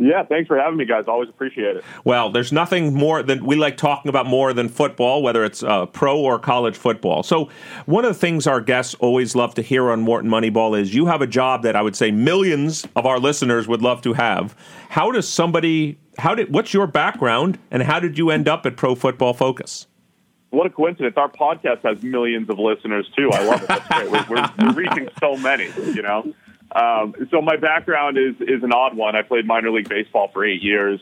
Yeah, 0.00 0.22
thanks 0.22 0.46
for 0.46 0.56
having 0.56 0.76
me, 0.76 0.84
guys. 0.84 1.06
Always 1.08 1.28
appreciate 1.28 1.76
it. 1.76 1.84
Well, 2.04 2.30
there's 2.30 2.52
nothing 2.52 2.94
more 2.94 3.20
than 3.24 3.44
we 3.44 3.56
like 3.56 3.76
talking 3.76 4.08
about 4.08 4.26
more 4.26 4.52
than 4.52 4.68
football, 4.68 5.24
whether 5.24 5.44
it's 5.44 5.64
uh, 5.64 5.86
pro 5.86 6.16
or 6.16 6.38
college 6.38 6.76
football. 6.76 7.24
So, 7.24 7.50
one 7.86 8.04
of 8.04 8.12
the 8.12 8.18
things 8.18 8.46
our 8.46 8.60
guests 8.60 8.94
always 9.00 9.34
love 9.34 9.54
to 9.54 9.62
hear 9.62 9.90
on 9.90 10.06
Wharton 10.06 10.30
Moneyball 10.30 10.78
is 10.80 10.94
you 10.94 11.06
have 11.06 11.20
a 11.20 11.26
job 11.26 11.64
that 11.64 11.74
I 11.74 11.82
would 11.82 11.96
say 11.96 12.12
millions 12.12 12.86
of 12.94 13.06
our 13.06 13.18
listeners 13.18 13.66
would 13.66 13.82
love 13.82 14.00
to 14.02 14.12
have. 14.12 14.54
How 14.88 15.10
does 15.10 15.28
somebody? 15.28 15.98
How 16.16 16.36
did? 16.36 16.54
What's 16.54 16.72
your 16.72 16.86
background, 16.86 17.58
and 17.72 17.82
how 17.82 17.98
did 17.98 18.18
you 18.18 18.30
end 18.30 18.46
up 18.46 18.66
at 18.66 18.76
Pro 18.76 18.94
Football 18.94 19.34
Focus? 19.34 19.88
What 20.50 20.66
a 20.66 20.70
coincidence. 20.70 21.14
Our 21.16 21.30
podcast 21.30 21.82
has 21.82 22.02
millions 22.02 22.48
of 22.48 22.58
listeners, 22.58 23.10
too. 23.16 23.30
I 23.32 23.44
love 23.44 23.62
it. 23.62 23.68
That's 23.68 23.88
great. 23.88 24.10
We're, 24.10 24.26
we're, 24.30 24.50
we're 24.58 24.74
reaching 24.74 25.08
so 25.20 25.36
many, 25.36 25.68
you 25.92 26.00
know? 26.00 26.32
Um, 26.72 27.14
so 27.30 27.40
my 27.40 27.56
background 27.56 28.18
is, 28.18 28.34
is 28.40 28.62
an 28.62 28.72
odd 28.72 28.96
one. 28.96 29.16
I 29.16 29.22
played 29.22 29.46
minor 29.46 29.70
league 29.70 29.88
baseball 29.88 30.28
for 30.28 30.44
eight 30.44 30.62
years. 30.62 31.00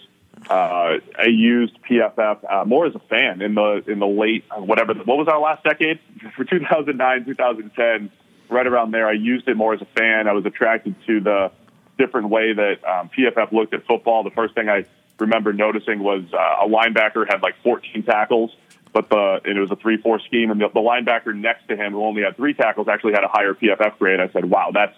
Uh, 0.49 0.99
I 1.19 1.27
used 1.29 1.77
PFF 1.83 2.39
uh, 2.49 2.65
more 2.65 2.87
as 2.87 2.95
a 2.95 3.01
fan 3.01 3.43
in 3.43 3.55
the 3.55 3.83
in 3.87 3.99
the 3.99 4.07
late 4.07 4.45
uh, 4.51 4.61
whatever. 4.61 4.95
What 4.95 5.17
was 5.17 5.29
our 5.29 5.41
last 5.41 5.65
decade? 5.65 5.99
For 6.37 6.45
2009, 6.45 7.25
2010, 7.25 8.11
right 8.49 8.67
around 8.67 8.93
there. 8.93 9.09
I 9.09 9.13
used 9.13 9.49
it 9.49 9.57
more 9.57 9.75
as 9.75 9.81
a 9.81 9.87
fan. 9.87 10.29
I 10.29 10.33
was 10.33 10.45
attracted 10.45 10.95
to 11.07 11.21
the 11.21 11.51
different 11.99 12.29
way 12.29 12.53
that 12.53 12.85
um, 12.85 13.11
PFF 13.17 13.51
looked 13.51 13.75
at 13.75 13.87
football. 13.87 14.23
The 14.23 14.31
first 14.31 14.55
thing 14.55 14.69
I 14.69 14.85
remember 15.19 15.53
noticing 15.53 16.01
was 16.01 16.25
uh, 16.33 16.65
a 16.65 16.69
linebacker 16.69 17.27
had 17.29 17.43
like 17.43 17.55
14 17.63 18.03
tackles, 18.03 18.55
but 18.93 19.09
the 19.09 19.41
it 19.45 19.59
was 19.59 19.71
a 19.71 19.77
three 19.77 19.97
four 19.97 20.21
scheme, 20.21 20.51
and 20.51 20.61
the, 20.61 20.69
the 20.69 20.81
linebacker 20.81 21.35
next 21.35 21.67
to 21.69 21.77
him, 21.77 21.93
who 21.93 22.05
only 22.05 22.23
had 22.23 22.37
three 22.37 22.55
tackles, 22.55 22.89
actually 22.89 23.15
had 23.15 23.25
a 23.25 23.29
higher 23.29 23.55
PFF 23.55 23.99
grade. 23.99 24.21
I 24.21 24.29
said, 24.29 24.45
"Wow, 24.45 24.71
that's 24.73 24.97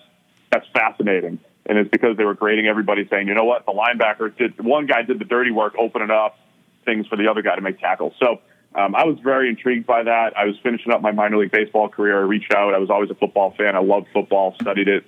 that's 0.51 0.67
fascinating." 0.73 1.39
And 1.67 1.77
it's 1.77 1.91
because 1.91 2.17
they 2.17 2.25
were 2.25 2.35
grading 2.35 2.67
everybody, 2.67 3.07
saying, 3.09 3.29
"You 3.29 3.35
know 3.35 3.45
what? 3.45 3.67
The 3.67 3.73
linebacker 3.73 4.37
did 4.37 4.63
one 4.63 4.87
guy 4.87 5.03
did 5.03 5.19
the 5.19 5.25
dirty 5.25 5.51
work, 5.51 5.75
opening 5.79 6.11
up 6.11 6.39
things 6.85 7.07
for 7.07 7.17
the 7.17 7.29
other 7.29 7.43
guy 7.43 7.55
to 7.57 7.63
make 7.63 7.79
tackles." 7.81 8.15
So 8.19 8.41
um, 8.75 8.95
I 8.95 9.05
was 9.05 9.19
very 9.21 9.49
intrigued 9.49 9.87
by 9.87 10.03
that. 10.03 10.37
I 10.37 10.45
was 10.45 10.57
finishing 10.63 10.93
up 10.93 11.01
my 11.01 11.11
minor 11.11 11.39
league 11.39 11.51
baseball 11.51 11.89
career. 11.89 12.19
I 12.19 12.23
reached 12.23 12.53
out. 12.53 12.75
I 12.75 12.79
was 12.79 12.91
always 12.91 13.11
a 13.11 13.15
football 13.15 13.55
fan. 13.57 13.75
I 13.75 13.81
loved 13.81 14.09
football, 14.13 14.55
studied 14.61 14.89
it 14.89 15.05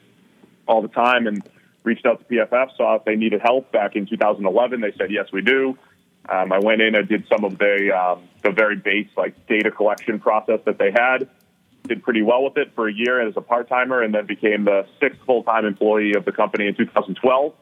all 0.66 0.82
the 0.82 0.88
time, 0.88 1.26
and 1.26 1.42
reached 1.84 2.06
out 2.06 2.20
to 2.20 2.24
PFF. 2.34 2.76
Saw 2.76 2.96
if 2.96 3.04
they 3.04 3.16
needed 3.16 3.40
help 3.42 3.70
back 3.72 3.96
in 3.96 4.06
2011. 4.06 4.80
They 4.80 4.92
said 4.96 5.10
yes, 5.10 5.26
we 5.32 5.42
do. 5.42 5.78
Um, 6.28 6.52
I 6.52 6.58
went 6.58 6.80
in 6.80 6.94
and 6.94 7.08
did 7.08 7.26
some 7.28 7.44
of 7.44 7.58
the 7.58 7.92
um, 7.96 8.22
the 8.42 8.50
very 8.50 8.76
base 8.76 9.08
like 9.16 9.46
data 9.46 9.70
collection 9.70 10.18
process 10.18 10.60
that 10.64 10.78
they 10.78 10.90
had. 10.90 11.28
Did 11.90 12.04
pretty 12.04 12.22
well 12.22 12.44
with 12.44 12.56
it 12.56 12.70
for 12.76 12.88
a 12.88 12.92
year 12.92 13.20
as 13.20 13.34
a 13.36 13.40
part 13.40 13.68
timer, 13.68 14.00
and 14.00 14.14
then 14.14 14.24
became 14.24 14.64
the 14.64 14.86
sixth 15.00 15.18
full 15.26 15.42
time 15.42 15.66
employee 15.66 16.14
of 16.16 16.24
the 16.24 16.30
company 16.30 16.68
in 16.68 16.76
2012. 16.76 17.52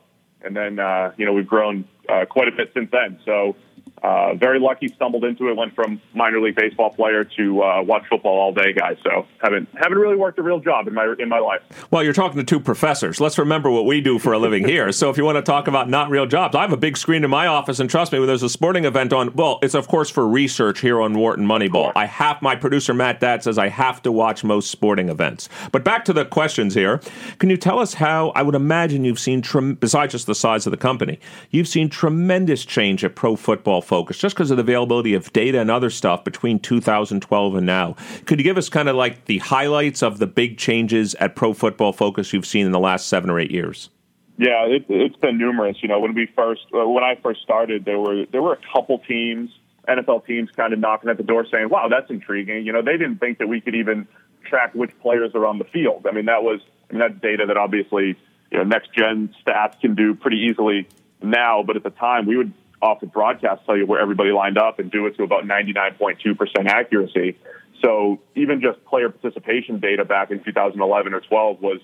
And 0.42 0.54
then 0.54 0.78
uh, 0.78 1.12
you 1.16 1.24
know 1.24 1.32
we've 1.32 1.46
grown 1.46 1.88
uh, 2.10 2.26
quite 2.28 2.46
a 2.46 2.52
bit 2.52 2.70
since 2.74 2.90
then. 2.92 3.18
So 3.24 3.56
uh, 4.02 4.34
very 4.34 4.60
lucky, 4.60 4.88
stumbled 4.88 5.24
into 5.24 5.48
it. 5.48 5.56
Went 5.56 5.74
from 5.74 6.00
minor 6.14 6.40
league 6.40 6.56
baseball 6.56 6.90
player 6.90 7.24
to 7.24 7.62
uh, 7.62 7.82
watch 7.82 8.04
football 8.08 8.38
all 8.38 8.52
day 8.52 8.72
guy. 8.72 8.96
So 9.02 9.26
haven't 9.38 9.68
haven't 9.74 9.98
really 9.98 10.16
worked 10.16 10.38
a 10.38 10.42
real 10.42 10.60
job 10.60 10.88
in 10.88 10.94
my 10.94 11.14
in 11.18 11.28
my 11.28 11.38
life. 11.38 11.62
Well, 11.90 12.02
you're 12.02 12.12
talking 12.12 12.38
to 12.38 12.44
two 12.44 12.60
professors. 12.60 13.20
Let's 13.20 13.38
remember 13.38 13.70
what 13.70 13.86
we 13.86 14.00
do 14.00 14.18
for 14.18 14.32
a 14.32 14.38
living 14.38 14.66
here. 14.66 14.92
So 14.92 15.10
if 15.10 15.16
you 15.16 15.24
want 15.24 15.36
to 15.36 15.42
talk 15.42 15.68
about 15.68 15.88
not 15.88 16.10
real 16.10 16.26
jobs, 16.26 16.54
I 16.54 16.62
have 16.62 16.72
a 16.72 16.76
big 16.76 16.96
screen 16.96 17.24
in 17.24 17.30
my 17.30 17.46
office, 17.46 17.80
and 17.80 17.88
trust 17.88 18.12
me, 18.12 18.18
when 18.18 18.28
there's 18.28 18.42
a 18.42 18.48
sporting 18.48 18.84
event 18.84 19.12
on, 19.12 19.34
well, 19.34 19.58
it's 19.62 19.74
of 19.74 19.88
course 19.88 20.10
for 20.10 20.26
research 20.26 20.80
here 20.80 21.00
on 21.00 21.18
Wharton 21.18 21.46
Moneyball. 21.46 21.92
I 21.96 22.06
have 22.06 22.40
my 22.42 22.56
producer 22.56 22.94
Matt 22.94 23.20
Dad 23.20 23.42
says 23.42 23.58
I 23.58 23.68
have 23.68 24.02
to 24.02 24.12
watch 24.12 24.44
most 24.44 24.70
sporting 24.70 25.08
events. 25.08 25.48
But 25.72 25.84
back 25.84 26.04
to 26.06 26.12
the 26.12 26.24
questions 26.24 26.74
here. 26.74 27.00
Can 27.38 27.50
you 27.50 27.56
tell 27.56 27.78
us 27.78 27.94
how? 27.94 28.30
I 28.30 28.42
would 28.42 28.54
imagine 28.54 29.04
you've 29.04 29.18
seen, 29.18 29.42
trem- 29.42 29.74
besides 29.74 30.12
just 30.12 30.26
the 30.26 30.34
size 30.34 30.66
of 30.66 30.70
the 30.70 30.76
company, 30.76 31.18
you've 31.50 31.68
seen 31.68 31.88
tremendous 31.88 32.64
change 32.64 33.04
at 33.04 33.14
Pro 33.14 33.36
Football 33.36 33.82
Focus 33.88 34.18
just 34.18 34.36
because 34.36 34.50
of 34.50 34.58
the 34.58 34.62
availability 34.62 35.14
of 35.14 35.32
data 35.32 35.60
and 35.60 35.70
other 35.70 35.88
stuff 35.88 36.22
between 36.22 36.60
2012 36.60 37.54
and 37.54 37.66
now. 37.66 37.96
Could 38.26 38.38
you 38.38 38.44
give 38.44 38.58
us 38.58 38.68
kind 38.68 38.88
of 38.88 38.94
like 38.94 39.24
the 39.24 39.38
highlights 39.38 40.02
of 40.02 40.18
the 40.18 40.26
big 40.26 40.58
changes 40.58 41.14
at 41.16 41.34
Pro 41.34 41.54
Football 41.54 41.94
Focus 41.94 42.32
you've 42.32 42.46
seen 42.46 42.66
in 42.66 42.72
the 42.72 42.78
last 42.78 43.08
seven 43.08 43.30
or 43.30 43.40
eight 43.40 43.50
years? 43.50 43.88
Yeah, 44.36 44.66
it, 44.66 44.84
it's 44.88 45.16
been 45.16 45.38
numerous. 45.38 45.78
You 45.82 45.88
know, 45.88 45.98
when 45.98 46.14
we 46.14 46.28
first, 46.36 46.66
uh, 46.72 46.86
when 46.86 47.02
I 47.02 47.16
first 47.20 47.42
started, 47.42 47.84
there 47.84 47.98
were 47.98 48.26
there 48.30 48.42
were 48.42 48.52
a 48.52 48.72
couple 48.72 48.98
teams, 49.00 49.50
NFL 49.88 50.26
teams, 50.26 50.50
kind 50.54 50.72
of 50.72 50.78
knocking 50.78 51.10
at 51.10 51.16
the 51.16 51.24
door 51.24 51.44
saying, 51.50 51.70
"Wow, 51.70 51.88
that's 51.88 52.08
intriguing." 52.08 52.64
You 52.64 52.72
know, 52.72 52.82
they 52.82 52.92
didn't 52.92 53.18
think 53.18 53.38
that 53.38 53.48
we 53.48 53.60
could 53.60 53.74
even 53.74 54.06
track 54.44 54.74
which 54.74 54.92
players 55.00 55.32
are 55.34 55.44
on 55.44 55.58
the 55.58 55.64
field. 55.64 56.06
I 56.08 56.12
mean, 56.12 56.26
that 56.26 56.44
was 56.44 56.60
I 56.88 56.92
mean 56.92 57.00
that's 57.00 57.20
data 57.20 57.46
that 57.46 57.56
obviously 57.56 58.16
you 58.52 58.58
know 58.58 58.64
next 58.64 58.92
gen 58.94 59.34
stats 59.44 59.80
can 59.80 59.96
do 59.96 60.14
pretty 60.14 60.38
easily 60.38 60.86
now, 61.20 61.64
but 61.66 61.74
at 61.76 61.82
the 61.82 61.90
time 61.90 62.26
we 62.26 62.36
would 62.36 62.52
off 62.80 63.00
the 63.00 63.06
broadcast 63.06 63.64
tell 63.66 63.76
you 63.76 63.86
where 63.86 64.00
everybody 64.00 64.30
lined 64.30 64.58
up 64.58 64.78
and 64.78 64.90
do 64.90 65.06
it 65.06 65.16
to 65.16 65.22
about 65.22 65.44
99.2% 65.44 66.66
accuracy. 66.66 67.36
So 67.82 68.20
even 68.34 68.60
just 68.60 68.84
player 68.84 69.08
participation 69.08 69.80
data 69.80 70.04
back 70.04 70.30
in 70.30 70.42
2011 70.42 71.14
or 71.14 71.20
12 71.20 71.60
was 71.60 71.80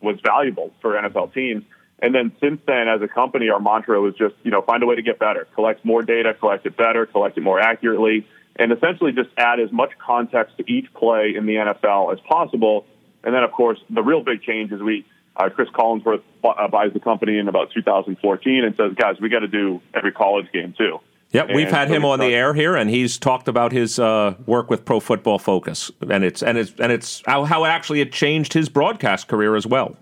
was 0.00 0.18
valuable 0.24 0.72
for 0.80 0.94
NFL 0.94 1.32
teams. 1.32 1.64
And 2.00 2.12
then 2.12 2.32
since 2.40 2.60
then, 2.66 2.88
as 2.88 3.00
a 3.02 3.06
company, 3.06 3.48
our 3.48 3.60
mantra 3.60 4.00
was 4.00 4.14
just 4.16 4.34
you 4.42 4.50
know 4.50 4.62
find 4.62 4.82
a 4.82 4.86
way 4.86 4.96
to 4.96 5.02
get 5.02 5.18
better, 5.18 5.46
collect 5.54 5.84
more 5.84 6.02
data, 6.02 6.34
collect 6.34 6.66
it 6.66 6.76
better, 6.76 7.06
collect 7.06 7.38
it 7.38 7.42
more 7.42 7.60
accurately, 7.60 8.26
and 8.56 8.72
essentially 8.72 9.12
just 9.12 9.30
add 9.36 9.60
as 9.60 9.70
much 9.70 9.90
context 10.04 10.56
to 10.58 10.70
each 10.70 10.92
play 10.94 11.34
in 11.36 11.46
the 11.46 11.54
NFL 11.54 12.12
as 12.12 12.20
possible. 12.20 12.84
And 13.24 13.32
then, 13.32 13.44
of 13.44 13.52
course, 13.52 13.78
the 13.88 14.02
real 14.02 14.24
big 14.24 14.42
change 14.42 14.72
is 14.72 14.82
we 14.82 15.06
uh, 15.36 15.48
Cris 15.48 15.68
Collinsworth 15.70 16.22
uh, 16.44 16.68
buys 16.68 16.92
the 16.92 17.00
company 17.00 17.38
in 17.38 17.48
about 17.48 17.70
2014 17.72 18.64
and 18.64 18.76
says, 18.76 18.92
guys, 18.96 19.16
we 19.20 19.28
got 19.28 19.40
to 19.40 19.48
do 19.48 19.80
every 19.94 20.12
college 20.12 20.46
game 20.52 20.74
too. 20.76 20.98
Yep, 21.32 21.48
we've 21.54 21.70
had 21.70 21.88
so 21.88 21.94
him 21.94 22.04
on 22.04 22.18
the 22.18 22.34
air 22.34 22.52
here, 22.52 22.76
and 22.76 22.90
he's 22.90 23.16
talked 23.16 23.48
about 23.48 23.72
his 23.72 23.98
uh, 23.98 24.34
work 24.44 24.68
with 24.68 24.84
Pro 24.84 25.00
Football 25.00 25.38
Focus, 25.38 25.90
and 26.02 26.24
it's 26.24 26.42
and 26.42 26.58
it's 26.58 26.74
and 26.78 26.92
it's 26.92 27.22
how, 27.24 27.44
how 27.44 27.64
actually 27.64 28.02
it 28.02 28.12
changed 28.12 28.52
his 28.52 28.68
broadcast 28.68 29.28
career 29.28 29.56
as 29.56 29.66
well. 29.66 29.96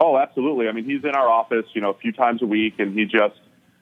Oh, 0.00 0.18
absolutely. 0.18 0.66
I 0.66 0.72
mean, 0.72 0.84
he's 0.84 1.04
in 1.04 1.10
our 1.10 1.28
office, 1.28 1.66
you 1.74 1.80
know, 1.80 1.90
a 1.90 1.98
few 1.98 2.10
times 2.10 2.42
a 2.42 2.46
week, 2.46 2.74
and 2.78 2.92
he 2.98 3.04
just. 3.04 3.38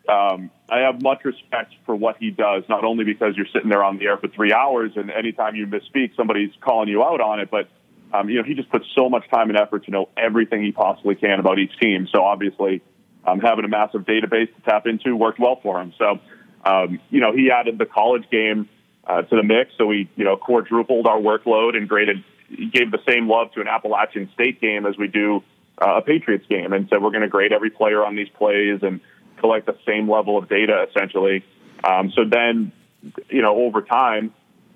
Um, 0.09 0.51
I 0.68 0.80
have 0.80 1.01
much 1.01 1.24
respect 1.24 1.74
for 1.86 1.95
what 1.95 2.16
he 2.18 2.30
does, 2.30 2.64
not 2.68 2.82
only 2.84 3.05
because 3.05 3.36
you're 3.36 3.47
sitting 3.55 3.70
there 3.70 3.84
on 3.84 3.99
the 3.99 4.07
air 4.07 4.16
for 4.16 4.26
three 4.26 4.53
hours, 4.53 4.90
and 4.97 5.12
anytime 5.12 5.55
you 5.55 5.64
misspeak, 5.66 6.16
somebody's 6.16 6.51
calling 6.61 6.88
you 6.88 7.05
out 7.05 7.20
on 7.20 7.38
it, 7.38 7.53
but 7.53 7.68
um, 8.12 8.28
you 8.28 8.36
know, 8.36 8.44
he 8.44 8.54
just 8.54 8.70
puts 8.70 8.86
so 8.96 9.08
much 9.08 9.28
time 9.30 9.48
and 9.48 9.58
effort 9.58 9.84
to 9.86 9.90
know 9.90 10.08
everything 10.16 10.62
he 10.62 10.72
possibly 10.72 11.14
can 11.14 11.40
about 11.40 11.58
each 11.58 11.78
team. 11.80 12.08
So 12.12 12.22
obviously, 12.22 12.82
um, 13.24 13.40
having 13.40 13.64
a 13.64 13.68
massive 13.68 14.02
database 14.02 14.54
to 14.54 14.60
tap 14.64 14.86
into 14.86 15.16
worked 15.16 15.38
well 15.38 15.58
for 15.62 15.80
him. 15.80 15.92
So, 15.98 16.18
um, 16.64 17.00
you 17.10 17.20
know, 17.20 17.32
he 17.32 17.50
added 17.50 17.78
the 17.78 17.86
college 17.86 18.24
game 18.30 18.68
uh, 19.06 19.22
to 19.22 19.36
the 19.36 19.42
mix, 19.42 19.72
so 19.78 19.86
we, 19.86 20.08
you 20.16 20.24
know, 20.24 20.36
quadrupled 20.36 21.06
our 21.06 21.18
workload 21.18 21.76
and 21.76 21.88
graded, 21.88 22.22
gave 22.72 22.90
the 22.90 23.00
same 23.08 23.28
love 23.28 23.52
to 23.52 23.60
an 23.60 23.68
Appalachian 23.68 24.30
State 24.34 24.60
game 24.60 24.86
as 24.86 24.96
we 24.96 25.08
do 25.08 25.42
uh, 25.80 25.96
a 25.96 26.02
Patriots 26.02 26.46
game, 26.48 26.72
and 26.72 26.88
said 26.88 27.02
we're 27.02 27.10
going 27.10 27.22
to 27.22 27.28
grade 27.28 27.52
every 27.52 27.70
player 27.70 28.04
on 28.04 28.14
these 28.14 28.28
plays 28.28 28.80
and 28.82 29.00
collect 29.38 29.66
the 29.66 29.76
same 29.86 30.08
level 30.08 30.38
of 30.38 30.48
data 30.48 30.86
essentially. 30.88 31.44
Um, 31.82 32.12
so 32.14 32.24
then, 32.24 32.70
you 33.28 33.42
know, 33.42 33.56
over 33.56 33.82
time, 33.82 34.32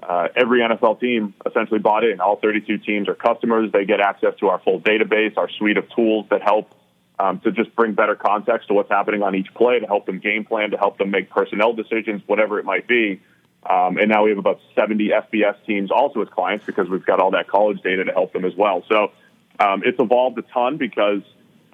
uh, 0.06 0.28
every 0.36 0.60
NFL 0.60 1.00
team 1.00 1.34
essentially 1.44 1.80
bought 1.80 2.04
in. 2.04 2.20
All 2.20 2.36
32 2.36 2.78
teams 2.78 3.08
are 3.08 3.14
customers. 3.14 3.72
They 3.72 3.84
get 3.84 4.00
access 4.00 4.34
to 4.40 4.48
our 4.48 4.60
full 4.60 4.80
database, 4.80 5.36
our 5.36 5.50
suite 5.50 5.76
of 5.76 5.88
tools 5.94 6.26
that 6.30 6.42
help 6.42 6.72
um, 7.18 7.40
to 7.40 7.50
just 7.50 7.74
bring 7.74 7.94
better 7.94 8.14
context 8.14 8.68
to 8.68 8.74
what's 8.74 8.90
happening 8.90 9.22
on 9.22 9.34
each 9.34 9.52
play, 9.54 9.80
to 9.80 9.86
help 9.86 10.06
them 10.06 10.20
game 10.20 10.44
plan, 10.44 10.70
to 10.70 10.76
help 10.76 10.98
them 10.98 11.10
make 11.10 11.30
personnel 11.30 11.72
decisions, 11.72 12.22
whatever 12.26 12.58
it 12.58 12.64
might 12.64 12.86
be. 12.86 13.20
Um, 13.68 13.98
and 13.98 14.08
now 14.08 14.22
we 14.22 14.30
have 14.30 14.38
about 14.38 14.60
70 14.76 15.08
FBS 15.08 15.56
teams 15.66 15.90
also 15.90 16.22
as 16.22 16.28
clients 16.28 16.64
because 16.66 16.88
we've 16.88 17.04
got 17.04 17.18
all 17.18 17.32
that 17.32 17.48
college 17.48 17.80
data 17.82 18.04
to 18.04 18.12
help 18.12 18.32
them 18.32 18.44
as 18.44 18.54
well. 18.54 18.84
So 18.88 19.10
um, 19.58 19.82
it's 19.84 19.98
evolved 19.98 20.38
a 20.38 20.42
ton 20.42 20.76
because 20.76 21.22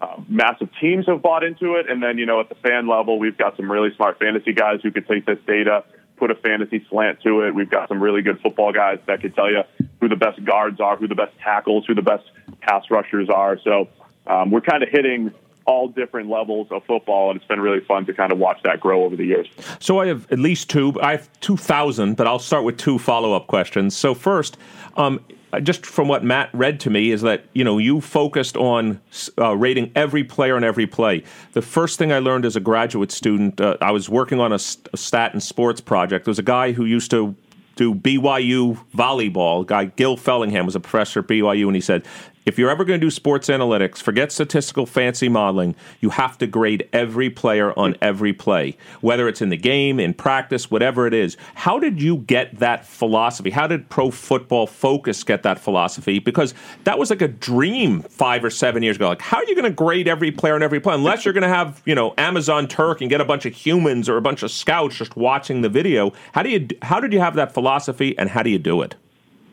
uh, 0.01 0.16
massive 0.26 0.70
teams 0.80 1.07
have 1.07 1.20
bought 1.20 1.45
into 1.45 1.74
it. 1.74 1.91
And 1.91 2.03
then, 2.03 2.16
you 2.16 2.24
know, 2.24 2.41
at 2.41 2.49
the 2.49 2.55
fan 2.55 2.89
level, 2.89 3.18
we've 3.18 3.37
got 3.37 3.57
some 3.57 3.70
really 3.70 3.95
smart 3.95 4.18
fantasy 4.18 4.55
guys 4.55 4.80
who 4.83 4.91
could 4.91 5.07
take 5.07 5.26
this 5.26 5.39
data, 5.47 5.85
put 6.23 6.31
a 6.31 6.37
fantasy 6.37 6.87
slant 6.89 7.20
to 7.20 7.41
it. 7.41 7.53
We've 7.53 7.68
got 7.68 7.89
some 7.89 8.01
really 8.01 8.23
good 8.23 8.39
football 8.41 8.73
guys 8.73 9.01
that 9.07 9.20
could 9.20 9.35
tell 9.35 9.51
you 9.51 9.62
who 10.01 10.09
the 10.09 10.14
best 10.14 10.45
guards 10.45 10.79
are, 10.81 10.97
who 10.97 11.09
the 11.09 11.16
best 11.16 11.37
tackles, 11.41 11.85
who 11.85 11.97
the 11.97 12.03
best 12.03 12.23
pass 12.61 12.85
rushers 12.93 13.29
are. 13.29 13.59
So 13.59 13.89
um, 14.29 14.53
we're 14.53 14.61
kind 14.61 14.85
of 14.85 14.89
hitting 14.89 15.33
all 15.64 15.89
different 15.89 16.31
levels 16.31 16.68
of 16.70 16.85
football, 16.85 17.33
and 17.33 17.41
it's 17.41 17.49
been 17.49 17.61
really 17.61 17.81
fun 17.81 18.07
to 18.07 18.14
kind 18.14 18.31
of 18.31 18.39
watch 18.39 18.61
that 18.62 18.79
grow 18.79 19.03
over 19.03 19.16
the 19.16 19.25
years. 19.25 19.49
So 19.81 19.99
I 19.99 20.07
have 20.07 20.31
at 20.31 20.39
least 20.39 20.70
two. 20.70 20.97
I 21.03 21.11
have 21.11 21.29
two 21.41 21.57
thousand, 21.57 22.16
but 22.16 22.29
I'll 22.29 22.39
start 22.39 22.62
with 22.62 22.77
two 22.77 23.01
follow 23.01 23.33
up 23.33 23.49
questions. 23.49 23.97
So 23.97 24.14
first, 24.14 24.59
um, 24.97 25.25
just 25.61 25.84
from 25.84 26.09
what 26.09 26.24
Matt 26.24 26.50
read 26.53 26.80
to 26.80 26.90
me, 26.90 27.11
is 27.11 27.22
that 27.22 27.44
you 27.53 27.64
know 27.64 27.78
you 27.78 28.00
focused 28.00 28.57
on 28.57 29.00
uh, 29.38 29.57
rating 29.57 29.92
every 29.94 30.24
player 30.24 30.57
and 30.57 30.64
every 30.64 30.86
play. 30.86 31.24
The 31.53 31.62
first 31.62 31.98
thing 31.98 32.12
I 32.12 32.18
learned 32.18 32.44
as 32.44 32.57
a 32.57 32.61
graduate 32.61 33.12
student, 33.12 33.61
uh, 33.61 33.76
I 33.80 33.90
was 33.90 34.09
working 34.09 34.40
on 34.40 34.53
a, 34.53 34.57
a 34.57 34.96
stat 34.96 35.32
and 35.32 35.42
sports 35.42 35.80
project. 35.80 36.24
There 36.24 36.30
was 36.30 36.38
a 36.38 36.42
guy 36.44 36.72
who 36.72 36.84
used 36.84 37.11
to 37.11 37.34
do 37.76 37.94
BYU 37.94 38.78
volleyball. 38.94 39.66
Guy 39.66 39.86
Gil 39.86 40.16
Fellingham 40.16 40.66
was 40.66 40.76
a 40.76 40.80
professor 40.80 41.20
at 41.20 41.26
BYU, 41.26 41.66
and 41.66 41.74
he 41.74 41.80
said, 41.80 42.05
if 42.45 42.59
you're 42.59 42.70
ever 42.70 42.84
going 42.84 43.01
to 43.01 43.07
do 43.07 43.11
sports 43.11 43.49
analytics, 43.49 43.99
forget 43.99 44.32
statistical 44.32 44.86
fancy 44.86 45.28
modeling. 45.28 45.74
You 46.01 46.11
have 46.11 46.38
to 46.38 46.47
grade 46.47 46.88
every 46.93 47.30
player 47.30 47.76
on 47.78 47.97
every 48.03 48.32
play, 48.32 48.76
whether 49.01 49.28
it's 49.28 49.40
in 49.40 49.51
the 49.51 49.57
game, 49.57 50.01
in 50.01 50.14
practice, 50.14 50.70
whatever 50.70 51.07
it 51.07 51.14
is. 51.14 51.36
How 51.55 51.78
did 51.78 52.03
you 52.03 52.18
get 52.18 52.59
that 52.59 52.84
philosophy? 52.86 53.51
How 53.51 53.66
did 53.66 53.88
Pro 53.88 54.11
Football 54.11 54.66
Focus 54.66 55.22
get 55.22 55.43
that 55.45 55.59
philosophy? 55.59 56.18
Because 56.18 56.55
that 56.84 56.99
was 56.99 57.11
like 57.11 57.22
a 57.22 57.28
dream 57.28 58.03
five 58.03 58.45
or 58.45 58.51
seven 58.51 58.82
years 58.82 58.97
ago. 58.97 59.09
Like, 59.09 59.22
how 59.22 59.38
are 59.38 59.45
you 59.45 59.55
going 59.55 59.64
to 59.64 59.70
grade 59.70 60.09
every 60.09 60.32
player 60.32 60.55
on 60.55 60.62
every 60.62 60.80
play 60.80 60.95
unless 60.95 61.24
you're 61.24 61.34
going 61.34 61.43
to 61.43 61.49
have 61.49 61.80
you 61.84 61.95
know 61.95 62.14
Amazon 62.18 62.66
Turk 62.66 63.01
and 63.01 63.09
get 63.09 63.20
a 63.20 63.24
bunch 63.24 63.47
of 63.47 63.55
humans 63.55 64.09
or 64.09 64.16
a 64.16 64.22
bunch 64.22 64.43
of 64.43 64.51
scouts 64.51 64.97
just 64.97 65.16
watching 65.16 65.61
the 65.61 65.68
video? 65.68 66.12
How 66.32 66.43
do 66.43 66.51
you 66.51 66.68
how 66.82 67.01
did 67.01 67.12
you 67.12 67.20
have 67.20 67.34
that 67.36 67.55
philosophy, 67.55 68.16
and 68.18 68.30
how 68.30 68.43
do 68.43 68.51
you 68.51 68.59
do 68.59 68.82
it? 68.82 68.97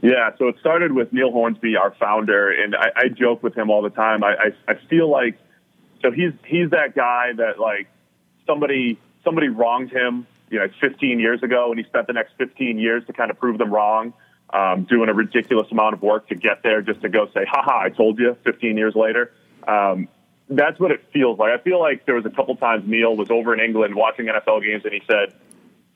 Yeah, 0.02 0.32
so 0.38 0.48
it 0.48 0.56
started 0.60 0.94
with 0.94 1.12
Neil 1.12 1.32
Hornsby, 1.32 1.76
our 1.76 1.94
founder, 2.00 2.50
and 2.52 2.76
I, 2.76 2.92
I 2.96 3.08
joke 3.10 3.44
with 3.44 3.56
him 3.56 3.70
all 3.70 3.82
the 3.82 3.90
time. 3.90 4.24
I, 4.24 4.34
I 4.34 4.72
I 4.72 4.74
feel 4.90 5.10
like 5.10 5.38
so 6.02 6.12
he's 6.12 6.32
he's 6.46 6.70
that 6.70 6.96
guy 6.96 7.34
that 7.36 7.60
like 7.60 7.88
somebody 8.46 8.98
somebody 9.26 9.50
wronged 9.50 9.92
him, 9.92 10.26
you 10.50 10.60
know, 10.60 10.68
15 10.80 11.20
years 11.20 11.44
ago, 11.44 11.70
and 11.70 11.78
he 11.78 11.86
spent 11.86 12.08
the 12.08 12.14
next 12.14 12.34
15 12.38 12.80
years 12.80 13.06
to 13.08 13.14
kind 13.14 13.30
of 13.30 13.38
prove 13.38 13.58
them 13.58 13.74
wrong, 13.74 14.14
um, 14.52 14.84
doing 14.86 15.10
a 15.10 15.14
ridiculous 15.14 15.68
amount 15.72 15.94
of 15.94 16.02
work 16.02 16.30
to 16.30 16.36
get 16.36 16.64
there, 16.64 16.82
just 16.82 17.02
to 17.02 17.10
go 17.10 17.28
say, 17.34 17.44
"Haha, 17.46 17.82
I 17.84 17.90
told 17.90 18.20
you." 18.20 18.38
15 18.46 18.78
years 18.78 18.96
later, 18.96 19.34
um, 19.68 20.08
that's 20.48 20.80
what 20.80 20.92
it 20.92 21.04
feels 21.12 21.38
like. 21.38 21.52
I 21.52 21.62
feel 21.62 21.80
like 21.80 22.06
there 22.06 22.16
was 22.16 22.26
a 22.26 22.30
couple 22.30 22.56
times 22.56 22.88
Neil 22.88 23.18
was 23.18 23.30
over 23.30 23.54
in 23.54 23.60
England 23.60 23.96
watching 23.96 24.28
NFL 24.28 24.64
games, 24.64 24.86
and 24.86 24.94
he 24.94 25.02
said 25.06 25.34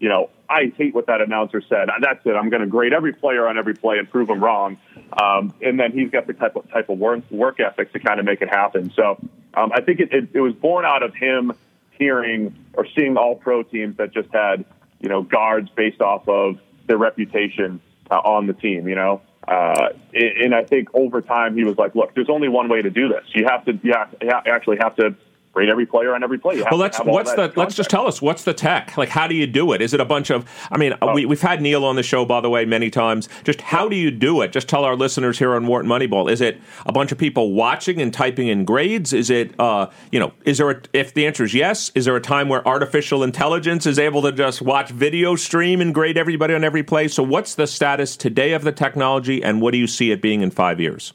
you 0.04 0.10
know, 0.10 0.30
I 0.50 0.74
hate 0.76 0.94
what 0.94 1.08
that 1.08 1.22
announcer 1.22 1.62
said. 1.62 1.88
That's 2.02 2.20
it. 2.26 2.32
I'm 2.32 2.50
going 2.50 2.62
to 2.62 2.68
grade 2.68 2.92
every 2.92 3.14
player 3.14 3.48
on 3.48 3.58
every 3.58 3.74
play 3.74 4.00
and 4.00 4.10
prove 4.10 4.28
them 4.28 4.44
wrong. 4.44 4.78
Um, 5.14 5.54
and 5.62 5.80
then 5.80 5.94
he's 5.94 6.10
got 6.10 6.28
the 6.28 6.34
type 6.34 6.58
of 6.58 6.70
type 6.70 6.90
of 6.90 7.00
work, 7.00 7.24
work 7.32 7.62
ethic 7.62 7.94
to 7.94 8.00
kind 8.00 8.20
of 8.20 8.26
make 8.26 8.42
it 8.42 8.50
happen. 8.50 8.92
So 8.98 9.18
um, 9.54 9.72
I 9.74 9.80
think 9.80 10.02
it, 10.02 10.12
it, 10.12 10.28
it 10.34 10.42
was 10.42 10.54
born 10.56 10.84
out 10.84 11.04
of 11.04 11.16
him 11.16 11.54
hearing 11.92 12.54
or 12.74 12.86
seeing 12.98 13.16
all 13.16 13.36
pro 13.36 13.64
teams 13.64 13.96
that 13.96 14.14
just 14.14 14.28
had 14.34 14.66
you 15.00 15.08
know 15.08 15.24
guards 15.24 15.70
based 15.74 16.02
off 16.02 16.28
of 16.28 16.60
their 16.86 16.98
reputation 16.98 17.80
uh, 18.12 18.16
on 18.16 18.48
the 18.48 18.54
team. 18.54 18.90
You 18.90 18.96
know. 18.96 19.22
Uh, 19.48 19.90
and 20.14 20.54
I 20.54 20.66
think 20.66 20.90
over 20.94 21.22
time 21.22 21.56
he 21.56 21.64
was 21.64 21.78
like, 21.78 21.96
"Look, 21.96 22.14
there's 22.14 22.30
only 22.30 22.50
one 22.50 22.68
way 22.68 22.82
to 22.82 22.90
do 22.90 23.08
this. 23.08 23.24
You 23.34 23.46
have 23.46 23.64
to, 23.66 23.80
you 23.82 23.94
actually 24.30 24.78
have 24.82 24.98
to 24.98 25.16
rate 25.54 25.70
every 25.70 25.86
player 25.86 26.16
on 26.16 26.24
every 26.24 26.38
play. 26.38 26.62
well, 26.62 26.80
let's 26.80 26.98
what's 27.00 27.34
the 27.34 27.52
let's 27.56 27.76
just 27.76 27.90
tell 27.90 28.08
us 28.08 28.22
what's 28.22 28.44
the 28.44 28.54
tech? 28.54 28.98
Like, 28.98 29.10
how 29.10 29.28
do 29.28 29.36
you 29.36 29.48
do 29.48 29.72
it? 29.74 29.82
Is 29.82 29.94
it 29.94 30.00
a 30.00 30.06
bunch 30.06 30.30
of? 30.30 30.50
I 30.72 30.78
mean, 30.78 30.94
oh. 31.02 31.14
we, 31.14 31.26
we've 31.26 31.42
had 31.42 31.62
Neil 31.62 31.86
on 31.86 31.96
the 31.96 32.04
show, 32.04 32.26
by 32.26 32.42
the 32.42 32.50
way, 32.50 32.66
many 32.66 32.90
times. 32.90 33.30
Just 33.44 33.62
how 33.62 33.88
do 33.88 33.96
you 33.96 34.12
do 34.12 34.42
it? 34.42 34.52
Just 34.52 34.68
tell 34.68 34.84
our 34.84 34.96
listeners 34.96 35.40
here 35.40 35.54
on 35.54 35.68
Wharton 35.68 35.90
Moneyball. 35.90 36.32
Is 36.32 36.42
it 36.42 36.60
a 36.86 36.92
bunch 36.92 37.12
of 37.12 37.18
people 37.18 37.54
watching 37.54 38.02
and 38.02 38.14
typing 38.14 38.48
in 38.48 38.66
grades? 38.66 39.14
Is 39.14 39.30
it, 39.30 39.54
uh, 39.60 39.90
you 40.12 40.20
know, 40.20 40.34
is 40.46 40.58
there? 40.58 40.72
A, 40.72 40.82
if 40.94 41.14
the 41.14 41.26
answer 41.28 41.44
is 41.44 41.54
yes, 41.54 41.92
is 41.96 42.06
there 42.06 42.16
a 42.16 42.22
time 42.22 42.50
where 42.50 42.68
artificial 42.68 43.24
intelligence 43.24 43.86
is 43.86 44.00
able 44.00 44.22
to 44.24 44.32
just 44.32 44.62
watch 44.62 44.90
video 44.90 45.36
stream 45.36 45.82
and 45.82 45.94
grade 45.94 46.18
everybody 46.18 46.54
on 46.54 46.64
every 46.64 46.84
play? 46.84 47.08
So, 47.08 47.24
what's 47.24 47.56
the 47.56 47.68
status 47.68 48.18
today 48.18 48.54
of 48.54 48.64
the 48.64 48.72
technology, 48.72 49.44
and 49.44 49.62
what 49.62 49.72
do 49.72 49.78
you 49.78 49.88
see 49.88 50.12
it 50.12 50.22
being 50.22 50.42
in 50.42 50.52
five 50.52 50.80
years? 50.80 51.14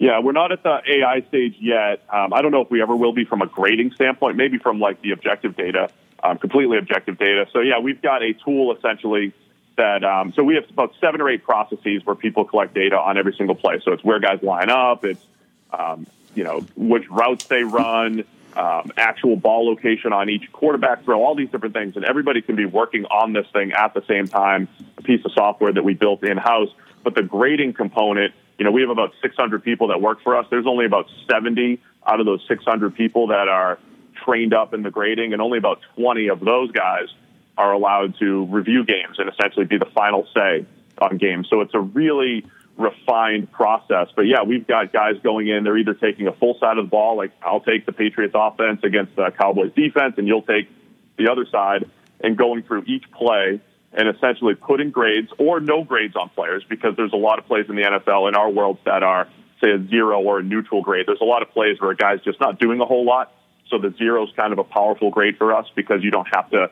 Yeah, 0.00 0.20
we're 0.20 0.32
not 0.32 0.50
at 0.50 0.62
the 0.62 0.80
AI 0.86 1.20
stage 1.28 1.56
yet. 1.60 2.02
Um, 2.08 2.32
I 2.32 2.40
don't 2.40 2.52
know 2.52 2.62
if 2.62 2.70
we 2.70 2.80
ever 2.80 2.96
will 2.96 3.12
be 3.12 3.26
from 3.26 3.42
a 3.42 3.46
grading 3.46 3.92
standpoint, 3.92 4.34
maybe 4.34 4.56
from 4.56 4.80
like 4.80 5.02
the 5.02 5.10
objective 5.10 5.54
data, 5.56 5.90
um, 6.24 6.38
completely 6.38 6.78
objective 6.78 7.18
data. 7.18 7.46
So 7.52 7.60
yeah, 7.60 7.80
we've 7.80 8.00
got 8.00 8.22
a 8.22 8.32
tool 8.32 8.74
essentially 8.74 9.34
that, 9.76 10.02
um, 10.02 10.32
so 10.32 10.42
we 10.42 10.54
have 10.54 10.64
about 10.70 10.94
seven 11.02 11.20
or 11.20 11.28
eight 11.28 11.44
processes 11.44 12.00
where 12.06 12.16
people 12.16 12.46
collect 12.46 12.72
data 12.72 12.98
on 12.98 13.18
every 13.18 13.34
single 13.34 13.54
play. 13.54 13.78
So 13.84 13.92
it's 13.92 14.02
where 14.02 14.18
guys 14.20 14.42
line 14.42 14.70
up, 14.70 15.04
it's, 15.04 15.22
um, 15.70 16.06
you 16.34 16.44
know, 16.44 16.60
which 16.76 17.06
routes 17.10 17.44
they 17.44 17.62
run, 17.62 18.24
um, 18.56 18.92
actual 18.96 19.36
ball 19.36 19.66
location 19.66 20.14
on 20.14 20.30
each 20.30 20.50
quarterback 20.50 21.04
throw, 21.04 21.22
all 21.22 21.34
these 21.34 21.50
different 21.50 21.74
things. 21.74 21.96
And 21.96 22.06
everybody 22.06 22.40
can 22.40 22.56
be 22.56 22.64
working 22.64 23.04
on 23.04 23.34
this 23.34 23.46
thing 23.52 23.72
at 23.72 23.92
the 23.92 24.02
same 24.08 24.26
time, 24.28 24.66
a 24.96 25.02
piece 25.02 25.22
of 25.26 25.32
software 25.32 25.74
that 25.74 25.84
we 25.84 25.92
built 25.92 26.24
in 26.24 26.38
house. 26.38 26.70
But 27.04 27.14
the 27.14 27.22
grading 27.22 27.74
component 27.74 28.32
you 28.60 28.64
know, 28.64 28.72
we 28.72 28.82
have 28.82 28.90
about 28.90 29.14
600 29.22 29.64
people 29.64 29.88
that 29.88 30.02
work 30.02 30.22
for 30.22 30.36
us. 30.36 30.44
There's 30.50 30.66
only 30.66 30.84
about 30.84 31.06
70 31.30 31.80
out 32.06 32.20
of 32.20 32.26
those 32.26 32.44
600 32.46 32.94
people 32.94 33.28
that 33.28 33.48
are 33.48 33.78
trained 34.22 34.52
up 34.52 34.74
in 34.74 34.82
the 34.82 34.90
grading, 34.90 35.32
and 35.32 35.40
only 35.40 35.56
about 35.56 35.80
20 35.96 36.28
of 36.28 36.40
those 36.40 36.70
guys 36.70 37.08
are 37.56 37.72
allowed 37.72 38.18
to 38.18 38.44
review 38.44 38.84
games 38.84 39.18
and 39.18 39.30
essentially 39.30 39.64
be 39.64 39.78
the 39.78 39.88
final 39.94 40.28
say 40.36 40.66
on 40.98 41.16
games. 41.16 41.46
So 41.48 41.62
it's 41.62 41.72
a 41.72 41.80
really 41.80 42.44
refined 42.76 43.50
process. 43.50 44.08
But 44.14 44.26
yeah, 44.26 44.42
we've 44.42 44.66
got 44.66 44.92
guys 44.92 45.14
going 45.22 45.48
in. 45.48 45.64
They're 45.64 45.78
either 45.78 45.94
taking 45.94 46.26
a 46.26 46.32
full 46.32 46.58
side 46.60 46.76
of 46.76 46.84
the 46.84 46.90
ball, 46.90 47.16
like 47.16 47.32
I'll 47.42 47.62
take 47.62 47.86
the 47.86 47.92
Patriots 47.92 48.34
offense 48.36 48.80
against 48.84 49.16
the 49.16 49.30
Cowboys 49.40 49.72
defense, 49.74 50.16
and 50.18 50.28
you'll 50.28 50.42
take 50.42 50.68
the 51.16 51.32
other 51.32 51.46
side, 51.50 51.88
and 52.22 52.36
going 52.36 52.62
through 52.62 52.84
each 52.86 53.10
play 53.10 53.62
and 53.92 54.08
essentially 54.08 54.54
putting 54.54 54.90
grades 54.90 55.28
or 55.38 55.60
no 55.60 55.84
grades 55.84 56.14
on 56.16 56.28
players 56.30 56.62
because 56.68 56.94
there's 56.96 57.12
a 57.12 57.16
lot 57.16 57.38
of 57.38 57.46
plays 57.46 57.66
in 57.68 57.76
the 57.76 57.82
NFL 57.82 58.28
in 58.28 58.34
our 58.34 58.50
world 58.50 58.78
that 58.84 59.02
are, 59.02 59.28
say, 59.60 59.70
a 59.70 59.88
zero 59.88 60.20
or 60.20 60.38
a 60.38 60.42
neutral 60.42 60.82
grade. 60.82 61.06
There's 61.06 61.20
a 61.20 61.24
lot 61.24 61.42
of 61.42 61.50
plays 61.50 61.80
where 61.80 61.90
a 61.90 61.96
guy's 61.96 62.20
just 62.20 62.40
not 62.40 62.58
doing 62.60 62.80
a 62.80 62.86
whole 62.86 63.04
lot. 63.04 63.32
So 63.68 63.78
the 63.78 63.94
zero 63.98 64.24
is 64.24 64.30
kind 64.36 64.52
of 64.52 64.58
a 64.58 64.64
powerful 64.64 65.10
grade 65.10 65.36
for 65.38 65.54
us 65.54 65.66
because 65.74 66.02
you 66.02 66.10
don't 66.10 66.28
have 66.32 66.50
to 66.50 66.70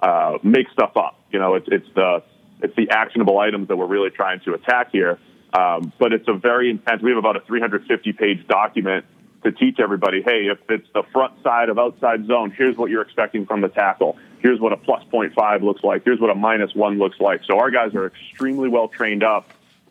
uh, 0.00 0.38
make 0.42 0.68
stuff 0.70 0.96
up. 0.96 1.20
You 1.30 1.38
know, 1.38 1.54
it's, 1.54 1.68
it's 1.70 1.88
the 1.94 2.22
it's 2.62 2.74
the 2.74 2.88
actionable 2.90 3.38
items 3.38 3.68
that 3.68 3.76
we're 3.76 3.86
really 3.86 4.10
trying 4.10 4.40
to 4.40 4.54
attack 4.54 4.90
here. 4.90 5.18
Um, 5.52 5.92
but 5.98 6.12
it's 6.12 6.26
a 6.26 6.32
very 6.32 6.70
intense. 6.70 7.02
We 7.02 7.10
have 7.10 7.18
about 7.18 7.36
a 7.36 7.40
350 7.40 8.12
page 8.14 8.46
document 8.48 9.04
to 9.44 9.52
teach 9.52 9.78
everybody, 9.78 10.22
hey, 10.22 10.48
if 10.48 10.58
it's 10.68 10.88
the 10.92 11.02
front 11.12 11.42
side 11.42 11.68
of 11.68 11.78
outside 11.78 12.26
zone, 12.26 12.52
here's 12.56 12.76
what 12.76 12.90
you're 12.90 13.02
expecting 13.02 13.46
from 13.46 13.60
the 13.60 13.68
tackle. 13.68 14.16
Here's 14.40 14.60
what 14.60 14.72
a 14.72 14.76
plus 14.76 15.02
0.5 15.12 15.62
looks 15.62 15.82
like. 15.82 16.04
Here's 16.04 16.20
what 16.20 16.30
a 16.30 16.34
minus 16.34 16.74
one 16.74 16.98
looks 16.98 17.18
like. 17.20 17.42
So 17.44 17.58
our 17.58 17.70
guys 17.70 17.94
are 17.94 18.06
extremely 18.06 18.68
well 18.68 18.88
trained 18.88 19.22
up 19.22 19.50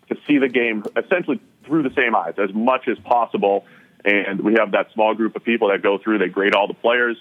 to 0.10 0.18
see 0.28 0.38
the 0.38 0.50
game 0.50 0.84
essentially 0.96 1.39
through 1.66 1.84
the 1.84 1.93
same 1.96 2.16
eyes 2.16 2.36
as 2.38 2.54
much 2.54 2.88
as 2.88 2.98
possible. 3.00 3.66
And 4.04 4.41
we 4.41 4.54
have 4.60 4.72
that 4.72 4.91
small 4.93 5.16
group 5.16 5.36
of 5.36 5.43
people 5.43 5.70
that 5.70 5.82
go 5.82 5.98
through, 5.98 6.20
they 6.20 6.30
grade 6.30 6.54
all 6.54 6.68
the 6.68 6.76
players, 6.76 7.18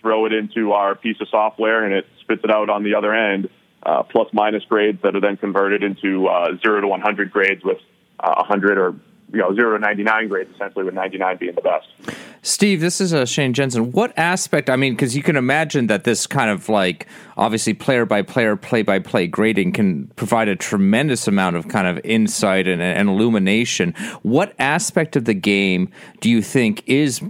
throw 0.00 0.26
it 0.26 0.32
into 0.32 0.72
our 0.72 0.94
piece 0.94 1.20
of 1.20 1.28
software, 1.28 1.84
and 1.84 1.94
it 1.94 2.06
spits 2.20 2.42
it 2.42 2.50
out 2.50 2.68
on 2.68 2.82
the 2.82 2.96
other 2.96 3.14
end, 3.14 3.48
uh, 3.84 4.02
plus 4.02 4.28
minus 4.32 4.64
grades 4.64 5.00
that 5.02 5.14
are 5.14 5.20
then 5.20 5.36
converted 5.36 5.84
into 5.84 6.26
uh, 6.26 6.56
0 6.60 6.80
to 6.80 6.88
100 6.88 7.30
grades 7.30 7.62
with 7.62 7.78
uh, 8.18 8.34
100 8.36 8.78
or 8.78 8.96
you 9.32 9.38
know 9.38 9.54
zero 9.54 9.76
to 9.76 9.78
ninety 9.78 10.02
nine 10.02 10.28
grades, 10.28 10.50
essentially 10.54 10.84
with 10.84 10.94
ninety 10.94 11.18
nine 11.18 11.36
being 11.36 11.54
the 11.54 11.62
best. 11.62 11.88
Steve, 12.42 12.80
this 12.80 13.00
is 13.00 13.12
uh, 13.12 13.24
Shane 13.24 13.52
Jensen. 13.52 13.92
What 13.92 14.16
aspect? 14.18 14.70
I 14.70 14.76
mean, 14.76 14.94
because 14.94 15.16
you 15.16 15.22
can 15.22 15.36
imagine 15.36 15.88
that 15.88 16.04
this 16.04 16.26
kind 16.26 16.50
of 16.50 16.68
like 16.68 17.06
obviously 17.36 17.74
player 17.74 18.06
by 18.06 18.22
player, 18.22 18.56
play 18.56 18.82
by 18.82 18.98
play 18.98 19.26
grading 19.26 19.72
can 19.72 20.06
provide 20.16 20.48
a 20.48 20.56
tremendous 20.56 21.26
amount 21.26 21.56
of 21.56 21.68
kind 21.68 21.86
of 21.86 22.00
insight 22.04 22.68
and, 22.68 22.80
and 22.80 23.08
illumination. 23.08 23.94
What 24.22 24.54
aspect 24.58 25.16
of 25.16 25.24
the 25.24 25.34
game 25.34 25.90
do 26.20 26.30
you 26.30 26.42
think 26.42 26.82
is 26.86 27.22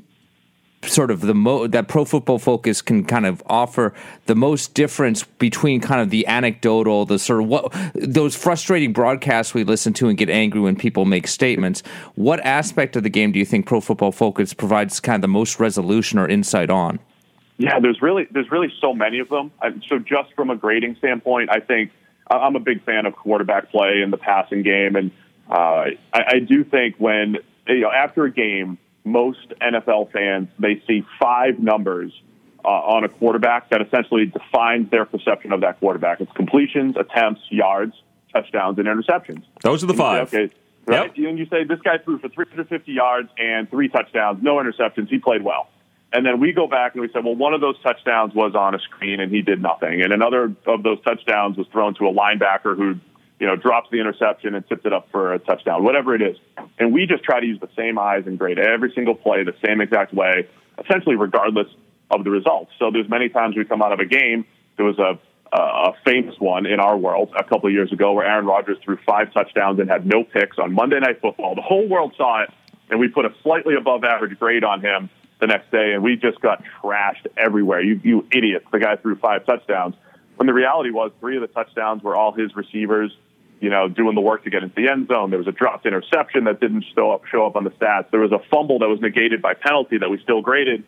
sort 0.88 1.10
of 1.10 1.20
the 1.20 1.34
mo 1.34 1.66
that 1.66 1.88
pro 1.88 2.04
football 2.04 2.38
focus 2.38 2.82
can 2.82 3.04
kind 3.04 3.26
of 3.26 3.42
offer 3.46 3.94
the 4.26 4.34
most 4.34 4.74
difference 4.74 5.24
between 5.24 5.80
kind 5.80 6.00
of 6.00 6.10
the 6.10 6.26
anecdotal 6.26 7.04
the 7.04 7.18
sort 7.18 7.42
of 7.42 7.48
what 7.48 7.72
those 7.94 8.34
frustrating 8.34 8.92
broadcasts 8.92 9.54
we 9.54 9.64
listen 9.64 9.92
to 9.92 10.08
and 10.08 10.18
get 10.18 10.30
angry 10.30 10.60
when 10.60 10.76
people 10.76 11.04
make 11.04 11.26
statements. 11.26 11.82
What 12.14 12.40
aspect 12.40 12.96
of 12.96 13.02
the 13.02 13.10
game 13.10 13.32
do 13.32 13.38
you 13.38 13.44
think 13.44 13.66
pro 13.66 13.80
football 13.80 14.12
focus 14.12 14.52
provides 14.54 15.00
kind 15.00 15.16
of 15.16 15.22
the 15.22 15.28
most 15.28 15.60
resolution 15.60 16.18
or 16.18 16.28
insight 16.28 16.70
on? 16.70 16.98
Yeah 17.58 17.80
there's 17.80 18.02
really 18.02 18.26
there's 18.30 18.50
really 18.50 18.72
so 18.80 18.92
many 18.92 19.18
of 19.18 19.28
them. 19.28 19.50
So 19.88 19.98
just 19.98 20.32
from 20.34 20.50
a 20.50 20.56
grading 20.56 20.96
standpoint 20.96 21.50
i 21.50 21.60
think 21.60 21.90
i'm 22.30 22.56
a 22.56 22.60
big 22.60 22.84
fan 22.84 23.06
of 23.06 23.14
quarterback 23.14 23.70
play 23.70 24.02
and 24.02 24.12
the 24.12 24.18
passing 24.18 24.62
game. 24.62 24.96
And 24.96 25.10
uh, 25.48 25.90
I, 26.12 26.24
I 26.28 26.38
do 26.40 26.64
think 26.64 26.96
when 26.98 27.38
you 27.68 27.80
know 27.80 27.90
after 27.90 28.24
a 28.24 28.30
game 28.30 28.78
most 29.06 29.52
NFL 29.60 30.12
fans, 30.12 30.48
they 30.58 30.82
see 30.86 31.06
five 31.18 31.58
numbers 31.58 32.12
uh, 32.64 32.68
on 32.68 33.04
a 33.04 33.08
quarterback 33.08 33.70
that 33.70 33.80
essentially 33.80 34.26
defines 34.26 34.90
their 34.90 35.04
perception 35.04 35.52
of 35.52 35.60
that 35.60 35.78
quarterback. 35.78 36.20
It's 36.20 36.32
completions, 36.32 36.96
attempts, 36.96 37.40
yards, 37.48 37.94
touchdowns, 38.32 38.78
and 38.78 38.88
interceptions. 38.88 39.44
Those 39.62 39.84
are 39.84 39.86
the 39.86 39.94
five. 39.94 40.30
Say, 40.30 40.36
okay, 40.36 40.54
right? 40.86 41.16
Yep. 41.16 41.28
And 41.28 41.38
you 41.38 41.46
say 41.46 41.64
this 41.64 41.80
guy 41.80 41.98
threw 41.98 42.18
for 42.18 42.28
350 42.28 42.92
yards 42.92 43.28
and 43.38 43.70
three 43.70 43.88
touchdowns, 43.88 44.42
no 44.42 44.56
interceptions. 44.56 45.08
He 45.08 45.18
played 45.18 45.42
well. 45.42 45.68
And 46.12 46.24
then 46.24 46.40
we 46.40 46.52
go 46.52 46.66
back 46.66 46.94
and 46.94 47.02
we 47.02 47.08
say, 47.08 47.20
well, 47.22 47.34
one 47.34 47.52
of 47.52 47.60
those 47.60 47.80
touchdowns 47.82 48.34
was 48.34 48.54
on 48.54 48.74
a 48.74 48.78
screen 48.78 49.20
and 49.20 49.30
he 49.30 49.42
did 49.42 49.60
nothing. 49.60 50.02
And 50.02 50.12
another 50.12 50.52
of 50.66 50.82
those 50.82 51.00
touchdowns 51.02 51.56
was 51.56 51.66
thrown 51.68 51.94
to 51.96 52.06
a 52.06 52.12
linebacker 52.12 52.76
who 52.76 52.94
you 53.38 53.46
know, 53.46 53.56
drops 53.56 53.90
the 53.90 54.00
interception 54.00 54.54
and 54.54 54.66
tips 54.68 54.86
it 54.86 54.92
up 54.92 55.08
for 55.10 55.34
a 55.34 55.38
touchdown, 55.38 55.84
whatever 55.84 56.14
it 56.14 56.22
is. 56.22 56.36
And 56.78 56.92
we 56.92 57.06
just 57.06 57.22
try 57.22 57.40
to 57.40 57.46
use 57.46 57.60
the 57.60 57.68
same 57.76 57.98
eyes 57.98 58.24
and 58.26 58.38
grade 58.38 58.58
every 58.58 58.92
single 58.94 59.14
play 59.14 59.44
the 59.44 59.54
same 59.64 59.80
exact 59.80 60.14
way, 60.14 60.48
essentially 60.82 61.16
regardless 61.16 61.68
of 62.10 62.24
the 62.24 62.30
results. 62.30 62.72
So 62.78 62.90
there's 62.90 63.08
many 63.08 63.28
times 63.28 63.56
we 63.56 63.64
come 63.64 63.82
out 63.82 63.92
of 63.92 64.00
a 64.00 64.06
game. 64.06 64.46
There 64.76 64.86
was 64.86 64.98
a 64.98 65.18
a 65.52 65.92
famous 66.04 66.34
one 66.38 66.66
in 66.66 66.80
our 66.80 66.96
world 66.96 67.30
a 67.38 67.44
couple 67.44 67.68
of 67.68 67.72
years 67.72 67.92
ago 67.92 68.12
where 68.12 68.26
Aaron 68.26 68.46
Rodgers 68.46 68.78
threw 68.84 68.98
five 69.06 69.32
touchdowns 69.32 69.78
and 69.78 69.88
had 69.88 70.04
no 70.04 70.24
picks 70.24 70.58
on 70.58 70.74
Monday 70.74 70.98
Night 70.98 71.20
Football. 71.20 71.54
The 71.54 71.62
whole 71.62 71.86
world 71.88 72.14
saw 72.16 72.42
it, 72.42 72.50
and 72.90 72.98
we 72.98 73.08
put 73.08 73.24
a 73.24 73.34
slightly 73.42 73.74
above 73.74 74.04
average 74.04 74.38
grade 74.38 74.64
on 74.64 74.80
him 74.80 75.08
the 75.40 75.46
next 75.46 75.70
day, 75.70 75.92
and 75.92 76.02
we 76.02 76.16
just 76.16 76.40
got 76.40 76.62
trashed 76.82 77.26
everywhere. 77.36 77.80
You, 77.80 78.00
you 78.02 78.26
idiots! 78.32 78.66
The 78.72 78.80
guy 78.80 78.96
threw 78.96 79.16
five 79.16 79.46
touchdowns. 79.46 79.94
When 80.36 80.46
the 80.46 80.52
reality 80.52 80.90
was, 80.90 81.12
three 81.20 81.36
of 81.36 81.42
the 81.42 81.48
touchdowns 81.48 82.02
were 82.02 82.16
all 82.16 82.32
his 82.32 82.54
receivers 82.56 83.16
you 83.60 83.70
know, 83.70 83.88
doing 83.88 84.14
the 84.14 84.20
work 84.20 84.44
to 84.44 84.50
get 84.50 84.62
into 84.62 84.74
the 84.74 84.88
end 84.88 85.08
zone. 85.08 85.30
There 85.30 85.38
was 85.38 85.48
a 85.48 85.52
dropped 85.52 85.86
interception 85.86 86.44
that 86.44 86.60
didn't 86.60 86.84
show 86.94 87.10
up 87.12 87.24
show 87.26 87.46
up 87.46 87.56
on 87.56 87.64
the 87.64 87.70
stats. 87.70 88.10
There 88.10 88.20
was 88.20 88.32
a 88.32 88.40
fumble 88.50 88.78
that 88.80 88.88
was 88.88 89.00
negated 89.00 89.40
by 89.40 89.54
penalty 89.54 89.98
that 89.98 90.10
we 90.10 90.20
still 90.22 90.42
graded. 90.42 90.84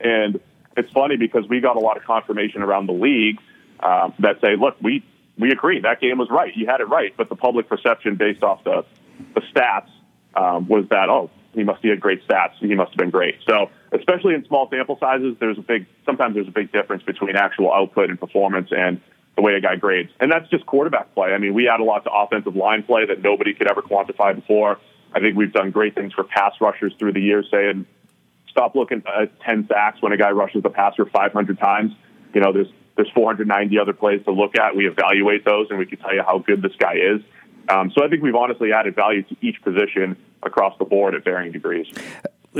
And 0.00 0.40
it's 0.76 0.90
funny 0.92 1.16
because 1.16 1.48
we 1.48 1.60
got 1.60 1.76
a 1.76 1.80
lot 1.80 1.96
of 1.96 2.04
confirmation 2.04 2.62
around 2.62 2.86
the 2.86 2.92
league 2.92 3.38
uh, 3.80 4.10
that 4.20 4.40
say, 4.40 4.56
look, 4.56 4.76
we 4.80 5.04
we 5.38 5.50
agree 5.50 5.80
that 5.80 6.00
game 6.00 6.18
was 6.18 6.28
right. 6.30 6.54
You 6.54 6.66
had 6.66 6.80
it 6.80 6.88
right, 6.88 7.12
but 7.16 7.28
the 7.28 7.36
public 7.36 7.68
perception 7.68 8.16
based 8.16 8.42
off 8.42 8.62
the 8.64 8.84
the 9.34 9.40
stats 9.54 9.90
um, 10.34 10.68
was 10.68 10.86
that 10.90 11.08
oh 11.08 11.30
he 11.54 11.64
must 11.64 11.82
have 11.82 11.90
had 11.90 12.00
great 12.00 12.26
stats. 12.26 12.54
He 12.60 12.74
must 12.74 12.92
have 12.92 12.98
been 12.98 13.10
great. 13.10 13.36
So 13.46 13.70
especially 13.92 14.34
in 14.34 14.44
small 14.46 14.68
sample 14.70 14.96
sizes, 14.98 15.36
there's 15.40 15.58
a 15.58 15.62
big 15.62 15.86
sometimes 16.06 16.34
there's 16.34 16.48
a 16.48 16.52
big 16.52 16.72
difference 16.72 17.02
between 17.02 17.36
actual 17.36 17.72
output 17.72 18.10
and 18.10 18.18
performance 18.18 18.68
and 18.70 19.00
the 19.36 19.42
way 19.42 19.54
a 19.54 19.60
guy 19.60 19.76
grades. 19.76 20.10
And 20.20 20.30
that's 20.30 20.48
just 20.50 20.66
quarterback 20.66 21.14
play. 21.14 21.32
I 21.32 21.38
mean, 21.38 21.54
we 21.54 21.68
add 21.68 21.80
a 21.80 21.84
lot 21.84 22.04
to 22.04 22.12
offensive 22.12 22.54
line 22.54 22.82
play 22.82 23.06
that 23.06 23.22
nobody 23.22 23.54
could 23.54 23.70
ever 23.70 23.82
quantify 23.82 24.34
before. 24.34 24.78
I 25.14 25.20
think 25.20 25.36
we've 25.36 25.52
done 25.52 25.70
great 25.70 25.94
things 25.94 26.12
for 26.12 26.24
pass 26.24 26.54
rushers 26.60 26.94
through 26.98 27.12
the 27.12 27.20
years, 27.20 27.48
saying 27.50 27.86
stop 28.48 28.74
looking 28.74 29.02
at 29.06 29.40
10 29.40 29.68
sacks 29.68 30.00
when 30.00 30.12
a 30.12 30.16
guy 30.16 30.30
rushes 30.30 30.62
the 30.62 30.70
passer 30.70 31.06
500 31.06 31.58
times. 31.58 31.92
You 32.34 32.40
know, 32.40 32.52
there's 32.52 32.68
there's 32.94 33.10
490 33.14 33.78
other 33.78 33.94
plays 33.94 34.22
to 34.26 34.32
look 34.32 34.56
at. 34.58 34.76
We 34.76 34.86
evaluate 34.86 35.46
those, 35.46 35.68
and 35.70 35.78
we 35.78 35.86
can 35.86 35.98
tell 35.98 36.14
you 36.14 36.22
how 36.22 36.38
good 36.38 36.60
this 36.60 36.76
guy 36.78 36.94
is. 36.94 37.22
Um, 37.68 37.90
so 37.90 38.04
I 38.04 38.08
think 38.08 38.22
we've 38.22 38.34
honestly 38.34 38.72
added 38.72 38.94
value 38.94 39.22
to 39.22 39.36
each 39.40 39.62
position 39.62 40.16
across 40.42 40.76
the 40.78 40.84
board 40.84 41.14
at 41.14 41.24
varying 41.24 41.52
degrees. 41.52 41.86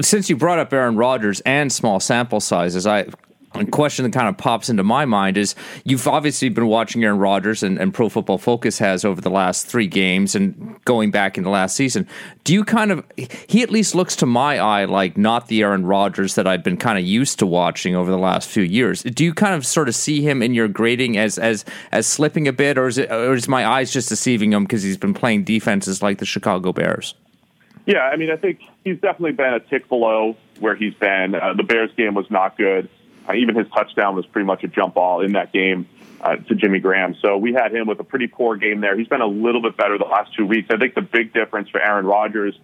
Since 0.00 0.30
you 0.30 0.36
brought 0.36 0.58
up 0.58 0.72
Aaron 0.72 0.96
Rodgers 0.96 1.40
and 1.40 1.70
small 1.70 2.00
sample 2.00 2.40
sizes, 2.40 2.86
I 2.86 3.08
a 3.54 3.64
question 3.66 4.04
that 4.04 4.12
kind 4.12 4.28
of 4.28 4.36
pops 4.36 4.68
into 4.68 4.82
my 4.82 5.04
mind 5.04 5.36
is 5.36 5.54
you've 5.84 6.06
obviously 6.06 6.48
been 6.48 6.66
watching 6.66 7.04
Aaron 7.04 7.18
Rodgers 7.18 7.62
and, 7.62 7.78
and, 7.78 7.92
Pro 7.92 8.08
Football 8.08 8.38
Focus 8.38 8.78
has 8.78 9.04
over 9.04 9.20
the 9.20 9.30
last 9.30 9.66
three 9.66 9.86
games 9.86 10.34
and 10.34 10.82
going 10.84 11.10
back 11.10 11.36
in 11.36 11.44
the 11.44 11.50
last 11.50 11.76
season. 11.76 12.08
Do 12.44 12.54
you 12.54 12.64
kind 12.64 12.90
of 12.90 13.04
he 13.16 13.62
at 13.62 13.70
least 13.70 13.94
looks 13.94 14.16
to 14.16 14.26
my 14.26 14.58
eye 14.58 14.86
like 14.86 15.16
not 15.16 15.48
the 15.48 15.62
Aaron 15.62 15.84
Rodgers 15.84 16.34
that 16.36 16.46
I've 16.46 16.64
been 16.64 16.76
kind 16.76 16.98
of 16.98 17.04
used 17.04 17.38
to 17.40 17.46
watching 17.46 17.94
over 17.94 18.10
the 18.10 18.18
last 18.18 18.48
few 18.48 18.62
years. 18.62 19.02
Do 19.02 19.24
you 19.24 19.34
kind 19.34 19.54
of 19.54 19.66
sort 19.66 19.88
of 19.88 19.94
see 19.94 20.22
him 20.22 20.42
in 20.42 20.54
your 20.54 20.68
grading 20.68 21.16
as 21.18 21.38
as 21.38 21.64
as 21.92 22.06
slipping 22.06 22.48
a 22.48 22.52
bit, 22.52 22.78
or 22.78 22.86
is 22.86 22.98
it 22.98 23.10
or 23.10 23.34
is 23.34 23.48
my 23.48 23.66
eyes 23.66 23.92
just 23.92 24.08
deceiving 24.08 24.52
him 24.52 24.64
because 24.64 24.82
he's 24.82 24.96
been 24.96 25.14
playing 25.14 25.44
defenses 25.44 26.02
like 26.02 26.18
the 26.18 26.26
Chicago 26.26 26.72
Bears? 26.72 27.14
Yeah, 27.86 28.02
I 28.02 28.16
mean, 28.16 28.30
I 28.30 28.36
think 28.36 28.60
he's 28.84 29.00
definitely 29.00 29.32
been 29.32 29.54
a 29.54 29.60
tick 29.60 29.88
below 29.88 30.36
where 30.60 30.76
he's 30.76 30.94
been. 30.94 31.34
Uh, 31.34 31.54
the 31.54 31.64
Bears 31.64 31.90
game 31.96 32.14
was 32.14 32.30
not 32.30 32.56
good. 32.56 32.88
Uh, 33.28 33.34
even 33.34 33.54
his 33.54 33.66
touchdown 33.68 34.16
was 34.16 34.26
pretty 34.26 34.46
much 34.46 34.64
a 34.64 34.68
jump 34.68 34.94
ball 34.94 35.20
in 35.20 35.32
that 35.32 35.52
game 35.52 35.86
uh, 36.20 36.36
to 36.36 36.54
Jimmy 36.54 36.78
Graham. 36.78 37.14
So 37.20 37.36
we 37.36 37.52
had 37.52 37.74
him 37.74 37.86
with 37.86 38.00
a 38.00 38.04
pretty 38.04 38.26
poor 38.26 38.56
game 38.56 38.80
there. 38.80 38.96
He's 38.96 39.08
been 39.08 39.20
a 39.20 39.26
little 39.26 39.62
bit 39.62 39.76
better 39.76 39.98
the 39.98 40.04
last 40.04 40.34
two 40.34 40.46
weeks. 40.46 40.68
I 40.70 40.76
think 40.76 40.94
the 40.94 41.02
big 41.02 41.32
difference 41.32 41.68
for 41.68 41.80
Aaron 41.80 42.06
Rodgers, 42.06 42.58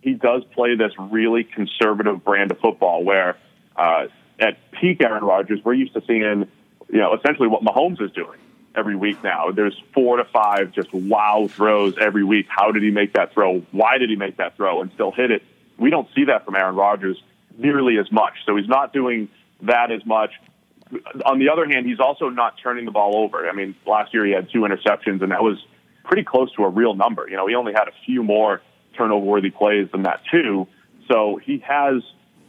he 0.00 0.14
does 0.14 0.42
play 0.54 0.76
this 0.76 0.92
really 0.98 1.44
conservative 1.44 2.24
brand 2.24 2.50
of 2.50 2.58
football 2.58 3.04
where 3.04 3.36
uh, 3.76 4.06
at 4.38 4.58
peak 4.72 5.02
Aaron 5.02 5.24
Rodgers, 5.24 5.60
we're 5.64 5.74
used 5.74 5.94
to 5.94 6.02
seeing, 6.06 6.46
you 6.90 6.98
know, 6.98 7.14
essentially 7.14 7.48
what 7.48 7.62
Mahomes 7.62 8.00
is 8.02 8.10
doing 8.12 8.38
every 8.74 8.96
week 8.96 9.22
now. 9.22 9.50
There's 9.50 9.78
four 9.94 10.16
to 10.16 10.24
five 10.24 10.72
just 10.72 10.92
wow 10.92 11.46
throws 11.50 11.94
every 12.00 12.24
week. 12.24 12.46
How 12.48 12.72
did 12.72 12.82
he 12.82 12.90
make 12.90 13.12
that 13.14 13.32
throw? 13.32 13.60
Why 13.70 13.98
did 13.98 14.10
he 14.10 14.16
make 14.16 14.38
that 14.38 14.56
throw 14.56 14.82
and 14.82 14.90
still 14.92 15.12
hit 15.12 15.30
it? 15.30 15.42
We 15.78 15.90
don't 15.90 16.08
see 16.14 16.24
that 16.26 16.44
from 16.44 16.56
Aaron 16.56 16.76
Rodgers 16.76 17.22
nearly 17.56 17.98
as 17.98 18.10
much. 18.10 18.34
So 18.46 18.56
he's 18.56 18.68
not 18.68 18.92
doing 18.92 19.28
that 19.62 19.90
as 19.90 20.04
much. 20.04 20.30
On 21.24 21.38
the 21.38 21.48
other 21.48 21.66
hand, 21.66 21.86
he's 21.86 22.00
also 22.00 22.28
not 22.28 22.54
turning 22.62 22.84
the 22.84 22.90
ball 22.90 23.16
over. 23.16 23.48
I 23.48 23.52
mean, 23.52 23.74
last 23.86 24.12
year 24.12 24.26
he 24.26 24.32
had 24.32 24.50
two 24.52 24.60
interceptions, 24.60 25.22
and 25.22 25.32
that 25.32 25.42
was 25.42 25.58
pretty 26.04 26.24
close 26.24 26.52
to 26.56 26.64
a 26.64 26.68
real 26.68 26.94
number. 26.94 27.26
You 27.28 27.36
know, 27.36 27.46
he 27.46 27.54
only 27.54 27.72
had 27.72 27.88
a 27.88 27.92
few 28.04 28.22
more 28.22 28.60
turnover 28.96 29.24
worthy 29.24 29.50
plays 29.50 29.88
than 29.90 30.02
that, 30.02 30.20
too. 30.30 30.66
So 31.10 31.40
he 31.42 31.62
has 31.66 32.02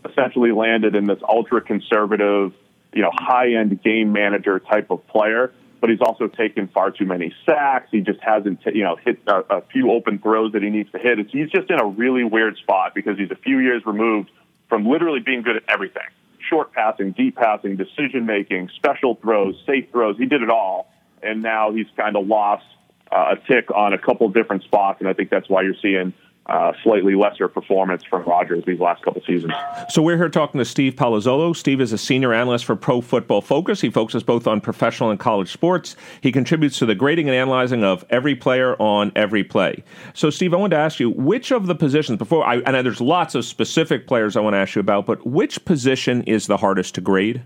essentially 0.10 0.52
landed 0.52 0.96
in 0.96 1.06
this 1.06 1.20
ultra 1.28 1.62
conservative, 1.62 2.54
you 2.94 3.02
know, 3.02 3.12
high 3.14 3.54
end 3.54 3.82
game 3.82 4.12
manager 4.12 4.60
type 4.60 4.92
of 4.92 5.08
player. 5.08 5.54
But 5.80 5.90
he's 5.90 6.02
also 6.02 6.28
taken 6.28 6.70
far 6.70 6.92
too 6.92 7.06
many 7.06 7.34
sacks. 7.46 7.90
He 7.92 8.00
just 8.00 8.20
hasn't, 8.22 8.64
t- 8.64 8.72
you 8.74 8.84
know, 8.84 8.96
hit 8.96 9.20
a, 9.28 9.58
a 9.58 9.62
few 9.62 9.92
open 9.92 10.18
throws 10.18 10.54
that 10.54 10.64
he 10.64 10.70
needs 10.70 10.90
to 10.92 10.98
hit. 10.98 11.20
It's, 11.20 11.32
he's 11.32 11.50
just 11.50 11.70
in 11.70 11.80
a 11.80 11.86
really 11.86 12.24
weird 12.24 12.56
spot 12.58 12.96
because 12.96 13.18
he's 13.18 13.32
a 13.32 13.36
few 13.36 13.60
years 13.60 13.86
removed 13.86 14.32
from 14.70 14.86
literally 14.86 15.20
being 15.20 15.42
good 15.42 15.58
at 15.58 15.64
everything 15.68 16.08
short 16.50 16.74
passing, 16.74 17.12
deep 17.12 17.36
passing, 17.36 17.76
decision 17.76 18.26
making, 18.26 18.70
special 18.76 19.16
throws, 19.16 19.56
safe 19.66 19.90
throws. 19.92 20.18
He 20.18 20.26
did 20.26 20.42
it 20.42 20.50
all. 20.50 20.92
And 21.22 21.42
now 21.42 21.72
he's 21.72 21.88
kind 21.96 22.18
of 22.18 22.28
lost 22.28 22.66
uh, 23.12 23.36
a 23.36 23.48
tick 23.48 23.72
on 23.72 23.94
a 23.94 23.98
couple 23.98 24.28
different 24.30 24.64
spots. 24.64 25.00
And 25.00 25.08
I 25.08 25.14
think 25.14 25.30
that's 25.30 25.50
why 25.50 25.62
you're 25.62 25.76
seeing 25.82 26.14
uh, 26.46 26.74
slightly 26.84 27.16
lesser 27.16 27.48
performance 27.48 28.04
from 28.04 28.24
Rodgers 28.24 28.64
these 28.66 28.80
last 28.80 29.02
couple 29.04 29.22
seasons. 29.26 29.54
So 29.90 30.02
we're 30.02 30.18
here 30.18 30.30
talking 30.30 30.60
to 30.60 30.66
Steve 30.66 30.96
Palazzolo. 30.96 31.56
Steve 31.56 31.80
is 31.80 31.94
a 31.94 31.98
senior 31.98 32.34
analyst 32.34 32.66
for 32.66 32.76
Pro 32.76 33.00
Football 33.00 33.42
Focus. 33.42 33.80
He 33.80 33.90
focuses 33.90 34.24
both 34.24 34.46
on 34.46 34.60
professional 34.60 35.10
and 35.10 35.20
college 35.20 35.52
sports. 35.52 35.96
He 36.22 36.32
contributes 36.32 36.78
to 36.80 36.86
the 36.86 36.96
grading 36.96 37.30
and 37.30 37.36
analyzing 37.36 37.84
of 37.84 38.04
every 38.10 38.36
player 38.36 38.76
on 38.82 39.12
every 39.16 39.44
play. 39.44 39.84
So, 40.14 40.30
Steve, 40.30 40.54
I 40.54 40.58
wanted 40.58 40.76
to 40.76 40.82
ask 40.82 41.00
you 41.00 41.12
which 41.12 41.52
of 41.52 41.68
the 41.68 41.76
positions 41.76 42.18
before 42.18 42.46
I 42.46 42.58
and 42.58 42.86
there's 42.86 43.02
lots 43.02 43.36
of 43.36 43.46
specific 43.46 44.08
players 44.08 44.36
I 44.36 44.42
want 44.42 44.56
to 44.56 44.58
ask 44.58 44.76
you 44.76 44.82
about, 44.82 45.06
but 45.06 45.26
which 45.26 45.64
position 45.64 46.24
is 46.24 46.48
the 46.48 46.58
hardest 46.58 46.96
to 46.96 47.02
grade? 47.02 47.42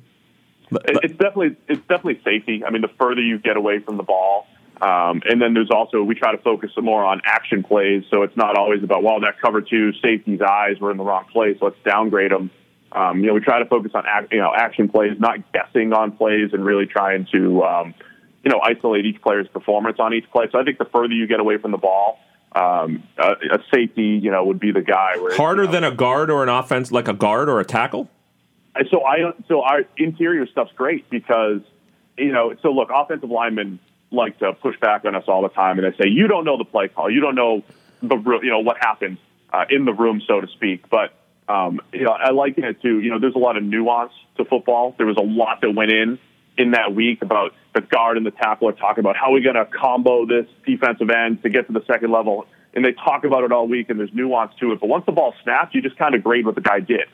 It's 0.71 1.13
definitely 1.13 1.55
it's 1.67 1.81
definitely 1.81 2.19
safety. 2.23 2.63
I 2.65 2.71
mean, 2.71 2.81
the 2.81 2.89
further 2.99 3.21
you 3.21 3.37
get 3.37 3.57
away 3.57 3.79
from 3.79 3.97
the 3.97 4.03
ball, 4.03 4.47
um, 4.81 5.21
and 5.27 5.41
then 5.41 5.53
there's 5.53 5.71
also, 5.71 6.03
we 6.03 6.13
try 6.15 6.31
to 6.35 6.41
focus 6.41 6.71
more 6.77 7.03
on 7.03 7.21
action 7.25 7.63
plays. 7.63 8.03
So 8.11 8.23
it's 8.23 8.37
not 8.37 8.57
always 8.57 8.83
about, 8.83 9.01
well, 9.03 9.19
that 9.21 9.41
cover 9.41 9.61
two 9.61 9.91
safety's 10.03 10.41
eyes 10.41 10.79
were 10.79 10.91
in 10.91 10.97
the 10.97 11.03
wrong 11.03 11.25
place. 11.31 11.57
Let's 11.61 11.77
downgrade 11.83 12.31
them. 12.31 12.51
Um, 12.91 13.19
you 13.19 13.27
know, 13.27 13.33
we 13.33 13.39
try 13.39 13.59
to 13.59 13.65
focus 13.65 13.91
on, 13.95 14.05
you 14.31 14.37
know, 14.37 14.53
action 14.55 14.87
plays, 14.87 15.19
not 15.19 15.51
guessing 15.51 15.93
on 15.93 16.11
plays 16.11 16.51
and 16.53 16.63
really 16.63 16.85
trying 16.85 17.27
to, 17.31 17.63
um, 17.63 17.93
you 18.43 18.51
know, 18.51 18.61
isolate 18.63 19.05
each 19.05 19.21
player's 19.21 19.47
performance 19.47 19.97
on 19.99 20.13
each 20.13 20.29
play. 20.31 20.45
So 20.51 20.59
I 20.59 20.63
think 20.63 20.77
the 20.77 20.85
further 20.85 21.13
you 21.13 21.27
get 21.27 21.39
away 21.39 21.57
from 21.57 21.71
the 21.71 21.77
ball, 21.77 22.19
um, 22.53 23.03
a, 23.17 23.31
a, 23.51 23.59
safety, 23.73 24.19
you 24.23 24.31
know, 24.31 24.45
would 24.45 24.59
be 24.59 24.71
the 24.71 24.81
guy. 24.81 25.17
Where, 25.17 25.35
Harder 25.35 25.63
you 25.63 25.67
know, 25.67 25.73
than 25.73 25.83
a 25.83 25.91
guard 25.91 26.29
or 26.29 26.43
an 26.43 26.49
offense, 26.49 26.91
like 26.91 27.07
a 27.07 27.13
guard 27.13 27.49
or 27.49 27.59
a 27.59 27.65
tackle? 27.65 28.09
So 28.89 29.03
I, 29.03 29.33
so 29.47 29.63
our 29.63 29.81
interior 29.97 30.47
stuff's 30.47 30.71
great 30.75 31.09
because, 31.09 31.61
you 32.17 32.31
know, 32.31 32.55
so 32.61 32.69
look, 32.71 32.89
offensive 32.93 33.29
linemen, 33.29 33.79
like 34.11 34.39
to 34.39 34.53
push 34.53 34.79
back 34.79 35.05
on 35.05 35.15
us 35.15 35.25
all 35.27 35.41
the 35.41 35.49
time, 35.49 35.79
and 35.79 35.91
they 35.91 35.97
say 35.97 36.09
you 36.09 36.27
don't 36.27 36.45
know 36.45 36.57
the 36.57 36.65
play 36.65 36.87
call, 36.87 37.09
you 37.09 37.21
don't 37.21 37.35
know 37.35 37.63
the 38.01 38.15
you 38.43 38.49
know 38.49 38.59
what 38.59 38.77
happened 38.79 39.17
uh, 39.51 39.65
in 39.69 39.85
the 39.85 39.93
room, 39.93 40.21
so 40.27 40.41
to 40.41 40.47
speak. 40.47 40.89
But 40.89 41.13
um, 41.49 41.79
you 41.93 42.03
know, 42.03 42.11
I 42.11 42.31
like 42.31 42.57
it 42.57 42.81
too. 42.81 42.99
You 42.99 43.11
know, 43.11 43.19
there's 43.19 43.35
a 43.35 43.39
lot 43.39 43.57
of 43.57 43.63
nuance 43.63 44.13
to 44.37 44.45
football. 44.45 44.95
There 44.97 45.07
was 45.07 45.17
a 45.17 45.23
lot 45.23 45.61
that 45.61 45.71
went 45.71 45.91
in 45.91 46.19
in 46.57 46.71
that 46.71 46.93
week 46.93 47.21
about 47.21 47.53
the 47.73 47.81
guard 47.81 48.17
and 48.17 48.25
the 48.25 48.31
tackle 48.31 48.67
are 48.67 48.73
talking 48.73 48.99
about 48.99 49.15
how 49.15 49.27
are 49.27 49.33
we 49.33 49.41
going 49.41 49.55
to 49.55 49.65
combo 49.65 50.25
this 50.25 50.47
defensive 50.65 51.09
end 51.09 51.43
to 51.43 51.49
get 51.49 51.67
to 51.67 51.73
the 51.73 51.85
second 51.85 52.11
level, 52.11 52.47
and 52.73 52.83
they 52.83 52.93
talk 52.93 53.23
about 53.23 53.43
it 53.43 53.51
all 53.51 53.67
week, 53.67 53.89
and 53.89 53.99
there's 53.99 54.13
nuance 54.13 54.53
to 54.59 54.71
it. 54.71 54.79
But 54.79 54.89
once 54.89 55.05
the 55.05 55.11
ball 55.11 55.33
snaps, 55.43 55.75
you 55.75 55.81
just 55.81 55.97
kind 55.97 56.15
of 56.15 56.23
grade 56.23 56.45
what 56.45 56.55
the 56.55 56.61
guy 56.61 56.79
did, 56.79 57.05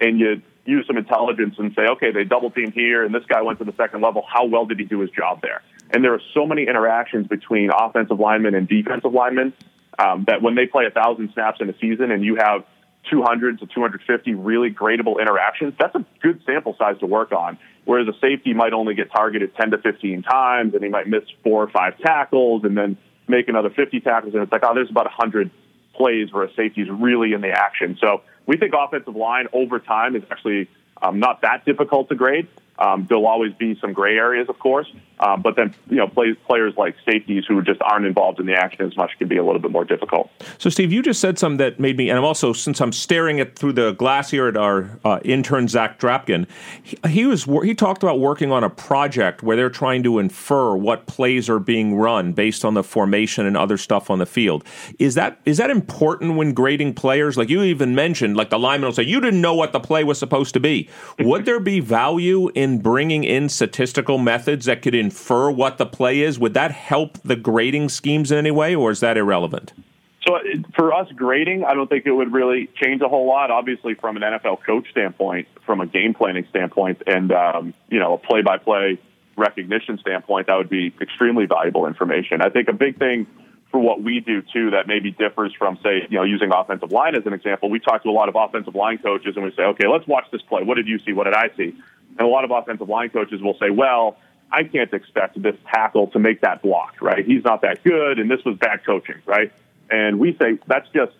and 0.00 0.20
you 0.20 0.42
use 0.66 0.86
some 0.86 0.98
intelligence 0.98 1.54
and 1.58 1.74
say, 1.74 1.82
okay, 1.92 2.12
they 2.12 2.24
double 2.24 2.50
teamed 2.50 2.74
here, 2.74 3.04
and 3.04 3.14
this 3.14 3.24
guy 3.26 3.42
went 3.42 3.58
to 3.58 3.64
the 3.64 3.74
second 3.76 4.02
level. 4.02 4.24
How 4.28 4.44
well 4.44 4.66
did 4.66 4.78
he 4.78 4.84
do 4.84 5.00
his 5.00 5.10
job 5.10 5.40
there? 5.40 5.62
And 5.92 6.04
there 6.04 6.14
are 6.14 6.20
so 6.34 6.46
many 6.46 6.62
interactions 6.62 7.26
between 7.26 7.70
offensive 7.70 8.18
linemen 8.18 8.54
and 8.54 8.68
defensive 8.68 9.12
linemen 9.12 9.52
um, 9.98 10.24
that 10.28 10.40
when 10.42 10.54
they 10.54 10.66
play 10.66 10.86
a 10.86 10.90
thousand 10.90 11.32
snaps 11.32 11.60
in 11.60 11.68
a 11.68 11.74
season 11.78 12.10
and 12.10 12.24
you 12.24 12.36
have 12.36 12.64
200 13.10 13.58
to 13.60 13.66
250 13.66 14.34
really 14.34 14.70
gradable 14.70 15.20
interactions, 15.20 15.74
that's 15.78 15.94
a 15.94 16.04
good 16.22 16.40
sample 16.46 16.76
size 16.78 16.98
to 17.00 17.06
work 17.06 17.32
on. 17.32 17.58
Whereas 17.84 18.06
a 18.08 18.18
safety 18.20 18.54
might 18.54 18.72
only 18.72 18.94
get 18.94 19.10
targeted 19.10 19.54
10 19.56 19.72
to 19.72 19.78
15 19.78 20.22
times 20.22 20.74
and 20.74 20.82
he 20.82 20.88
might 20.88 21.08
miss 21.08 21.24
four 21.42 21.62
or 21.62 21.70
five 21.70 21.98
tackles 21.98 22.64
and 22.64 22.76
then 22.76 22.96
make 23.26 23.48
another 23.48 23.70
50 23.70 24.00
tackles. 24.00 24.34
And 24.34 24.42
it's 24.42 24.52
like, 24.52 24.62
oh, 24.64 24.74
there's 24.74 24.90
about 24.90 25.06
100 25.06 25.50
plays 25.94 26.32
where 26.32 26.44
a 26.44 26.54
safety 26.54 26.82
is 26.82 26.88
really 26.90 27.32
in 27.32 27.40
the 27.40 27.50
action. 27.50 27.98
So 28.00 28.22
we 28.46 28.56
think 28.56 28.74
offensive 28.78 29.16
line 29.16 29.48
over 29.52 29.78
time 29.78 30.14
is 30.14 30.22
actually 30.30 30.68
um, 31.02 31.18
not 31.18 31.42
that 31.42 31.64
difficult 31.64 32.08
to 32.10 32.14
grade. 32.14 32.48
Um, 32.80 33.06
there'll 33.08 33.26
always 33.26 33.52
be 33.52 33.78
some 33.78 33.92
gray 33.92 34.16
areas, 34.16 34.48
of 34.48 34.58
course, 34.58 34.90
um, 35.18 35.42
but 35.42 35.54
then 35.54 35.74
you 35.90 35.96
know 35.96 36.08
play, 36.08 36.32
players 36.32 36.72
like 36.78 36.96
safeties 37.04 37.44
who 37.46 37.60
just 37.60 37.80
aren't 37.82 38.06
involved 38.06 38.40
in 38.40 38.46
the 38.46 38.54
action 38.54 38.86
as 38.86 38.96
much 38.96 39.10
can 39.18 39.28
be 39.28 39.36
a 39.36 39.44
little 39.44 39.60
bit 39.60 39.70
more 39.70 39.84
difficult. 39.84 40.30
So, 40.56 40.70
Steve, 40.70 40.90
you 40.90 41.02
just 41.02 41.20
said 41.20 41.38
something 41.38 41.58
that 41.58 41.78
made 41.78 41.98
me, 41.98 42.08
and 42.08 42.18
I'm 42.18 42.24
also 42.24 42.54
since 42.54 42.80
I'm 42.80 42.92
staring 42.92 43.38
at 43.38 43.54
through 43.54 43.74
the 43.74 43.92
glass 43.92 44.30
here 44.30 44.48
at 44.48 44.56
our 44.56 44.98
uh, 45.04 45.20
intern 45.24 45.68
Zach 45.68 46.00
Drapkin, 46.00 46.46
he, 46.82 46.96
he, 47.06 47.26
was 47.26 47.44
he 47.44 47.74
talked 47.74 48.02
about 48.02 48.18
working 48.18 48.50
on 48.50 48.64
a 48.64 48.70
project 48.70 49.42
where 49.42 49.56
they're 49.56 49.68
trying 49.68 50.02
to 50.04 50.18
infer 50.18 50.74
what 50.74 51.06
plays 51.06 51.50
are 51.50 51.58
being 51.58 51.96
run 51.96 52.32
based 52.32 52.64
on 52.64 52.72
the 52.72 52.82
formation 52.82 53.44
and 53.44 53.58
other 53.58 53.76
stuff 53.76 54.08
on 54.08 54.18
the 54.18 54.26
field. 54.26 54.64
Is 54.98 55.16
that 55.16 55.38
is 55.44 55.58
that 55.58 55.68
important 55.68 56.36
when 56.36 56.54
grading 56.54 56.94
players? 56.94 57.36
Like 57.36 57.50
you 57.50 57.62
even 57.62 57.94
mentioned, 57.94 58.38
like 58.38 58.48
the 58.48 58.58
lineman 58.58 58.88
will 58.88 58.94
say, 58.94 59.02
"You 59.02 59.20
didn't 59.20 59.42
know 59.42 59.54
what 59.54 59.72
the 59.72 59.80
play 59.80 60.02
was 60.02 60.18
supposed 60.18 60.54
to 60.54 60.60
be." 60.60 60.88
Would 61.18 61.44
there 61.44 61.60
be 61.60 61.80
value 61.80 62.48
in 62.54 62.69
in 62.70 62.80
bringing 62.80 63.24
in 63.24 63.48
statistical 63.48 64.18
methods 64.18 64.66
that 64.66 64.82
could 64.82 64.94
infer 64.94 65.50
what 65.50 65.78
the 65.78 65.86
play 65.86 66.20
is, 66.20 66.38
would 66.38 66.54
that 66.54 66.70
help 66.70 67.18
the 67.22 67.36
grading 67.36 67.88
schemes 67.88 68.30
in 68.30 68.38
any 68.38 68.50
way, 68.50 68.74
or 68.74 68.90
is 68.90 69.00
that 69.00 69.16
irrelevant? 69.16 69.72
So 70.26 70.36
uh, 70.36 70.40
for 70.76 70.92
us 70.92 71.08
grading, 71.16 71.64
I 71.64 71.74
don't 71.74 71.88
think 71.88 72.06
it 72.06 72.12
would 72.12 72.32
really 72.32 72.68
change 72.80 73.02
a 73.02 73.08
whole 73.08 73.26
lot. 73.26 73.50
Obviously, 73.50 73.94
from 73.94 74.16
an 74.16 74.22
NFL 74.22 74.64
coach 74.64 74.90
standpoint, 74.90 75.48
from 75.66 75.80
a 75.80 75.86
game 75.86 76.14
planning 76.14 76.46
standpoint, 76.50 77.02
and 77.06 77.32
um, 77.32 77.74
you 77.88 77.98
know 77.98 78.14
a 78.14 78.18
play-by-play 78.18 79.00
recognition 79.36 79.98
standpoint, 79.98 80.46
that 80.46 80.56
would 80.56 80.68
be 80.68 80.94
extremely 81.00 81.46
valuable 81.46 81.86
information. 81.86 82.42
I 82.42 82.50
think 82.50 82.68
a 82.68 82.72
big 82.72 82.98
thing 82.98 83.26
for 83.70 83.80
what 83.80 84.02
we 84.02 84.20
do 84.20 84.42
too 84.52 84.72
that 84.72 84.86
maybe 84.86 85.12
differs 85.12 85.54
from 85.56 85.78
say 85.82 86.06
you 86.10 86.18
know 86.18 86.24
using 86.24 86.50
offensive 86.52 86.92
line 86.92 87.16
as 87.16 87.24
an 87.24 87.32
example. 87.32 87.70
We 87.70 87.80
talk 87.80 88.02
to 88.02 88.10
a 88.10 88.12
lot 88.12 88.28
of 88.28 88.36
offensive 88.36 88.74
line 88.74 88.98
coaches 88.98 89.34
and 89.36 89.44
we 89.44 89.52
say, 89.52 89.62
okay, 89.62 89.88
let's 89.88 90.06
watch 90.06 90.26
this 90.30 90.42
play. 90.42 90.62
What 90.62 90.76
did 90.76 90.86
you 90.86 90.98
see? 90.98 91.12
What 91.12 91.24
did 91.24 91.34
I 91.34 91.50
see? 91.56 91.74
And 92.18 92.26
a 92.26 92.30
lot 92.30 92.44
of 92.44 92.50
offensive 92.50 92.88
line 92.88 93.10
coaches 93.10 93.40
will 93.40 93.56
say, 93.58 93.70
well, 93.70 94.16
I 94.52 94.64
can't 94.64 94.92
expect 94.92 95.40
this 95.40 95.56
tackle 95.72 96.08
to 96.08 96.18
make 96.18 96.40
that 96.40 96.60
block, 96.62 96.96
right? 97.00 97.24
He's 97.24 97.44
not 97.44 97.62
that 97.62 97.84
good, 97.84 98.18
and 98.18 98.30
this 98.30 98.44
was 98.44 98.56
bad 98.58 98.84
coaching, 98.84 99.16
right? 99.24 99.52
And 99.90 100.18
we 100.18 100.36
say 100.36 100.58
that's 100.66 100.88
just, 100.90 101.12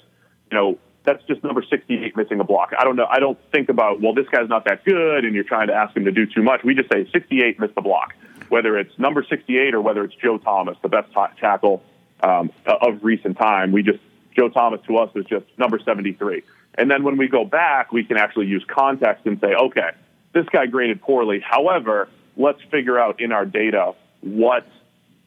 you 0.51 0.59
know, 0.59 0.79
that's 1.05 1.23
just 1.25 1.43
number 1.43 1.63
68 1.63 2.17
missing 2.17 2.41
a 2.41 2.45
block. 2.45 2.73
I 2.79 2.85
don't 2.85 2.97
know. 2.97 3.07
I 3.09 3.21
don't 3.21 3.39
think 3.53 3.69
about, 3.69 4.01
well, 4.01 4.13
this 4.15 4.29
guy's 4.29 4.49
not 4.49 4.65
that 4.67 4.85
good, 4.85 5.25
and 5.25 5.35
you're 5.35 5.45
trying 5.45 5.69
to 5.69 5.75
ask 5.75 5.97
him 5.97 6.05
to 6.05 6.13
do 6.13 6.27
too 6.27 6.43
much. 6.43 6.63
We 6.65 6.75
just 6.75 6.93
say 6.93 7.09
68 7.11 7.59
missed 7.59 7.75
the 7.75 7.81
block. 7.81 8.15
whether 8.51 8.77
it's 8.77 8.97
number 8.99 9.25
68 9.25 9.75
or 9.75 9.81
whether 9.81 10.05
it's 10.05 10.15
Joe 10.17 10.37
Thomas, 10.37 10.77
the 10.83 10.89
best 10.89 11.11
ta- 11.13 11.33
tackle 11.41 11.83
um, 12.23 12.51
of 12.67 13.03
recent 13.03 13.39
time. 13.39 13.73
We 13.73 13.83
just 13.83 14.01
Joe 14.37 14.49
Thomas 14.49 14.81
to 14.87 14.99
us 14.99 15.11
is 15.15 15.25
just 15.27 15.47
number 15.57 15.79
73. 15.79 16.43
And 16.75 16.91
then 16.91 17.03
when 17.03 17.17
we 17.17 17.29
go 17.29 17.45
back, 17.45 17.93
we 17.93 18.05
can 18.05 18.17
actually 18.17 18.47
use 18.47 18.65
context 18.69 19.27
and 19.27 19.41
say, 19.41 19.55
okay, 19.55 19.91
this 20.33 20.47
guy 20.47 20.67
graded 20.67 21.01
poorly. 21.01 21.41
However, 21.41 22.09
let's 22.37 22.63
figure 22.71 22.99
out 22.99 23.21
in 23.21 23.33
our 23.33 23.45
data 23.45 23.95
what 24.21 24.67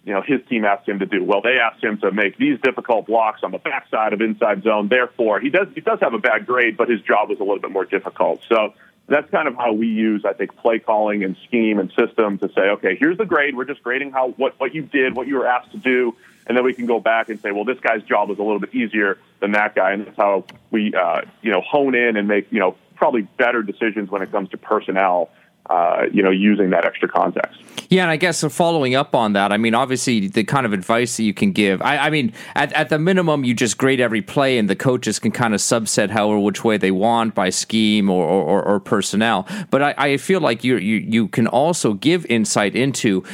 you 0.06 0.14
know 0.14 0.22
his 0.22 0.42
team 0.50 0.66
asked 0.66 0.88
him 0.88 1.00
to 1.00 1.06
do. 1.06 1.24
Well, 1.24 1.42
they 1.42 1.58
asked 1.60 1.84
him 1.84 1.98
to 2.00 2.12
make 2.12 2.38
these 2.38 2.60
difficult 2.62 3.08
blocks 3.08 3.42
on 3.44 3.52
the 3.52 3.58
backside 3.58 4.14
of 4.14 4.22
inside 4.22 4.64
zone. 4.64 4.88
Therefore, 4.88 5.40
he 5.40 5.50
does 5.50 5.68
he 5.74 5.82
does 5.82 6.00
have 6.02 6.14
a 6.14 6.20
bad 6.20 6.46
grade, 6.46 6.78
but 6.78 6.90
his 6.90 7.02
job 7.02 7.30
was 7.30 7.40
a 7.40 7.44
little 7.44 7.60
bit 7.60 7.72
more 7.72 7.86
difficult. 7.86 8.42
So 8.48 8.74
that's 9.08 9.30
kind 9.32 9.48
of 9.48 9.56
how 9.56 9.74
we 9.74 9.88
use, 9.88 10.24
I 10.26 10.34
think, 10.34 10.56
play 10.58 10.80
calling 10.80 11.24
and 11.24 11.36
scheme 11.46 11.80
and 11.80 11.92
system 11.92 12.38
to 12.40 12.48
say, 12.50 12.62
okay, 12.62 12.96
here's 12.98 13.18
the 13.18 13.26
grade. 13.26 13.56
We're 13.56 13.66
just 13.66 13.84
grading 13.84 14.12
how 14.12 14.30
what 14.32 14.60
what 14.60 14.74
you 14.74 14.84
did, 14.84 15.16
what 15.16 15.28
you 15.28 15.36
were 15.36 15.48
asked 15.48 15.72
to 15.72 15.78
do, 15.78 16.16
and 16.48 16.58
then 16.58 16.64
we 16.64 16.74
can 16.74 16.86
go 16.86 17.00
back 17.00 17.30
and 17.30 17.40
say, 17.40 17.52
well, 17.52 17.66
this 17.66 17.80
guy's 17.80 18.04
job 18.04 18.30
was 18.30 18.40
a 18.40 18.44
little 18.44 18.60
bit 18.60 18.74
easier 18.74 19.18
than 19.40 19.52
that 19.52 19.76
guy, 19.76 19.92
and 19.92 20.08
that's 20.08 20.18
how 20.18 20.46
we 20.72 20.94
uh, 20.94 21.22
you 21.42 21.52
know 21.52 21.62
hone 21.62 21.96
in 21.96 22.18
and 22.18 22.28
make 22.28 22.52
you 22.52 22.60
know 22.60 22.76
probably 23.04 23.24
better 23.38 23.62
decisions 23.62 24.10
when 24.10 24.22
it 24.22 24.32
comes 24.32 24.48
to 24.48 24.58
personnel 24.58 25.30
uh, 25.70 26.04
you 26.14 26.24
know, 26.24 26.30
using 26.30 26.70
that 26.70 26.86
extra 26.86 27.10
context. 27.10 27.62
Yeah, 27.90 28.04
and 28.04 28.12
I 28.12 28.16
guess 28.16 28.42
following 28.46 28.96
up 28.96 29.14
on 29.14 29.34
that, 29.34 29.52
I 29.52 29.58
mean, 29.58 29.76
obviously, 29.76 30.30
the 30.30 30.46
kind 30.46 30.66
of 30.66 30.72
advice 30.72 31.18
that 31.18 31.24
you 31.24 31.34
can 31.34 31.52
give, 31.52 31.82
I, 31.82 31.98
I 31.98 32.10
mean, 32.10 32.32
at, 32.56 32.72
at, 32.72 32.88
the 32.88 32.98
minimum, 32.98 33.44
you 33.44 33.54
just 33.54 33.78
grade 33.78 34.00
every 34.00 34.22
play, 34.22 34.58
and 34.58 34.70
the 34.70 34.76
coaches 34.76 35.20
can 35.20 35.32
kind 35.32 35.54
of 35.54 35.60
subset 35.60 36.12
how 36.12 36.30
or 36.30 36.42
which 36.42 36.64
way 36.64 36.78
they 36.78 36.92
want 36.92 37.36
by 37.36 37.50
scheme 37.50 38.10
or, 38.10 38.26
or, 38.26 38.64
or 38.64 38.80
personnel. 38.80 39.48
But 39.70 39.82
I, 39.82 39.96
I, 39.98 40.18
feel 40.18 40.40
like 40.40 40.64
you, 40.64 40.78
you 40.78 40.98
you 40.98 41.28
can 41.28 41.48
also 41.48 41.94
give 41.94 42.26
insight 42.28 42.74
into 42.74 43.26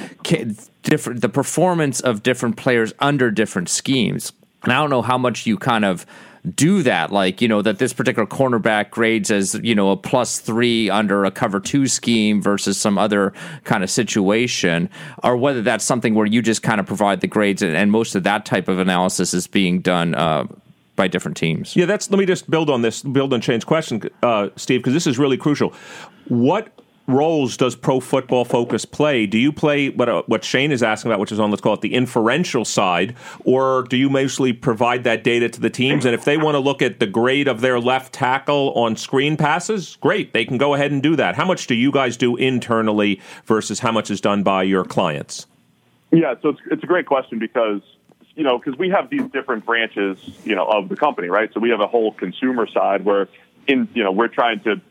different 0.82 1.22
the 1.22 1.30
performance 1.30 2.00
of 2.00 2.24
different 2.24 2.58
players 2.58 2.92
under 3.00 3.30
different 3.30 3.70
schemes. 3.70 4.34
And 4.64 4.74
I 4.74 4.78
don't 4.78 4.90
know 4.90 5.04
how 5.04 5.18
much 5.18 5.46
you 5.46 5.58
kind 5.58 5.86
of 5.86 6.08
do 6.56 6.84
that. 6.84 7.12
Like, 7.12 7.42
you 7.42 7.48
know, 7.48 7.62
that 7.62 7.80
this 7.80 7.94
particular 7.94 8.28
cornerback 8.28 8.92
grades 8.92 9.32
as, 9.32 9.56
you 9.56 9.76
know, 9.76 9.92
a 9.92 9.98
plus 9.98 10.40
three 10.40 10.90
under 10.90 11.26
a 11.26 11.32
cover 11.32 11.60
two 11.60 11.88
scheme 11.88 12.42
versus 12.42 12.80
some 12.80 12.98
other 12.98 13.34
kind 13.64 13.84
of 13.84 13.90
situation, 13.90 14.90
or 15.24 15.38
whether 15.38 15.62
that's 15.62 15.84
something 15.84 16.16
where 16.16 16.26
you 16.26 16.42
just 16.42 16.64
kind 16.64 16.80
of 16.80 16.86
provide 16.86 17.22
the 17.22 17.28
grades 17.28 17.62
and, 17.62 17.76
and 17.76 17.92
most 17.92 18.16
of 18.16 18.24
that 18.24 18.46
type 18.46 18.68
of 18.68 18.80
analysis 18.80 19.34
is 19.34 19.48
being 19.48 19.82
done. 19.82 20.16
Uh, 20.16 20.46
by 20.96 21.08
different 21.08 21.38
teams. 21.38 21.78
Yeah, 21.78 21.86
that's. 21.86 22.12
Let 22.12 22.20
me 22.20 22.26
just 22.26 22.50
build 22.50 22.70
on 22.70 22.82
this, 22.82 23.02
build 23.04 23.34
on 23.34 23.40
Shane's 23.40 23.64
question, 23.64 24.02
uh, 24.22 24.50
Steve, 24.58 24.82
because 24.82 24.92
this 24.92 25.08
is 25.08 25.18
really 25.18 25.38
crucial. 25.38 25.74
What 26.28 26.78
roles 27.10 27.58
does 27.58 27.76
Pro 27.76 28.00
Football 28.00 28.46
Focus 28.46 28.86
play? 28.86 29.26
Do 29.26 29.38
you 29.38 29.52
play 29.52 29.90
what 29.90 30.08
uh, 30.08 30.24
what 30.28 30.44
Shane 30.44 30.72
is 30.72 30.84
asking 30.84 31.12
about, 31.12 31.20
which 31.20 31.32
is 31.32 31.40
on 31.40 31.50
let's 31.50 31.62
call 31.62 31.74
it 31.74 31.82
the 31.82 31.94
inferential 31.94 32.64
side, 32.64 33.16
or 33.44 33.84
do 33.84 33.98
you 33.98 34.10
mostly 34.10 34.54
provide 34.54 35.04
that 35.04 35.24
data 35.24 35.50
to 35.50 35.60
the 35.60 35.70
teams? 35.70 36.06
And 36.06 36.14
if 36.14 36.26
they 36.26 36.38
want 36.38 36.56
to 36.56 36.60
look 36.60 36.82
at 36.82 37.00
the 37.00 37.08
grade 37.08 37.48
of 37.48 37.62
their 37.62 37.80
left 37.80 38.14
tackle 38.14 38.72
on 38.74 38.96
screen 38.96 39.36
passes, 39.36 39.98
great, 39.98 40.34
they 40.34 40.46
can 40.46 40.58
go 40.58 40.74
ahead 40.74 40.92
and 40.92 41.04
do 41.04 41.16
that. 41.16 41.36
How 41.36 41.46
much 41.46 41.68
do 41.68 41.76
you 41.76 41.92
guys 41.92 42.16
do 42.16 42.36
internally 42.36 43.20
versus 43.46 43.80
how 43.80 43.92
much 43.92 44.10
is 44.10 44.22
done 44.22 44.44
by 44.44 44.64
your 44.64 44.86
clients? 44.86 45.48
Yeah, 46.12 46.36
so 46.42 46.50
it's, 46.50 46.60
it's 46.72 46.84
a 46.84 46.88
great 46.88 47.06
question 47.06 47.40
because 47.40 47.82
you 48.36 48.44
know 48.44 48.58
because 48.58 48.78
we 48.80 48.90
have 48.90 49.10
these 49.10 49.30
different 49.32 49.66
branches 49.66 50.18
you 50.44 50.56
know 50.56 50.66
of 50.66 50.90
the 50.90 50.96
company, 50.96 51.28
right? 51.28 51.52
So 51.54 51.60
we 51.60 51.70
have 51.70 51.82
a 51.82 51.88
whole 51.88 52.14
consumer 52.14 52.68
side 52.68 53.06
where 53.06 53.28
in 53.68 53.88
you 53.94 54.04
know 54.04 54.12
we're 54.12 54.28
trying 54.28 54.62
to 54.62 54.82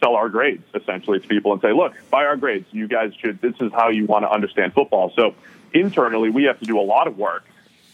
sell 0.00 0.14
our 0.14 0.28
grades 0.28 0.64
essentially 0.74 1.20
to 1.20 1.28
people 1.28 1.52
and 1.52 1.60
say, 1.60 1.72
look, 1.72 1.94
buy 2.10 2.24
our 2.24 2.36
grades. 2.36 2.66
You 2.70 2.88
guys 2.88 3.12
should, 3.14 3.40
this 3.40 3.54
is 3.60 3.72
how 3.72 3.88
you 3.88 4.06
want 4.06 4.24
to 4.24 4.30
understand 4.30 4.74
football. 4.74 5.12
So 5.16 5.34
internally, 5.72 6.30
we 6.30 6.44
have 6.44 6.58
to 6.60 6.64
do 6.64 6.78
a 6.78 6.82
lot 6.82 7.06
of 7.08 7.18
work 7.18 7.44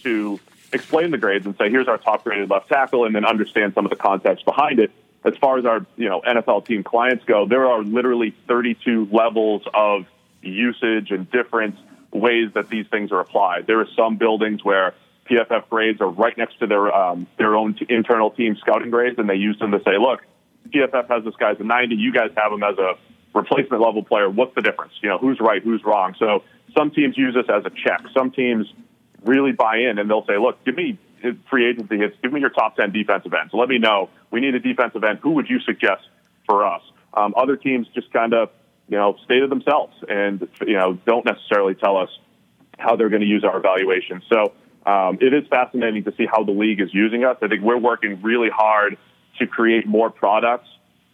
to 0.02 0.38
explain 0.72 1.10
the 1.10 1.18
grades 1.18 1.46
and 1.46 1.56
say, 1.56 1.70
here's 1.70 1.88
our 1.88 1.98
top 1.98 2.24
graded 2.24 2.50
left 2.50 2.68
tackle, 2.68 3.04
and 3.04 3.14
then 3.14 3.24
understand 3.24 3.74
some 3.74 3.86
of 3.86 3.90
the 3.90 3.96
context 3.96 4.44
behind 4.44 4.78
it. 4.78 4.90
As 5.24 5.34
far 5.38 5.56
as 5.56 5.64
our 5.64 5.86
you 5.96 6.08
know 6.08 6.20
NFL 6.20 6.66
team 6.66 6.82
clients 6.82 7.24
go, 7.24 7.46
there 7.46 7.66
are 7.66 7.82
literally 7.82 8.34
32 8.46 9.08
levels 9.10 9.62
of 9.72 10.04
usage 10.42 11.10
and 11.10 11.30
different 11.30 11.76
ways 12.12 12.50
that 12.54 12.68
these 12.68 12.86
things 12.88 13.10
are 13.10 13.20
applied. 13.20 13.66
There 13.66 13.80
are 13.80 13.88
some 13.96 14.16
buildings 14.16 14.62
where 14.62 14.94
PFF 15.30 15.68
grades 15.70 16.02
are 16.02 16.08
right 16.08 16.36
next 16.36 16.58
to 16.58 16.66
their 16.66 16.94
um, 16.94 17.26
their 17.38 17.56
own 17.56 17.74
t- 17.74 17.86
internal 17.88 18.30
team 18.30 18.56
scouting 18.56 18.90
grades, 18.90 19.18
and 19.18 19.28
they 19.28 19.36
use 19.36 19.58
them 19.58 19.70
to 19.70 19.80
say, 19.82 19.96
look, 19.98 20.20
PFF 20.68 21.08
has 21.08 21.24
this 21.24 21.34
guy 21.38 21.52
as 21.52 21.60
a 21.60 21.64
90. 21.64 21.96
You 21.96 22.12
guys 22.12 22.30
have 22.36 22.52
him 22.52 22.62
as 22.62 22.78
a 22.78 22.94
replacement 23.34 23.82
level 23.82 24.02
player. 24.02 24.30
What's 24.30 24.54
the 24.54 24.62
difference? 24.62 24.92
You 25.02 25.10
know, 25.10 25.18
who's 25.18 25.38
right, 25.40 25.62
who's 25.62 25.82
wrong? 25.84 26.14
So 26.18 26.42
some 26.76 26.90
teams 26.90 27.16
use 27.16 27.34
this 27.34 27.46
as 27.48 27.64
a 27.64 27.70
check. 27.70 28.02
Some 28.16 28.30
teams 28.30 28.66
really 29.24 29.52
buy 29.52 29.78
in 29.78 29.98
and 29.98 30.08
they'll 30.08 30.26
say, 30.26 30.38
look, 30.38 30.64
give 30.64 30.76
me 30.76 30.98
free 31.50 31.68
agency 31.68 31.96
hits. 31.96 32.16
Give 32.22 32.32
me 32.32 32.40
your 32.40 32.50
top 32.50 32.76
10 32.76 32.92
defensive 32.92 33.32
ends. 33.32 33.52
Let 33.54 33.68
me 33.68 33.78
know. 33.78 34.10
We 34.30 34.40
need 34.40 34.54
a 34.54 34.60
defensive 34.60 35.02
end. 35.04 35.20
Who 35.22 35.30
would 35.32 35.48
you 35.48 35.60
suggest 35.60 36.02
for 36.46 36.66
us? 36.66 36.82
Um, 37.14 37.34
other 37.36 37.56
teams 37.56 37.86
just 37.94 38.12
kind 38.12 38.34
of, 38.34 38.50
you 38.88 38.98
know, 38.98 39.16
stay 39.24 39.40
to 39.40 39.46
themselves 39.46 39.94
and, 40.08 40.46
you 40.66 40.74
know, 40.74 40.98
don't 41.06 41.24
necessarily 41.24 41.74
tell 41.74 41.96
us 41.96 42.10
how 42.78 42.96
they're 42.96 43.08
going 43.08 43.22
to 43.22 43.28
use 43.28 43.44
our 43.44 43.56
evaluation. 43.56 44.22
So 44.28 44.52
um, 44.84 45.18
it 45.20 45.32
is 45.32 45.46
fascinating 45.48 46.04
to 46.04 46.14
see 46.16 46.26
how 46.30 46.44
the 46.44 46.52
league 46.52 46.80
is 46.80 46.92
using 46.92 47.24
us. 47.24 47.38
I 47.40 47.48
think 47.48 47.62
we're 47.62 47.78
working 47.78 48.20
really 48.22 48.50
hard 48.50 48.98
to 49.38 49.46
create 49.46 49.86
more 49.86 50.10
products 50.10 50.68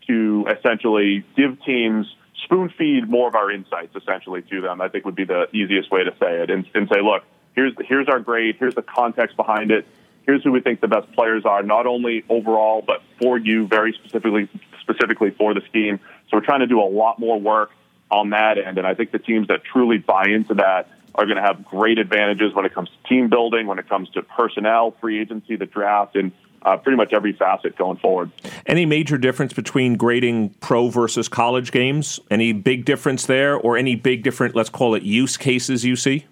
to 0.06 0.46
essentially 0.58 1.24
give 1.36 1.62
teams 1.64 2.06
spoon 2.44 2.72
feed 2.76 3.08
more 3.08 3.28
of 3.28 3.34
our 3.34 3.50
insights 3.50 3.94
essentially 3.94 4.42
to 4.42 4.60
them. 4.60 4.80
I 4.80 4.88
think 4.88 5.04
would 5.04 5.14
be 5.14 5.24
the 5.24 5.46
easiest 5.54 5.90
way 5.90 6.04
to 6.04 6.10
say 6.20 6.42
it, 6.42 6.50
and, 6.50 6.66
and 6.74 6.88
say, 6.92 7.00
look, 7.02 7.22
here's 7.54 7.72
here's 7.86 8.08
our 8.08 8.20
grade, 8.20 8.56
here's 8.58 8.74
the 8.74 8.82
context 8.82 9.36
behind 9.36 9.70
it, 9.70 9.86
here's 10.26 10.42
who 10.42 10.52
we 10.52 10.60
think 10.60 10.80
the 10.80 10.88
best 10.88 11.10
players 11.12 11.44
are, 11.44 11.62
not 11.62 11.86
only 11.86 12.24
overall 12.28 12.82
but 12.86 13.02
for 13.20 13.38
you 13.38 13.66
very 13.66 13.92
specifically 13.92 14.48
specifically 14.80 15.30
for 15.30 15.54
the 15.54 15.60
scheme. 15.68 16.00
So 16.28 16.36
we're 16.36 16.44
trying 16.44 16.60
to 16.60 16.66
do 16.66 16.80
a 16.80 16.88
lot 16.88 17.18
more 17.18 17.38
work 17.38 17.70
on 18.10 18.30
that 18.30 18.58
end, 18.58 18.78
and 18.78 18.86
I 18.86 18.94
think 18.94 19.12
the 19.12 19.18
teams 19.18 19.48
that 19.48 19.62
truly 19.64 19.98
buy 19.98 20.24
into 20.26 20.54
that 20.54 20.88
are 21.14 21.26
going 21.26 21.36
to 21.36 21.42
have 21.42 21.64
great 21.64 21.98
advantages 21.98 22.54
when 22.54 22.64
it 22.64 22.72
comes 22.72 22.88
to 22.88 23.08
team 23.08 23.28
building, 23.28 23.66
when 23.66 23.78
it 23.78 23.88
comes 23.88 24.08
to 24.10 24.22
personnel, 24.22 24.92
free 25.00 25.20
agency, 25.20 25.56
the 25.56 25.66
draft, 25.66 26.16
and 26.16 26.32
uh, 26.62 26.76
pretty 26.76 26.96
much 26.96 27.12
every 27.12 27.32
facet 27.32 27.76
going 27.76 27.96
forward. 27.98 28.30
Any 28.66 28.86
major 28.86 29.18
difference 29.18 29.52
between 29.52 29.96
grading 29.96 30.50
pro 30.60 30.88
versus 30.88 31.28
college 31.28 31.72
games? 31.72 32.20
Any 32.30 32.52
big 32.52 32.84
difference 32.84 33.26
there, 33.26 33.56
or 33.56 33.76
any 33.76 33.94
big 33.94 34.22
different, 34.22 34.54
let's 34.54 34.70
call 34.70 34.94
it 34.94 35.02
use 35.02 35.36
cases 35.36 35.84
you 35.84 35.96
see? 35.96 36.26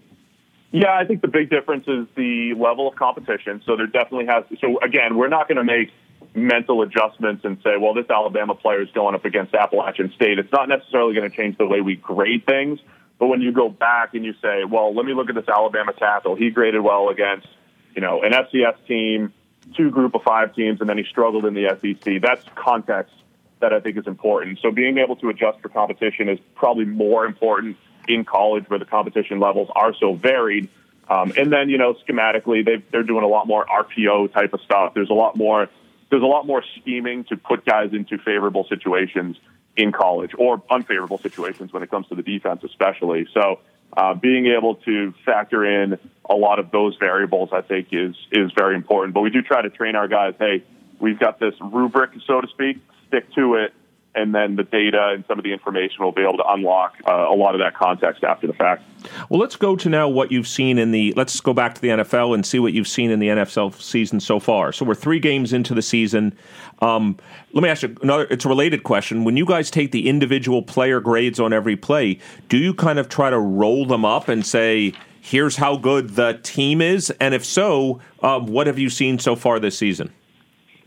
Yeah, 0.70 0.94
I 0.94 1.04
think 1.06 1.22
the 1.22 1.28
big 1.28 1.48
difference 1.48 1.84
is 1.88 2.06
the 2.14 2.52
level 2.54 2.88
of 2.88 2.96
competition. 2.96 3.62
So 3.64 3.76
there 3.76 3.86
definitely 3.86 4.26
has. 4.26 4.44
So 4.60 4.78
again, 4.80 5.16
we're 5.16 5.28
not 5.28 5.48
going 5.48 5.56
to 5.56 5.64
make 5.64 5.90
mental 6.34 6.82
adjustments 6.82 7.44
and 7.44 7.56
say, 7.64 7.78
well, 7.78 7.94
this 7.94 8.04
Alabama 8.10 8.54
player 8.54 8.82
is 8.82 8.90
going 8.90 9.14
up 9.14 9.24
against 9.24 9.54
Appalachian 9.54 10.12
State. 10.14 10.38
It's 10.38 10.52
not 10.52 10.68
necessarily 10.68 11.14
going 11.14 11.30
to 11.30 11.34
change 11.34 11.56
the 11.56 11.66
way 11.66 11.80
we 11.80 11.96
grade 11.96 12.44
things. 12.44 12.80
But 13.18 13.28
when 13.28 13.40
you 13.40 13.50
go 13.50 13.68
back 13.68 14.14
and 14.14 14.24
you 14.24 14.34
say, 14.42 14.64
well, 14.64 14.94
let 14.94 15.04
me 15.06 15.14
look 15.14 15.28
at 15.28 15.34
this 15.34 15.48
Alabama 15.48 15.92
tackle. 15.92 16.36
He 16.36 16.50
graded 16.50 16.82
well 16.82 17.08
against, 17.08 17.48
you 17.94 18.02
know, 18.02 18.22
an 18.22 18.32
FCS 18.32 18.86
team 18.86 19.32
two 19.76 19.90
group 19.90 20.14
of 20.14 20.22
five 20.22 20.54
teams, 20.54 20.80
and 20.80 20.88
then 20.88 20.98
he 20.98 21.04
struggled 21.04 21.44
in 21.44 21.54
the 21.54 21.68
SEC. 21.80 22.20
That's 22.20 22.44
context 22.54 23.14
that 23.60 23.72
I 23.72 23.80
think 23.80 23.96
is 23.96 24.06
important. 24.06 24.60
So 24.62 24.70
being 24.70 24.98
able 24.98 25.16
to 25.16 25.28
adjust 25.28 25.60
for 25.60 25.68
competition 25.68 26.28
is 26.28 26.38
probably 26.54 26.84
more 26.84 27.24
important 27.24 27.76
in 28.06 28.24
college 28.24 28.64
where 28.68 28.78
the 28.78 28.84
competition 28.84 29.40
levels 29.40 29.68
are 29.74 29.94
so 29.94 30.14
varied. 30.14 30.68
Um, 31.08 31.32
and 31.36 31.52
then, 31.52 31.68
you 31.68 31.78
know, 31.78 31.94
schematically, 32.06 32.64
they 32.64 32.82
they're 32.90 33.02
doing 33.02 33.24
a 33.24 33.28
lot 33.28 33.46
more 33.46 33.66
RPO 33.66 34.32
type 34.32 34.52
of 34.52 34.60
stuff. 34.60 34.94
There's 34.94 35.10
a 35.10 35.14
lot 35.14 35.36
more 35.36 35.68
there's 36.10 36.22
a 36.22 36.26
lot 36.26 36.46
more 36.46 36.62
scheming 36.80 37.24
to 37.24 37.36
put 37.36 37.64
guys 37.64 37.92
into 37.92 38.18
favorable 38.18 38.64
situations 38.68 39.36
in 39.76 39.92
college 39.92 40.32
or 40.36 40.62
unfavorable 40.70 41.18
situations 41.18 41.72
when 41.72 41.82
it 41.82 41.90
comes 41.90 42.08
to 42.08 42.14
the 42.14 42.22
defense, 42.22 42.62
especially. 42.64 43.26
So 43.32 43.60
uh, 43.96 44.14
being 44.14 44.46
able 44.46 44.76
to 44.76 45.12
factor 45.24 45.64
in 45.64 45.98
a 46.28 46.34
lot 46.34 46.58
of 46.58 46.70
those 46.70 46.96
variables, 46.96 47.50
I 47.52 47.62
think, 47.62 47.88
is 47.92 48.14
is 48.32 48.50
very 48.56 48.74
important. 48.74 49.14
But 49.14 49.22
we 49.22 49.30
do 49.30 49.42
try 49.42 49.62
to 49.62 49.70
train 49.70 49.96
our 49.96 50.08
guys. 50.08 50.34
Hey, 50.38 50.64
we've 51.00 51.18
got 51.18 51.40
this 51.40 51.54
rubric, 51.60 52.10
so 52.26 52.40
to 52.40 52.48
speak. 52.48 52.78
Stick 53.08 53.32
to 53.34 53.54
it, 53.54 53.72
and 54.18 54.34
then 54.34 54.56
the 54.56 54.64
data 54.64 55.12
and 55.14 55.24
some 55.28 55.38
of 55.38 55.44
the 55.44 55.52
information 55.52 56.02
will 56.04 56.12
be 56.12 56.22
able 56.22 56.36
to 56.38 56.48
unlock 56.48 56.94
uh, 57.06 57.12
a 57.12 57.34
lot 57.34 57.54
of 57.54 57.60
that 57.60 57.74
context 57.74 58.24
after 58.24 58.46
the 58.48 58.52
fact. 58.52 58.82
Well, 59.28 59.38
let's 59.38 59.54
go 59.54 59.76
to 59.76 59.88
now 59.88 60.08
what 60.08 60.32
you've 60.32 60.48
seen 60.48 60.76
in 60.76 60.90
the. 60.90 61.14
Let's 61.16 61.40
go 61.40 61.54
back 61.54 61.74
to 61.76 61.80
the 61.80 61.88
NFL 61.88 62.34
and 62.34 62.44
see 62.44 62.58
what 62.58 62.72
you've 62.72 62.88
seen 62.88 63.10
in 63.12 63.20
the 63.20 63.28
NFL 63.28 63.80
season 63.80 64.18
so 64.18 64.40
far. 64.40 64.72
So 64.72 64.84
we're 64.84 64.96
three 64.96 65.20
games 65.20 65.52
into 65.52 65.72
the 65.72 65.82
season. 65.82 66.36
Um, 66.80 67.16
let 67.52 67.62
me 67.62 67.68
ask 67.68 67.82
you 67.82 67.96
another. 68.02 68.26
It's 68.28 68.44
a 68.44 68.48
related 68.48 68.82
question. 68.82 69.22
When 69.22 69.36
you 69.36 69.46
guys 69.46 69.70
take 69.70 69.92
the 69.92 70.08
individual 70.08 70.62
player 70.62 70.98
grades 70.98 71.38
on 71.38 71.52
every 71.52 71.76
play, 71.76 72.18
do 72.48 72.58
you 72.58 72.74
kind 72.74 72.98
of 72.98 73.08
try 73.08 73.30
to 73.30 73.38
roll 73.38 73.86
them 73.86 74.04
up 74.04 74.28
and 74.28 74.44
say? 74.44 74.92
Here's 75.20 75.56
how 75.56 75.76
good 75.76 76.10
the 76.10 76.40
team 76.42 76.80
is, 76.80 77.10
and 77.20 77.34
if 77.34 77.44
so, 77.44 78.00
um, 78.22 78.46
what 78.46 78.66
have 78.66 78.78
you 78.78 78.88
seen 78.88 79.18
so 79.18 79.36
far 79.36 79.58
this 79.58 79.76
season? 79.76 80.10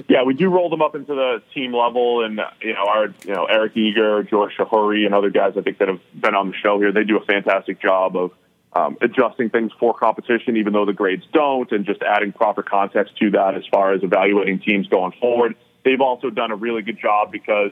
Yeah, 0.07 0.23
we 0.23 0.33
do 0.33 0.49
roll 0.49 0.69
them 0.69 0.81
up 0.81 0.95
into 0.95 1.13
the 1.13 1.41
team 1.53 1.73
level, 1.73 2.23
and 2.23 2.39
you 2.61 2.73
know 2.73 2.85
our 2.87 3.07
you 3.25 3.33
know 3.33 3.45
Eric 3.45 3.75
Eager, 3.75 4.23
George 4.23 4.53
Chahrouri, 4.57 5.05
and 5.05 5.13
other 5.13 5.29
guys 5.29 5.53
I 5.57 5.61
think 5.61 5.79
that 5.79 5.87
have 5.87 6.01
been 6.13 6.35
on 6.35 6.51
the 6.51 6.57
show 6.57 6.79
here. 6.79 6.91
They 6.91 7.03
do 7.03 7.17
a 7.17 7.25
fantastic 7.25 7.81
job 7.81 8.15
of 8.15 8.31
um, 8.73 8.97
adjusting 9.01 9.49
things 9.49 9.71
for 9.79 9.93
competition, 9.93 10.57
even 10.57 10.73
though 10.73 10.85
the 10.85 10.93
grades 10.93 11.25
don't, 11.33 11.71
and 11.71 11.85
just 11.85 12.01
adding 12.01 12.31
proper 12.31 12.63
context 12.63 13.17
to 13.17 13.31
that 13.31 13.55
as 13.55 13.63
far 13.67 13.93
as 13.93 14.03
evaluating 14.03 14.59
teams 14.59 14.87
going 14.87 15.11
forward. 15.19 15.55
They've 15.83 16.01
also 16.01 16.29
done 16.29 16.51
a 16.51 16.55
really 16.55 16.81
good 16.81 16.99
job 16.99 17.31
because 17.31 17.71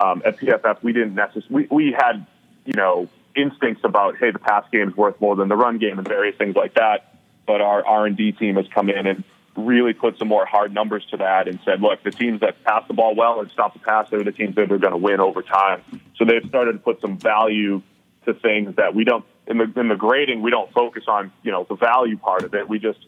um, 0.00 0.22
at 0.24 0.38
PFF 0.38 0.82
we 0.82 0.92
didn't 0.92 1.14
necessarily 1.14 1.68
we, 1.70 1.84
we 1.84 1.92
had 1.92 2.26
you 2.64 2.74
know 2.74 3.08
instincts 3.36 3.82
about 3.84 4.16
hey 4.18 4.30
the 4.30 4.38
pass 4.38 4.64
game 4.72 4.88
is 4.88 4.96
worth 4.96 5.20
more 5.20 5.36
than 5.36 5.48
the 5.48 5.56
run 5.56 5.78
game 5.78 5.98
and 5.98 6.06
various 6.06 6.36
things 6.36 6.56
like 6.56 6.74
that, 6.74 7.16
but 7.46 7.60
our 7.60 7.84
R 7.86 8.06
and 8.06 8.16
D 8.16 8.32
team 8.32 8.56
has 8.56 8.66
come 8.74 8.88
in 8.88 9.06
and 9.06 9.24
really 9.56 9.92
put 9.92 10.18
some 10.18 10.28
more 10.28 10.46
hard 10.46 10.72
numbers 10.72 11.04
to 11.10 11.18
that 11.18 11.48
and 11.48 11.58
said, 11.64 11.80
look, 11.80 12.02
the 12.02 12.10
teams 12.10 12.40
that 12.40 12.62
pass 12.64 12.84
the 12.88 12.94
ball 12.94 13.14
well 13.14 13.40
and 13.40 13.50
stop 13.50 13.74
the 13.74 13.78
pass 13.78 14.12
are 14.12 14.24
the 14.24 14.32
teams 14.32 14.54
that 14.54 14.72
are 14.72 14.78
going 14.78 14.92
to 14.92 14.98
win 14.98 15.20
over 15.20 15.42
time. 15.42 15.82
So 16.16 16.24
they've 16.24 16.44
started 16.48 16.72
to 16.72 16.78
put 16.78 17.00
some 17.00 17.18
value 17.18 17.82
to 18.24 18.34
things 18.34 18.76
that 18.76 18.94
we 18.94 19.04
don't 19.04 19.24
in 19.46 19.58
the 19.58 19.72
in 19.76 19.88
the 19.88 19.96
grading 19.96 20.42
we 20.42 20.50
don't 20.50 20.72
focus 20.72 21.04
on 21.08 21.32
you 21.42 21.50
know 21.50 21.66
the 21.68 21.74
value 21.74 22.16
part 22.16 22.44
of 22.44 22.54
it. 22.54 22.68
We 22.68 22.78
just 22.78 23.00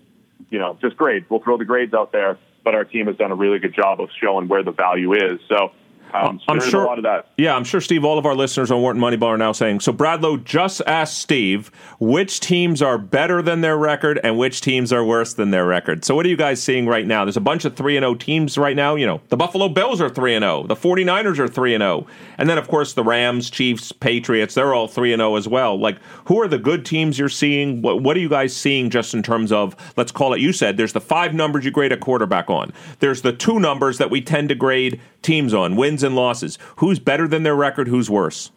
you 0.50 0.58
know 0.58 0.76
just 0.80 0.96
grade. 0.96 1.24
We'll 1.28 1.40
throw 1.40 1.56
the 1.56 1.64
grades 1.64 1.94
out 1.94 2.12
there, 2.12 2.38
but 2.64 2.74
our 2.74 2.84
team 2.84 3.06
has 3.06 3.16
done 3.16 3.30
a 3.30 3.36
really 3.36 3.58
good 3.58 3.74
job 3.74 4.00
of 4.00 4.08
showing 4.20 4.48
where 4.48 4.62
the 4.62 4.72
value 4.72 5.12
is. 5.14 5.40
So 5.48 5.72
um, 6.14 6.38
so 6.38 6.44
I'm 6.48 6.58
there's 6.58 6.70
sure 6.70 6.84
a 6.84 6.86
lot 6.86 6.98
of 6.98 7.04
that. 7.04 7.28
Yeah, 7.36 7.56
I'm 7.56 7.64
sure 7.64 7.80
Steve. 7.80 8.04
All 8.04 8.18
of 8.18 8.26
our 8.26 8.34
listeners 8.34 8.70
on 8.70 8.80
Wharton 8.80 9.02
Moneyball 9.02 9.28
are 9.28 9.38
now 9.38 9.52
saying. 9.52 9.80
So 9.80 9.92
Bradlow 9.92 10.42
just 10.44 10.80
asked 10.86 11.18
Steve 11.18 11.70
which 11.98 12.40
teams 12.40 12.82
are 12.82 12.98
better 12.98 13.42
than 13.42 13.62
their 13.62 13.76
record 13.76 14.20
and 14.22 14.38
which 14.38 14.60
teams 14.60 14.92
are 14.92 15.04
worse 15.04 15.34
than 15.34 15.50
their 15.50 15.66
record. 15.66 16.04
So 16.04 16.14
what 16.14 16.24
are 16.24 16.28
you 16.28 16.36
guys 16.36 16.62
seeing 16.62 16.86
right 16.86 17.06
now? 17.06 17.24
There's 17.24 17.36
a 17.36 17.40
bunch 17.40 17.64
of 17.64 17.74
three 17.76 17.96
and 17.96 18.04
zero 18.04 18.14
teams 18.14 18.56
right 18.56 18.76
now. 18.76 18.94
You 18.94 19.06
know, 19.06 19.20
the 19.28 19.36
Buffalo 19.36 19.68
Bills 19.68 20.00
are 20.00 20.08
three 20.08 20.34
and 20.34 20.42
zero. 20.42 20.66
The 20.66 20.76
49ers 20.76 21.38
are 21.38 21.48
three 21.48 21.74
and 21.74 21.82
zero, 21.82 22.06
and 22.38 22.48
then 22.48 22.58
of 22.58 22.68
course 22.68 22.92
the 22.92 23.02
Rams, 23.02 23.50
Chiefs, 23.50 23.90
Patriots. 23.90 24.54
They're 24.54 24.74
all 24.74 24.86
three 24.86 25.12
and 25.12 25.20
zero 25.20 25.34
as 25.34 25.48
well. 25.48 25.78
Like, 25.78 25.98
who 26.26 26.40
are 26.40 26.48
the 26.48 26.58
good 26.58 26.86
teams 26.86 27.18
you're 27.18 27.28
seeing? 27.28 27.82
What, 27.82 28.02
what 28.02 28.16
are 28.16 28.20
you 28.20 28.28
guys 28.28 28.54
seeing 28.54 28.90
just 28.90 29.14
in 29.14 29.22
terms 29.22 29.50
of 29.50 29.74
let's 29.96 30.12
call 30.12 30.32
it? 30.34 30.40
You 30.40 30.52
said 30.52 30.76
there's 30.76 30.92
the 30.92 31.00
five 31.00 31.34
numbers 31.34 31.64
you 31.64 31.72
grade 31.72 31.92
a 31.92 31.96
quarterback 31.96 32.48
on. 32.50 32.72
There's 33.00 33.22
the 33.22 33.32
two 33.32 33.58
numbers 33.58 33.98
that 33.98 34.10
we 34.10 34.20
tend 34.20 34.50
to 34.50 34.54
grade 34.54 35.00
teams 35.22 35.54
on 35.54 35.74
wins 35.74 36.03
and 36.04 36.14
losses. 36.14 36.58
Who's 36.76 36.98
better 36.98 37.26
than 37.26 37.42
their 37.42 37.56
record? 37.56 37.88
Who's 37.88 38.08
worse? 38.08 38.52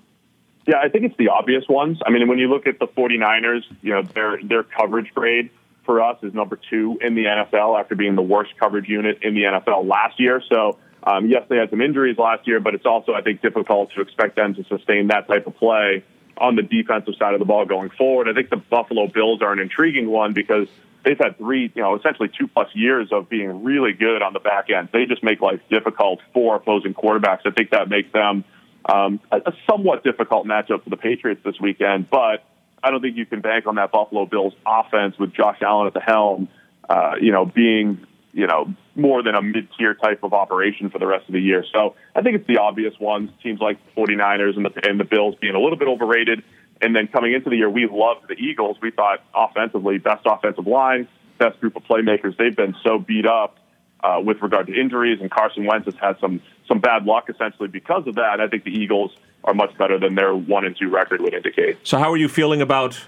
Yeah, 0.68 0.80
I 0.84 0.90
think 0.90 1.06
it's 1.06 1.18
the 1.18 1.30
obvious 1.30 1.64
ones. 1.70 2.00
I 2.06 2.12
mean, 2.12 2.28
when 2.28 2.38
you 2.38 2.50
look 2.50 2.68
at 2.68 2.78
the 2.78 2.88
49ers, 2.88 3.64
you 3.82 3.94
know, 3.94 4.02
their 4.02 4.38
their 4.44 4.64
coverage 4.64 5.14
grade 5.16 5.50
for 5.86 6.02
us 6.02 6.18
is 6.22 6.34
number 6.34 6.60
two 6.70 7.00
in 7.02 7.16
the 7.16 7.24
NFL 7.24 7.80
after 7.80 7.96
being 7.96 8.16
the 8.16 8.22
worst 8.22 8.52
coverage 8.60 8.90
unit 8.90 9.20
in 9.24 9.34
the 9.34 9.44
NFL 9.44 9.88
last 9.88 10.20
year. 10.20 10.44
So, 10.52 10.78
um, 11.04 11.28
yes, 11.30 11.44
they 11.48 11.56
had 11.56 11.70
some 11.70 11.82
injuries 11.82 12.18
last 12.18 12.46
year, 12.46 12.60
but 12.60 12.76
it's 12.76 12.86
also, 12.86 13.14
I 13.14 13.22
think, 13.22 13.42
difficult 13.42 13.94
to 13.94 14.02
expect 14.02 14.36
them 14.36 14.54
to 14.56 14.64
sustain 14.66 15.08
that 15.08 15.28
type 15.28 15.48
of 15.48 15.56
play 15.56 16.04
on 16.38 16.56
the 16.56 16.62
defensive 16.62 17.16
side 17.18 17.34
of 17.34 17.40
the 17.40 17.46
ball 17.46 17.66
going 17.66 17.90
forward. 17.92 18.28
I 18.30 18.34
think 18.34 18.50
the 18.50 18.58
Buffalo 18.58 19.08
Bills 19.08 19.42
are 19.42 19.54
an 19.54 19.60
intriguing 19.60 20.10
one 20.10 20.34
because 20.34 20.68
they've 21.04 21.18
had 21.18 21.38
three, 21.38 21.72
you 21.74 21.82
know, 21.82 21.96
essentially 21.96 22.30
two 22.38 22.48
plus 22.48 22.70
years 22.74 23.10
of 23.12 23.30
being 23.30 23.64
really 23.64 23.94
good 23.94 24.22
on 24.22 24.34
the 24.34 24.40
back 24.40 24.70
end. 24.70 24.90
They 24.92 25.06
just 25.06 25.24
make 25.24 25.42
life 25.42 25.62
difficult 25.70 26.20
for 26.34 26.56
opposing 26.56 26.94
quarterbacks. 26.94 27.42
I 27.46 27.52
think 27.52 27.72
that 27.72 27.90
makes 27.90 28.12
them 28.12 28.44
um, 28.86 29.20
a, 29.32 29.54
somewhat 29.70 30.04
difficult 30.04 30.46
matchup 30.46 30.84
for 30.84 30.90
the 30.90 30.98
Patriots 30.98 31.42
this 31.44 31.56
weekend, 31.60 32.10
but 32.10 32.44
I 32.84 32.92
don't 32.92 33.02
think 33.02 33.18
you 33.18 33.26
can 33.26 33.42
bank 33.42 33.66
on 33.68 33.76
that 33.76 33.92
Buffalo 33.92 34.26
Bills 34.26 34.54
offense 34.66 35.18
with 35.20 35.34
Josh 35.34 35.58
Allen 35.62 35.88
at 35.88 35.94
the 35.94 36.00
helm, 36.00 36.48
uh, 36.90 37.16
you 37.20 37.32
know, 37.32 37.46
being, 37.46 38.06
you 38.34 38.48
know, 38.48 38.74
more 38.96 39.24
than 39.24 39.36
a 39.36 39.42
mid-tier 39.42 39.94
type 39.96 40.24
of 40.24 40.34
operation 40.34 40.90
for 40.90 41.00
the 41.00 41.08
rest 41.08 41.28
of 41.28 41.34
the 41.34 41.42
year. 41.42 41.66
So 41.74 41.96
I 42.16 42.22
think 42.22 42.36
it's 42.36 42.48
the 42.48 42.60
obvious 42.60 42.94
ones, 43.00 43.32
teams 43.42 43.60
like 43.60 43.78
the 43.96 44.02
49ers 44.02 44.56
and 44.56 44.66
the, 44.66 44.88
and 44.88 45.00
the 45.00 45.06
Bills 45.06 45.36
being 45.42 45.56
a 45.56 45.60
little 45.60 45.78
bit 45.78 45.88
overrated. 45.88 46.44
And 46.82 46.96
then 46.96 47.08
coming 47.08 47.34
into 47.34 47.50
the 47.50 47.58
year, 47.58 47.70
we 47.70 47.88
loved 47.88 48.28
the 48.28 48.36
Eagles. 48.36 48.78
We 48.82 48.92
thought 48.92 49.24
offensively, 49.34 49.98
best 49.98 50.26
offensive 50.26 50.68
line, 50.68 51.08
best 51.38 51.60
group 51.60 51.76
of 51.76 51.84
playmakers. 51.84 52.38
They've 52.38 52.56
been 52.56 52.76
so 52.84 53.00
beat 53.00 53.26
up 53.26 53.58
uh, 54.04 54.22
with 54.24 54.42
regard 54.42 54.68
to 54.68 54.80
injuries, 54.80 55.20
and 55.22 55.32
Carson 55.32 55.66
Wentz 55.66 55.86
has 55.86 55.96
had 55.96 56.20
some 56.20 56.42
some 56.68 56.80
bad 56.80 57.06
luck 57.06 57.30
essentially 57.30 57.68
because 57.68 58.06
of 58.08 58.16
that. 58.16 58.42
I 58.42 58.48
think 58.48 58.64
the 58.64 58.72
Eagles 58.72 59.16
are 59.44 59.54
much 59.54 59.76
better 59.78 59.98
than 60.00 60.16
their 60.16 60.36
one 60.36 60.66
and 60.66 60.76
two 60.78 60.90
record 60.90 61.22
would 61.22 61.34
indicate. 61.34 61.78
So, 61.84 61.98
how 61.98 62.12
are 62.12 62.18
you 62.18 62.28
feeling 62.28 62.62
about 62.62 63.06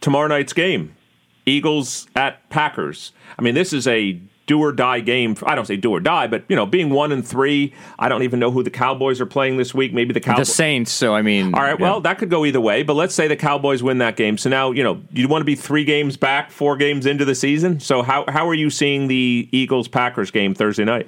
tomorrow 0.00 0.28
night's 0.28 0.52
game? 0.52 0.94
Eagles 1.46 2.06
at 2.14 2.48
Packers. 2.48 3.12
I 3.38 3.42
mean, 3.42 3.54
this 3.54 3.72
is 3.72 3.86
a 3.86 4.20
do 4.50 4.58
or 4.58 4.72
die 4.72 4.98
game. 4.98 5.36
I 5.46 5.54
don't 5.54 5.64
say 5.64 5.76
do 5.76 5.92
or 5.92 6.00
die, 6.00 6.26
but 6.26 6.42
you 6.48 6.56
know, 6.56 6.66
being 6.66 6.90
one 6.90 7.12
and 7.12 7.24
three, 7.26 7.72
I 8.00 8.08
don't 8.08 8.24
even 8.24 8.40
know 8.40 8.50
who 8.50 8.64
the 8.64 8.70
Cowboys 8.70 9.20
are 9.20 9.26
playing 9.26 9.58
this 9.58 9.72
week. 9.72 9.94
Maybe 9.94 10.12
the 10.12 10.18
Cowboys, 10.18 10.48
The 10.48 10.54
Saints. 10.54 10.90
So 10.90 11.14
I 11.14 11.22
mean, 11.22 11.54
All 11.54 11.62
right, 11.62 11.78
yeah. 11.78 11.82
well, 11.84 12.00
that 12.00 12.18
could 12.18 12.30
go 12.30 12.44
either 12.44 12.60
way, 12.60 12.82
but 12.82 12.94
let's 12.94 13.14
say 13.14 13.28
the 13.28 13.36
Cowboys 13.36 13.80
win 13.80 13.98
that 13.98 14.16
game. 14.16 14.36
So 14.36 14.50
now, 14.50 14.72
you 14.72 14.82
know, 14.82 15.00
you 15.12 15.28
want 15.28 15.42
to 15.42 15.46
be 15.46 15.54
three 15.54 15.84
games 15.84 16.16
back, 16.16 16.50
four 16.50 16.76
games 16.76 17.06
into 17.06 17.24
the 17.24 17.36
season. 17.36 17.78
So 17.78 18.02
how 18.02 18.24
how 18.26 18.48
are 18.48 18.54
you 18.54 18.70
seeing 18.70 19.06
the 19.06 19.48
Eagles 19.52 19.86
Packers 19.86 20.32
game 20.32 20.52
Thursday 20.52 20.84
night? 20.84 21.06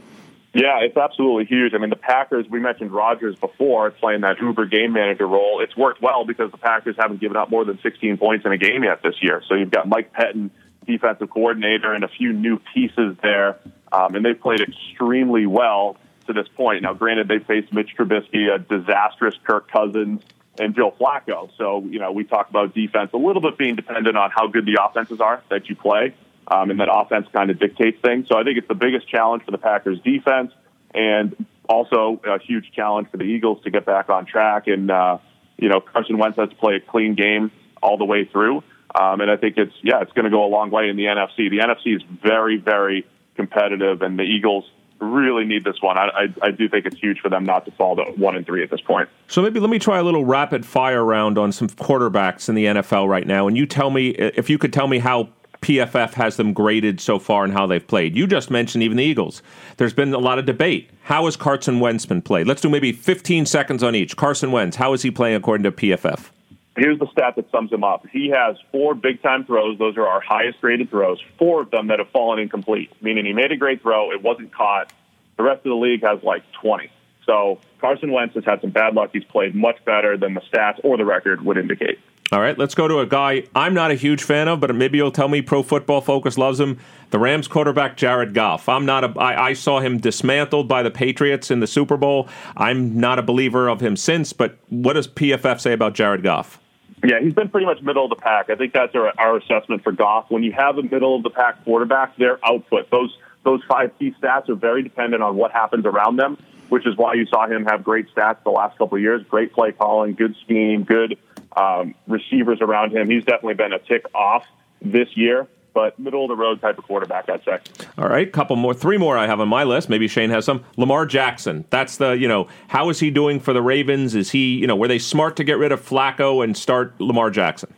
Yeah, 0.54 0.80
it's 0.82 0.96
absolutely 0.96 1.46
huge. 1.46 1.72
I 1.74 1.78
mean, 1.78 1.90
the 1.90 1.96
Packers, 1.96 2.46
we 2.48 2.60
mentioned 2.60 2.92
Rodgers 2.92 3.34
before, 3.36 3.90
playing 3.90 4.20
that 4.20 4.38
Uber 4.40 4.66
game 4.66 4.92
manager 4.92 5.26
role. 5.26 5.60
It's 5.60 5.76
worked 5.76 6.00
well 6.00 6.26
because 6.26 6.52
the 6.52 6.58
Packers 6.58 6.94
haven't 6.96 7.20
given 7.20 7.38
up 7.38 7.50
more 7.50 7.64
than 7.64 7.78
16 7.82 8.18
points 8.18 8.44
in 8.44 8.52
a 8.52 8.58
game 8.58 8.84
yet 8.84 9.02
this 9.02 9.14
year. 9.20 9.42
So 9.48 9.54
you've 9.54 9.70
got 9.70 9.88
Mike 9.88 10.12
Pettine, 10.12 10.50
defensive 10.86 11.30
coordinator, 11.30 11.92
and 11.92 12.04
a 12.04 12.08
few 12.08 12.32
new 12.32 12.60
pieces 12.74 13.16
there. 13.22 13.58
Um, 13.90 14.14
and 14.14 14.24
they've 14.24 14.40
played 14.40 14.60
extremely 14.60 15.46
well 15.46 15.96
to 16.26 16.32
this 16.32 16.48
point. 16.48 16.82
Now, 16.82 16.94
granted, 16.94 17.28
they 17.28 17.38
faced 17.38 17.72
Mitch 17.72 17.90
Trubisky, 17.96 18.52
a 18.54 18.58
disastrous 18.58 19.34
Kirk 19.44 19.70
Cousins, 19.70 20.22
and 20.58 20.74
Joe 20.74 20.94
Flacco. 20.98 21.50
So, 21.56 21.82
you 21.84 21.98
know, 21.98 22.12
we 22.12 22.24
talk 22.24 22.50
about 22.50 22.74
defense 22.74 23.10
a 23.12 23.16
little 23.16 23.42
bit 23.42 23.56
being 23.58 23.76
dependent 23.76 24.16
on 24.16 24.30
how 24.30 24.46
good 24.46 24.66
the 24.66 24.78
offenses 24.82 25.20
are 25.20 25.42
that 25.50 25.68
you 25.68 25.76
play. 25.76 26.14
Um, 26.48 26.70
and 26.70 26.80
that 26.80 26.88
offense 26.92 27.26
kind 27.32 27.50
of 27.50 27.58
dictates 27.58 28.00
things. 28.02 28.26
So 28.28 28.36
I 28.36 28.42
think 28.42 28.58
it's 28.58 28.68
the 28.68 28.74
biggest 28.74 29.08
challenge 29.08 29.44
for 29.44 29.52
the 29.52 29.58
Packers 29.58 30.00
defense 30.00 30.52
and 30.94 31.46
also 31.68 32.20
a 32.24 32.38
huge 32.38 32.72
challenge 32.72 33.08
for 33.10 33.16
the 33.16 33.24
Eagles 33.24 33.62
to 33.64 33.70
get 33.70 33.86
back 33.86 34.10
on 34.10 34.26
track. 34.26 34.66
And, 34.66 34.90
uh, 34.90 35.18
you 35.56 35.68
know, 35.68 35.80
Carson 35.80 36.18
Wentz 36.18 36.36
has 36.38 36.50
to 36.50 36.56
play 36.56 36.74
a 36.74 36.80
clean 36.80 37.14
game 37.14 37.50
all 37.82 37.96
the 37.96 38.04
way 38.04 38.24
through. 38.24 38.62
Um, 38.94 39.20
and 39.20 39.30
I 39.30 39.36
think 39.36 39.56
it's, 39.56 39.72
yeah, 39.82 40.02
it's 40.02 40.12
going 40.12 40.24
to 40.24 40.30
go 40.30 40.44
a 40.44 40.48
long 40.48 40.70
way 40.70 40.88
in 40.88 40.96
the 40.96 41.04
NFC. 41.04 41.50
The 41.50 41.58
NFC 41.58 41.96
is 41.96 42.02
very, 42.22 42.58
very 42.58 43.06
competitive, 43.36 44.02
and 44.02 44.18
the 44.18 44.24
Eagles 44.24 44.64
really 45.00 45.44
need 45.44 45.64
this 45.64 45.80
one. 45.80 45.98
I, 45.98 46.08
I, 46.08 46.46
I 46.46 46.50
do 46.50 46.68
think 46.68 46.86
it's 46.86 46.98
huge 46.98 47.20
for 47.20 47.28
them 47.28 47.44
not 47.44 47.64
to 47.64 47.72
fall 47.72 47.96
to 47.96 48.02
one 48.16 48.36
and 48.36 48.46
three 48.46 48.62
at 48.62 48.70
this 48.70 48.80
point. 48.80 49.08
So 49.26 49.42
maybe 49.42 49.58
let 49.60 49.70
me 49.70 49.78
try 49.78 49.98
a 49.98 50.02
little 50.02 50.24
rapid 50.24 50.64
fire 50.64 51.04
round 51.04 51.38
on 51.38 51.50
some 51.52 51.68
quarterbacks 51.68 52.48
in 52.48 52.54
the 52.54 52.66
NFL 52.66 53.08
right 53.08 53.26
now, 53.26 53.48
and 53.48 53.56
you 53.56 53.66
tell 53.66 53.90
me 53.90 54.10
if 54.10 54.48
you 54.48 54.58
could 54.58 54.72
tell 54.72 54.86
me 54.86 54.98
how 54.98 55.28
PFF 55.62 56.14
has 56.14 56.36
them 56.36 56.52
graded 56.52 57.00
so 57.00 57.18
far 57.18 57.44
and 57.44 57.52
how 57.52 57.66
they've 57.66 57.86
played. 57.86 58.16
You 58.16 58.26
just 58.26 58.50
mentioned 58.50 58.82
even 58.82 58.96
the 58.96 59.04
Eagles. 59.04 59.42
There's 59.76 59.94
been 59.94 60.12
a 60.12 60.18
lot 60.18 60.38
of 60.38 60.44
debate. 60.44 60.90
How 61.04 61.24
has 61.26 61.36
Carson 61.36 61.78
Wentz 61.78 62.04
been 62.04 62.20
played? 62.20 62.48
Let's 62.48 62.60
do 62.60 62.68
maybe 62.68 62.92
15 62.92 63.46
seconds 63.46 63.82
on 63.82 63.94
each. 63.94 64.16
Carson 64.16 64.50
Wentz, 64.50 64.76
how 64.76 64.92
is 64.92 65.02
he 65.02 65.10
playing 65.12 65.36
according 65.36 65.62
to 65.62 65.72
PFF? 65.72 66.30
Here's 66.76 66.98
the 66.98 67.06
stat 67.12 67.36
that 67.36 67.50
sums 67.50 67.70
him 67.70 67.84
up. 67.84 68.06
He 68.10 68.30
has 68.30 68.56
four 68.70 68.94
big 68.94 69.22
time 69.22 69.44
throws. 69.44 69.78
Those 69.78 69.96
are 69.98 70.06
our 70.06 70.20
highest 70.20 70.60
graded 70.60 70.88
throws. 70.88 71.20
Four 71.38 71.62
of 71.62 71.70
them 71.70 71.88
that 71.88 71.98
have 71.98 72.08
fallen 72.10 72.38
incomplete, 72.38 72.90
meaning 73.02 73.26
he 73.26 73.32
made 73.34 73.52
a 73.52 73.56
great 73.56 73.82
throw. 73.82 74.10
It 74.10 74.22
wasn't 74.22 74.54
caught. 74.54 74.90
The 75.36 75.42
rest 75.42 75.58
of 75.58 75.70
the 75.70 75.74
league 75.74 76.02
has 76.02 76.22
like 76.22 76.42
20. 76.62 76.90
So 77.26 77.60
Carson 77.78 78.10
Wentz 78.10 78.34
has 78.34 78.44
had 78.44 78.60
some 78.62 78.70
bad 78.70 78.94
luck. 78.94 79.10
He's 79.12 79.24
played 79.24 79.54
much 79.54 79.84
better 79.84 80.16
than 80.16 80.34
the 80.34 80.40
stats 80.40 80.80
or 80.82 80.96
the 80.96 81.04
record 81.04 81.44
would 81.44 81.58
indicate. 81.58 81.98
All 82.32 82.40
right, 82.40 82.56
let's 82.56 82.74
go 82.74 82.88
to 82.88 83.00
a 83.00 83.06
guy 83.06 83.44
I'm 83.54 83.74
not 83.74 83.90
a 83.90 83.94
huge 83.94 84.22
fan 84.22 84.48
of, 84.48 84.58
but 84.58 84.74
maybe 84.74 84.96
you'll 84.96 85.12
tell 85.12 85.28
me 85.28 85.42
Pro 85.42 85.62
Football 85.62 86.00
Focus 86.00 86.38
loves 86.38 86.58
him. 86.58 86.78
The 87.10 87.18
Rams 87.18 87.46
quarterback 87.46 87.98
Jared 87.98 88.32
Goff. 88.32 88.70
I'm 88.70 88.86
not 88.86 89.04
a. 89.04 89.20
I, 89.20 89.48
I 89.48 89.52
saw 89.52 89.80
him 89.80 89.98
dismantled 89.98 90.66
by 90.66 90.82
the 90.82 90.90
Patriots 90.90 91.50
in 91.50 91.60
the 91.60 91.66
Super 91.66 91.98
Bowl. 91.98 92.30
I'm 92.56 92.98
not 92.98 93.18
a 93.18 93.22
believer 93.22 93.68
of 93.68 93.80
him 93.80 93.96
since. 93.96 94.32
But 94.32 94.56
what 94.70 94.94
does 94.94 95.06
PFF 95.08 95.60
say 95.60 95.74
about 95.74 95.92
Jared 95.92 96.22
Goff? 96.22 96.58
Yeah, 97.04 97.20
he's 97.20 97.34
been 97.34 97.48
pretty 97.48 97.66
much 97.66 97.82
middle 97.82 98.04
of 98.04 98.10
the 98.10 98.16
pack. 98.16 98.48
I 98.48 98.54
think 98.54 98.72
that's 98.72 98.94
our, 98.94 99.12
our 99.18 99.36
assessment 99.36 99.82
for 99.82 99.90
Goff. 99.90 100.26
When 100.30 100.42
you 100.42 100.52
have 100.52 100.78
a 100.78 100.82
middle 100.82 101.16
of 101.16 101.24
the 101.24 101.30
pack 101.30 101.64
quarterback, 101.64 102.16
their 102.16 102.38
output, 102.46 102.90
those 102.90 103.16
those 103.44 103.60
five 103.68 103.90
key 103.98 104.14
stats 104.22 104.48
are 104.48 104.54
very 104.54 104.84
dependent 104.84 105.20
on 105.20 105.36
what 105.36 105.50
happens 105.50 105.84
around 105.84 106.16
them, 106.16 106.38
which 106.68 106.86
is 106.86 106.96
why 106.96 107.14
you 107.14 107.26
saw 107.26 107.48
him 107.48 107.64
have 107.64 107.82
great 107.82 108.06
stats 108.14 108.44
the 108.44 108.50
last 108.50 108.78
couple 108.78 108.96
of 108.96 109.02
years. 109.02 109.22
Great 109.28 109.52
play 109.52 109.72
calling, 109.72 110.14
good 110.14 110.36
scheme, 110.44 110.84
good 110.84 111.18
um, 111.56 111.96
receivers 112.06 112.58
around 112.60 112.92
him. 112.92 113.10
He's 113.10 113.24
definitely 113.24 113.54
been 113.54 113.72
a 113.72 113.80
tick 113.80 114.04
off 114.14 114.44
this 114.80 115.08
year, 115.16 115.48
but 115.74 115.98
middle 115.98 116.24
of 116.24 116.28
the 116.28 116.36
road 116.36 116.60
type 116.60 116.78
of 116.78 116.84
quarterback, 116.84 117.28
I'd 117.28 117.44
say. 117.44 117.86
All 117.98 118.08
right, 118.08 118.30
couple 118.30 118.56
more, 118.56 118.74
three 118.74 118.98
more 118.98 119.16
I 119.16 119.26
have 119.26 119.40
on 119.40 119.48
my 119.48 119.64
list. 119.64 119.88
Maybe 119.88 120.08
Shane 120.08 120.30
has 120.30 120.44
some. 120.44 120.64
Lamar 120.76 121.06
Jackson. 121.06 121.64
That's 121.70 121.96
the 121.96 122.12
you 122.12 122.28
know 122.28 122.48
how 122.68 122.88
is 122.88 123.00
he 123.00 123.10
doing 123.10 123.40
for 123.40 123.52
the 123.52 123.62
Ravens? 123.62 124.14
Is 124.14 124.30
he 124.30 124.56
you 124.56 124.66
know 124.66 124.76
were 124.76 124.88
they 124.88 124.98
smart 124.98 125.36
to 125.36 125.44
get 125.44 125.58
rid 125.58 125.72
of 125.72 125.80
Flacco 125.80 126.44
and 126.44 126.56
start 126.56 127.00
Lamar 127.00 127.30
Jackson? 127.30 127.72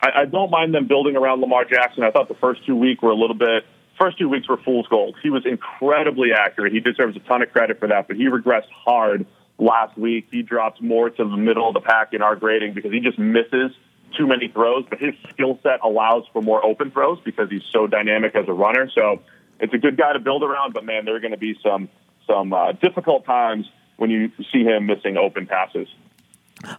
I, 0.00 0.22
I 0.22 0.24
don't 0.26 0.50
mind 0.50 0.74
them 0.74 0.86
building 0.86 1.16
around 1.16 1.40
Lamar 1.40 1.64
Jackson. 1.64 2.02
I 2.04 2.10
thought 2.10 2.28
the 2.28 2.34
first 2.34 2.64
two 2.66 2.76
weeks 2.76 3.02
were 3.02 3.10
a 3.10 3.16
little 3.16 3.36
bit 3.36 3.64
first 3.98 4.18
two 4.18 4.28
weeks 4.28 4.48
were 4.48 4.56
fool's 4.58 4.86
gold. 4.88 5.16
He 5.22 5.30
was 5.30 5.44
incredibly 5.46 6.32
accurate. 6.32 6.72
He 6.72 6.80
deserves 6.80 7.16
a 7.16 7.20
ton 7.20 7.42
of 7.42 7.52
credit 7.52 7.78
for 7.78 7.88
that, 7.88 8.08
but 8.08 8.16
he 8.16 8.24
regressed 8.24 8.70
hard 8.70 9.26
last 9.58 9.96
week. 9.96 10.28
He 10.30 10.42
dropped 10.42 10.82
more 10.82 11.10
to 11.10 11.24
the 11.24 11.36
middle 11.36 11.68
of 11.68 11.74
the 11.74 11.80
pack 11.80 12.12
in 12.12 12.22
our 12.22 12.36
grading 12.36 12.74
because 12.74 12.92
he 12.92 13.00
just 13.00 13.18
misses 13.18 13.72
too 14.16 14.26
many 14.26 14.48
throws, 14.48 14.84
but 14.88 14.98
his 14.98 15.14
skill 15.30 15.58
set 15.62 15.80
allows 15.82 16.24
for 16.32 16.42
more 16.42 16.64
open 16.64 16.90
throws 16.90 17.18
because 17.24 17.50
he's 17.50 17.62
so 17.72 17.86
dynamic 17.86 18.34
as 18.34 18.48
a 18.48 18.52
runner. 18.52 18.90
So 18.94 19.20
it's 19.60 19.74
a 19.74 19.78
good 19.78 19.96
guy 19.96 20.12
to 20.12 20.20
build 20.20 20.42
around, 20.42 20.72
but 20.74 20.84
man, 20.84 21.04
there 21.04 21.14
are 21.16 21.20
going 21.20 21.32
to 21.32 21.38
be 21.38 21.56
some 21.62 21.88
some 22.26 22.52
uh, 22.52 22.72
difficult 22.72 23.26
times 23.26 23.66
when 23.96 24.10
you 24.10 24.30
see 24.52 24.64
him 24.64 24.86
missing 24.86 25.16
open 25.16 25.46
passes. 25.46 25.88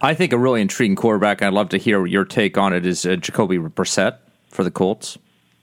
I 0.02 0.14
think 0.14 0.32
a 0.32 0.38
really 0.38 0.60
intriguing 0.60 0.96
quarterback. 0.96 1.42
I'd 1.42 1.52
love 1.52 1.68
to 1.70 1.78
hear 1.78 2.04
your 2.06 2.24
take 2.24 2.58
on 2.58 2.72
it. 2.72 2.84
Is 2.84 3.06
uh, 3.06 3.16
Jacoby 3.16 3.58
Brissett 3.58 4.18
for 4.48 4.64
the 4.64 4.70
Colts? 4.70 5.18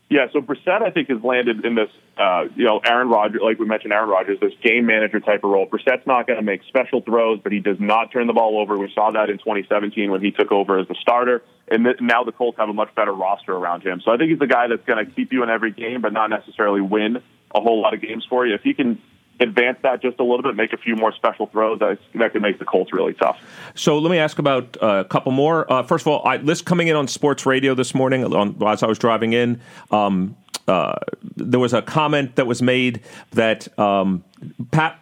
Yeah, 0.09 0.27
so 0.31 0.41
Brissett, 0.41 0.81
I 0.81 0.91
think, 0.91 1.09
has 1.09 1.21
landed 1.23 1.65
in 1.65 1.75
this, 1.75 1.89
uh, 2.17 2.45
you 2.55 2.65
know, 2.65 2.79
Aaron 2.79 3.09
Rodgers, 3.09 3.41
like 3.43 3.57
we 3.57 3.65
mentioned, 3.65 3.91
Aaron 3.91 4.09
Rodgers, 4.09 4.39
this 4.39 4.53
game 4.61 4.85
manager 4.85 5.19
type 5.19 5.43
of 5.43 5.49
role. 5.49 5.65
Brissett's 5.65 6.05
not 6.05 6.27
going 6.27 6.37
to 6.37 6.45
make 6.45 6.61
special 6.67 7.01
throws, 7.01 7.39
but 7.41 7.51
he 7.51 7.59
does 7.59 7.79
not 7.79 8.11
turn 8.11 8.27
the 8.27 8.33
ball 8.33 8.59
over. 8.59 8.77
We 8.77 8.91
saw 8.93 9.11
that 9.11 9.29
in 9.31 9.39
2017 9.39 10.11
when 10.11 10.21
he 10.21 10.31
took 10.31 10.51
over 10.51 10.77
as 10.77 10.87
the 10.87 10.95
starter, 11.01 11.43
and 11.67 11.85
th- 11.85 11.97
now 12.01 12.23
the 12.23 12.31
Colts 12.31 12.57
have 12.59 12.69
a 12.69 12.73
much 12.73 12.93
better 12.93 13.13
roster 13.13 13.53
around 13.53 13.81
him. 13.81 13.99
So 14.05 14.11
I 14.11 14.17
think 14.17 14.29
he's 14.29 14.39
the 14.39 14.47
guy 14.47 14.67
that's 14.67 14.85
going 14.85 15.03
to 15.03 15.11
keep 15.11 15.33
you 15.33 15.41
in 15.41 15.49
every 15.49 15.71
game, 15.71 16.01
but 16.01 16.13
not 16.13 16.29
necessarily 16.29 16.81
win 16.81 17.17
a 17.55 17.61
whole 17.61 17.81
lot 17.81 17.95
of 17.95 18.01
games 18.01 18.25
for 18.29 18.45
you. 18.45 18.53
If 18.53 18.61
he 18.61 18.75
can 18.75 19.01
advance 19.39 19.79
that 19.81 20.01
just 20.01 20.19
a 20.19 20.23
little 20.23 20.43
bit, 20.43 20.55
make 20.55 20.73
a 20.73 20.77
few 20.77 20.95
more 20.95 21.13
special 21.13 21.47
throws, 21.47 21.79
that, 21.79 21.97
that 22.13 22.33
could 22.33 22.43
make 22.43 22.59
the 22.59 22.65
Colts 22.65 22.93
really 22.93 23.13
tough. 23.13 23.39
So 23.73 23.97
let 23.97 24.11
me 24.11 24.19
ask 24.19 24.37
about 24.37 24.77
uh, 24.81 25.03
a 25.03 25.05
couple 25.05 25.31
more. 25.31 25.71
Uh, 25.71 25.81
first 25.81 26.03
of 26.03 26.09
all, 26.09 26.27
I, 26.27 26.37
this 26.37 26.61
coming 26.61 26.89
in 26.89 26.95
on 26.95 27.07
sports 27.07 27.47
radio 27.47 27.73
this 27.73 27.95
morning 27.95 28.23
on, 28.23 28.61
as 28.67 28.83
I 28.83 28.87
was 28.87 28.99
driving 28.99 29.33
in. 29.33 29.59
Um, 29.89 30.35
uh, 30.67 30.95
there 31.35 31.59
was 31.59 31.73
a 31.73 31.81
comment 31.81 32.35
that 32.35 32.47
was 32.47 32.61
made 32.61 33.01
that 33.31 33.77
um, 33.79 34.23
Pat 34.71 34.99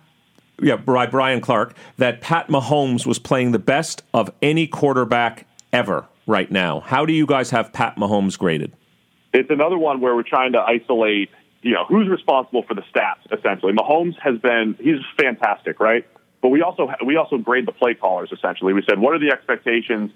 yeah, 0.61 0.75
by 0.75 1.07
Brian 1.07 1.41
Clark, 1.41 1.75
that 1.97 2.21
Pat 2.21 2.47
Mahomes 2.47 3.05
was 3.05 3.19
playing 3.19 3.51
the 3.51 3.59
best 3.59 4.03
of 4.13 4.31
any 4.41 4.67
quarterback 4.67 5.47
ever 5.73 6.05
right 6.27 6.51
now. 6.51 6.81
How 6.81 7.05
do 7.05 7.13
you 7.13 7.25
guys 7.25 7.49
have 7.49 7.73
Pat 7.73 7.95
Mahomes 7.95 8.37
graded? 8.37 8.71
It's 9.33 9.49
another 9.49 9.77
one 9.77 10.01
where 10.01 10.15
we're 10.15 10.23
trying 10.23 10.51
to 10.53 10.59
isolate, 10.59 11.29
you 11.61 11.71
know, 11.73 11.85
who's 11.85 12.07
responsible 12.07 12.63
for 12.63 12.75
the 12.75 12.83
stats. 12.93 13.25
Essentially, 13.37 13.73
Mahomes 13.73 14.15
has 14.21 14.37
been 14.39 14.75
he's 14.79 14.99
fantastic, 15.17 15.79
right? 15.79 16.05
But 16.41 16.49
we 16.49 16.61
also 16.61 16.89
we 17.05 17.15
also 17.15 17.37
grade 17.37 17.65
the 17.65 17.71
play 17.71 17.93
callers. 17.93 18.29
Essentially, 18.31 18.73
we 18.73 18.83
said 18.87 18.99
what 18.99 19.13
are 19.13 19.19
the 19.19 19.31
expectations 19.31 20.11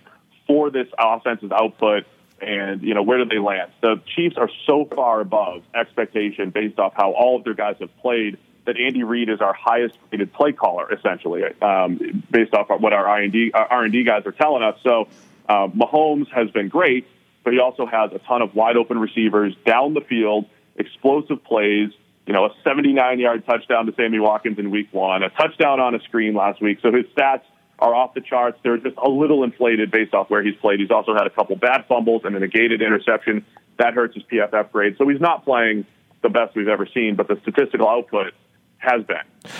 for 0.47 0.69
this 0.69 0.87
offensive 0.99 1.51
output 1.51 2.05
and 2.41 2.81
you 2.81 2.93
know 2.93 3.03
where 3.03 3.17
do 3.17 3.25
they 3.25 3.39
land? 3.39 3.71
The 3.81 4.01
Chiefs 4.15 4.35
are 4.37 4.49
so 4.65 4.85
far 4.93 5.21
above 5.21 5.63
expectation 5.73 6.49
based 6.49 6.79
off 6.79 6.93
how 6.95 7.11
all 7.11 7.37
of 7.37 7.43
their 7.43 7.53
guys 7.53 7.77
have 7.79 7.95
played 7.97 8.37
that 8.65 8.77
Andy 8.77 9.03
Reid 9.03 9.29
is 9.29 9.41
our 9.41 9.53
highest 9.53 9.97
rated 10.11 10.33
play 10.33 10.51
caller, 10.51 10.91
essentially, 10.91 11.43
um, 11.61 12.23
based 12.31 12.53
off 12.53 12.69
of 12.71 12.81
what 12.81 12.93
our 12.93 13.07
R 13.07 13.21
and 13.21 13.31
D 13.31 13.51
R 13.53 13.83
and 13.83 13.93
D 13.93 14.03
guys 14.03 14.23
are 14.25 14.31
telling 14.31 14.63
us. 14.63 14.77
So 14.83 15.07
uh, 15.47 15.67
Mahomes 15.67 16.29
has 16.31 16.49
been 16.51 16.67
great, 16.67 17.07
but 17.43 17.53
he 17.53 17.59
also 17.59 17.85
has 17.85 18.11
a 18.13 18.19
ton 18.19 18.41
of 18.41 18.55
wide 18.55 18.77
open 18.77 18.97
receivers 18.99 19.55
down 19.65 19.93
the 19.93 20.01
field, 20.01 20.45
explosive 20.75 21.43
plays. 21.43 21.91
You 22.25 22.33
know, 22.33 22.45
a 22.45 22.49
79 22.63 23.19
yard 23.19 23.45
touchdown 23.45 23.85
to 23.85 23.93
Sammy 23.93 24.19
Watkins 24.19 24.57
in 24.57 24.71
Week 24.71 24.87
One, 24.91 25.21
a 25.21 25.29
touchdown 25.29 25.79
on 25.79 25.93
a 25.93 25.99
screen 26.01 26.33
last 26.33 26.59
week. 26.59 26.79
So 26.81 26.91
his 26.91 27.05
stats 27.15 27.43
are 27.79 27.93
off 27.93 28.13
the 28.13 28.21
charts. 28.21 28.57
They're 28.63 28.77
just 28.77 28.97
a 28.97 29.09
little 29.09 29.43
inflated 29.43 29.91
based 29.91 30.13
off 30.13 30.29
where 30.29 30.43
he's 30.43 30.55
played. 30.55 30.79
He's 30.79 30.91
also 30.91 31.13
had 31.13 31.27
a 31.27 31.29
couple 31.29 31.55
bad 31.55 31.85
fumbles 31.87 32.21
and 32.23 32.35
a 32.35 32.39
negated 32.39 32.81
interception. 32.81 33.45
That 33.77 33.93
hurts 33.93 34.15
his 34.15 34.23
PFF 34.23 34.71
grade. 34.71 34.95
So 34.97 35.07
he's 35.07 35.19
not 35.19 35.43
playing 35.43 35.85
the 36.21 36.29
best 36.29 36.55
we've 36.55 36.67
ever 36.67 36.87
seen, 36.93 37.15
but 37.15 37.27
the 37.27 37.37
statistical 37.41 37.87
output 37.87 38.33
has 38.77 39.03
been. 39.03 39.17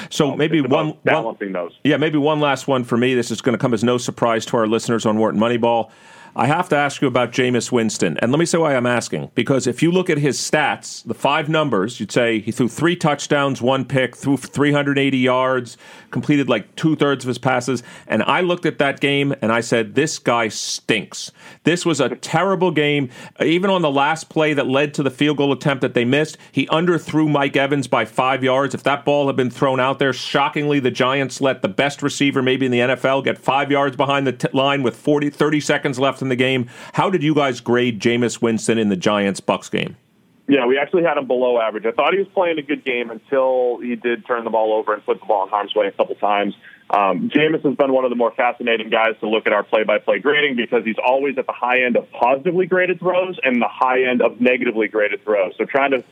So 0.10 0.32
um, 0.32 0.38
maybe 0.38 0.62
one 0.62 0.98
balancing 1.04 1.54
one, 1.54 1.66
those. 1.66 1.80
Yeah, 1.84 1.98
maybe 1.98 2.18
one 2.18 2.40
last 2.40 2.68
one 2.68 2.84
for 2.84 2.98
me. 2.98 3.16
This 3.16 3.32
is 3.32 3.42
going 3.42 3.54
to 3.54 3.60
come 3.60 3.74
as 3.74 3.84
no 3.84 3.98
surprise 3.98 4.46
to 4.48 4.58
our 4.58 4.68
listeners 4.68 5.06
on 5.06 5.18
Wharton 5.18 5.40
Moneyball. 5.40 5.92
I 6.38 6.48
have 6.48 6.68
to 6.70 6.76
ask 6.76 7.02
you 7.02 7.08
about 7.08 7.32
Jameis 7.32 7.72
Winston. 7.72 8.18
And 8.18 8.30
let 8.30 8.40
me 8.40 8.46
say 8.46 8.58
why 8.58 8.76
I'm 8.76 8.86
asking. 8.86 9.32
Because 9.36 9.68
if 9.68 9.82
you 9.82 9.90
look 9.90 10.10
at 10.10 10.18
his 10.18 10.38
stats, 10.38 11.02
the 11.06 11.14
five 11.14 11.48
numbers, 11.48 11.98
you'd 12.02 12.12
say 12.12 12.42
he 12.42 12.52
threw 12.52 12.68
three 12.68 12.98
touchdowns, 12.98 13.62
one 13.62 13.86
pick, 13.86 14.18
threw 14.18 14.36
380 14.36 15.18
yards, 15.18 15.78
completed 16.12 16.50
like 16.50 16.76
two 16.76 16.98
thirds 16.98 17.24
of 17.24 17.30
his 17.30 17.38
passes. 17.38 17.84
And 18.06 18.22
I 18.24 18.42
looked 18.42 18.66
at 18.66 18.80
that 18.80 19.00
game 19.00 19.34
and 19.42 19.50
I 19.50 19.62
said, 19.62 19.96
this 19.96 20.20
guy 20.20 20.50
stinks. 20.50 21.32
This 21.64 21.86
was 21.86 22.02
a 22.02 22.10
terrible 22.18 22.72
game. 22.72 23.10
Even 23.40 23.70
on 23.70 23.82
the 23.82 23.90
last 23.90 24.28
play 24.28 24.54
that 24.54 24.68
led 24.68 24.94
to 24.96 25.04
the 25.04 25.12
field 25.12 25.38
goal 25.38 25.54
attempt 25.54 25.82
that 25.84 25.94
they 25.94 26.04
missed, 26.04 26.38
he 26.52 26.68
underthrew 26.68 27.32
Mike 27.32 27.56
Evans 27.56 27.88
by 27.88 28.04
five 28.04 28.44
yards. 28.44 28.76
If 28.76 28.84
that 28.84 29.06
ball 29.06 29.28
had 29.28 29.38
been 29.38 29.50
thrown 29.50 29.80
out 29.80 30.00
there, 30.00 30.12
shockingly, 30.12 30.82
the 30.82 30.92
Giants 30.92 31.40
let 31.40 31.62
the 31.62 31.70
best 31.70 32.04
receiver 32.04 32.42
maybe 32.42 32.66
in 32.66 32.74
the 32.74 32.80
NFL 32.80 33.24
get 33.24 33.38
five 33.38 33.72
yards 33.72 33.96
behind 33.96 34.28
the 34.28 34.34
t- 34.34 34.50
line 34.52 34.84
with 34.84 34.98
40, 34.98 35.30
30 35.30 35.60
seconds 35.62 35.98
left 35.98 36.25
the 36.30 36.36
game. 36.36 36.70
How 36.94 37.10
did 37.10 37.24
you 37.24 37.36
guys 37.36 37.60
grade 37.60 38.00
Jameis 38.00 38.42
Winston 38.42 38.78
in 38.78 38.90
the 38.90 38.96
Giants 38.96 39.40
Bucks 39.40 39.70
game? 39.70 39.98
Yeah, 40.48 40.68
we 40.68 40.78
actually 40.78 41.04
had 41.04 41.18
him 41.18 41.26
below 41.26 41.60
average. 41.60 41.86
I 41.88 41.92
thought 41.92 42.14
he 42.14 42.20
was 42.20 42.28
playing 42.28 42.60
a 42.60 42.62
good 42.62 42.86
game 42.86 43.10
until 43.10 43.80
he 43.80 43.96
did 43.96 44.28
turn 44.28 44.44
the 44.44 44.52
ball 44.52 44.74
over 44.74 44.94
and 44.94 45.04
put 45.04 45.20
the 45.20 45.26
ball 45.26 45.44
in 45.44 45.50
harm's 45.50 45.74
way 45.74 45.88
a 45.88 45.92
couple 45.92 46.14
times. 46.16 46.54
Um, 46.92 47.32
Jameis 47.34 47.64
has 47.64 47.76
been 47.76 47.92
one 47.92 48.04
of 48.04 48.12
the 48.12 48.16
more 48.16 48.32
fascinating 48.32 48.92
guys 48.92 49.16
to 49.22 49.28
look 49.28 49.48
at 49.48 49.54
our 49.54 49.64
play-by-play 49.64 50.20
grading 50.20 50.56
because 50.56 50.86
he's 50.86 50.98
always 51.04 51.36
at 51.40 51.48
the 51.48 51.52
high 51.52 51.82
end 51.82 51.98
of 51.98 52.12
positively 52.12 52.68
graded 52.68 53.00
throws 53.00 53.40
and 53.44 53.60
the 53.60 53.68
high 53.68 54.04
end 54.04 54.22
of 54.22 54.40
negatively 54.40 54.88
graded 54.88 55.24
throws. 55.24 55.54
So 55.58 55.66
trying 55.66 55.92
to 55.92 56.04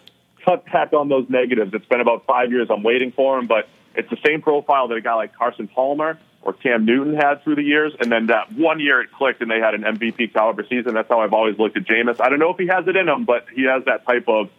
cut 0.44 0.66
back 0.66 0.94
on 0.94 1.10
those 1.10 1.30
negatives. 1.30 1.72
It's 1.74 1.86
been 1.86 2.02
about 2.02 2.26
five 2.26 2.52
years 2.52 2.70
I'm 2.72 2.84
waiting 2.84 3.12
for 3.12 3.38
him, 3.38 3.48
but 3.48 3.70
it's 3.96 4.10
the 4.10 4.18
same 4.26 4.42
profile 4.42 4.88
that 4.88 4.96
a 4.96 5.02
guy 5.02 5.14
like 5.14 5.36
Carson 5.36 5.68
Palmer 5.68 6.18
or 6.44 6.54
Cam 6.54 6.86
Newton 6.86 7.16
had 7.16 7.44
through 7.44 7.56
the 7.56 7.64
years. 7.64 7.94
And 8.00 8.12
then 8.12 8.28
that 8.28 8.52
one 8.54 8.80
year 8.80 9.02
it 9.02 9.12
clicked 9.12 9.42
and 9.42 9.50
they 9.50 9.60
had 9.60 9.74
an 9.74 9.82
MVP 9.84 10.34
caliber 10.34 10.66
season. 10.70 10.94
That's 10.94 11.10
how 11.10 11.22
I've 11.22 11.34
always 11.34 11.58
looked 11.58 11.78
at 11.78 11.84
Jameis. 11.86 12.22
I 12.22 12.30
don't 12.30 12.40
know 12.40 12.52
if 12.52 12.58
he 12.58 12.68
has 12.68 12.88
it 12.88 12.96
in 12.96 13.08
him, 13.08 13.26
but 13.26 13.46
he 13.54 13.64
has 13.64 13.84
that 13.86 14.06
type 14.06 14.26
of 14.28 14.50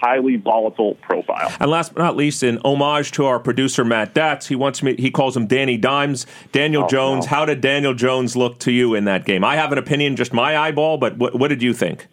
highly 0.00 0.36
volatile 0.36 0.96
profile. 0.96 1.52
And 1.60 1.70
last 1.70 1.94
but 1.94 2.02
not 2.02 2.16
least, 2.16 2.42
in 2.42 2.58
homage 2.64 3.12
to 3.12 3.26
our 3.26 3.38
producer 3.38 3.84
Matt 3.84 4.14
Datz, 4.14 4.46
he 4.48 4.56
wants 4.56 4.82
me. 4.82 4.96
He 4.96 5.10
calls 5.10 5.36
him 5.36 5.46
Danny 5.46 5.76
Dimes. 5.76 6.26
Daniel 6.52 6.84
Oh, 6.84 6.88
Jones. 6.88 7.26
no. 7.26 7.30
How 7.30 7.44
did 7.44 7.60
Daniel 7.60 7.94
Jones 7.94 8.34
look 8.36 8.58
to 8.60 8.72
you 8.72 8.94
in 8.94 9.04
that 9.04 9.24
game? 9.24 9.44
I 9.44 9.56
have 9.56 9.70
an 9.70 9.78
opinion, 9.78 10.16
just 10.16 10.32
my 10.32 10.56
eyeball. 10.56 10.98
But 10.98 11.16
what, 11.16 11.38
what 11.38 11.48
did 11.48 11.62
you 11.62 11.72
think? 11.72 12.08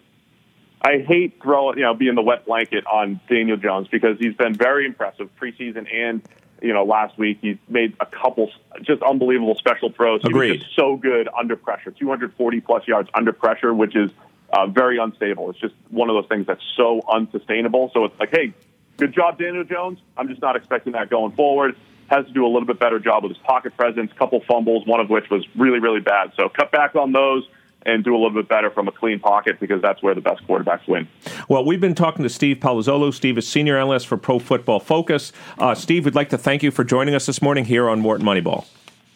I 0.83 0.99
hate 1.07 1.39
throwing, 1.41 1.77
you 1.77 1.83
know, 1.83 1.93
being 1.93 2.15
the 2.15 2.21
wet 2.21 2.45
blanket 2.45 2.85
on 2.87 3.19
Daniel 3.29 3.57
Jones 3.57 3.87
because 3.87 4.17
he's 4.19 4.35
been 4.35 4.53
very 4.55 4.85
impressive 4.85 5.29
preseason 5.39 5.85
and, 5.93 6.21
you 6.61 6.73
know, 6.73 6.83
last 6.83 7.17
week 7.17 7.39
He 7.41 7.59
made 7.67 7.95
a 7.99 8.05
couple 8.05 8.51
just 8.81 9.01
unbelievable 9.01 9.55
special 9.55 9.91
throws. 9.91 10.21
He 10.23 10.33
was 10.33 10.59
just 10.59 10.75
so 10.75 10.95
good 10.95 11.27
under 11.37 11.55
pressure, 11.55 11.91
240 11.91 12.61
plus 12.61 12.87
yards 12.87 13.09
under 13.13 13.33
pressure, 13.33 13.73
which 13.73 13.95
is 13.95 14.11
uh, 14.53 14.67
very 14.67 14.97
unstable. 14.97 15.49
It's 15.49 15.59
just 15.59 15.73
one 15.89 16.09
of 16.09 16.15
those 16.15 16.27
things 16.27 16.45
that's 16.45 16.63
so 16.75 17.01
unsustainable. 17.11 17.89
So 17.93 18.05
it's 18.05 18.19
like, 18.19 18.29
hey, 18.31 18.53
good 18.97 19.13
job, 19.13 19.39
Daniel 19.39 19.63
Jones. 19.63 19.99
I'm 20.17 20.27
just 20.27 20.41
not 20.41 20.55
expecting 20.55 20.93
that 20.93 21.09
going 21.09 21.31
forward. 21.33 21.75
Has 22.07 22.25
to 22.25 22.31
do 22.33 22.45
a 22.45 22.47
little 22.47 22.65
bit 22.65 22.77
better 22.77 22.99
job 22.99 23.23
with 23.23 23.31
his 23.31 23.41
pocket 23.43 23.75
presence, 23.77 24.11
couple 24.19 24.41
fumbles, 24.41 24.85
one 24.85 24.99
of 24.99 25.09
which 25.09 25.29
was 25.29 25.47
really, 25.55 25.79
really 25.79 26.01
bad. 26.01 26.33
So 26.35 26.49
cut 26.49 26.71
back 26.71 26.95
on 26.95 27.13
those 27.13 27.47
and 27.85 28.03
do 28.03 28.13
a 28.13 28.17
little 28.17 28.31
bit 28.31 28.47
better 28.47 28.69
from 28.69 28.87
a 28.87 28.91
clean 28.91 29.19
pocket 29.19 29.59
because 29.59 29.81
that's 29.81 30.01
where 30.01 30.13
the 30.13 30.21
best 30.21 30.45
quarterbacks 30.47 30.87
win. 30.87 31.07
Well, 31.49 31.65
we've 31.65 31.81
been 31.81 31.95
talking 31.95 32.23
to 32.23 32.29
Steve 32.29 32.57
Palazzolo. 32.57 33.13
Steve 33.13 33.37
is 33.37 33.47
senior 33.47 33.77
analyst 33.77 34.07
for 34.07 34.17
Pro 34.17 34.39
Football 34.39 34.79
Focus. 34.79 35.31
Uh, 35.57 35.75
Steve, 35.75 36.05
we'd 36.05 36.15
like 36.15 36.29
to 36.29 36.37
thank 36.37 36.63
you 36.63 36.71
for 36.71 36.83
joining 36.83 37.15
us 37.15 37.25
this 37.25 37.41
morning 37.41 37.65
here 37.65 37.89
on 37.89 38.03
Wharton 38.03 38.25
Moneyball. 38.25 38.65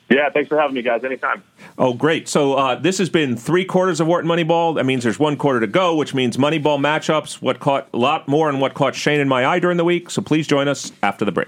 Yeah, 0.10 0.30
thanks 0.30 0.50
for 0.50 0.60
having 0.60 0.76
me, 0.76 0.84
guys. 0.84 1.04
Anytime. 1.04 1.44
Oh, 1.80 1.94
great. 1.94 2.28
So 2.28 2.54
uh, 2.54 2.76
this 2.76 3.00
has 3.00 3.10
been 3.10 3.36
three 3.36 3.66
quarters 3.66 4.00
of 4.00 4.06
Wharton 4.06 4.30
Moneyball. 4.30 4.76
That 4.76 4.86
means 4.86 5.04
there's 5.04 5.18
one 5.18 5.36
quarter 5.36 5.60
to 5.60 5.68
go, 5.68 5.96
which 5.96 6.14
means 6.14 6.38
Moneyball 6.38 6.80
matchups, 6.80 7.42
what 7.42 7.60
caught 7.60 7.90
a 7.92 7.98
lot 7.98 8.28
more 8.28 8.48
and 8.48 8.62
what 8.62 8.76
caught 8.76 8.94
Shane 8.94 9.20
in 9.20 9.28
my 9.28 9.46
eye 9.46 9.60
during 9.60 9.78
the 9.78 9.86
week. 9.86 10.12
So 10.12 10.22
please 10.22 10.46
join 10.46 10.68
us 10.68 10.92
after 11.02 11.26
the 11.26 11.32
break. 11.32 11.48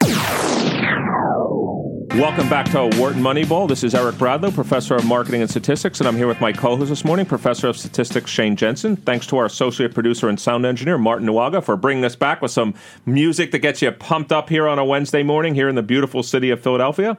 Welcome 2.15 2.49
back 2.49 2.69
to 2.71 2.89
Wharton 2.99 3.21
Money 3.21 3.43
Moneyball. 3.43 3.67
This 3.67 3.83
is 3.83 3.93
Eric 3.93 4.15
Bradlow, 4.15 4.53
professor 4.53 4.95
of 4.95 5.05
marketing 5.05 5.41
and 5.41 5.49
statistics, 5.49 5.99
and 5.99 6.07
I'm 6.07 6.15
here 6.15 6.25
with 6.25 6.39
my 6.41 6.51
co-host 6.51 6.89
this 6.89 7.05
morning, 7.05 7.25
professor 7.25 7.67
of 7.67 7.77
statistics 7.77 8.31
Shane 8.31 8.55
Jensen. 8.55 8.95
Thanks 8.95 9.27
to 9.27 9.37
our 9.37 9.45
associate 9.45 9.93
producer 9.93 10.27
and 10.29 10.39
sound 10.39 10.65
engineer 10.65 10.97
Martin 10.97 11.27
Nuaga 11.27 11.63
for 11.63 11.75
bringing 11.77 12.05
us 12.05 12.15
back 12.15 12.41
with 12.41 12.49
some 12.51 12.73
music 13.05 13.51
that 13.51 13.59
gets 13.59 13.81
you 13.81 13.91
pumped 13.91 14.31
up 14.31 14.49
here 14.49 14.67
on 14.67 14.79
a 14.79 14.85
Wednesday 14.85 15.21
morning 15.21 15.53
here 15.53 15.69
in 15.69 15.75
the 15.75 15.83
beautiful 15.83 16.23
city 16.23 16.49
of 16.49 16.61
Philadelphia. 16.61 17.17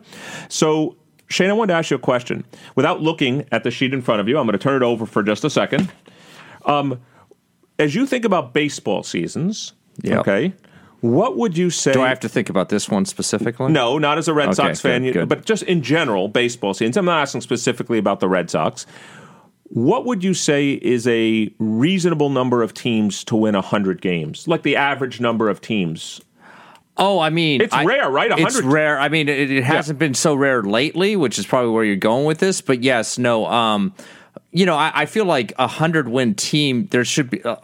So, 0.48 0.96
Shane, 1.28 1.50
I 1.50 1.52
wanted 1.52 1.74
to 1.74 1.78
ask 1.78 1.90
you 1.90 1.96
a 1.96 2.00
question. 2.00 2.44
Without 2.74 3.00
looking 3.00 3.46
at 3.52 3.62
the 3.64 3.70
sheet 3.70 3.92
in 3.94 4.02
front 4.02 4.20
of 4.20 4.28
you, 4.28 4.38
I'm 4.38 4.46
going 4.46 4.58
to 4.58 4.62
turn 4.62 4.82
it 4.82 4.84
over 4.84 5.06
for 5.06 5.22
just 5.22 5.44
a 5.44 5.50
second. 5.50 5.92
Um, 6.64 7.00
as 7.78 7.94
you 7.94 8.04
think 8.06 8.24
about 8.24 8.52
baseball 8.52 9.02
seasons, 9.04 9.74
Yep. 10.02 10.18
okay, 10.20 10.54
what 11.00 11.36
would 11.36 11.56
you 11.56 11.70
say? 11.70 11.92
Do 11.92 12.02
I 12.02 12.08
have 12.08 12.20
to 12.20 12.28
think 12.28 12.48
about 12.50 12.68
this 12.68 12.88
one 12.88 13.04
specifically? 13.04 13.70
No, 13.72 13.98
not 13.98 14.18
as 14.18 14.28
a 14.28 14.34
Red 14.34 14.46
Okay, 14.48 14.54
Sox 14.54 14.80
fan, 14.80 15.10
good, 15.10 15.28
but 15.28 15.44
just 15.44 15.62
in 15.64 15.82
general, 15.82 16.28
baseball 16.28 16.74
scenes. 16.74 16.96
I'm 16.96 17.04
not 17.04 17.20
asking 17.20 17.42
specifically 17.42 17.98
about 17.98 18.20
the 18.20 18.28
Red 18.28 18.50
Sox. 18.50 18.86
What 19.70 20.06
would 20.06 20.24
you 20.24 20.32
say 20.34 20.72
is 20.72 21.06
a 21.06 21.52
reasonable 21.58 22.30
number 22.30 22.62
of 22.62 22.72
teams 22.72 23.22
to 23.24 23.36
win 23.36 23.54
100 23.54 24.00
games? 24.00 24.48
Like 24.48 24.62
the 24.62 24.76
average 24.76 25.20
number 25.20 25.48
of 25.50 25.60
teams? 25.60 26.20
Oh, 26.96 27.20
I 27.20 27.30
mean, 27.30 27.60
It's 27.60 27.72
I- 27.72 27.84
rare, 27.84 28.10
right? 28.10 28.30
It's 28.30 28.54
100 28.54 28.64
rare. 28.64 28.98
I 28.98 29.08
mean, 29.08 29.28
it, 29.28 29.50
it 29.50 29.64
hasn't 29.64 29.98
been 29.98 30.14
so 30.14 30.34
rare 30.34 30.62
lately, 30.62 31.14
which 31.16 31.38
is 31.38 31.46
probably 31.46 31.70
where 31.70 31.84
you're 31.84 31.96
going 31.96 32.24
with 32.24 32.38
this. 32.38 32.60
But 32.60 32.82
yes, 32.82 33.18
no. 33.18 33.46
Um, 33.46 33.94
you 34.52 34.64
know, 34.66 34.74
I, 34.76 34.90
I 34.94 35.06
feel 35.06 35.24
like 35.24 35.52
a 35.58 35.66
hundred 35.66 36.08
win 36.08 36.34
team. 36.34 36.86
There 36.90 37.04
should 37.04 37.30
be, 37.30 37.42
uh, 37.42 37.56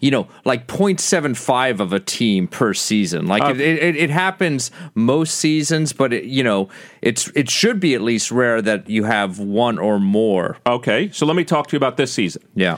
you 0.00 0.10
know, 0.10 0.28
like 0.44 0.66
0.75 0.66 1.80
of 1.80 1.92
a 1.92 2.00
team 2.00 2.46
per 2.48 2.74
season. 2.74 3.26
Like 3.26 3.42
Uh, 3.42 3.50
it, 3.54 3.60
it, 3.60 3.96
it 3.96 4.10
happens 4.10 4.70
most 4.94 5.36
seasons, 5.38 5.92
but 5.92 6.12
it, 6.12 6.24
you 6.24 6.42
know, 6.42 6.68
it's 7.02 7.28
it 7.34 7.50
should 7.50 7.80
be 7.80 7.94
at 7.94 8.02
least 8.02 8.30
rare 8.30 8.60
that 8.62 8.88
you 8.88 9.04
have 9.04 9.38
one 9.38 9.78
or 9.78 9.98
more. 9.98 10.56
Okay, 10.66 11.10
so 11.12 11.26
let 11.26 11.36
me 11.36 11.44
talk 11.44 11.66
to 11.68 11.72
you 11.74 11.78
about 11.78 11.96
this 11.96 12.12
season. 12.12 12.42
Yeah. 12.54 12.76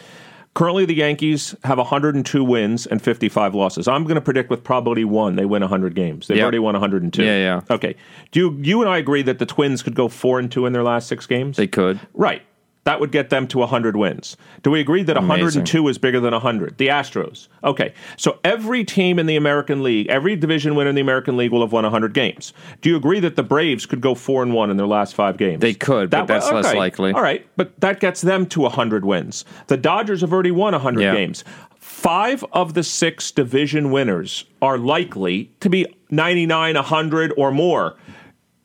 Currently, 0.53 0.85
the 0.85 0.95
Yankees 0.95 1.55
have 1.63 1.79
102 1.79 2.43
wins 2.43 2.85
and 2.85 3.01
55 3.01 3.55
losses. 3.55 3.87
I'm 3.87 4.03
going 4.03 4.17
to 4.17 4.21
predict 4.21 4.51
with 4.51 4.65
probability 4.65 5.05
one 5.05 5.37
they 5.37 5.45
win 5.45 5.63
100 5.63 5.95
games. 5.95 6.27
They've 6.27 6.39
Yeah. 6.39 6.43
already 6.43 6.59
won 6.59 6.75
102. 6.75 7.23
Yeah, 7.23 7.37
yeah. 7.37 7.61
Okay. 7.71 7.95
Do 8.33 8.41
you, 8.41 8.59
you 8.61 8.81
and 8.81 8.91
I 8.91 8.99
agree 8.99 9.23
that 9.23 9.39
the 9.39 9.47
Twins 9.47 9.81
could 9.81 9.95
go 9.95 10.09
four 10.09 10.41
and 10.41 10.51
two 10.51 10.67
in 10.67 10.73
their 10.73 10.83
last 10.83 11.07
six 11.07 11.25
games? 11.27 11.57
They 11.57 11.69
could. 11.69 12.01
Right. 12.15 12.43
That 12.85 12.99
would 12.99 13.13
get 13.13 13.29
them 13.29 13.47
to 13.49 13.59
100 13.59 13.95
wins. 13.97 14.39
Do 14.63 14.71
we 14.71 14.81
agree 14.81 15.03
that 15.03 15.17
Amazing. 15.17 15.61
102 15.63 15.89
is 15.89 15.99
bigger 15.99 16.19
than 16.19 16.33
100? 16.33 16.79
The 16.79 16.89
Astros. 16.89 17.49
Okay. 17.63 17.93
So 18.17 18.39
every 18.43 18.85
team 18.85 19.19
in 19.19 19.27
the 19.27 19.37
American 19.37 19.83
League, 19.83 20.07
every 20.09 20.35
division 20.35 20.75
winner 20.75 20.89
in 20.89 20.95
the 20.97 21.03
American 21.03 21.37
League 21.37 21.53
will 21.53 21.61
have 21.61 21.73
won 21.73 21.85
100 21.85 22.15
games. 22.15 22.55
Do 22.81 22.89
you 22.89 22.97
agree 22.97 23.21
that 23.21 23.37
the 23.37 23.43
Braves 23.43 23.85
could 23.85 24.01
go 24.01 24.15
4 24.15 24.43
and 24.43 24.55
1 24.55 24.71
in 24.71 24.79
their 24.79 24.87
last 24.87 25.15
5 25.15 25.37
games? 25.37 25.61
They 25.61 25.75
could, 25.75 26.09
but 26.09 26.27
that's 26.27 26.51
less 26.51 26.75
likely. 26.75 27.13
All 27.13 27.23
right, 27.23 27.47
but 27.57 27.79
that 27.81 28.01
gets 28.01 28.23
them 28.23 28.47
to 28.47 28.63
100 28.63 29.05
wins. 29.05 29.45
The 29.67 29.77
Dodgers 29.77 30.23
have 30.23 30.33
already 30.33 30.51
won 30.51 30.73
100 30.73 31.03
Yeah. 31.03 31.15
games. 31.15 31.45
5 31.77 32.45
of 32.53 32.73
the 32.73 32.83
6 32.83 33.31
division 33.33 33.91
winners 33.91 34.45
are 34.63 34.79
likely 34.79 35.51
to 35.61 35.69
be 35.69 35.87
99, 36.11 36.77
100 36.77 37.33
or 37.37 37.51
more. 37.51 37.97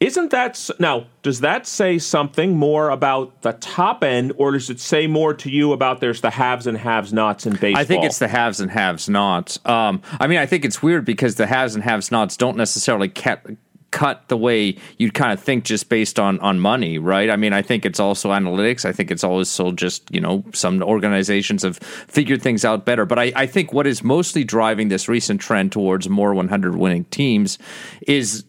Isn't 0.05 0.29
that 0.29 0.69
now? 0.77 1.07
Does 1.23 1.39
that 1.39 1.65
say 1.65 1.97
something 1.97 2.55
more 2.55 2.91
about 2.91 3.41
the 3.41 3.53
top 3.53 4.03
end, 4.03 4.33
or 4.37 4.51
does 4.51 4.69
it 4.69 4.79
say 4.79 5.07
more 5.07 5.33
to 5.33 5.49
you 5.49 5.73
about 5.73 5.99
there's 5.99 6.21
the 6.21 6.29
haves 6.29 6.67
and 6.67 6.77
have 6.77 7.11
nots 7.11 7.47
in 7.47 7.53
baseball? 7.53 7.81
I 7.81 7.85
think 7.85 8.03
it's 8.03 8.19
the 8.19 8.27
haves 8.27 8.59
and 8.59 8.69
haves 8.69 9.09
nots. 9.09 9.57
Um, 9.65 10.03
I 10.19 10.27
mean, 10.27 10.37
I 10.37 10.45
think 10.45 10.63
it's 10.63 10.83
weird 10.83 11.05
because 11.05 11.35
the 11.35 11.47
haves 11.47 11.73
and 11.73 11.83
haves 11.83 12.11
nots 12.11 12.37
don't 12.37 12.55
necessarily 12.55 13.09
cut 13.09 13.43
cut 13.89 14.27
the 14.27 14.37
way 14.37 14.77
you'd 14.97 15.15
kind 15.15 15.31
of 15.31 15.41
think 15.41 15.63
just 15.63 15.89
based 15.89 16.19
on 16.19 16.39
on 16.41 16.59
money, 16.59 16.99
right? 16.99 17.31
I 17.31 17.35
mean, 17.35 17.53
I 17.53 17.63
think 17.63 17.83
it's 17.83 17.99
also 17.99 18.29
analytics. 18.29 18.85
I 18.85 18.91
think 18.91 19.09
it's 19.09 19.23
also 19.23 19.71
just 19.71 20.13
you 20.13 20.21
know 20.21 20.45
some 20.53 20.83
organizations 20.83 21.63
have 21.63 21.77
figured 21.77 22.43
things 22.43 22.63
out 22.63 22.85
better. 22.85 23.07
But 23.07 23.17
I, 23.17 23.33
I 23.35 23.47
think 23.47 23.73
what 23.73 23.87
is 23.87 24.03
mostly 24.03 24.43
driving 24.43 24.89
this 24.89 25.07
recent 25.07 25.41
trend 25.41 25.71
towards 25.71 26.07
more 26.09 26.35
100 26.35 26.75
winning 26.75 27.05
teams 27.05 27.57
is 28.05 28.45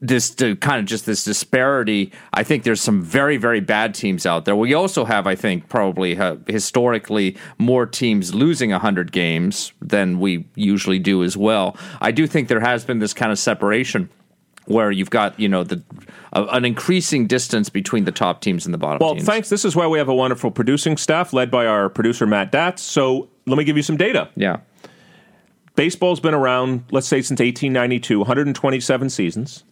this 0.00 0.30
the 0.30 0.56
kind 0.56 0.80
of 0.80 0.86
just 0.86 1.06
this 1.06 1.24
disparity. 1.24 2.12
I 2.32 2.42
think 2.42 2.64
there's 2.64 2.80
some 2.80 3.02
very 3.02 3.36
very 3.36 3.60
bad 3.60 3.94
teams 3.94 4.26
out 4.26 4.44
there. 4.44 4.56
We 4.56 4.74
also 4.74 5.04
have, 5.04 5.26
I 5.26 5.34
think, 5.34 5.68
probably 5.68 6.16
uh, 6.16 6.36
historically 6.46 7.36
more 7.58 7.86
teams 7.86 8.34
losing 8.34 8.70
100 8.70 9.12
games 9.12 9.72
than 9.80 10.18
we 10.18 10.46
usually 10.54 10.98
do 10.98 11.22
as 11.22 11.36
well. 11.36 11.76
I 12.00 12.10
do 12.10 12.26
think 12.26 12.48
there 12.48 12.60
has 12.60 12.84
been 12.84 12.98
this 12.98 13.14
kind 13.14 13.30
of 13.30 13.38
separation 13.38 14.08
where 14.66 14.90
you've 14.90 15.10
got 15.10 15.38
you 15.38 15.48
know 15.48 15.64
the 15.64 15.82
uh, 16.32 16.46
an 16.52 16.64
increasing 16.64 17.26
distance 17.26 17.68
between 17.68 18.04
the 18.04 18.12
top 18.12 18.40
teams 18.40 18.64
and 18.64 18.72
the 18.72 18.78
bottom 18.78 18.98
teams. 18.98 19.06
Well, 19.06 19.14
teams. 19.16 19.26
thanks. 19.26 19.48
This 19.48 19.64
is 19.64 19.76
why 19.76 19.86
we 19.86 19.98
have 19.98 20.08
a 20.08 20.14
wonderful 20.14 20.50
producing 20.50 20.96
staff 20.96 21.32
led 21.32 21.50
by 21.50 21.66
our 21.66 21.88
producer 21.88 22.26
Matt 22.26 22.52
Datz. 22.52 22.78
So 22.78 23.28
let 23.46 23.58
me 23.58 23.64
give 23.64 23.76
you 23.76 23.82
some 23.82 23.96
data. 23.96 24.30
Yeah. 24.36 24.60
Baseball's 25.76 26.20
been 26.20 26.34
around, 26.34 26.84
let's 26.90 27.06
say, 27.06 27.22
since 27.22 27.40
1892, 27.40 28.18
127 28.18 29.10
seasons. 29.10 29.64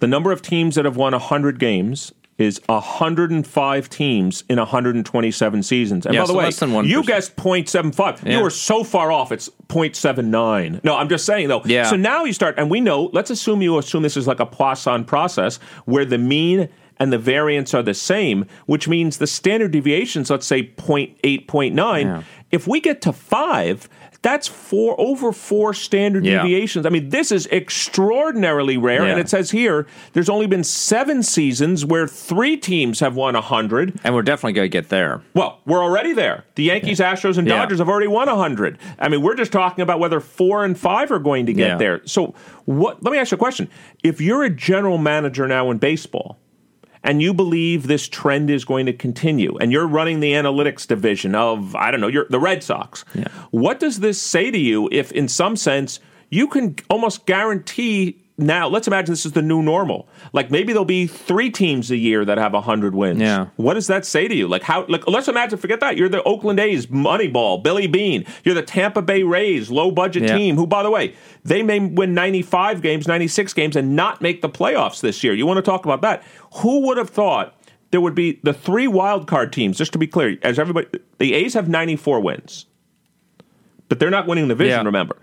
The 0.00 0.06
number 0.06 0.32
of 0.32 0.42
teams 0.42 0.74
that 0.74 0.84
have 0.84 0.96
won 0.96 1.12
100 1.12 1.58
games 1.58 2.12
is 2.38 2.60
105 2.66 3.88
teams 3.88 4.44
in 4.48 4.58
127 4.58 5.62
seasons. 5.62 6.04
And 6.04 6.14
Yeah, 6.14 6.20
by 6.20 6.26
the 6.26 6.32
so 6.32 6.38
way, 6.38 6.44
less 6.44 6.58
than 6.58 6.70
1%. 6.70 6.86
you 6.86 7.02
guessed 7.02 7.34
0.75. 7.36 8.22
Yeah. 8.24 8.36
You 8.36 8.42
were 8.42 8.50
so 8.50 8.84
far 8.84 9.10
off, 9.10 9.32
it's 9.32 9.48
0.79. 9.68 10.84
No, 10.84 10.96
I'm 10.96 11.08
just 11.08 11.24
saying, 11.24 11.48
though. 11.48 11.62
Yeah. 11.64 11.84
So 11.84 11.96
now 11.96 12.24
you 12.24 12.32
start, 12.34 12.56
and 12.58 12.70
we 12.70 12.80
know, 12.80 13.04
let's 13.14 13.30
assume 13.30 13.62
you 13.62 13.78
assume 13.78 14.02
this 14.02 14.16
is 14.18 14.26
like 14.26 14.40
a 14.40 14.46
Poisson 14.46 15.04
process 15.04 15.56
where 15.86 16.04
the 16.04 16.18
mean 16.18 16.68
and 16.98 17.12
the 17.12 17.18
variance 17.18 17.72
are 17.74 17.82
the 17.82 17.94
same, 17.94 18.46
which 18.66 18.88
means 18.88 19.18
the 19.18 19.26
standard 19.26 19.70
deviations, 19.70 20.30
let's 20.30 20.46
say 20.46 20.62
0.8, 20.64 21.46
0.9. 21.46 22.02
Yeah. 22.04 22.22
If 22.52 22.66
we 22.66 22.80
get 22.80 23.00
to 23.02 23.12
five, 23.12 23.88
that's 24.26 24.48
four 24.48 24.96
over 25.00 25.30
four 25.30 25.72
standard 25.72 26.24
Yeah. 26.26 26.42
deviations. 26.42 26.84
I 26.84 26.88
mean, 26.88 27.10
this 27.10 27.30
is 27.30 27.46
extraordinarily 27.52 28.76
rare. 28.76 29.04
Yeah. 29.04 29.12
And 29.12 29.20
it 29.20 29.28
says 29.28 29.52
here 29.52 29.86
there's 30.14 30.28
only 30.28 30.48
been 30.48 30.64
seven 30.64 31.22
seasons 31.22 31.84
where 31.84 32.08
three 32.08 32.56
teams 32.56 32.98
have 32.98 33.14
won 33.14 33.34
100. 33.36 34.00
and 34.02 34.14
we're 34.16 34.22
definitely 34.22 34.52
going 34.54 34.64
to 34.64 34.68
get 34.68 34.88
there. 34.88 35.22
Well, 35.34 35.60
we're 35.64 35.80
already 35.82 36.12
there. 36.12 36.44
The 36.56 36.64
Yankees, 36.64 36.98
Astros, 36.98 37.38
and 37.38 37.46
Yeah. 37.46 37.58
Dodgers 37.58 37.78
have 37.78 37.88
already 37.88 38.08
won 38.08 38.28
100. 38.28 38.78
I 38.98 39.08
mean, 39.08 39.22
we're 39.22 39.36
just 39.36 39.52
talking 39.52 39.82
about 39.82 40.00
whether 40.00 40.18
four 40.18 40.64
and 40.64 40.76
five 40.76 41.12
are 41.12 41.20
going 41.20 41.46
to 41.46 41.52
get 41.52 41.68
Yeah. 41.68 41.76
there. 41.76 42.00
So, 42.04 42.34
what? 42.64 43.02
Let 43.04 43.12
me 43.12 43.18
ask 43.18 43.30
you 43.30 43.36
a 43.36 43.38
question. 43.38 43.68
If 44.02 44.20
you're 44.20 44.42
a 44.42 44.50
general 44.50 44.98
manager 44.98 45.46
now 45.46 45.70
in 45.70 45.78
baseball, 45.78 46.36
and 47.02 47.22
you 47.22 47.34
believe 47.34 47.86
this 47.86 48.08
trend 48.08 48.50
is 48.50 48.64
going 48.64 48.86
to 48.86 48.92
continue, 48.92 49.56
and 49.58 49.72
you're 49.72 49.86
running 49.86 50.20
the 50.20 50.32
analytics 50.32 50.86
division 50.86 51.34
of, 51.34 51.74
I 51.74 51.90
don't 51.90 52.00
know, 52.00 52.08
you're, 52.08 52.26
the 52.30 52.40
Red 52.40 52.62
Sox, 52.62 53.04
what 53.50 53.80
does 53.80 54.00
this 54.00 54.20
say 54.20 54.50
to 54.50 54.58
you 54.58 54.88
if, 54.92 55.12
in 55.12 55.28
some 55.28 55.56
sense, 55.56 56.00
you 56.30 56.48
can 56.48 56.76
almost 56.90 57.26
guarantee 57.26 58.22
now, 58.38 58.68
let's 58.68 58.86
imagine 58.86 59.12
this 59.12 59.24
is 59.24 59.32
the 59.32 59.40
new 59.40 59.62
normal. 59.62 60.06
Like 60.34 60.50
maybe 60.50 60.72
there'll 60.74 60.84
be 60.84 61.06
three 61.06 61.50
teams 61.50 61.90
a 61.90 61.96
year 61.96 62.22
that 62.24 62.36
have 62.36 62.52
100 62.52 62.94
wins. 62.94 63.18
Yeah. 63.20 63.46
What 63.56 63.74
does 63.74 63.86
that 63.86 64.04
say 64.04 64.28
to 64.28 64.34
you? 64.34 64.46
Like 64.46 64.62
how? 64.62 64.84
Like 64.88 65.06
let's 65.08 65.26
imagine. 65.28 65.58
Forget 65.58 65.80
that. 65.80 65.96
You're 65.96 66.10
the 66.10 66.22
Oakland 66.24 66.60
A's, 66.60 66.86
Moneyball, 66.88 67.62
Billy 67.62 67.86
Beane. 67.86 68.26
You're 68.44 68.54
the 68.54 68.62
Tampa 68.62 69.00
Bay 69.00 69.22
Rays, 69.22 69.70
low 69.70 69.90
budget 69.90 70.24
Yeah. 70.24 70.36
team. 70.36 70.56
Who, 70.56 70.66
by 70.66 70.82
the 70.82 70.90
way, 70.90 71.14
they 71.44 71.62
may 71.62 71.78
win 71.80 72.12
95 72.12 72.82
games, 72.82 73.08
96 73.08 73.54
games, 73.54 73.74
and 73.74 73.96
not 73.96 74.20
make 74.20 74.42
the 74.42 74.50
playoffs 74.50 75.00
this 75.00 75.24
year. 75.24 75.32
You 75.32 75.46
want 75.46 75.56
to 75.56 75.62
talk 75.62 75.86
about 75.86 76.02
that? 76.02 76.22
Who 76.56 76.80
would 76.88 76.98
have 76.98 77.08
thought 77.08 77.54
there 77.90 78.02
would 78.02 78.14
be 78.14 78.38
the 78.42 78.52
three 78.52 78.86
wild 78.86 79.26
card 79.26 79.50
teams? 79.50 79.78
Just 79.78 79.92
to 79.94 79.98
be 79.98 80.06
clear, 80.06 80.36
as 80.42 80.58
everybody, 80.58 80.88
the 81.16 81.32
A's 81.32 81.54
have 81.54 81.70
94 81.70 82.20
wins, 82.20 82.66
but 83.88 83.98
they're 83.98 84.10
not 84.10 84.26
winning 84.26 84.48
the 84.48 84.54
division. 84.54 84.80
Yeah. 84.80 84.84
Remember, 84.84 85.16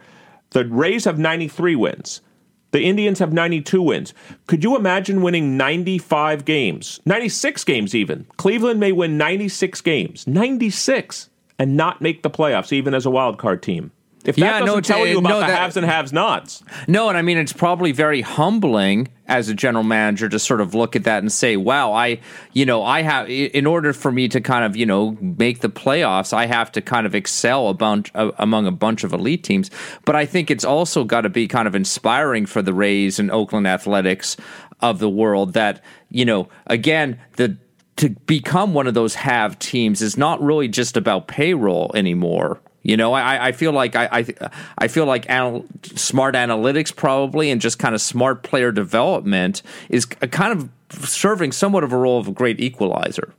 the 0.49 0.65
Rays 0.65 1.05
have 1.05 1.19
93 1.19 1.75
wins. 1.75 2.21
The 2.73 2.83
Indians 2.83 3.19
have 3.19 3.31
92 3.31 3.81
wins. 3.83 4.15
Could 4.47 4.63
you 4.63 4.75
imagine 4.75 5.21
winning 5.21 5.57
95 5.57 6.43
games? 6.43 6.99
96 7.05 7.63
games, 7.65 7.93
even. 7.93 8.25
Cleveland 8.37 8.79
may 8.79 8.91
win 8.91 9.15
96 9.15 9.79
games. 9.81 10.25
96 10.25 11.29
and 11.59 11.77
not 11.77 12.01
make 12.01 12.23
the 12.23 12.31
playoffs, 12.31 12.73
even 12.73 12.95
as 12.95 13.05
a 13.05 13.11
wild 13.11 13.37
card 13.37 13.61
team. 13.61 13.91
If 14.25 14.35
that 14.37 14.41
Yeah, 14.41 14.59
doesn't 14.59 14.75
no, 14.75 14.81
tell 14.81 15.05
you 15.05 15.17
about 15.19 15.29
no, 15.29 15.39
the 15.41 15.47
that- 15.47 15.59
haves 15.59 15.75
and 15.77 15.85
have 15.85 16.13
nots. 16.13 16.63
No, 16.87 17.09
and 17.09 17.17
I 17.17 17.21
mean 17.21 17.37
it's 17.37 17.51
probably 17.53 17.91
very 17.91 18.21
humbling 18.21 19.09
as 19.27 19.49
a 19.49 19.53
general 19.53 19.83
manager 19.83 20.29
to 20.29 20.39
sort 20.39 20.61
of 20.61 20.73
look 20.73 20.95
at 20.95 21.03
that 21.05 21.19
and 21.23 21.31
say, 21.31 21.57
"Wow, 21.57 21.91
I, 21.93 22.19
you 22.53 22.65
know, 22.65 22.83
I 22.83 23.01
have 23.01 23.29
in 23.29 23.65
order 23.65 23.91
for 23.93 24.11
me 24.11 24.27
to 24.29 24.39
kind 24.41 24.63
of, 24.65 24.75
you 24.77 24.85
know, 24.85 25.17
make 25.19 25.59
the 25.59 25.69
playoffs, 25.69 26.33
I 26.33 26.45
have 26.45 26.71
to 26.73 26.81
kind 26.81 27.05
of 27.05 27.15
excel 27.15 27.67
a 27.67 27.73
bunch 27.73 28.11
uh, 28.15 28.31
among 28.37 28.65
a 28.65 28.71
bunch 28.71 29.03
of 29.03 29.11
elite 29.13 29.43
teams." 29.43 29.69
But 30.05 30.15
I 30.15 30.25
think 30.25 30.49
it's 30.49 30.65
also 30.65 31.03
got 31.03 31.21
to 31.21 31.29
be 31.29 31.47
kind 31.47 31.67
of 31.67 31.75
inspiring 31.75 32.45
for 32.45 32.61
the 32.61 32.73
Rays 32.73 33.19
and 33.19 33.29
Oakland 33.31 33.67
Athletics 33.67 34.37
of 34.81 34.99
the 34.99 35.09
world 35.09 35.53
that, 35.53 35.81
you 36.09 36.25
know, 36.25 36.49
again, 36.67 37.19
the 37.37 37.57
to 37.95 38.09
become 38.09 38.73
one 38.73 38.87
of 38.87 38.93
those 38.95 39.15
have 39.15 39.59
teams 39.59 40.01
is 40.01 40.17
not 40.17 40.41
really 40.41 40.67
just 40.67 40.97
about 40.97 41.27
payroll 41.27 41.91
anymore. 41.93 42.59
You 42.83 42.97
know, 42.97 43.13
I, 43.13 43.47
I 43.47 43.51
feel 43.53 43.71
like 43.71 43.95
I, 43.95 44.09
I, 44.11 44.49
I 44.77 44.87
feel 44.89 45.05
like 45.05 45.25
anal- 45.29 45.65
smart 45.83 46.35
analytics 46.35 46.93
probably 46.93 47.49
and 47.49 47.61
just 47.61 47.79
kind 47.79 47.95
of 47.95 48.01
smart 48.01 48.43
player 48.43 48.71
development 48.71 49.61
is 49.89 50.05
kind 50.05 50.59
of 50.59 50.69
serving 51.07 51.53
somewhat 51.53 51.85
of 51.85 51.93
a 51.93 51.97
role 51.97 52.19
of 52.19 52.27
a 52.27 52.31
great 52.31 52.59
equalizer. 52.59 53.33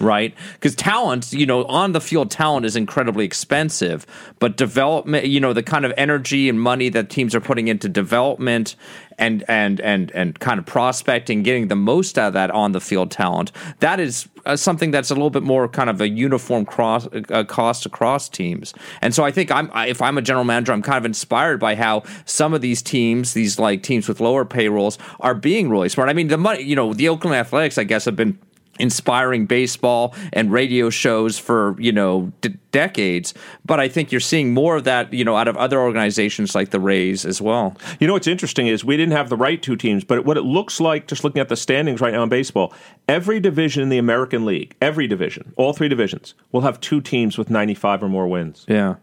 Right, 0.00 0.34
because 0.54 0.74
talent, 0.74 1.32
you 1.32 1.46
know, 1.46 1.64
on 1.66 1.92
the 1.92 2.00
field 2.00 2.28
talent 2.28 2.66
is 2.66 2.74
incredibly 2.74 3.24
expensive, 3.24 4.04
but 4.40 4.56
development, 4.56 5.26
you 5.26 5.38
know, 5.38 5.52
the 5.52 5.62
kind 5.62 5.84
of 5.84 5.92
energy 5.96 6.48
and 6.48 6.60
money 6.60 6.88
that 6.88 7.10
teams 7.10 7.32
are 7.32 7.40
putting 7.40 7.68
into 7.68 7.88
development 7.88 8.74
and 9.18 9.44
and 9.46 9.80
and 9.80 10.10
and 10.10 10.40
kind 10.40 10.58
of 10.58 10.66
prospecting, 10.66 11.44
getting 11.44 11.68
the 11.68 11.76
most 11.76 12.18
out 12.18 12.28
of 12.28 12.32
that 12.32 12.50
on 12.50 12.72
the 12.72 12.80
field 12.80 13.12
talent, 13.12 13.52
that 13.78 14.00
is 14.00 14.28
uh, 14.46 14.56
something 14.56 14.90
that's 14.90 15.10
a 15.10 15.14
little 15.14 15.30
bit 15.30 15.42
more 15.42 15.68
kind 15.68 15.88
of 15.90 16.00
a 16.00 16.08
uniform 16.08 16.64
cross 16.64 17.08
uh, 17.30 17.44
cost 17.44 17.86
across 17.86 18.28
teams. 18.28 18.74
And 19.00 19.14
so 19.14 19.24
I 19.24 19.30
think 19.30 19.50
I'm 19.50 19.70
I- 19.72 19.86
if 19.88 20.00
I'm 20.02 20.18
a 20.18 20.22
general 20.22 20.44
manager, 20.44 20.72
I'm 20.72 20.82
kind 20.82 20.98
of 20.98 21.04
inspired 21.06 21.58
by 21.60 21.74
how 21.74 22.02
some 22.24 22.54
of 22.54 22.60
these 22.60 22.82
teams, 22.82 23.34
these 23.34 23.58
like 23.58 23.82
teams 23.82 24.08
with 24.08 24.20
lower 24.20 24.44
payrolls, 24.44 24.98
are 25.20 25.34
being 25.34 25.68
really 25.70 25.88
smart. 25.88 26.08
I 26.08 26.12
mean, 26.12 26.28
the 26.28 26.38
money, 26.38 26.62
you 26.62 26.76
know, 26.76 26.92
the 26.94 27.08
Oakland 27.08 27.36
Athletics, 27.36 27.78
I 27.78 27.84
guess, 27.84 28.04
have 28.04 28.16
been 28.16 28.38
inspiring 28.78 29.46
baseball 29.46 30.14
and 30.32 30.52
radio 30.52 30.90
shows 30.90 31.38
for 31.38 31.76
you 31.80 31.92
know 31.92 32.32
d- 32.40 32.56
decades. 32.72 33.34
But 33.64 33.78
i 33.80 33.88
think 33.88 34.10
you're 34.10 34.20
seeing 34.20 34.52
more 34.52 34.76
of 34.76 34.84
that 34.84 35.12
you 35.12 35.24
know 35.24 35.36
out 35.36 35.48
of 35.48 35.56
other 35.56 35.80
organizations 35.80 36.54
like 36.54 36.70
the 36.70 36.80
rays 36.80 37.24
as 37.24 37.40
well. 37.40 37.76
You 38.00 38.06
know 38.06 38.12
what's 38.14 38.26
interesting 38.26 38.66
is 38.66 38.84
we 38.84 38.96
didn't 38.96 39.12
have 39.12 39.28
the 39.28 39.36
right 39.36 39.62
two 39.62 39.76
teams, 39.76 40.04
but 40.04 40.24
what 40.24 40.36
it 40.36 40.42
looks 40.42 40.80
like, 40.80 41.06
just 41.06 41.24
looking 41.24 41.40
at 41.40 41.48
the 41.48 41.56
standings 41.56 42.00
right 42.00 42.12
now 42.12 42.22
in 42.22 42.28
baseball, 42.28 42.72
every 43.08 43.40
division 43.40 43.82
in 43.82 43.88
the 43.88 43.98
American 43.98 44.44
League, 44.44 44.76
every 44.80 45.06
division, 45.06 45.52
all 45.56 45.72
three 45.72 45.88
divisions, 45.88 46.34
will 46.52 46.62
have 46.62 46.80
two 46.80 47.00
teams 47.00 47.38
with 47.38 47.50
95 47.50 48.02
or 48.02 48.08
more 48.08 48.26
wins. 48.28 48.64
yeah. 48.68 48.96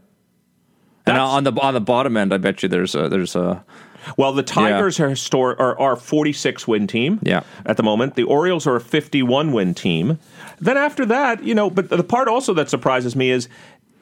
And 1.06 1.18
on 1.18 1.44
the 1.44 1.52
on 1.60 1.74
the 1.74 1.82
bottom 1.82 2.16
end 2.16 2.32
i 2.34 2.38
bet 2.38 2.62
you 2.64 2.70
there's 2.70 2.94
a 2.96 3.10
there's 3.10 3.36
a 3.36 3.66
Well, 4.18 4.34
the 4.34 4.44
Tigers 4.44 5.00
are 5.00 5.10
histor- 5.10 5.60
are, 5.60 5.80
are 5.80 5.94
a 5.94 5.98
46 5.98 6.68
win 6.68 6.88
team 6.88 7.20
Yeah. 7.24 7.42
at 7.66 7.78
the 7.78 7.84
moment. 7.84 8.16
The 8.16 8.24
Orioles 8.24 8.66
are 8.68 8.76
a 8.76 8.82
51 8.82 9.52
win 9.52 9.74
team. 9.74 10.18
Then 10.60 10.78
after 10.78 11.06
that, 11.08 11.44
you 11.44 11.56
know, 11.56 11.70
but 11.70 11.90
the 11.90 12.04
part 12.04 12.28
also 12.28 12.54
that 12.56 12.70
surprises 12.70 13.16
me 13.16 13.30
is 13.32 13.48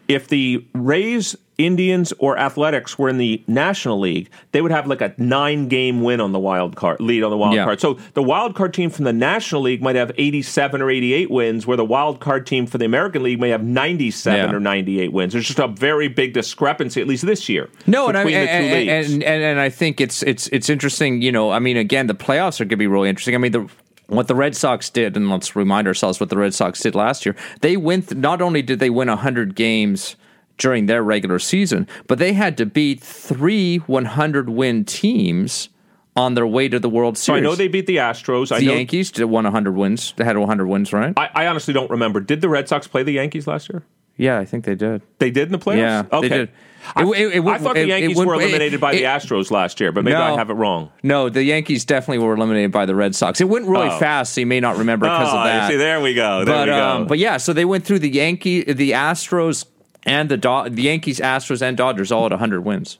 if 0.07 0.27
the 0.27 0.65
Rays, 0.73 1.35
Indians, 1.59 2.11
or 2.19 2.39
Athletics 2.39 2.97
were 2.97 3.09
in 3.09 3.17
the 3.19 3.43
National 3.47 3.99
League, 3.99 4.29
they 4.53 4.61
would 4.61 4.71
have 4.71 4.87
like 4.87 5.01
a 5.01 5.13
nine 5.17 5.67
game 5.67 6.01
win 6.01 6.19
on 6.21 6.31
the 6.31 6.39
wild 6.39 6.75
card 6.75 6.99
lead 7.01 7.21
on 7.21 7.29
the 7.29 7.37
wild 7.37 7.53
Yeah. 7.53 7.65
card. 7.65 7.79
So 7.81 7.99
the 8.15 8.23
wild 8.23 8.55
card 8.55 8.73
team 8.73 8.89
from 8.89 9.05
the 9.05 9.13
National 9.13 9.61
League 9.61 9.81
might 9.81 9.95
have 9.97 10.11
87 10.17 10.81
or 10.81 10.89
88 10.89 11.29
wins, 11.29 11.67
where 11.67 11.77
the 11.77 11.85
wild 11.85 12.19
card 12.19 12.47
team 12.47 12.65
for 12.65 12.77
the 12.77 12.85
American 12.85 13.21
League 13.21 13.39
may 13.39 13.49
have 13.49 13.63
97 13.63 14.49
Yeah. 14.49 14.55
or 14.55 14.59
98 14.59 15.11
wins. 15.13 15.33
There's 15.33 15.45
just 15.45 15.59
a 15.59 15.67
very 15.67 16.07
big 16.07 16.33
discrepancy, 16.33 17.01
at 17.01 17.07
least 17.07 17.25
this 17.25 17.49
year. 17.49 17.69
No, 17.85 18.07
and 18.07 18.17
I, 18.17 18.23
between 18.23 18.39
the 18.39 18.45
two 18.47 18.51
and, 18.53 18.73
leagues. 18.73 19.13
and, 19.13 19.23
and, 19.23 19.43
and 19.43 19.59
I 19.59 19.69
think 19.69 19.99
it's 20.01 20.23
it's 20.23 20.47
it's 20.47 20.69
interesting. 20.69 21.21
You 21.21 21.31
know, 21.33 21.51
I 21.51 21.59
mean, 21.59 21.75
again, 21.77 22.07
the 22.07 22.15
playoffs 22.15 22.61
are 22.61 22.63
going 22.65 22.69
to 22.69 22.77
be 22.77 22.87
really 22.87 23.09
interesting. 23.09 23.35
I 23.35 23.37
mean, 23.37 23.51
the 23.51 23.67
what 24.07 24.27
the 24.27 24.33
Red 24.35 24.55
Sox 24.55 24.89
did, 24.89 25.15
and 25.15 25.29
let's 25.29 25.55
remind 25.55 25.87
ourselves 25.87 26.19
what 26.19 26.29
the 26.29 26.37
Red 26.37 26.53
Sox 26.55 26.79
did 26.79 26.95
last 26.95 27.25
year. 27.25 27.35
They 27.61 27.77
went. 27.77 28.15
Not 28.15 28.41
only 28.41 28.61
did 28.61 28.79
they 28.79 28.89
win 28.89 29.07
hundred 29.09 29.53
games 29.55 30.15
during 30.59 30.85
their 30.85 31.01
regular 31.01 31.39
season, 31.39 31.87
but 32.07 32.19
they 32.19 32.33
had 32.33 32.55
to 32.57 32.65
beat 32.67 33.01
three 33.01 33.77
100 33.77 34.49
win 34.49 34.85
teams 34.85 35.69
on 36.15 36.35
their 36.35 36.45
way 36.45 36.67
to 36.67 36.79
the 36.79 36.89
World 36.89 37.17
Series. 37.17 37.25
so 37.25 37.33
I 37.37 37.39
know 37.39 37.55
they 37.55 37.67
beat 37.67 37.87
the 37.87 37.97
Astros. 37.97 38.51
I 38.51 38.59
the 38.59 38.67
know 38.67 38.73
Yankees 38.73 39.11
did 39.11 39.25
won 39.25 39.45
100 39.45 39.71
wins. 39.71 40.13
They 40.17 40.25
had 40.25 40.37
100 40.37 40.67
wins, 40.67 40.91
right? 40.93 41.13
I, 41.17 41.29
I 41.33 41.47
honestly 41.47 41.73
don't 41.73 41.89
remember. 41.89 42.19
Did 42.19 42.41
the 42.41 42.49
Red 42.49 42.67
Sox 42.67 42.87
play 42.87 43.03
the 43.03 43.13
Yankees 43.13 43.47
last 43.47 43.69
year? 43.69 43.83
yeah, 44.17 44.37
I 44.37 44.43
think 44.43 44.65
they 44.65 44.75
did. 44.75 45.01
They 45.19 45.31
did 45.31 45.47
in 45.47 45.53
the 45.53 45.57
playoffs. 45.59 45.77
Yeah, 45.77 46.01
they 46.11 46.17
okay. 46.17 46.27
did. 46.29 46.49
I, 46.93 47.03
It- 47.03 47.07
it- 47.07 47.35
it 47.37 47.45
I 47.47 47.57
thought 47.57 47.75
the 47.75 47.87
Yankees 47.87 48.17
were 48.17 48.33
eliminated 48.33 48.81
by 48.81 48.91
the 48.91 49.03
Astros 49.03 49.49
last 49.49 49.79
year, 49.79 49.93
but 49.93 50.03
maybe 50.03 50.15
I 50.15 50.35
have 50.35 50.49
it 50.49 50.55
wrong. 50.55 50.91
No, 51.03 51.29
the 51.29 51.41
Yankees 51.43 51.85
definitely 51.85 52.25
were 52.25 52.33
eliminated 52.33 52.71
by 52.73 52.85
the 52.85 52.95
Red 52.95 53.15
Sox. 53.15 53.39
It 53.39 53.47
went 53.47 53.65
really 53.67 53.87
Oh. 53.87 53.97
fast, 53.99 54.33
so 54.33 54.41
you 54.41 54.47
may 54.47 54.59
not 54.59 54.75
remember 54.77 55.05
because 55.05 55.33
oh, 55.33 55.37
of 55.37 55.43
that. 55.45 55.69
See, 55.69 55.77
there 55.77 56.01
we 56.01 56.13
go. 56.15 56.43
There 56.43 56.53
but 56.53 56.67
we 56.67 56.73
go. 56.73 56.85
um, 56.89 57.07
but 57.07 57.17
yeah, 57.17 57.37
so 57.37 57.53
they 57.53 57.63
went 57.65 57.85
through 57.85 57.99
the 57.99 58.09
Yankee, 58.09 58.63
the 58.63 58.91
Astros, 58.91 59.65
and 60.05 60.29
the 60.29 60.37
Do- 60.37 60.69
the 60.69 60.83
Yankees, 60.83 61.19
Astros, 61.19 61.61
and 61.61 61.75
Dodgers 61.77 62.11
all 62.11 62.25
at 62.25 62.31
100 62.31 62.61
wins, 62.61 62.97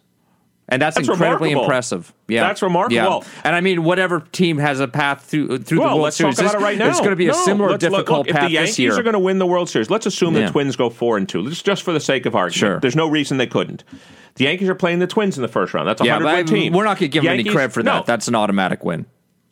and 0.68 0.82
that's, 0.82 0.96
That's 0.98 1.08
incredibly 1.08 1.50
remarkable. 1.50 1.64
impressive. 1.64 2.14
Yeah, 2.28 2.42
That's 2.48 2.62
remarkable. 2.62 2.96
Yeah. 2.96 3.20
And 3.44 3.56
I 3.56 3.62
mean, 3.62 3.84
whatever 3.84 4.20
team 4.20 4.58
has 4.60 4.80
a 4.80 4.88
path 4.88 5.24
through 5.26 5.60
through 5.60 5.80
well, 5.80 5.96
the 5.96 6.02
World 6.02 6.14
Series, 6.14 6.38
about 6.40 6.56
it 6.56 6.60
right 6.60 6.78
now. 6.78 6.90
it's 6.90 7.00
going 7.00 7.10
to 7.12 7.16
be 7.16 7.26
a 7.28 7.32
No, 7.32 7.44
similar 7.44 7.72
let's 7.72 7.84
look- 7.84 7.92
difficult 7.94 8.28
look, 8.28 8.36
path 8.36 8.44
If 8.46 8.50
the 8.52 8.58
this 8.58 8.78
year. 8.78 8.90
Yankees 8.90 9.00
are 9.00 9.04
going 9.04 9.14
to 9.14 9.20
win 9.20 9.40
the 9.40 9.48
World 9.48 9.70
Series, 9.70 9.90
let's 9.90 10.06
assume 10.06 10.36
Yeah. 10.36 10.46
the 10.46 10.52
Twins 10.52 10.76
go 10.76 10.90
four 10.90 11.18
and 11.18 11.28
two. 11.28 11.48
Just 11.50 11.66
just 11.66 11.82
for 11.84 11.92
the 11.94 12.00
sake 12.00 12.26
of 12.26 12.36
argument, 12.36 12.56
Sure. 12.56 12.80
there's 12.80 12.96
no 12.96 13.08
reason 13.10 13.38
they 13.38 13.48
couldn't. 13.48 13.84
The 14.36 14.44
Yankees 14.46 14.70
are 14.70 14.76
playing 14.76 15.00
the 15.00 15.08
Twins 15.08 15.38
in 15.38 15.42
the 15.42 15.48
first 15.48 15.74
round. 15.74 15.88
That's 15.88 16.02
a 16.02 16.06
yeah, 16.06 16.14
hundred 16.14 16.26
but 16.26 16.36
win 16.36 16.46
I- 16.46 16.50
team. 16.62 16.74
we're 16.74 16.84
not 16.86 17.00
going 17.00 17.10
to 17.12 17.14
give 17.14 17.24
them 17.24 17.34
any 17.34 17.44
credit 17.46 17.74
for 17.74 17.82
no. 17.84 17.94
that. 17.96 18.06
That's 18.06 18.28
an 18.28 18.36
automatic 18.36 18.86
win. 18.86 19.06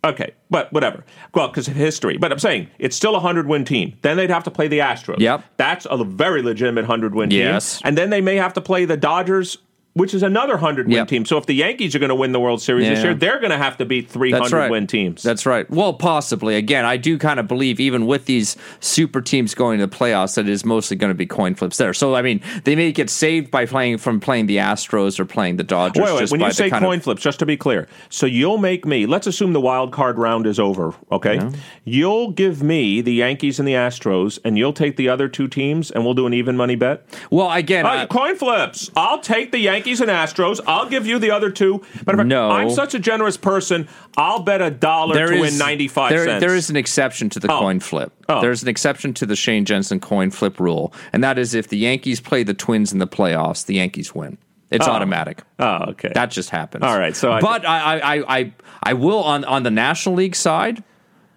Okay, 0.04 0.34
but 0.50 0.72
whatever. 0.72 1.04
Well, 1.34 1.48
because 1.48 1.68
of 1.68 1.76
history. 1.76 2.18
But 2.18 2.32
I'm 2.32 2.40
saying 2.40 2.70
it's 2.80 2.96
still 2.96 3.16
a 3.16 3.20
hundred 3.20 3.48
win 3.48 3.66
team. 3.66 3.98
Then 4.04 4.16
they'd 4.18 4.30
have 4.30 4.44
to 4.44 4.52
play 4.52 4.68
the 4.68 4.80
Astros. 4.80 5.20
Yep. 5.20 5.44
That's 5.58 5.88
a 5.90 6.04
very 6.04 6.42
legitimate 6.42 6.86
hundred 6.86 7.16
win 7.16 7.30
team. 7.30 7.40
Yes. 7.40 7.82
And 7.84 7.98
then 7.98 8.10
they 8.10 8.22
may 8.22 8.36
have 8.36 8.54
to 8.54 8.62
play 8.62 8.86
the 8.86 8.96
Dodgers, 8.96 9.58
which 9.98 10.14
is 10.14 10.24
another 10.24 10.58
hundred 10.58 10.88
win 10.88 10.96
Yep. 10.98 11.08
team. 11.08 11.26
So 11.26 11.38
if 11.38 11.46
the 11.46 11.56
Yankees 11.56 11.96
are 11.96 12.00
going 12.00 12.10
to 12.10 12.16
win 12.16 12.32
the 12.32 12.40
World 12.40 12.62
Series 12.62 12.88
this 12.88 13.04
year, 13.04 13.14
they're 13.14 13.40
going 13.40 13.52
to 13.52 13.58
have 13.58 13.78
to 13.78 13.86
beat 13.86 14.10
300 14.10 14.52
right. 14.54 14.72
win 14.72 14.88
teams. 14.88 15.24
That's 15.24 15.46
right. 15.46 15.70
Well, 15.70 15.94
possibly. 15.94 16.56
Again, 16.56 16.86
I 16.86 16.98
do 16.98 17.18
kind 17.18 17.40
of 17.40 17.48
believe 17.48 17.80
even 17.80 18.06
with 18.06 18.26
these 18.26 18.56
super 18.80 19.22
teams 19.22 19.54
going 19.56 19.80
to 19.80 19.88
the 19.88 19.96
playoffs, 19.96 20.36
that 20.36 20.48
it 20.48 20.52
is 20.52 20.64
mostly 20.66 20.96
going 20.98 21.10
to 21.12 21.16
be 21.16 21.26
coin 21.26 21.56
flips 21.56 21.78
there. 21.78 21.94
So 21.94 22.16
I 22.16 22.22
mean, 22.22 22.42
they 22.64 22.76
may 22.76 22.92
get 22.92 23.10
saved 23.10 23.52
by 23.52 23.66
playing 23.66 23.98
from 23.98 24.20
playing 24.20 24.46
the 24.46 24.58
Astros 24.58 25.20
or 25.20 25.26
playing 25.26 25.58
the 25.58 25.64
Dodgers. 25.64 26.04
Wait, 26.04 26.14
wait. 26.14 26.20
just 26.20 26.32
When 26.32 26.40
by 26.42 26.48
you 26.48 26.52
the 26.52 26.56
say 26.56 26.70
coin 26.70 26.98
of, 26.98 27.04
flips, 27.04 27.22
just 27.22 27.40
to 27.40 27.46
be 27.46 27.58
clear, 27.58 27.88
so 28.10 28.26
you'll 28.26 28.58
make 28.58 28.86
me. 28.86 29.06
Let's 29.06 29.28
assume 29.28 29.54
the 29.54 29.62
wild 29.62 29.92
card 29.92 30.18
round 30.18 30.46
is 30.46 30.60
over. 30.60 30.94
Okay, 31.12 31.40
you'll 31.86 32.32
give 32.32 32.62
me 32.62 33.02
the 33.02 33.14
Yankees 33.14 33.60
and 33.60 33.68
the 33.68 33.74
Astros, 33.74 34.40
and 34.44 34.58
you'll 34.58 34.74
take 34.74 34.96
the 34.98 35.10
other 35.10 35.28
two 35.28 35.48
teams, 35.48 35.90
and 35.92 36.04
we'll 36.06 36.14
do 36.14 36.28
an 36.28 36.34
even 36.34 36.56
money 36.58 36.76
bet. 36.76 37.04
well, 37.32 37.52
again, 37.52 37.86
Uh, 37.86 37.90
I- 37.90 38.06
coin 38.06 38.36
flips. 38.36 38.92
I'll 38.96 39.20
take 39.20 39.52
the 39.52 39.60
Yankees 39.60 39.87
and 39.88 40.10
Astros. 40.10 40.60
I'll 40.68 40.88
give 40.90 41.08
you 41.08 41.18
the 41.20 41.32
other 41.32 41.50
two. 41.50 41.80
Matter 42.06 42.12
of 42.12 42.18
fact, 42.18 42.28
No. 42.28 42.50
I'm 42.52 42.70
such 42.70 42.94
a 42.94 43.00
generous 43.00 43.38
person. 43.38 43.88
I'll 44.18 44.40
bet 44.42 44.62
a 44.62 44.70
dollar 44.70 45.16
there 45.16 45.28
to 45.28 45.34
is 45.36 45.42
win 45.42 45.58
95 45.58 46.10
there, 46.10 46.26
cents. 46.26 46.40
There 46.42 46.56
is 46.56 46.70
an 46.70 46.76
exception 46.76 47.30
to 47.32 47.40
the 47.40 47.52
Oh. 47.52 47.60
coin 47.60 47.80
flip. 47.80 48.12
Oh. 48.30 48.42
There's 48.42 48.62
an 48.64 48.70
exception 48.70 49.14
to 49.16 49.26
the 49.26 49.36
Shane 49.36 49.66
Jensen 49.66 50.00
coin 50.00 50.30
flip 50.32 50.60
rule, 50.60 50.94
and 51.14 51.24
that 51.24 51.40
is 51.40 51.54
if 51.56 51.68
the 51.70 51.78
Yankees 51.78 52.20
play 52.20 52.44
the 52.44 52.54
Twins 52.54 52.92
in 52.94 53.00
the 53.00 53.08
playoffs, 53.08 53.66
the 53.66 53.76
Yankees 53.76 54.14
win. 54.14 54.38
It's 54.70 54.88
Oh. 54.88 54.92
automatic. 54.92 55.44
Oh, 55.60 55.86
okay. 55.92 56.12
That 56.14 56.30
just 56.30 56.50
happens. 56.50 56.84
All 56.84 57.00
right, 57.00 57.16
so 57.16 57.32
I- 57.32 57.40
but 57.42 57.66
I, 57.66 58.00
I, 58.00 58.38
I, 58.40 58.54
I, 58.84 58.94
will 58.94 59.24
on 59.24 59.46
on 59.46 59.64
the 59.64 59.72
National 59.72 60.16
League 60.16 60.36
side. 60.36 60.84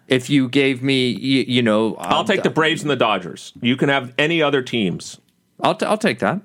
If 0.09 0.29
you 0.29 0.49
gave 0.49 0.83
me, 0.83 1.07
you, 1.07 1.45
you 1.47 1.61
know, 1.61 1.93
uh, 1.95 2.07
I'll 2.09 2.25
take 2.25 2.43
the 2.43 2.49
Braves 2.49 2.81
and 2.81 2.91
the 2.91 2.97
Dodgers. 2.97 3.53
You 3.61 3.77
can 3.77 3.87
have 3.87 4.13
any 4.17 4.41
other 4.41 4.61
teams. 4.61 5.21
I'll, 5.63 5.75
t- 5.75 5.85
I'll 5.85 5.97
take 5.97 6.19
that. 6.19 6.41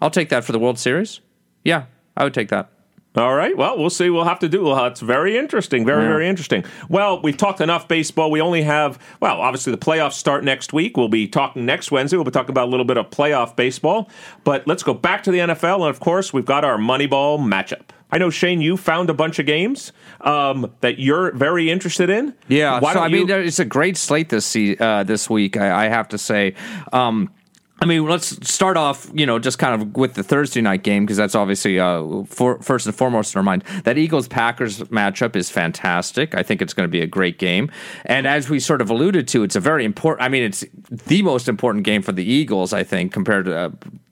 I'll 0.00 0.08
take 0.10 0.30
that 0.30 0.44
for 0.44 0.52
the 0.52 0.58
World 0.58 0.78
Series. 0.78 1.20
Yeah, 1.66 1.84
I 2.16 2.24
would 2.24 2.34
take 2.34 2.48
that. 2.48 2.70
All 3.16 3.34
right. 3.34 3.56
Well, 3.56 3.78
we'll 3.78 3.88
see. 3.88 4.10
We'll 4.10 4.24
have 4.24 4.40
to 4.40 4.48
do. 4.48 4.64
Well, 4.64 4.84
it's 4.86 5.00
very 5.00 5.38
interesting. 5.38 5.86
Very, 5.86 6.02
Yeah. 6.02 6.08
very 6.10 6.28
interesting. 6.28 6.64
Well, 6.90 7.18
we've 7.22 7.36
talked 7.36 7.62
enough 7.62 7.88
baseball. 7.88 8.30
We 8.30 8.42
only 8.42 8.60
have, 8.62 8.98
well, 9.20 9.40
obviously 9.40 9.70
the 9.70 9.78
playoffs 9.78 10.12
start 10.12 10.44
next 10.44 10.74
week. 10.74 10.98
We'll 10.98 11.08
be 11.08 11.26
talking 11.26 11.64
next 11.64 11.90
Wednesday. 11.90 12.18
We'll 12.18 12.24
be 12.24 12.30
talking 12.30 12.50
about 12.50 12.68
a 12.68 12.70
little 12.70 12.84
bit 12.84 12.98
of 12.98 13.08
playoff 13.08 13.56
baseball. 13.56 14.10
But 14.44 14.66
let's 14.66 14.82
go 14.82 14.92
back 14.92 15.22
to 15.22 15.30
the 15.30 15.38
NFL. 15.38 15.76
And 15.80 15.88
of 15.88 15.98
course, 15.98 16.34
we've 16.34 16.44
got 16.44 16.62
our 16.62 16.76
Moneyball 16.76 17.38
matchup. 17.38 17.84
I 18.12 18.18
know, 18.18 18.28
Shane, 18.28 18.60
you 18.60 18.76
found 18.76 19.08
a 19.08 19.14
bunch 19.14 19.38
of 19.38 19.46
games 19.46 19.92
um, 20.20 20.70
that 20.82 20.98
you're 20.98 21.32
very 21.32 21.70
interested 21.70 22.10
in. 22.10 22.34
Yeah, 22.48 22.80
Why 22.80 22.92
so 22.92 23.00
I 23.00 23.08
mean, 23.08 23.28
you- 23.28 23.34
it's 23.36 23.58
a 23.58 23.64
great 23.64 23.96
slate 23.96 24.28
this 24.28 24.54
uh, 24.54 25.04
this 25.04 25.30
week. 25.30 25.56
I, 25.56 25.86
I 25.86 25.88
have 25.88 26.08
to 26.08 26.18
say. 26.18 26.52
Um, 26.92 27.30
I 27.78 27.84
mean, 27.84 28.06
let's 28.06 28.48
start 28.50 28.78
off, 28.78 29.10
you 29.12 29.26
know, 29.26 29.38
just 29.38 29.58
kind 29.58 29.80
of 29.80 29.96
with 29.96 30.14
the 30.14 30.22
Thursday 30.22 30.62
night 30.62 30.82
game 30.82 31.04
because 31.04 31.18
that's 31.18 31.34
obviously 31.34 31.78
uh, 31.78 32.24
for, 32.24 32.58
first 32.62 32.86
and 32.86 32.94
foremost 32.94 33.34
in 33.34 33.38
our 33.38 33.42
mind. 33.42 33.64
That 33.84 33.98
Eagles 33.98 34.28
Packers 34.28 34.78
matchup 34.84 35.36
is 35.36 35.50
fantastic. 35.50 36.34
I 36.34 36.42
think 36.42 36.62
it's 36.62 36.72
going 36.72 36.88
to 36.88 36.90
be 36.90 37.02
a 37.02 37.06
great 37.06 37.38
game, 37.38 37.70
and 38.06 38.26
as 38.26 38.48
we 38.48 38.60
sort 38.60 38.80
of 38.80 38.88
alluded 38.88 39.28
to, 39.28 39.42
it's 39.42 39.56
a 39.56 39.60
very 39.60 39.84
important. 39.84 40.24
I 40.24 40.28
mean, 40.28 40.42
it's 40.42 40.64
the 40.88 41.20
most 41.22 41.48
important 41.48 41.84
game 41.84 42.00
for 42.00 42.12
the 42.12 42.24
Eagles, 42.24 42.72
I 42.72 42.82
think, 42.82 43.12
compared 43.12 43.44
to 43.44 43.56
uh, 43.56 43.70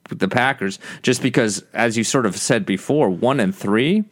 the 0.09 0.27
Packers, 0.27 0.77
just 1.01 1.23
because, 1.23 1.63
as 1.73 1.97
you 1.97 2.03
sort 2.03 2.27
of 2.27 2.37
said 2.37 2.67
before, 2.67 3.09
one 3.09 3.39
and 3.39 3.55
three 3.55 4.03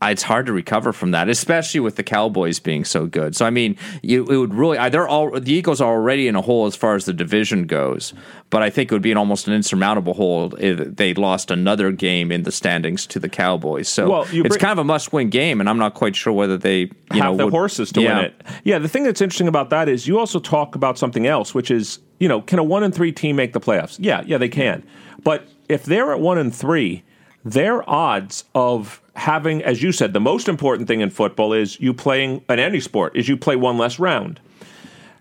it's 0.00 0.22
hard 0.22 0.46
to 0.46 0.52
recover 0.52 0.92
from 0.92 1.10
that, 1.10 1.28
especially 1.28 1.80
with 1.80 1.96
the 1.96 2.02
Cowboys 2.02 2.60
being 2.60 2.84
so 2.84 3.06
good. 3.06 3.34
So 3.34 3.44
I 3.44 3.50
mean, 3.50 3.76
you, 4.02 4.24
it 4.26 4.36
would 4.36 4.54
really 4.54 4.78
they're 4.90 5.08
all 5.08 5.38
the 5.38 5.52
Eagles 5.52 5.80
are 5.80 5.92
already 5.92 6.28
in 6.28 6.36
a 6.36 6.40
hole 6.42 6.66
as 6.66 6.76
far 6.76 6.94
as 6.94 7.04
the 7.04 7.12
division 7.12 7.66
goes, 7.66 8.14
but 8.50 8.62
I 8.62 8.70
think 8.70 8.92
it 8.92 8.94
would 8.94 9.02
be 9.02 9.10
an 9.10 9.18
almost 9.18 9.48
an 9.48 9.54
insurmountable 9.54 10.14
hole 10.14 10.54
if 10.58 10.96
they 10.96 11.14
lost 11.14 11.50
another 11.50 11.90
game 11.90 12.30
in 12.30 12.44
the 12.44 12.52
standings 12.52 13.06
to 13.08 13.18
the 13.18 13.28
Cowboys. 13.28 13.88
So 13.88 14.08
Well, 14.08 14.28
you 14.28 14.44
it's 14.44 14.56
kind 14.56 14.72
of 14.72 14.78
a 14.78 14.84
must-win 14.84 15.30
game, 15.30 15.60
and 15.60 15.68
I'm 15.68 15.78
not 15.78 15.94
quite 15.94 16.14
sure 16.14 16.32
whether 16.32 16.56
they 16.56 16.80
you 16.80 16.90
have 17.12 17.24
know 17.24 17.36
the 17.36 17.44
would- 17.46 17.52
horses 17.52 17.90
to 17.92 18.00
yeah. 18.00 18.16
win 18.16 18.24
it. 18.26 18.42
Yeah, 18.64 18.78
the 18.78 18.88
thing 18.88 19.02
that's 19.02 19.20
interesting 19.20 19.48
about 19.48 19.70
that 19.70 19.88
is 19.88 20.06
you 20.06 20.18
also 20.18 20.38
talk 20.38 20.74
about 20.74 20.96
something 20.96 21.26
else, 21.26 21.54
which 21.54 21.70
is 21.70 21.98
you 22.20 22.28
know, 22.28 22.40
can 22.40 22.58
a 22.58 22.64
one 22.64 22.82
and 22.82 22.94
three 22.94 23.12
team 23.12 23.36
make 23.36 23.52
the 23.52 23.60
playoffs? 23.60 23.96
Yeah, 24.00 24.22
yeah, 24.26 24.38
they 24.38 24.48
can. 24.48 24.84
But 25.22 25.46
if 25.68 25.84
they're 25.84 26.12
at 26.12 26.20
one 26.20 26.38
and 26.38 26.54
three, 26.54 27.04
their 27.44 27.88
odds 27.88 28.44
of 28.54 29.00
having, 29.14 29.62
as 29.62 29.82
you 29.82 29.92
said, 29.92 30.12
the 30.12 30.20
most 30.20 30.48
important 30.48 30.88
thing 30.88 31.00
in 31.00 31.10
football 31.10 31.52
is 31.52 31.80
you 31.80 31.94
playing 31.94 32.44
in 32.48 32.58
any 32.58 32.80
sport 32.80 33.16
is 33.16 33.28
you 33.28 33.36
play 33.36 33.56
one 33.56 33.78
less 33.78 33.98
round. 33.98 34.40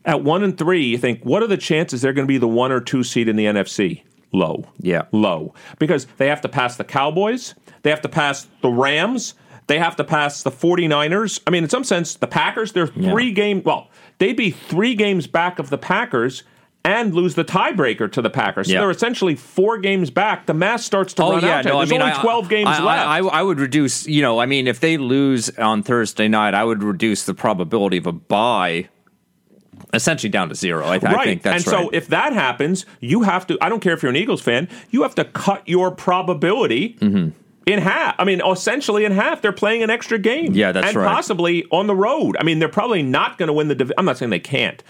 At 0.06 0.24
one 0.24 0.44
and 0.44 0.58
three, 0.58 0.86
you 0.86 0.98
think, 0.98 1.24
what 1.24 1.44
are 1.44 1.48
the 1.48 1.58
chances 1.58 2.02
they're 2.02 2.14
going 2.14 2.28
to 2.28 2.32
be 2.32 2.38
the 2.38 2.48
one 2.48 2.72
or 2.72 2.80
two 2.80 3.04
seed 3.04 3.28
in 3.28 3.36
the 3.36 3.46
NFC? 3.46 4.04
Low. 4.32 4.66
Yeah. 4.80 5.04
Low. 5.12 5.54
Because 5.80 6.08
they 6.18 6.28
have 6.28 6.42
to 6.42 6.50
pass 6.50 6.78
the 6.78 6.84
Cowboys, 6.84 7.56
they 7.84 7.90
have 7.90 8.02
to 8.02 8.10
pass 8.10 8.48
the 8.62 8.70
Rams, 8.70 9.34
they 9.68 9.80
have 9.80 9.96
to 9.98 10.04
pass 10.04 10.44
the 10.44 10.52
49ers. 10.52 11.42
I 11.46 11.52
mean, 11.52 11.64
in 11.64 11.70
some 11.70 11.84
sense, 11.84 12.16
the 12.16 12.28
Packers, 12.28 12.72
they're 12.72 12.88
three 12.88 13.32
game 13.32 13.62
well, 13.64 13.90
they'd 14.18 14.38
be 14.38 14.52
three 14.52 14.96
games 14.96 15.28
back 15.28 15.60
of 15.60 15.70
the 15.70 15.78
Packers 15.78 16.44
and 16.88 17.14
lose 17.14 17.36
the 17.36 17.44
tiebreaker 17.46 18.10
to 18.14 18.22
the 18.22 18.30
Packers. 18.30 18.68
So 18.68 18.74
Yeah. 18.74 18.80
they're 18.80 18.90
essentially 18.92 19.36
four 19.36 19.78
games 19.78 20.10
back. 20.10 20.46
The 20.46 20.54
math 20.54 20.82
starts 20.82 21.14
to 21.16 21.24
Oh 21.24 21.32
run 21.34 21.44
yeah, 21.44 21.58
out. 21.58 21.66
no, 21.66 21.78
There's 21.80 21.92
I 21.92 21.94
mean, 21.94 22.02
only 22.02 22.14
I- 22.16 22.22
12 22.22 22.50
games 22.50 22.70
I, 22.70 22.82
left. 22.84 23.08
I, 23.08 23.18
I, 23.20 23.44
would 23.44 23.60
reduce, 23.60 24.08
you 24.08 24.22
know, 24.22 24.40
I 24.40 24.46
mean, 24.46 24.68
if 24.68 24.80
they 24.80 24.98
lose 24.98 25.50
on 25.58 25.84
Thursday 25.84 26.28
night, 26.28 26.54
I 26.54 26.64
would 26.64 26.82
reduce 26.84 27.26
the 27.26 27.34
probability 27.34 27.98
of 27.98 28.08
a 28.08 28.14
bye 28.14 28.88
essentially 29.94 30.30
down 30.30 30.50
to 30.50 30.56
zero. 30.56 30.88
I, 30.88 30.98
th- 31.00 31.12
right. 31.12 31.20
I 31.22 31.24
think 31.26 31.42
that's 31.44 31.66
and 31.66 31.74
right. 31.74 31.82
And 31.82 31.90
so 31.92 31.96
if 31.96 32.08
that 32.08 32.34
happens, 32.34 32.86
you 33.00 33.24
have 33.24 33.46
to. 33.48 33.58
I 33.62 33.70
don't 33.70 33.80
care 33.80 33.94
if 33.94 34.02
you're 34.02 34.10
an 34.10 34.16
Eagles 34.16 34.42
fan. 34.42 34.68
You 34.90 35.04
have 35.04 35.16
to 35.16 35.26
cut 35.26 35.68
your 35.68 35.92
probability. 35.92 36.96
Mm-hmm. 37.00 37.30
In 37.68 37.80
half, 37.80 38.16
I 38.18 38.24
mean, 38.24 38.42
essentially 38.50 39.04
in 39.04 39.12
half, 39.12 39.42
they're 39.42 39.52
playing 39.52 39.84
an 39.84 39.90
extra 39.90 40.18
game. 40.18 40.54
Yeah, 40.54 40.72
that's 40.72 40.88
and 40.88 40.96
right. 40.96 41.06
possibly 41.14 41.66
on 41.70 41.88
the 41.88 41.96
road. 41.96 42.38
I 42.40 42.44
mean, 42.44 42.60
they're 42.60 42.70
probably 42.70 43.04
not 43.04 43.38
going 43.38 43.48
to 43.48 43.54
win 43.54 43.68
the. 43.68 43.76
Div- 43.76 43.92
I'm 43.98 44.06
not 44.06 44.18
saying 44.18 44.30
they 44.30 44.40
can't. 44.40 44.82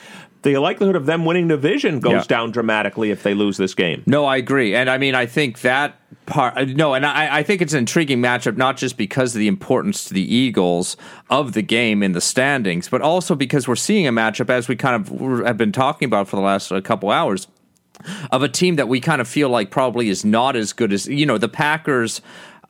The 0.53 0.59
likelihood 0.61 0.95
of 0.95 1.05
them 1.05 1.25
winning 1.25 1.47
division 1.49 1.99
goes 1.99 2.11
Yeah. 2.13 2.23
down 2.27 2.51
dramatically 2.51 3.11
if 3.11 3.21
they 3.23 3.33
lose 3.33 3.57
this 3.57 3.73
game. 3.73 4.03
No, 4.05 4.25
I 4.25 4.37
agree, 4.37 4.73
and 4.75 4.89
I 4.89 4.97
mean, 4.97 5.13
I 5.15 5.25
think 5.25 5.61
that 5.61 5.99
part. 6.25 6.57
uh, 6.57 6.63
No, 6.65 6.93
and 6.93 7.05
I, 7.05 7.39
I 7.39 7.43
think 7.43 7.61
it's 7.61 7.73
an 7.73 7.79
intriguing 7.79 8.21
matchup, 8.21 8.55
not 8.57 8.77
just 8.77 8.95
because 8.97 9.35
of 9.35 9.39
the 9.39 9.47
importance 9.47 10.05
to 10.05 10.13
the 10.13 10.35
Eagles 10.35 10.95
of 11.29 11.51
the 11.53 11.61
game 11.61 12.01
in 12.01 12.13
the 12.13 12.21
standings, 12.21 12.87
but 12.87 13.01
also 13.01 13.35
because 13.35 13.67
we're 13.67 13.75
seeing 13.75 14.07
a 14.07 14.11
matchup 14.11 14.49
as 14.49 14.67
we 14.69 14.75
kind 14.77 14.95
of 14.95 15.45
have 15.45 15.57
been 15.57 15.71
talking 15.73 16.05
about 16.05 16.27
for 16.29 16.37
the 16.37 16.41
last 16.41 16.71
uh, 16.71 16.79
couple 16.81 17.09
hours 17.11 17.47
of 18.31 18.41
a 18.43 18.47
team 18.47 18.75
that 18.77 18.87
we 18.87 18.99
kind 19.01 19.19
of 19.19 19.27
feel 19.27 19.49
like 19.49 19.69
probably 19.71 20.07
is 20.07 20.23
not 20.23 20.55
as 20.55 20.71
good 20.71 20.93
as 20.93 21.07
you 21.07 21.25
know 21.25 21.37
the 21.37 21.49
Packers. 21.49 22.21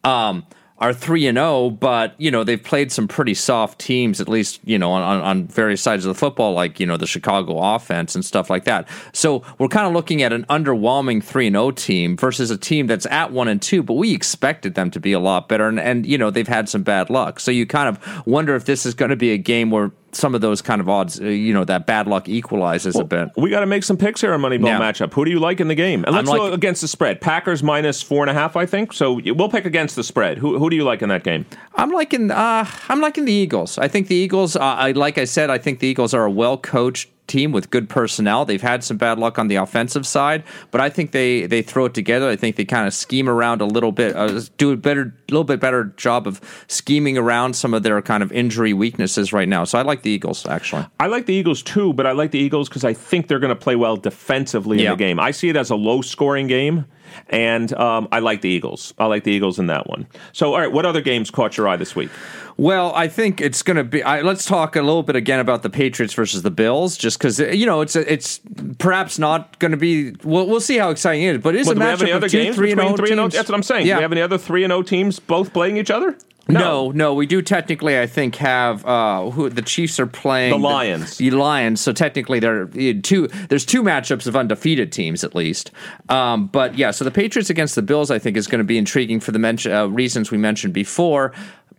Um, 0.04 0.46
are 0.80 0.94
three 0.94 1.26
and 1.26 1.38
zero, 1.38 1.70
but 1.70 2.14
you 2.18 2.30
know 2.30 2.44
they've 2.44 2.64
played 2.64 2.92
some 2.92 3.08
pretty 3.08 3.34
soft 3.34 3.80
teams, 3.80 4.22
at 4.22 4.30
least 4.30 4.60
you 4.64 4.78
know 4.78 4.92
on, 4.92 5.22
on, 5.22 5.48
various 5.48 5.82
sides 5.82 6.06
of 6.06 6.10
the 6.10 6.20
football, 6.20 6.54
like 6.54 6.80
you 6.80 6.86
know 6.86 6.98
the 6.98 7.08
Chicago 7.08 7.58
offense 7.58 8.14
and 8.14 8.24
stuff 8.24 8.50
like 8.50 8.66
that. 8.66 8.88
So 9.14 9.44
we're 9.58 9.70
kind 9.70 9.88
of 9.88 9.94
looking 9.94 10.22
at 10.22 10.34
an 10.34 10.46
underwhelming 10.46 11.24
three 11.24 11.48
and 11.48 11.56
zero 11.56 11.72
team 11.72 12.16
versus 12.16 12.52
a 12.52 12.58
team 12.58 12.88
that's 12.88 13.08
at 13.08 13.32
one 13.32 13.48
and 13.48 13.62
two, 13.62 13.82
but 13.82 13.94
we 13.94 14.14
expected 14.14 14.76
them 14.76 14.92
to 14.92 15.00
be 15.00 15.14
a 15.14 15.20
lot 15.20 15.50
better, 15.50 15.68
and, 15.68 15.80
and 15.80 16.06
you 16.06 16.18
know 16.18 16.30
they've 16.30 16.48
had 16.48 16.70
some 16.70 16.84
bad 16.84 17.10
luck. 17.10 17.40
So 17.40 17.50
you 17.50 17.66
kind 17.66 17.90
of 17.90 18.28
wonder 18.28 18.56
if 18.56 18.66
this 18.66 18.86
is 18.86 18.94
going 18.94 19.10
to 19.10 19.16
be 19.16 19.32
a 19.32 19.38
game 19.38 19.72
where 19.72 19.92
some 20.18 20.36
of 20.36 20.42
those 20.42 20.62
kind 20.62 20.82
of 20.82 20.90
odds, 20.90 21.20
uh, 21.22 21.26
you 21.26 21.54
know, 21.54 21.64
that 21.66 21.86
bad 21.86 22.08
luck 22.08 22.28
equalizes 22.28 22.96
a 22.96 23.04
bit. 23.04 23.30
We 23.38 23.50
got 23.50 23.62
to 23.62 23.66
make 23.66 23.84
some 23.84 23.96
picks 23.98 24.22
here 24.22 24.34
on 24.34 24.42
Moneyball 24.42 24.66
Yeah. 24.66 24.80
matchup. 24.80 25.14
Who 25.14 25.24
do 25.24 25.32
you 25.32 25.40
like 25.40 25.60
in 25.62 25.68
the 25.68 25.76
game? 25.76 26.04
And 26.06 26.16
let's 26.16 26.28
like- 26.28 26.40
go 26.40 26.52
against 26.52 26.82
the 26.82 26.88
spread. 26.88 27.22
Packers 27.22 27.64
minus 27.64 28.02
four 28.02 28.24
and 28.24 28.30
a 28.30 28.34
half, 28.34 28.56
I 28.58 28.66
think. 28.66 28.92
So 28.94 29.22
we'll 29.24 29.50
pick 29.50 29.66
against 29.66 29.96
the 29.96 30.04
spread. 30.04 30.38
Who, 30.40 30.58
who 30.60 30.70
do 30.70 30.76
you 30.76 30.84
like 30.84 31.02
in 31.02 31.10
that 31.10 31.24
game? 31.24 31.46
I'm 31.76 31.92
liking 31.92 32.32
uh, 32.32 32.66
I'm 32.90 33.00
liking 33.02 33.26
the 33.26 33.34
Eagles. 33.34 33.78
I 33.78 33.88
think 33.88 34.08
the 34.08 34.16
Eagles. 34.16 34.56
Uh, 34.56 34.60
I 34.62 34.92
like 34.92 35.18
I 35.18 35.26
said, 35.26 35.50
I 35.50 35.58
think 35.58 35.80
the 35.80 35.88
Eagles 35.88 36.14
are 36.14 36.26
a 36.26 36.32
well 36.32 36.58
coached 36.58 37.10
team 37.28 37.52
with 37.52 37.70
good 37.70 37.90
personnel. 37.90 38.46
They've 38.46 38.62
had 38.62 38.84
some 38.84 38.98
bad 38.98 39.20
luck 39.20 39.38
on 39.38 39.48
the 39.48 39.56
offensive 39.56 40.08
side, 40.08 40.44
but 40.72 40.82
I 40.82 40.90
think 40.90 41.12
they 41.12 41.46
they 41.46 41.62
throw 41.62 41.86
it 41.86 41.94
together. 41.94 42.30
I 42.30 42.36
think 42.36 42.56
they 42.56 42.66
kind 42.66 42.88
of 42.88 42.94
scheme 42.94 43.30
around 43.30 43.62
a 43.62 43.66
little 43.66 43.92
bit, 43.92 44.16
uh, 44.16 44.42
do 44.58 44.72
a 44.72 44.78
better, 44.78 45.14
little 45.30 45.44
bit 45.44 45.60
better 45.60 45.86
job 45.98 46.28
of 46.28 46.42
scheming 46.68 47.18
around 47.18 47.56
some 47.56 47.74
of 47.74 47.84
their 47.84 48.02
kind 48.02 48.24
of 48.24 48.32
injury 48.32 48.74
weaknesses 48.74 49.34
right 49.34 49.48
now. 49.48 49.64
So 49.64 49.78
I 49.78 49.82
like 49.82 50.02
the 50.02 50.10
Eagles 50.10 50.46
actually. 50.46 50.86
I 51.00 51.08
like 51.08 51.26
the 51.26 51.34
Eagles 51.34 51.62
too, 51.62 51.94
but 51.94 52.06
I 52.06 52.14
like 52.14 52.32
the 52.32 52.40
Eagles 52.40 52.70
because 52.70 52.84
I 52.84 52.94
think 52.94 53.28
they're 53.28 53.40
going 53.40 53.50
to 53.50 53.56
play 53.56 53.76
well 53.76 53.98
defensively 53.98 54.84
in 54.84 54.92
the 54.92 54.96
game. 54.98 55.20
I 55.20 55.32
see 55.32 55.50
it 55.50 55.56
as 55.56 55.70
a 55.70 55.76
low 55.76 56.02
scoring 56.02 56.48
game, 56.48 56.86
and 57.30 57.74
um, 57.74 58.08
I 58.12 58.20
like 58.20 58.42
the 58.42 58.50
Eagles. 58.50 58.94
I 58.98 59.06
like 59.06 59.24
the 59.24 59.32
Eagles 59.32 59.60
in 59.60 59.68
that 59.68 59.88
one. 59.88 60.08
So, 60.34 60.54
all 60.54 60.60
right, 60.60 60.72
what 60.72 60.86
other 60.86 61.02
games 61.02 61.30
caught 61.32 61.58
your 61.58 61.68
eye 61.68 61.76
this 61.76 61.96
week? 61.96 62.10
Well, 62.58 62.92
I 62.96 63.08
think 63.08 63.40
it's 63.40 63.62
going 63.62 63.78
to 63.78 63.84
be. 63.84 64.02
I, 64.02 64.22
let's 64.22 64.44
talk 64.44 64.76
a 64.76 64.82
little 64.82 65.04
bit 65.04 65.16
again 65.16 65.40
about 65.40 65.62
the 65.62 65.70
Patriots 65.70 66.14
versus 66.14 66.42
the 66.42 66.50
Bills, 66.50 66.98
just 66.98 67.20
because 67.20 67.40
you 67.40 67.68
know 67.68 67.82
it's 67.82 67.96
it's 67.96 68.42
perhaps 68.80 69.20
not 69.20 69.60
going 69.60 69.72
to 69.72 69.78
be. 69.78 70.16
We'll, 70.24 70.48
we'll 70.48 70.60
see 70.60 70.78
how 70.78 70.90
exciting 70.90 71.24
it 71.24 71.36
is, 71.36 71.42
but 71.42 71.54
it 71.54 71.62
is 71.62 71.68
Well, 71.68 71.74
a 71.74 71.76
do 71.76 71.80
we 71.82 71.86
have 71.86 72.02
any 72.02 72.12
matchup 72.12 72.16
other 72.16 72.26
of 72.26 72.32
two 72.32 72.44
games 72.44 72.56
three 72.56 72.72
and 72.72 72.82
oh 72.82 72.96
three 72.96 73.12
and 73.12 73.20
oh? 73.20 73.24
teams. 73.24 73.34
That's 73.36 73.50
what 73.50 73.56
I'm 73.56 73.64
saying. 73.64 73.86
Yeah. 73.86 73.96
Do 73.96 74.00
we 74.00 74.04
have 74.04 74.12
any 74.12 74.22
other 74.22 74.38
three 74.40 74.64
and 74.64 74.74
O 74.74 74.82
teams 74.82 75.20
both 75.20 75.54
playing 75.54 75.78
each 75.78 75.92
other? 75.92 76.18
No, 76.50 76.92
no, 76.92 77.14
we 77.14 77.26
do 77.26 77.42
technically. 77.42 78.00
I 78.00 78.08
think 78.08 78.36
have 78.36 78.86
uh, 78.86 79.30
who 79.32 79.50
the 79.50 79.62
Chiefs 79.62 80.00
are 80.00 80.08
playing 80.08 80.52
The 80.52 80.68
Lions. 80.68 81.18
The, 81.18 81.32
Lions. 81.32 81.82
So 81.82 81.92
technically, 81.94 82.40
there 82.40 82.62
are 82.62 82.64
uh, 82.64 82.94
two. 83.04 83.28
There's 83.50 83.66
two 83.66 83.84
matchups 83.84 84.28
of 84.28 84.36
undefeated 84.36 84.92
teams 84.92 85.24
at 85.24 85.36
least. 85.36 85.72
Um, 86.10 86.48
but 86.48 86.78
yeah, 86.78 86.92
so 86.92 87.04
the 87.04 87.12
Patriots 87.12 87.50
against 87.50 87.76
the 87.76 87.82
Bills, 87.82 88.12
I 88.12 88.20
think, 88.20 88.38
is 88.38 88.48
going 88.48 88.60
to 88.60 88.66
be 88.66 88.78
intriguing 88.78 89.20
for 89.20 89.32
the 89.32 89.40
mention, 89.40 89.72
uh, 89.72 89.88
reasons 89.88 90.32
we 90.32 90.38
mentioned 90.38 90.74
before. 90.74 91.34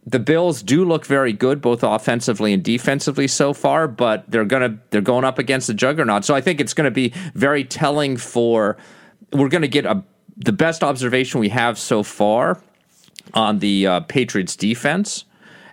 The 0.06 0.18
Bills 0.18 0.62
do 0.62 0.84
look 0.84 1.04
very 1.04 1.32
good, 1.32 1.60
both 1.60 1.82
offensively 1.82 2.52
and 2.52 2.62
defensively 2.62 3.28
so 3.28 3.52
far, 3.52 3.86
but 3.86 4.24
they're 4.30 4.44
gonna 4.44 4.78
they're 4.90 5.00
going 5.00 5.24
up 5.24 5.38
against 5.38 5.66
the 5.66 5.74
juggernaut. 5.74 6.24
So 6.24 6.34
I 6.34 6.40
think 6.40 6.60
it's 6.60 6.74
going 6.74 6.86
to 6.86 6.90
be 6.90 7.12
very 7.34 7.64
telling 7.64 8.16
for. 8.16 8.76
We're 9.32 9.48
going 9.48 9.62
to 9.62 9.68
get 9.68 9.84
a 9.84 10.02
the 10.38 10.52
best 10.52 10.84
observation 10.84 11.40
we 11.40 11.48
have 11.48 11.78
so 11.78 12.02
far 12.02 12.62
on 13.34 13.58
the 13.60 13.86
uh, 13.86 14.00
Patriots 14.00 14.56
defense, 14.56 15.24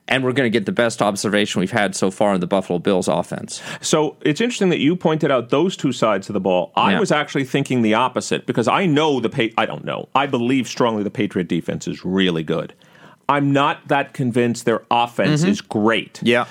and 0.07 0.23
we're 0.23 0.33
going 0.33 0.45
to 0.45 0.55
get 0.55 0.65
the 0.65 0.71
best 0.71 1.01
observation 1.01 1.59
we've 1.59 1.71
had 1.71 1.95
so 1.95 2.11
far 2.11 2.31
on 2.33 2.39
the 2.39 2.47
Buffalo 2.47 2.77
Bills 2.79 3.07
offense. 3.07 3.61
So 3.81 4.17
it's 4.21 4.39
interesting 4.39 4.69
that 4.69 4.79
you 4.79 4.95
pointed 4.95 5.31
out 5.31 5.49
those 5.49 5.75
two 5.75 5.91
sides 5.91 6.29
of 6.29 6.33
the 6.33 6.39
ball. 6.39 6.71
I 6.75 6.91
Yeah. 6.93 6.99
was 6.99 7.11
actually 7.11 7.45
thinking 7.45 7.81
the 7.81 7.95
opposite 7.95 8.45
because 8.45 8.67
I 8.67 8.85
know 8.85 9.19
the 9.19 9.29
pa- 9.29 9.53
I 9.57 9.65
don't 9.65 9.83
know. 9.83 10.07
I 10.13 10.27
believe 10.27 10.67
strongly 10.67 11.01
the 11.03 11.09
Patriot 11.09 11.47
defense 11.47 11.87
is 11.87 12.05
really 12.05 12.43
good. 12.43 12.73
I'm 13.27 13.51
not 13.51 13.87
that 13.87 14.13
convinced 14.13 14.65
their 14.65 14.83
offense 14.91 15.43
is 15.43 15.59
great. 15.59 16.13
Mm-hmm. 16.15 16.27
Yeah. 16.27 16.45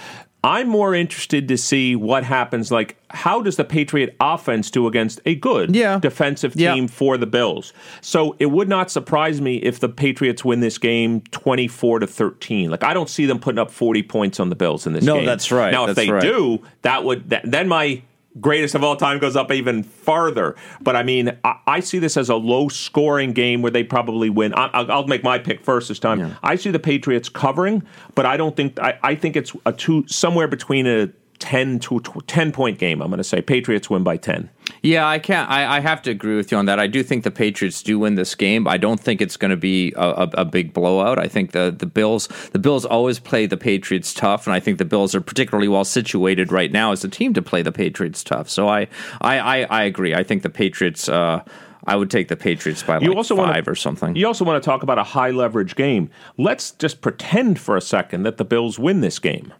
I'm 0.45 0.69
more 0.69 0.95
interested 0.95 1.49
to 1.49 1.57
see 1.57 1.97
what 1.97 2.23
happens. 2.23 2.71
Like, 2.71 2.97
how 3.11 3.41
does 3.41 3.57
the 3.57 3.65
Patriot 3.65 4.15
offense 4.21 4.71
do 4.71 4.87
against 4.87 5.21
a 5.25 5.35
good 5.35 5.75
Yeah. 5.75 5.99
defensive 5.99 6.53
Yeah. 6.55 6.75
team 6.75 6.87
for 6.87 7.17
the 7.17 7.27
Bills? 7.27 7.73
So 8.03 8.37
it 8.39 8.47
would 8.51 8.69
not 8.69 8.91
surprise 8.91 9.41
me 9.41 9.57
if 9.57 9.81
the 9.81 9.89
Patriots 9.89 10.45
win 10.45 10.61
this 10.61 10.77
game 10.77 11.23
24 11.31 12.01
to 12.01 12.07
13. 12.07 12.71
Like, 12.71 12.85
I 12.85 12.93
don't 12.93 13.09
see 13.09 13.25
them 13.25 13.39
putting 13.39 13.59
up 13.59 13.71
40 13.71 14.03
points 14.03 14.39
on 14.39 14.51
the 14.51 14.57
Bills 14.57 14.87
in 14.87 14.93
this 14.93 15.03
No, 15.05 15.15
game. 15.15 15.25
No, 15.25 15.31
that's 15.31 15.51
right. 15.51 15.73
Now, 15.73 15.87
if 15.87 15.97
they 15.97 16.11
right. 16.11 16.23
do, 16.23 16.61
that 16.83 17.05
would 17.05 17.31
that, 17.31 17.43
then 17.51 17.67
my 17.67 18.03
greatest 18.41 18.75
of 18.75 18.83
all 18.83 18.97
time 18.97 19.19
goes 19.19 19.37
up 19.37 19.53
even 19.53 19.83
farther. 19.83 20.57
But 20.81 20.97
I 20.97 21.03
mean, 21.03 21.37
I, 21.45 21.59
I 21.67 21.81
see 21.81 21.99
this 21.99 22.17
as 22.17 22.29
a 22.29 22.35
low 22.35 22.69
scoring 22.69 23.33
game 23.33 23.63
where 23.63 23.71
they 23.71 23.85
probably 23.85 24.31
win. 24.31 24.55
I, 24.55 24.67
I'll, 24.67 24.91
I'll 24.91 25.07
make 25.07 25.23
my 25.23 25.39
pick 25.39 25.65
first 25.65 25.89
this 25.89 25.99
time. 25.99 26.21
I 26.43 26.57
see 26.57 26.71
the 26.71 26.79
Patriots 26.79 27.29
covering, 27.29 27.83
but 28.15 28.27
I 28.27 28.37
don't 28.37 28.57
think 28.57 28.79
I, 28.81 28.99
I 29.03 29.15
think 29.15 29.37
it's 29.37 29.53
a 29.67 29.73
two 29.73 30.05
somewhere 30.09 30.49
between 30.49 30.87
a. 30.87 31.09
10 31.45 31.79
to 31.81 32.01
tw- 32.01 32.27
10 32.27 32.53
point 32.53 32.79
game 32.79 33.03
i'm 33.03 33.09
going 33.09 33.19
to 33.19 33.25
say 33.25 33.43
patriots 33.43 33.91
win 33.91 34.03
by 34.03 34.17
10 34.17 34.49
Yeah, 34.83 35.07
I 35.07 35.19
can't. 35.19 35.49
I, 35.51 35.77
I 35.77 35.81
have 35.81 36.01
to 36.03 36.11
agree 36.11 36.37
with 36.37 36.51
you 36.51 36.57
on 36.59 36.65
that. 36.67 36.79
I 36.81 36.87
do 36.87 37.03
think 37.03 37.23
the 37.25 37.31
Patriots 37.31 37.83
do 37.83 37.99
win 37.99 38.15
this 38.17 38.35
game. 38.35 38.67
I 38.69 38.77
don't 38.79 39.01
think 39.01 39.21
it's 39.23 39.37
going 39.39 39.51
to 39.51 39.57
be 39.57 39.93
a, 39.97 40.09
a, 40.25 40.29
a 40.39 40.45
big 40.45 40.73
blowout. 40.73 41.19
I 41.19 41.29
think 41.29 41.53
the 41.53 41.71
the 41.71 41.87
Bills 41.87 42.29
the 42.53 42.59
Bills 42.59 42.85
always 42.87 43.19
play 43.19 43.47
the 43.47 43.57
Patriots 43.59 44.13
tough, 44.15 44.47
and 44.47 44.55
I 44.57 44.61
think 44.61 44.77
the 44.79 44.85
Bills 44.95 45.15
are 45.15 45.21
particularly 45.23 45.69
well 45.69 45.85
situated 45.85 46.51
right 46.53 46.73
now 46.73 46.93
as 46.93 47.05
a 47.05 47.09
team 47.09 47.33
to 47.35 47.43
play 47.43 47.63
the 47.63 47.73
Patriots 47.73 48.23
tough. 48.25 48.49
So 48.49 48.69
I 48.69 48.89
I, 49.21 49.39
I, 49.39 49.57
I 49.81 49.83
agree. 49.85 50.15
I 50.15 50.23
think 50.23 50.43
the 50.43 50.51
Patriots. 50.51 51.09
Uh, 51.09 51.43
I 51.87 51.97
would 51.97 52.11
take 52.11 52.29
the 52.29 52.37
Patriots 52.37 52.83
by 52.83 52.99
You 53.01 53.15
also 53.15 53.37
five 53.37 53.47
wanna- 53.49 53.71
or 53.73 53.75
something. 53.75 54.17
You 54.17 54.27
also 54.27 54.45
want 54.47 54.63
to 54.63 54.67
talk 54.71 54.83
about 54.83 54.99
a 54.99 55.05
high 55.05 55.31
leverage 55.31 55.77
game. 55.77 56.09
Let's 56.39 56.71
just 56.73 57.01
pretend 57.03 57.59
for 57.59 57.77
a 57.77 57.83
second 57.83 58.23
that 58.25 58.37
the 58.39 58.45
Bills 58.47 58.79
win 58.79 59.01
this 59.03 59.19
game. 59.19 59.53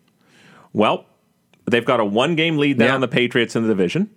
Well, 0.73 1.05
they've 1.67 1.85
got 1.85 2.01
a 2.01 2.05
one 2.05 2.35
game 2.37 2.59
lead 2.59 2.79
now 2.79 2.87
Yeah. 2.87 2.95
on 2.95 3.01
the 3.01 3.09
Patriots 3.09 3.55
in 3.57 3.63
the 3.63 3.69
division, 3.69 4.11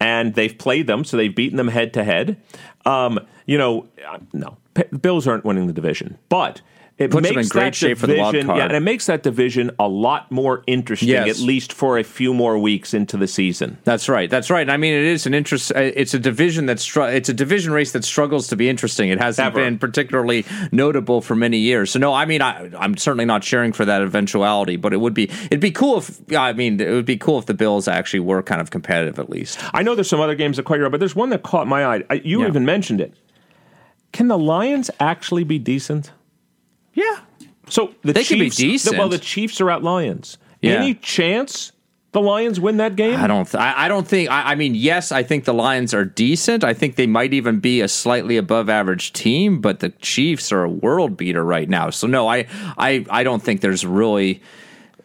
and 0.00 0.34
they've 0.34 0.56
played 0.56 0.86
them, 0.86 1.04
so 1.04 1.16
they've 1.16 1.34
beaten 1.34 1.56
them 1.56 1.68
head 1.68 1.92
to 1.94 2.04
head. 2.04 2.36
Um, 2.84 3.20
You 3.46 3.58
know, 3.58 3.86
uh, 4.08 4.18
no, 4.32 4.56
the 4.74 4.84
Bills 4.98 5.26
aren't 5.26 5.44
winning 5.44 5.66
the 5.66 5.72
division, 5.72 6.18
but. 6.28 6.60
It 6.96 7.10
Puts 7.10 7.26
them 7.26 7.34
makes 7.34 7.48
in 7.48 7.50
great 7.50 7.64
that 7.64 7.74
shape 7.74 7.98
for 7.98 8.06
the 8.06 8.16
wild 8.18 8.34
division, 8.34 8.46
card. 8.46 8.58
yeah, 8.58 8.64
and 8.66 8.76
it 8.76 8.80
makes 8.80 9.06
that 9.06 9.24
division 9.24 9.72
a 9.80 9.88
lot 9.88 10.30
more 10.30 10.62
interesting, 10.68 11.08
Yes. 11.08 11.28
at 11.28 11.38
least 11.44 11.72
for 11.72 11.98
a 11.98 12.04
few 12.04 12.32
more 12.32 12.56
weeks 12.56 12.94
into 12.94 13.16
the 13.16 13.26
season. 13.26 13.78
That's 13.82 14.08
right. 14.08 14.30
That's 14.30 14.48
right. 14.48 14.70
I 14.70 14.76
mean, 14.76 14.94
it 14.94 15.02
is 15.02 15.26
an 15.26 15.34
interest. 15.34 15.72
uh, 15.74 15.80
It's 15.80 16.14
a 16.14 16.20
division 16.20 16.66
that's 16.66 16.82
str- 16.82 17.02
it's 17.02 17.28
a 17.28 17.34
division 17.34 17.72
race 17.72 17.90
that 17.92 18.04
struggles 18.04 18.46
to 18.46 18.54
be 18.56 18.68
interesting. 18.68 19.08
It 19.10 19.20
hasn't 19.20 19.44
Ever. 19.44 19.64
been 19.64 19.76
particularly 19.76 20.44
notable 20.70 21.20
for 21.20 21.34
many 21.34 21.58
years. 21.58 21.90
So 21.90 21.98
no, 21.98 22.14
I 22.14 22.26
mean, 22.26 22.40
I, 22.42 22.70
I'm 22.78 22.96
certainly 22.96 23.24
not 23.24 23.42
cheering 23.42 23.72
for 23.72 23.84
that 23.84 24.00
eventuality. 24.00 24.76
But 24.76 24.92
it 24.92 24.98
would 25.00 25.14
be 25.14 25.24
it'd 25.46 25.58
be 25.58 25.72
cool 25.72 25.98
if 25.98 26.20
I 26.32 26.52
mean 26.52 26.80
it 26.80 26.92
would 26.92 27.06
be 27.06 27.16
cool 27.16 27.40
if 27.40 27.46
the 27.46 27.54
Bills 27.54 27.88
actually 27.88 28.20
were 28.20 28.40
kind 28.40 28.60
of 28.60 28.70
competitive 28.70 29.18
at 29.18 29.28
least. 29.28 29.58
I 29.74 29.82
know 29.82 29.96
there's 29.96 30.08
some 30.08 30.20
other 30.20 30.36
games 30.36 30.58
that 30.58 30.62
caught 30.62 30.76
your 30.78 30.86
eye, 30.86 30.90
but 30.90 31.00
there's 31.00 31.16
one 31.16 31.30
that 31.30 31.42
caught 31.42 31.66
my 31.66 31.84
eye. 31.84 32.04
You 32.22 32.42
Yeah. 32.42 32.46
even 32.46 32.64
mentioned 32.64 33.00
it. 33.00 33.14
Can 34.12 34.28
the 34.28 34.38
Lions 34.38 34.92
actually 35.00 35.42
be 35.42 35.58
decent? 35.58 36.12
Yeah. 36.94 37.20
So 37.68 37.94
the 38.02 38.12
They 38.12 38.24
can 38.24 38.38
be 38.38 38.46
Chiefs, 38.46 38.56
decent. 38.56 38.98
Well, 38.98 39.08
the 39.08 39.18
Chiefs 39.18 39.60
are 39.60 39.70
at 39.70 39.82
Lions. 39.82 40.38
Yeah. 40.60 40.74
Any 40.74 40.94
chance 40.94 41.72
the 42.12 42.20
Lions 42.20 42.60
win 42.60 42.76
that 42.78 42.96
game? 42.96 43.18
I 43.18 43.26
don't. 43.26 43.44
Th- 43.44 43.60
I, 43.60 43.84
I 43.84 43.88
don't 43.88 44.06
think. 44.06 44.30
I, 44.30 44.52
I 44.52 44.54
mean, 44.54 44.74
yes, 44.74 45.12
I 45.12 45.22
think 45.22 45.44
the 45.44 45.54
Lions 45.54 45.92
are 45.92 46.04
decent. 46.04 46.62
I 46.62 46.72
think 46.72 46.96
they 46.96 47.06
might 47.06 47.34
even 47.34 47.60
be 47.60 47.80
a 47.80 47.88
slightly 47.88 48.36
above 48.36 48.68
average 48.68 49.12
team. 49.12 49.60
But 49.60 49.80
the 49.80 49.90
Chiefs 49.90 50.52
are 50.52 50.62
a 50.62 50.70
world 50.70 51.16
beater 51.16 51.44
right 51.44 51.68
now. 51.68 51.90
So 51.90 52.06
no, 52.06 52.28
I, 52.28 52.46
I, 52.78 53.04
I 53.10 53.22
don't 53.24 53.42
think 53.42 53.60
there's 53.60 53.84
really. 53.84 54.40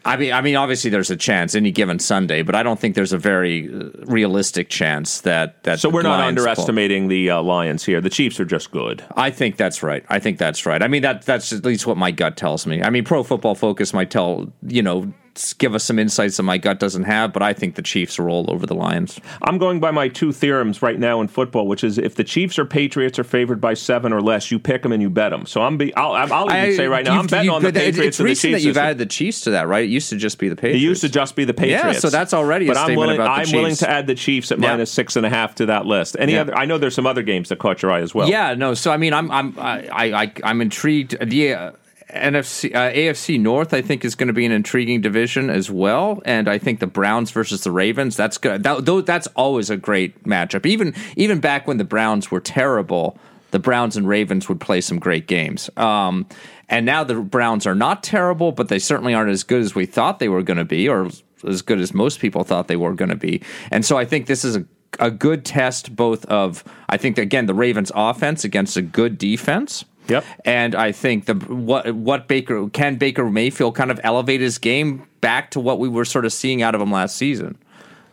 I 0.09 0.17
mean, 0.17 0.33
I 0.33 0.41
mean, 0.41 0.55
obviously 0.55 0.89
there's 0.89 1.11
a 1.11 1.15
chance 1.15 1.53
any 1.53 1.71
given 1.71 1.99
Sunday, 1.99 2.41
but 2.41 2.55
I 2.55 2.63
don't 2.63 2.79
think 2.79 2.95
there's 2.95 3.13
a 3.13 3.19
very 3.19 3.71
uh, 3.71 3.89
realistic 4.05 4.67
chance 4.69 5.21
that 5.21 5.63
that. 5.65 5.79
So 5.79 5.87
we're 5.89 6.01
not 6.01 6.17
Lions 6.17 6.35
pull- 6.35 6.47
underestimating 6.47 7.09
the 7.09 7.29
uh, 7.29 7.43
Lions 7.43 7.85
here. 7.85 8.01
The 8.01 8.09
Chiefs 8.09 8.39
are 8.39 8.45
just 8.45 8.71
good. 8.71 9.03
I 9.15 9.29
think 9.29 9.57
that's 9.57 9.83
right. 9.83 10.03
I 10.09 10.17
think 10.17 10.39
that's 10.39 10.65
right. 10.65 10.81
I 10.81 10.87
mean 10.87 11.03
that 11.03 11.27
that's 11.27 11.53
at 11.53 11.63
least 11.63 11.85
what 11.85 11.95
my 11.95 12.09
gut 12.09 12.37
tells 12.37 12.65
me. 12.65 12.81
I 12.81 12.89
mean, 12.89 13.03
Pro 13.03 13.21
Football 13.21 13.53
Focus 13.53 13.93
might 13.93 14.09
tell 14.09 14.51
you 14.65 14.81
know 14.81 15.13
give 15.57 15.73
us 15.75 15.83
some 15.83 15.99
insights 15.99 16.37
that 16.37 16.43
my 16.43 16.57
gut 16.57 16.79
doesn't 16.79 17.03
have, 17.03 17.33
but 17.33 17.41
I 17.41 17.53
think 17.53 17.75
the 17.75 17.81
Chiefs 17.81 18.19
are 18.19 18.23
roll 18.23 18.45
over 18.49 18.65
the 18.65 18.75
Lions. 18.75 19.19
I'm 19.41 19.57
going 19.57 19.79
by 19.79 19.91
my 19.91 20.07
two 20.07 20.31
theorems 20.31 20.81
right 20.81 20.99
now 20.99 21.21
in 21.21 21.27
football, 21.27 21.67
which 21.67 21.83
is 21.83 21.97
if 21.97 22.15
the 22.15 22.23
Chiefs 22.23 22.57
or 22.59 22.65
Patriots 22.65 23.17
are 23.19 23.23
favored 23.23 23.59
by 23.61 23.73
seven 23.73 24.11
or 24.13 24.21
less, 24.21 24.51
you 24.51 24.59
pick 24.59 24.83
them 24.83 24.91
and 24.91 25.01
you 25.01 25.09
bet 25.09 25.31
them. 25.31 25.45
So 25.45 25.61
I'm 25.61 25.77
be, 25.77 25.93
I'll, 25.95 26.13
I'll 26.13 26.51
even 26.51 26.75
say 26.75 26.87
right 26.87 27.05
now, 27.05 27.19
I'm 27.19 27.27
betting 27.27 27.49
on 27.49 27.61
the 27.63 27.71
Patriots 27.71 28.19
It's 28.19 28.19
recent 28.19 28.53
that 28.53 28.61
you've 28.61 28.77
added 28.77 28.97
the 28.97 29.05
Chiefs 29.05 29.41
to 29.41 29.51
that, 29.51 29.67
right? 29.67 29.83
It 29.83 29.89
used 29.89 30.09
to 30.09 30.17
just 30.17 30.37
be 30.37 30.49
the 30.49 30.55
Patriots. 30.55 30.77
It 30.83 30.85
used 30.85 31.01
to 31.01 31.09
just 31.09 31.35
be 31.35 31.45
the 31.45 31.53
Patriots. 31.53 31.83
Yeah, 31.95 31.99
so 31.99 32.09
that's 32.09 32.33
already 32.33 32.65
a 32.65 32.69
but 32.69 32.77
I'm 32.77 32.95
willing, 32.95 33.19
I'm 33.21 33.51
willing 33.51 33.75
to 33.75 33.89
add 33.89 34.07
the 34.07 34.15
Chiefs 34.15 34.51
at 34.51 34.59
Yeah. 34.59 34.71
minus 34.71 34.91
six 34.91 35.15
and 35.15 35.25
a 35.25 35.29
half 35.29 35.55
to 35.55 35.65
that 35.67 35.85
list. 35.85 36.15
Any 36.19 36.33
Yeah. 36.33 36.41
other? 36.41 36.55
I 36.57 36.65
know 36.65 36.77
there's 36.77 36.95
some 36.95 37.07
other 37.07 37.23
games 37.23 37.49
that 37.49 37.59
caught 37.59 37.81
your 37.81 37.91
eye 37.91 38.01
as 38.01 38.13
well. 38.13 38.29
Yeah, 38.29 38.53
no. 38.55 38.73
So 38.73 38.91
I 38.91 38.97
mean, 38.97 39.13
I'm 39.13 39.29
I'm 39.31 39.57
I, 39.59 39.87
I 39.91 40.21
I- 40.23 40.33
I'm 40.43 40.61
intrigued. 40.61 41.17
The 41.19 41.53
uh, 41.53 41.71
NFC 42.13 42.73
uh, 42.73 42.91
AFC 42.91 43.39
North, 43.39 43.73
I 43.73 43.81
think, 43.81 44.03
is 44.03 44.15
going 44.15 44.27
to 44.27 44.33
be 44.33 44.45
an 44.45 44.51
intriguing 44.51 45.01
division 45.01 45.49
as 45.49 45.69
well. 45.69 46.21
And 46.25 46.47
I 46.47 46.57
think 46.57 46.79
the 46.79 46.87
Browns 46.87 47.31
versus 47.31 47.63
the 47.63 47.71
Ravens. 47.71 48.15
That's 48.15 48.37
good. 48.37 48.63
That, 48.63 49.03
that's 49.05 49.27
always 49.35 49.69
a 49.69 49.77
great 49.77 50.23
matchup. 50.23 50.65
Even 50.65 50.95
even 51.15 51.39
back 51.39 51.67
when 51.67 51.77
the 51.77 51.83
Browns 51.83 52.31
were 52.31 52.39
terrible, 52.39 53.17
the 53.51 53.59
Browns 53.59 53.95
and 53.95 54.07
Ravens 54.07 54.49
would 54.49 54.59
play 54.59 54.81
some 54.81 54.99
great 54.99 55.27
games. 55.27 55.69
Um, 55.77 56.27
and 56.67 56.85
now 56.85 57.03
the 57.03 57.15
Browns 57.15 57.67
are 57.67 57.75
not 57.75 58.03
terrible, 58.03 58.51
but 58.51 58.69
they 58.69 58.79
certainly 58.79 59.13
aren't 59.13 59.31
as 59.31 59.43
good 59.43 59.61
as 59.61 59.75
we 59.75 59.85
thought 59.85 60.19
they 60.19 60.29
were 60.29 60.43
going 60.43 60.57
to 60.57 60.65
be, 60.65 60.87
or 60.87 61.09
as 61.47 61.61
good 61.61 61.79
as 61.79 61.93
most 61.93 62.19
people 62.19 62.43
thought 62.43 62.67
they 62.67 62.75
were 62.75 62.93
going 62.93 63.09
to 63.09 63.15
be. 63.15 63.41
And 63.71 63.85
so 63.85 63.97
I 63.97 64.05
think 64.05 64.25
this 64.25 64.43
is 64.43 64.55
a 64.55 64.65
a 64.99 65.11
good 65.11 65.45
test 65.45 65.95
both 65.95 66.25
of 66.25 66.63
I 66.89 66.97
think 66.97 67.19
again 67.19 67.45
the 67.45 67.53
Ravens 67.53 67.91
offense 67.93 68.43
against 68.43 68.75
a 68.75 68.81
good 68.81 69.19
defense. 69.19 69.85
Yep. 70.09 70.25
And 70.45 70.75
I 70.75 70.91
think 70.91 71.25
the 71.25 71.33
what 71.35 71.93
what 71.93 72.27
Baker 72.27 72.69
can 72.69 72.95
Baker 72.97 73.29
Mayfield 73.29 73.75
kind 73.75 73.91
of 73.91 73.99
elevate 74.03 74.41
his 74.41 74.57
game 74.57 75.07
back 75.21 75.51
to 75.51 75.59
what 75.59 75.79
we 75.79 75.87
were 75.89 76.05
sort 76.05 76.25
of 76.25 76.33
seeing 76.33 76.61
out 76.61 76.75
of 76.75 76.81
him 76.81 76.91
last 76.91 77.15
season 77.15 77.57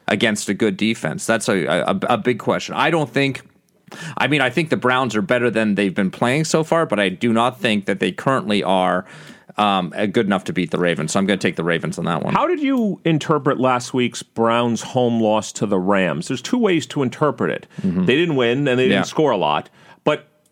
against 0.09 0.48
a 0.48 0.55
good 0.55 0.77
defense. 0.77 1.27
That's 1.27 1.48
a 1.48 1.64
a, 1.66 1.98
a 2.10 2.18
big 2.18 2.39
question. 2.39 2.74
I 2.74 2.90
don't 2.90 3.10
think 3.10 3.43
I 4.16 4.27
mean 4.27 4.40
I 4.40 4.51
think 4.51 4.70
the 4.70 4.77
Browns 4.77 5.14
are 5.16 5.23
better 5.23 5.51
than 5.51 5.74
they've 5.74 5.94
been 5.94 6.10
playing 6.10 6.44
so 6.44 6.62
far, 6.64 6.86
but 6.86 6.98
I 7.01 7.09
do 7.09 7.32
not 7.32 7.60
think 7.60 7.86
that 7.86 8.01
they 8.01 8.12
currently 8.12 8.62
are 8.62 9.05
um, 9.59 9.89
good 10.12 10.27
enough 10.27 10.44
to 10.44 10.52
beat 10.52 10.70
the 10.70 10.78
Ravens. 10.78 11.12
So 11.12 11.18
I'm 11.18 11.24
going 11.24 11.39
to 11.39 11.48
take 11.48 11.56
the 11.56 11.64
Ravens 11.64 11.98
on 11.98 12.05
that 12.05 12.23
one. 12.23 12.35
How 12.35 12.47
did 12.47 12.60
you 12.60 13.01
interpret 13.06 13.59
last 13.59 13.94
week's 13.94 14.23
Browns 14.23 14.82
home 14.82 15.18
loss 15.23 15.51
to 15.52 15.64
the 15.64 15.78
Rams? 15.78 16.28
There's 16.28 16.43
two 16.43 16.59
ways 16.59 16.85
to 16.89 17.02
interpret 17.02 17.51
it. 17.51 17.66
They 17.82 18.16
didn't 18.16 18.36
win 18.36 18.68
and 18.68 18.78
they 18.78 18.89
didn't 18.89 18.90
Mm-hmm. 18.90 18.93
Yeah. 18.98 19.02
score 19.05 19.31
a 19.31 19.36
lot, 19.39 19.70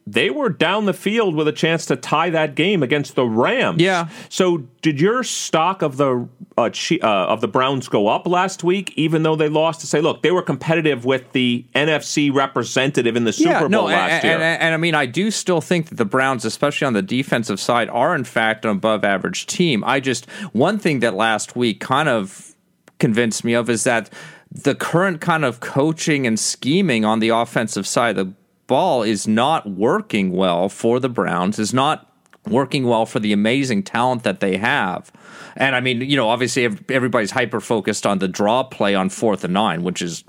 they 0.06 0.28
were 0.28 0.50
down 0.50 0.84
the 0.84 0.92
field 0.92 1.34
with 1.34 1.48
a 1.48 1.52
chance 1.52 1.86
to 1.86 1.96
tie 1.96 2.28
that 2.30 2.54
game 2.54 2.82
against 2.82 3.14
the 3.14 3.24
Rams. 3.24 3.80
Yeah. 3.80 4.08
So 4.28 4.58
did 4.82 5.00
your 5.00 5.22
stock 5.22 5.80
of 5.80 5.96
the 5.96 6.28
uh, 6.58 6.70
uh, 7.02 7.06
of 7.06 7.40
the 7.40 7.48
Browns 7.48 7.88
go 7.88 8.08
up 8.08 8.26
last 8.26 8.62
week, 8.62 8.92
even 8.96 9.22
though 9.22 9.34
they 9.34 9.48
lost? 9.48 9.80
To 9.80 9.86
say, 9.86 10.00
look, 10.00 10.22
they 10.22 10.30
were 10.30 10.42
competitive 10.42 11.04
with 11.04 11.32
the 11.32 11.64
NFC 11.74 12.32
representative 12.32 13.16
in 13.16 13.24
the 13.24 13.32
Super 13.32 13.60
Bowl 13.60 13.68
no, 13.68 13.84
last 13.84 14.12
and, 14.12 14.24
year. 14.24 14.34
And, 14.34 14.42
and, 14.42 14.62
and 14.62 14.74
I 14.74 14.76
mean, 14.76 14.94
I 14.94 15.06
do 15.06 15.30
still 15.30 15.62
think 15.62 15.88
that 15.88 15.96
the 15.96 16.04
Browns, 16.04 16.44
especially 16.44 16.86
on 16.86 16.92
the 16.92 17.02
defensive 17.02 17.58
side, 17.58 17.88
are 17.88 18.14
in 18.14 18.24
fact 18.24 18.64
an 18.66 18.72
above 18.72 19.04
average 19.04 19.46
team. 19.46 19.82
I 19.84 20.00
just 20.00 20.28
one 20.52 20.78
thing 20.78 21.00
that 21.00 21.14
last 21.14 21.56
week 21.56 21.80
kind 21.80 22.10
of 22.10 22.54
convinced 22.98 23.42
me 23.42 23.54
of 23.54 23.70
is 23.70 23.84
that 23.84 24.10
the 24.50 24.74
current 24.74 25.20
kind 25.20 25.44
of 25.44 25.60
coaching 25.60 26.26
and 26.26 26.38
scheming 26.38 27.04
on 27.04 27.18
the 27.18 27.30
offensive 27.30 27.86
side 27.86 28.18
of 28.18 28.28
the 28.28 28.34
ball 28.66 29.02
is 29.02 29.26
not 29.26 29.68
working 29.68 30.32
well 30.32 30.68
for 30.68 31.00
the 31.00 31.08
Browns. 31.08 31.58
Is 31.58 31.74
not 31.74 32.10
working 32.46 32.84
well 32.84 33.06
for 33.06 33.20
the 33.20 33.32
amazing 33.32 33.82
talent 33.82 34.22
that 34.22 34.40
they 34.40 34.56
have. 34.56 35.10
And 35.56 35.74
I 35.74 35.80
mean, 35.80 36.00
you 36.02 36.16
know, 36.16 36.28
obviously 36.28 36.64
everybody's 36.88 37.30
hyper 37.30 37.60
focused 37.60 38.06
on 38.06 38.18
the 38.18 38.28
draw 38.28 38.62
play 38.62 38.94
on 38.94 39.08
fourth 39.08 39.44
and 39.44 39.54
nine, 39.54 39.82
which 39.82 40.02
is 40.02 40.24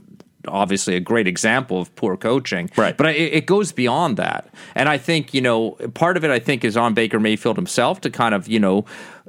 obviously 0.47 0.95
a 0.95 0.99
great 0.99 1.27
example 1.27 1.81
of 1.81 1.93
poor 1.95 2.15
coaching. 2.15 2.69
Right. 2.77 2.95
But 2.95 3.07
it, 3.15 3.33
it 3.33 3.45
goes 3.45 3.71
beyond 3.71 4.17
that. 4.17 4.47
And 4.75 4.87
I 4.87 4.97
think, 4.97 5.33
you 5.33 5.41
know, 5.41 5.71
part 5.93 6.17
of 6.17 6.23
it, 6.23 6.31
I 6.31 6.39
think, 6.39 6.63
is 6.63 6.77
on 6.77 6.93
Baker 6.93 7.19
Mayfield 7.19 7.57
himself 7.57 8.01
to 8.01 8.09
kind 8.09 8.33
of, 8.35 8.47
you 8.47 8.59
know, 8.59 8.85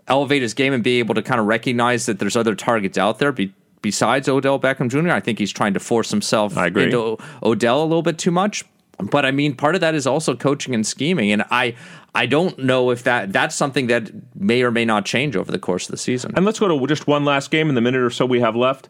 elevate 0.08 0.42
his 0.42 0.54
game 0.54 0.72
and 0.72 0.84
be 0.84 0.98
able 0.98 1.14
to 1.14 1.22
kind 1.22 1.40
of 1.40 1.46
recognize 1.46 2.06
that 2.06 2.18
there's 2.18 2.36
other 2.36 2.54
targets 2.54 2.98
out 2.98 3.18
there. 3.18 3.32
Be, 3.32 3.52
Besides 3.82 4.28
Odell 4.28 4.58
Beckham 4.58 4.88
Jr., 4.88 5.10
I 5.10 5.20
think 5.20 5.38
he's 5.38 5.52
trying 5.52 5.74
to 5.74 5.80
force 5.80 6.10
himself 6.10 6.56
into 6.56 7.18
Odell 7.42 7.82
a 7.82 7.84
little 7.84 8.02
bit 8.02 8.18
too 8.18 8.32
much. 8.32 8.64
But 8.98 9.26
I 9.26 9.30
mean, 9.30 9.54
part 9.54 9.74
of 9.74 9.80
that 9.82 9.94
is 9.94 10.06
also 10.06 10.34
coaching 10.34 10.74
and 10.74 10.86
scheming, 10.86 11.30
and 11.30 11.44
I 11.50 11.74
I 12.14 12.26
don't 12.26 12.58
know 12.58 12.90
if 12.90 13.02
that 13.04 13.32
that's 13.32 13.54
something 13.54 13.88
that 13.88 14.10
may 14.34 14.62
or 14.62 14.70
may 14.70 14.84
not 14.84 15.04
change 15.04 15.36
over 15.36 15.52
the 15.52 15.58
course 15.58 15.86
of 15.86 15.90
the 15.90 15.98
season. 15.98 16.32
And 16.34 16.44
let's 16.46 16.58
go 16.58 16.66
to 16.66 16.86
just 16.86 17.06
one 17.06 17.24
last 17.24 17.50
game 17.50 17.68
in 17.68 17.74
the 17.74 17.80
minute 17.80 18.00
or 18.00 18.10
so 18.10 18.24
we 18.24 18.40
have 18.40 18.56
left. 18.56 18.88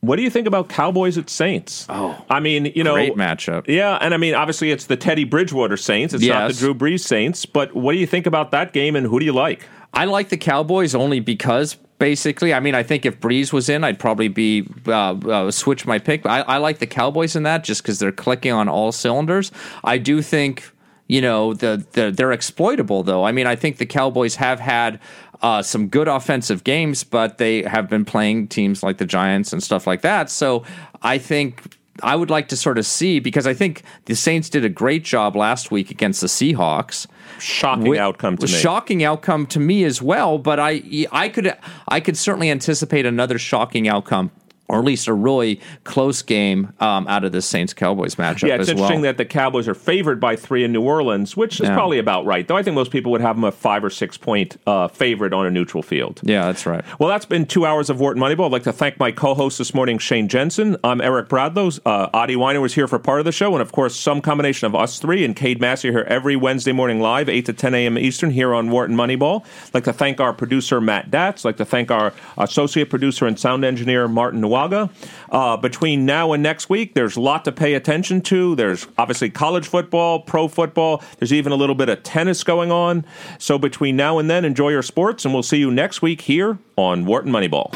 What 0.00 0.16
do 0.16 0.22
you 0.22 0.30
think 0.30 0.46
about 0.46 0.68
Cowboys 0.68 1.16
at 1.16 1.30
Saints? 1.30 1.86
Oh, 1.88 2.22
I 2.28 2.38
mean, 2.38 2.66
you 2.76 2.84
know, 2.84 2.92
Great 2.92 3.16
matchup. 3.16 3.66
Yeah, 3.66 3.96
and 4.00 4.12
I 4.12 4.18
mean, 4.18 4.34
obviously, 4.34 4.70
it's 4.70 4.86
the 4.86 4.96
Teddy 4.96 5.24
Bridgewater 5.24 5.76
Saints. 5.76 6.12
It's 6.12 6.24
not 6.24 6.48
the 6.48 6.54
Drew 6.54 6.74
Brees 6.74 7.00
Saints. 7.00 7.46
But 7.46 7.74
what 7.74 7.92
do 7.92 7.98
you 7.98 8.06
think 8.06 8.26
about 8.26 8.50
that 8.50 8.72
game, 8.72 8.94
and 8.94 9.06
who 9.06 9.18
do 9.18 9.24
you 9.24 9.32
like? 9.32 9.66
I 9.94 10.04
like 10.04 10.28
the 10.28 10.36
Cowboys 10.36 10.94
only 10.94 11.20
because 11.20 11.78
basically, 11.98 12.52
I 12.52 12.60
mean, 12.60 12.74
I 12.74 12.82
think 12.82 13.06
if 13.06 13.20
Brees 13.20 13.52
was 13.52 13.68
in, 13.68 13.84
I'd 13.84 13.98
probably 13.98 14.28
be 14.28 14.68
uh, 14.86 15.12
uh, 15.14 15.50
switch 15.50 15.86
my 15.86 15.98
pick. 15.98 16.26
I, 16.26 16.40
I 16.42 16.56
like 16.58 16.78
the 16.78 16.86
Cowboys 16.86 17.36
in 17.36 17.42
that 17.44 17.64
just 17.64 17.82
because 17.82 17.98
they're 17.98 18.12
clicking 18.12 18.52
on 18.52 18.68
all 18.68 18.92
cylinders. 18.92 19.52
I 19.84 19.98
do 19.98 20.22
think 20.22 20.70
you 21.08 21.20
know 21.20 21.54
the, 21.54 21.86
the 21.92 22.10
they're 22.10 22.32
exploitable 22.32 23.02
though. 23.02 23.24
I 23.24 23.32
mean, 23.32 23.46
I 23.46 23.56
think 23.56 23.78
the 23.78 23.86
Cowboys 23.86 24.36
have 24.36 24.60
had. 24.60 25.00
Uh, 25.42 25.60
some 25.60 25.88
good 25.88 26.08
offensive 26.08 26.64
games, 26.64 27.04
but 27.04 27.36
they 27.36 27.62
have 27.64 27.90
been 27.90 28.06
playing 28.06 28.48
teams 28.48 28.82
like 28.82 28.96
the 28.96 29.04
Giants 29.04 29.52
and 29.52 29.62
stuff 29.62 29.86
like 29.86 30.00
that. 30.00 30.30
So 30.30 30.64
I 31.02 31.18
think 31.18 31.76
I 32.02 32.16
would 32.16 32.30
like 32.30 32.48
to 32.48 32.56
sort 32.56 32.78
of 32.78 32.86
see 32.86 33.20
because 33.20 33.46
I 33.46 33.54
think 33.54 33.82
the 34.06 34.16
Saints 34.16 34.48
did 34.48 34.64
a 34.64 34.68
great 34.68 35.04
job 35.04 35.36
last 35.36 35.70
week 35.70 35.90
against 35.90 36.22
the 36.22 36.26
Seahawks. 36.26 37.06
Shocking 37.38 37.84
Wi- 37.84 38.02
outcome 38.02 38.36
to 38.38 38.46
me. 38.46 38.52
Shocking 38.52 39.04
outcome 39.04 39.46
to 39.46 39.60
me 39.60 39.84
as 39.84 40.00
well, 40.00 40.38
but 40.38 40.58
I 40.58 41.06
I 41.12 41.28
could 41.28 41.52
I 41.88 42.00
could 42.00 42.16
certainly 42.16 42.50
anticipate 42.50 43.06
another 43.06 43.38
shocking 43.38 43.88
outcome. 43.88 44.30
Or 44.68 44.78
at 44.78 44.84
least 44.84 45.06
a 45.06 45.12
really 45.14 45.60
close 45.84 46.22
game 46.22 46.72
um, 46.80 47.06
out 47.06 47.22
of 47.24 47.30
the 47.32 47.40
Saints 47.40 47.72
Cowboys 47.72 48.16
matchup 48.16 48.48
yeah, 48.48 48.56
it's 48.56 48.68
interesting 48.68 48.96
well. 49.02 49.02
that 49.12 49.16
the 49.16 49.24
Cowboys 49.24 49.68
are 49.68 49.74
favored 49.74 50.18
by 50.20 50.34
three 50.34 50.64
in 50.64 50.72
New 50.72 50.82
Orleans, 50.82 51.36
which 51.36 51.60
is 51.60 51.68
Yeah. 51.68 51.74
probably 51.74 51.98
about 52.00 52.26
right. 52.26 52.46
Though 52.48 52.56
I 52.56 52.62
think 52.64 52.74
most 52.74 52.90
people 52.90 53.12
would 53.12 53.20
have 53.20 53.36
them 53.36 53.44
a 53.44 53.52
five 53.52 53.84
or 53.84 53.90
six 53.90 54.16
point 54.16 54.56
uh, 54.66 54.88
favorite 54.88 55.32
on 55.32 55.46
a 55.46 55.50
neutral 55.50 55.82
field. 55.84 56.20
yeah, 56.24 56.46
that's 56.46 56.66
right. 56.66 56.84
Well, 56.98 57.08
that's 57.08 57.24
been 57.26 57.46
two 57.46 57.64
hours 57.64 57.90
of 57.90 58.00
Wharton 58.00 58.20
Moneyball. 58.22 58.46
I'd 58.46 58.52
like 58.52 58.64
to 58.64 58.72
thank 58.72 58.98
my 58.98 59.12
co-host 59.12 59.58
this 59.58 59.72
morning, 59.72 59.98
Shane 59.98 60.26
Jensen. 60.28 60.76
I'm 60.82 61.00
Eric 61.00 61.28
Bradlow. 61.28 61.78
Uh, 61.86 62.08
Adi 62.12 62.34
Wyner 62.34 62.60
was 62.60 62.74
here 62.74 62.88
for 62.88 62.98
part 62.98 63.20
of 63.20 63.24
the 63.24 63.32
show, 63.32 63.52
and 63.52 63.62
of 63.62 63.70
course, 63.72 63.94
some 63.96 64.20
combination 64.20 64.66
of 64.66 64.74
us 64.74 64.98
three 64.98 65.24
and 65.24 65.36
Cade 65.36 65.60
Massey 65.60 65.90
here 65.90 66.04
every 66.08 66.34
Wednesday 66.36 66.72
morning 66.72 67.00
live, 67.00 67.28
8 67.28 67.46
to 67.46 67.52
10 67.52 67.74
a.m. 67.74 67.96
Eastern 67.98 68.30
here 68.30 68.52
on 68.52 68.70
Wharton 68.70 68.96
Moneyball. 68.96 69.44
I'd 69.68 69.74
like 69.74 69.84
to 69.84 69.92
thank 69.92 70.20
our 70.20 70.32
producer, 70.32 70.80
Matt 70.80 71.10
Datz. 71.10 71.40
I'd 71.40 71.44
like 71.44 71.56
to 71.58 71.64
thank 71.64 71.90
our 71.90 72.12
associate 72.36 72.90
producer 72.90 73.26
and 73.26 73.38
sound 73.38 73.64
engineer, 73.64 74.08
Martin 74.08 74.42
Uh, 74.56 75.56
between 75.56 76.06
now 76.06 76.32
and 76.32 76.42
next 76.42 76.68
week, 76.68 76.94
there's 76.94 77.16
a 77.16 77.20
lot 77.20 77.44
to 77.44 77.52
pay 77.52 77.74
attention 77.74 78.20
to. 78.22 78.54
There's 78.54 78.86
obviously 78.98 79.30
college 79.30 79.68
football, 79.68 80.20
pro 80.20 80.48
football. 80.48 81.02
There's 81.18 81.32
even 81.32 81.52
a 81.52 81.56
little 81.56 81.74
bit 81.74 81.88
of 81.88 82.02
tennis 82.02 82.44
going 82.44 82.70
on. 82.70 83.04
So 83.38 83.58
between 83.58 83.96
now 83.96 84.18
and 84.18 84.30
then, 84.30 84.44
enjoy 84.44 84.70
your 84.70 84.82
sports, 84.82 85.24
and 85.24 85.34
we'll 85.34 85.42
see 85.42 85.58
you 85.58 85.70
next 85.70 86.02
week 86.02 86.22
here 86.22 86.58
on 86.76 87.06
Wharton 87.06 87.32
Moneyball. 87.32 87.72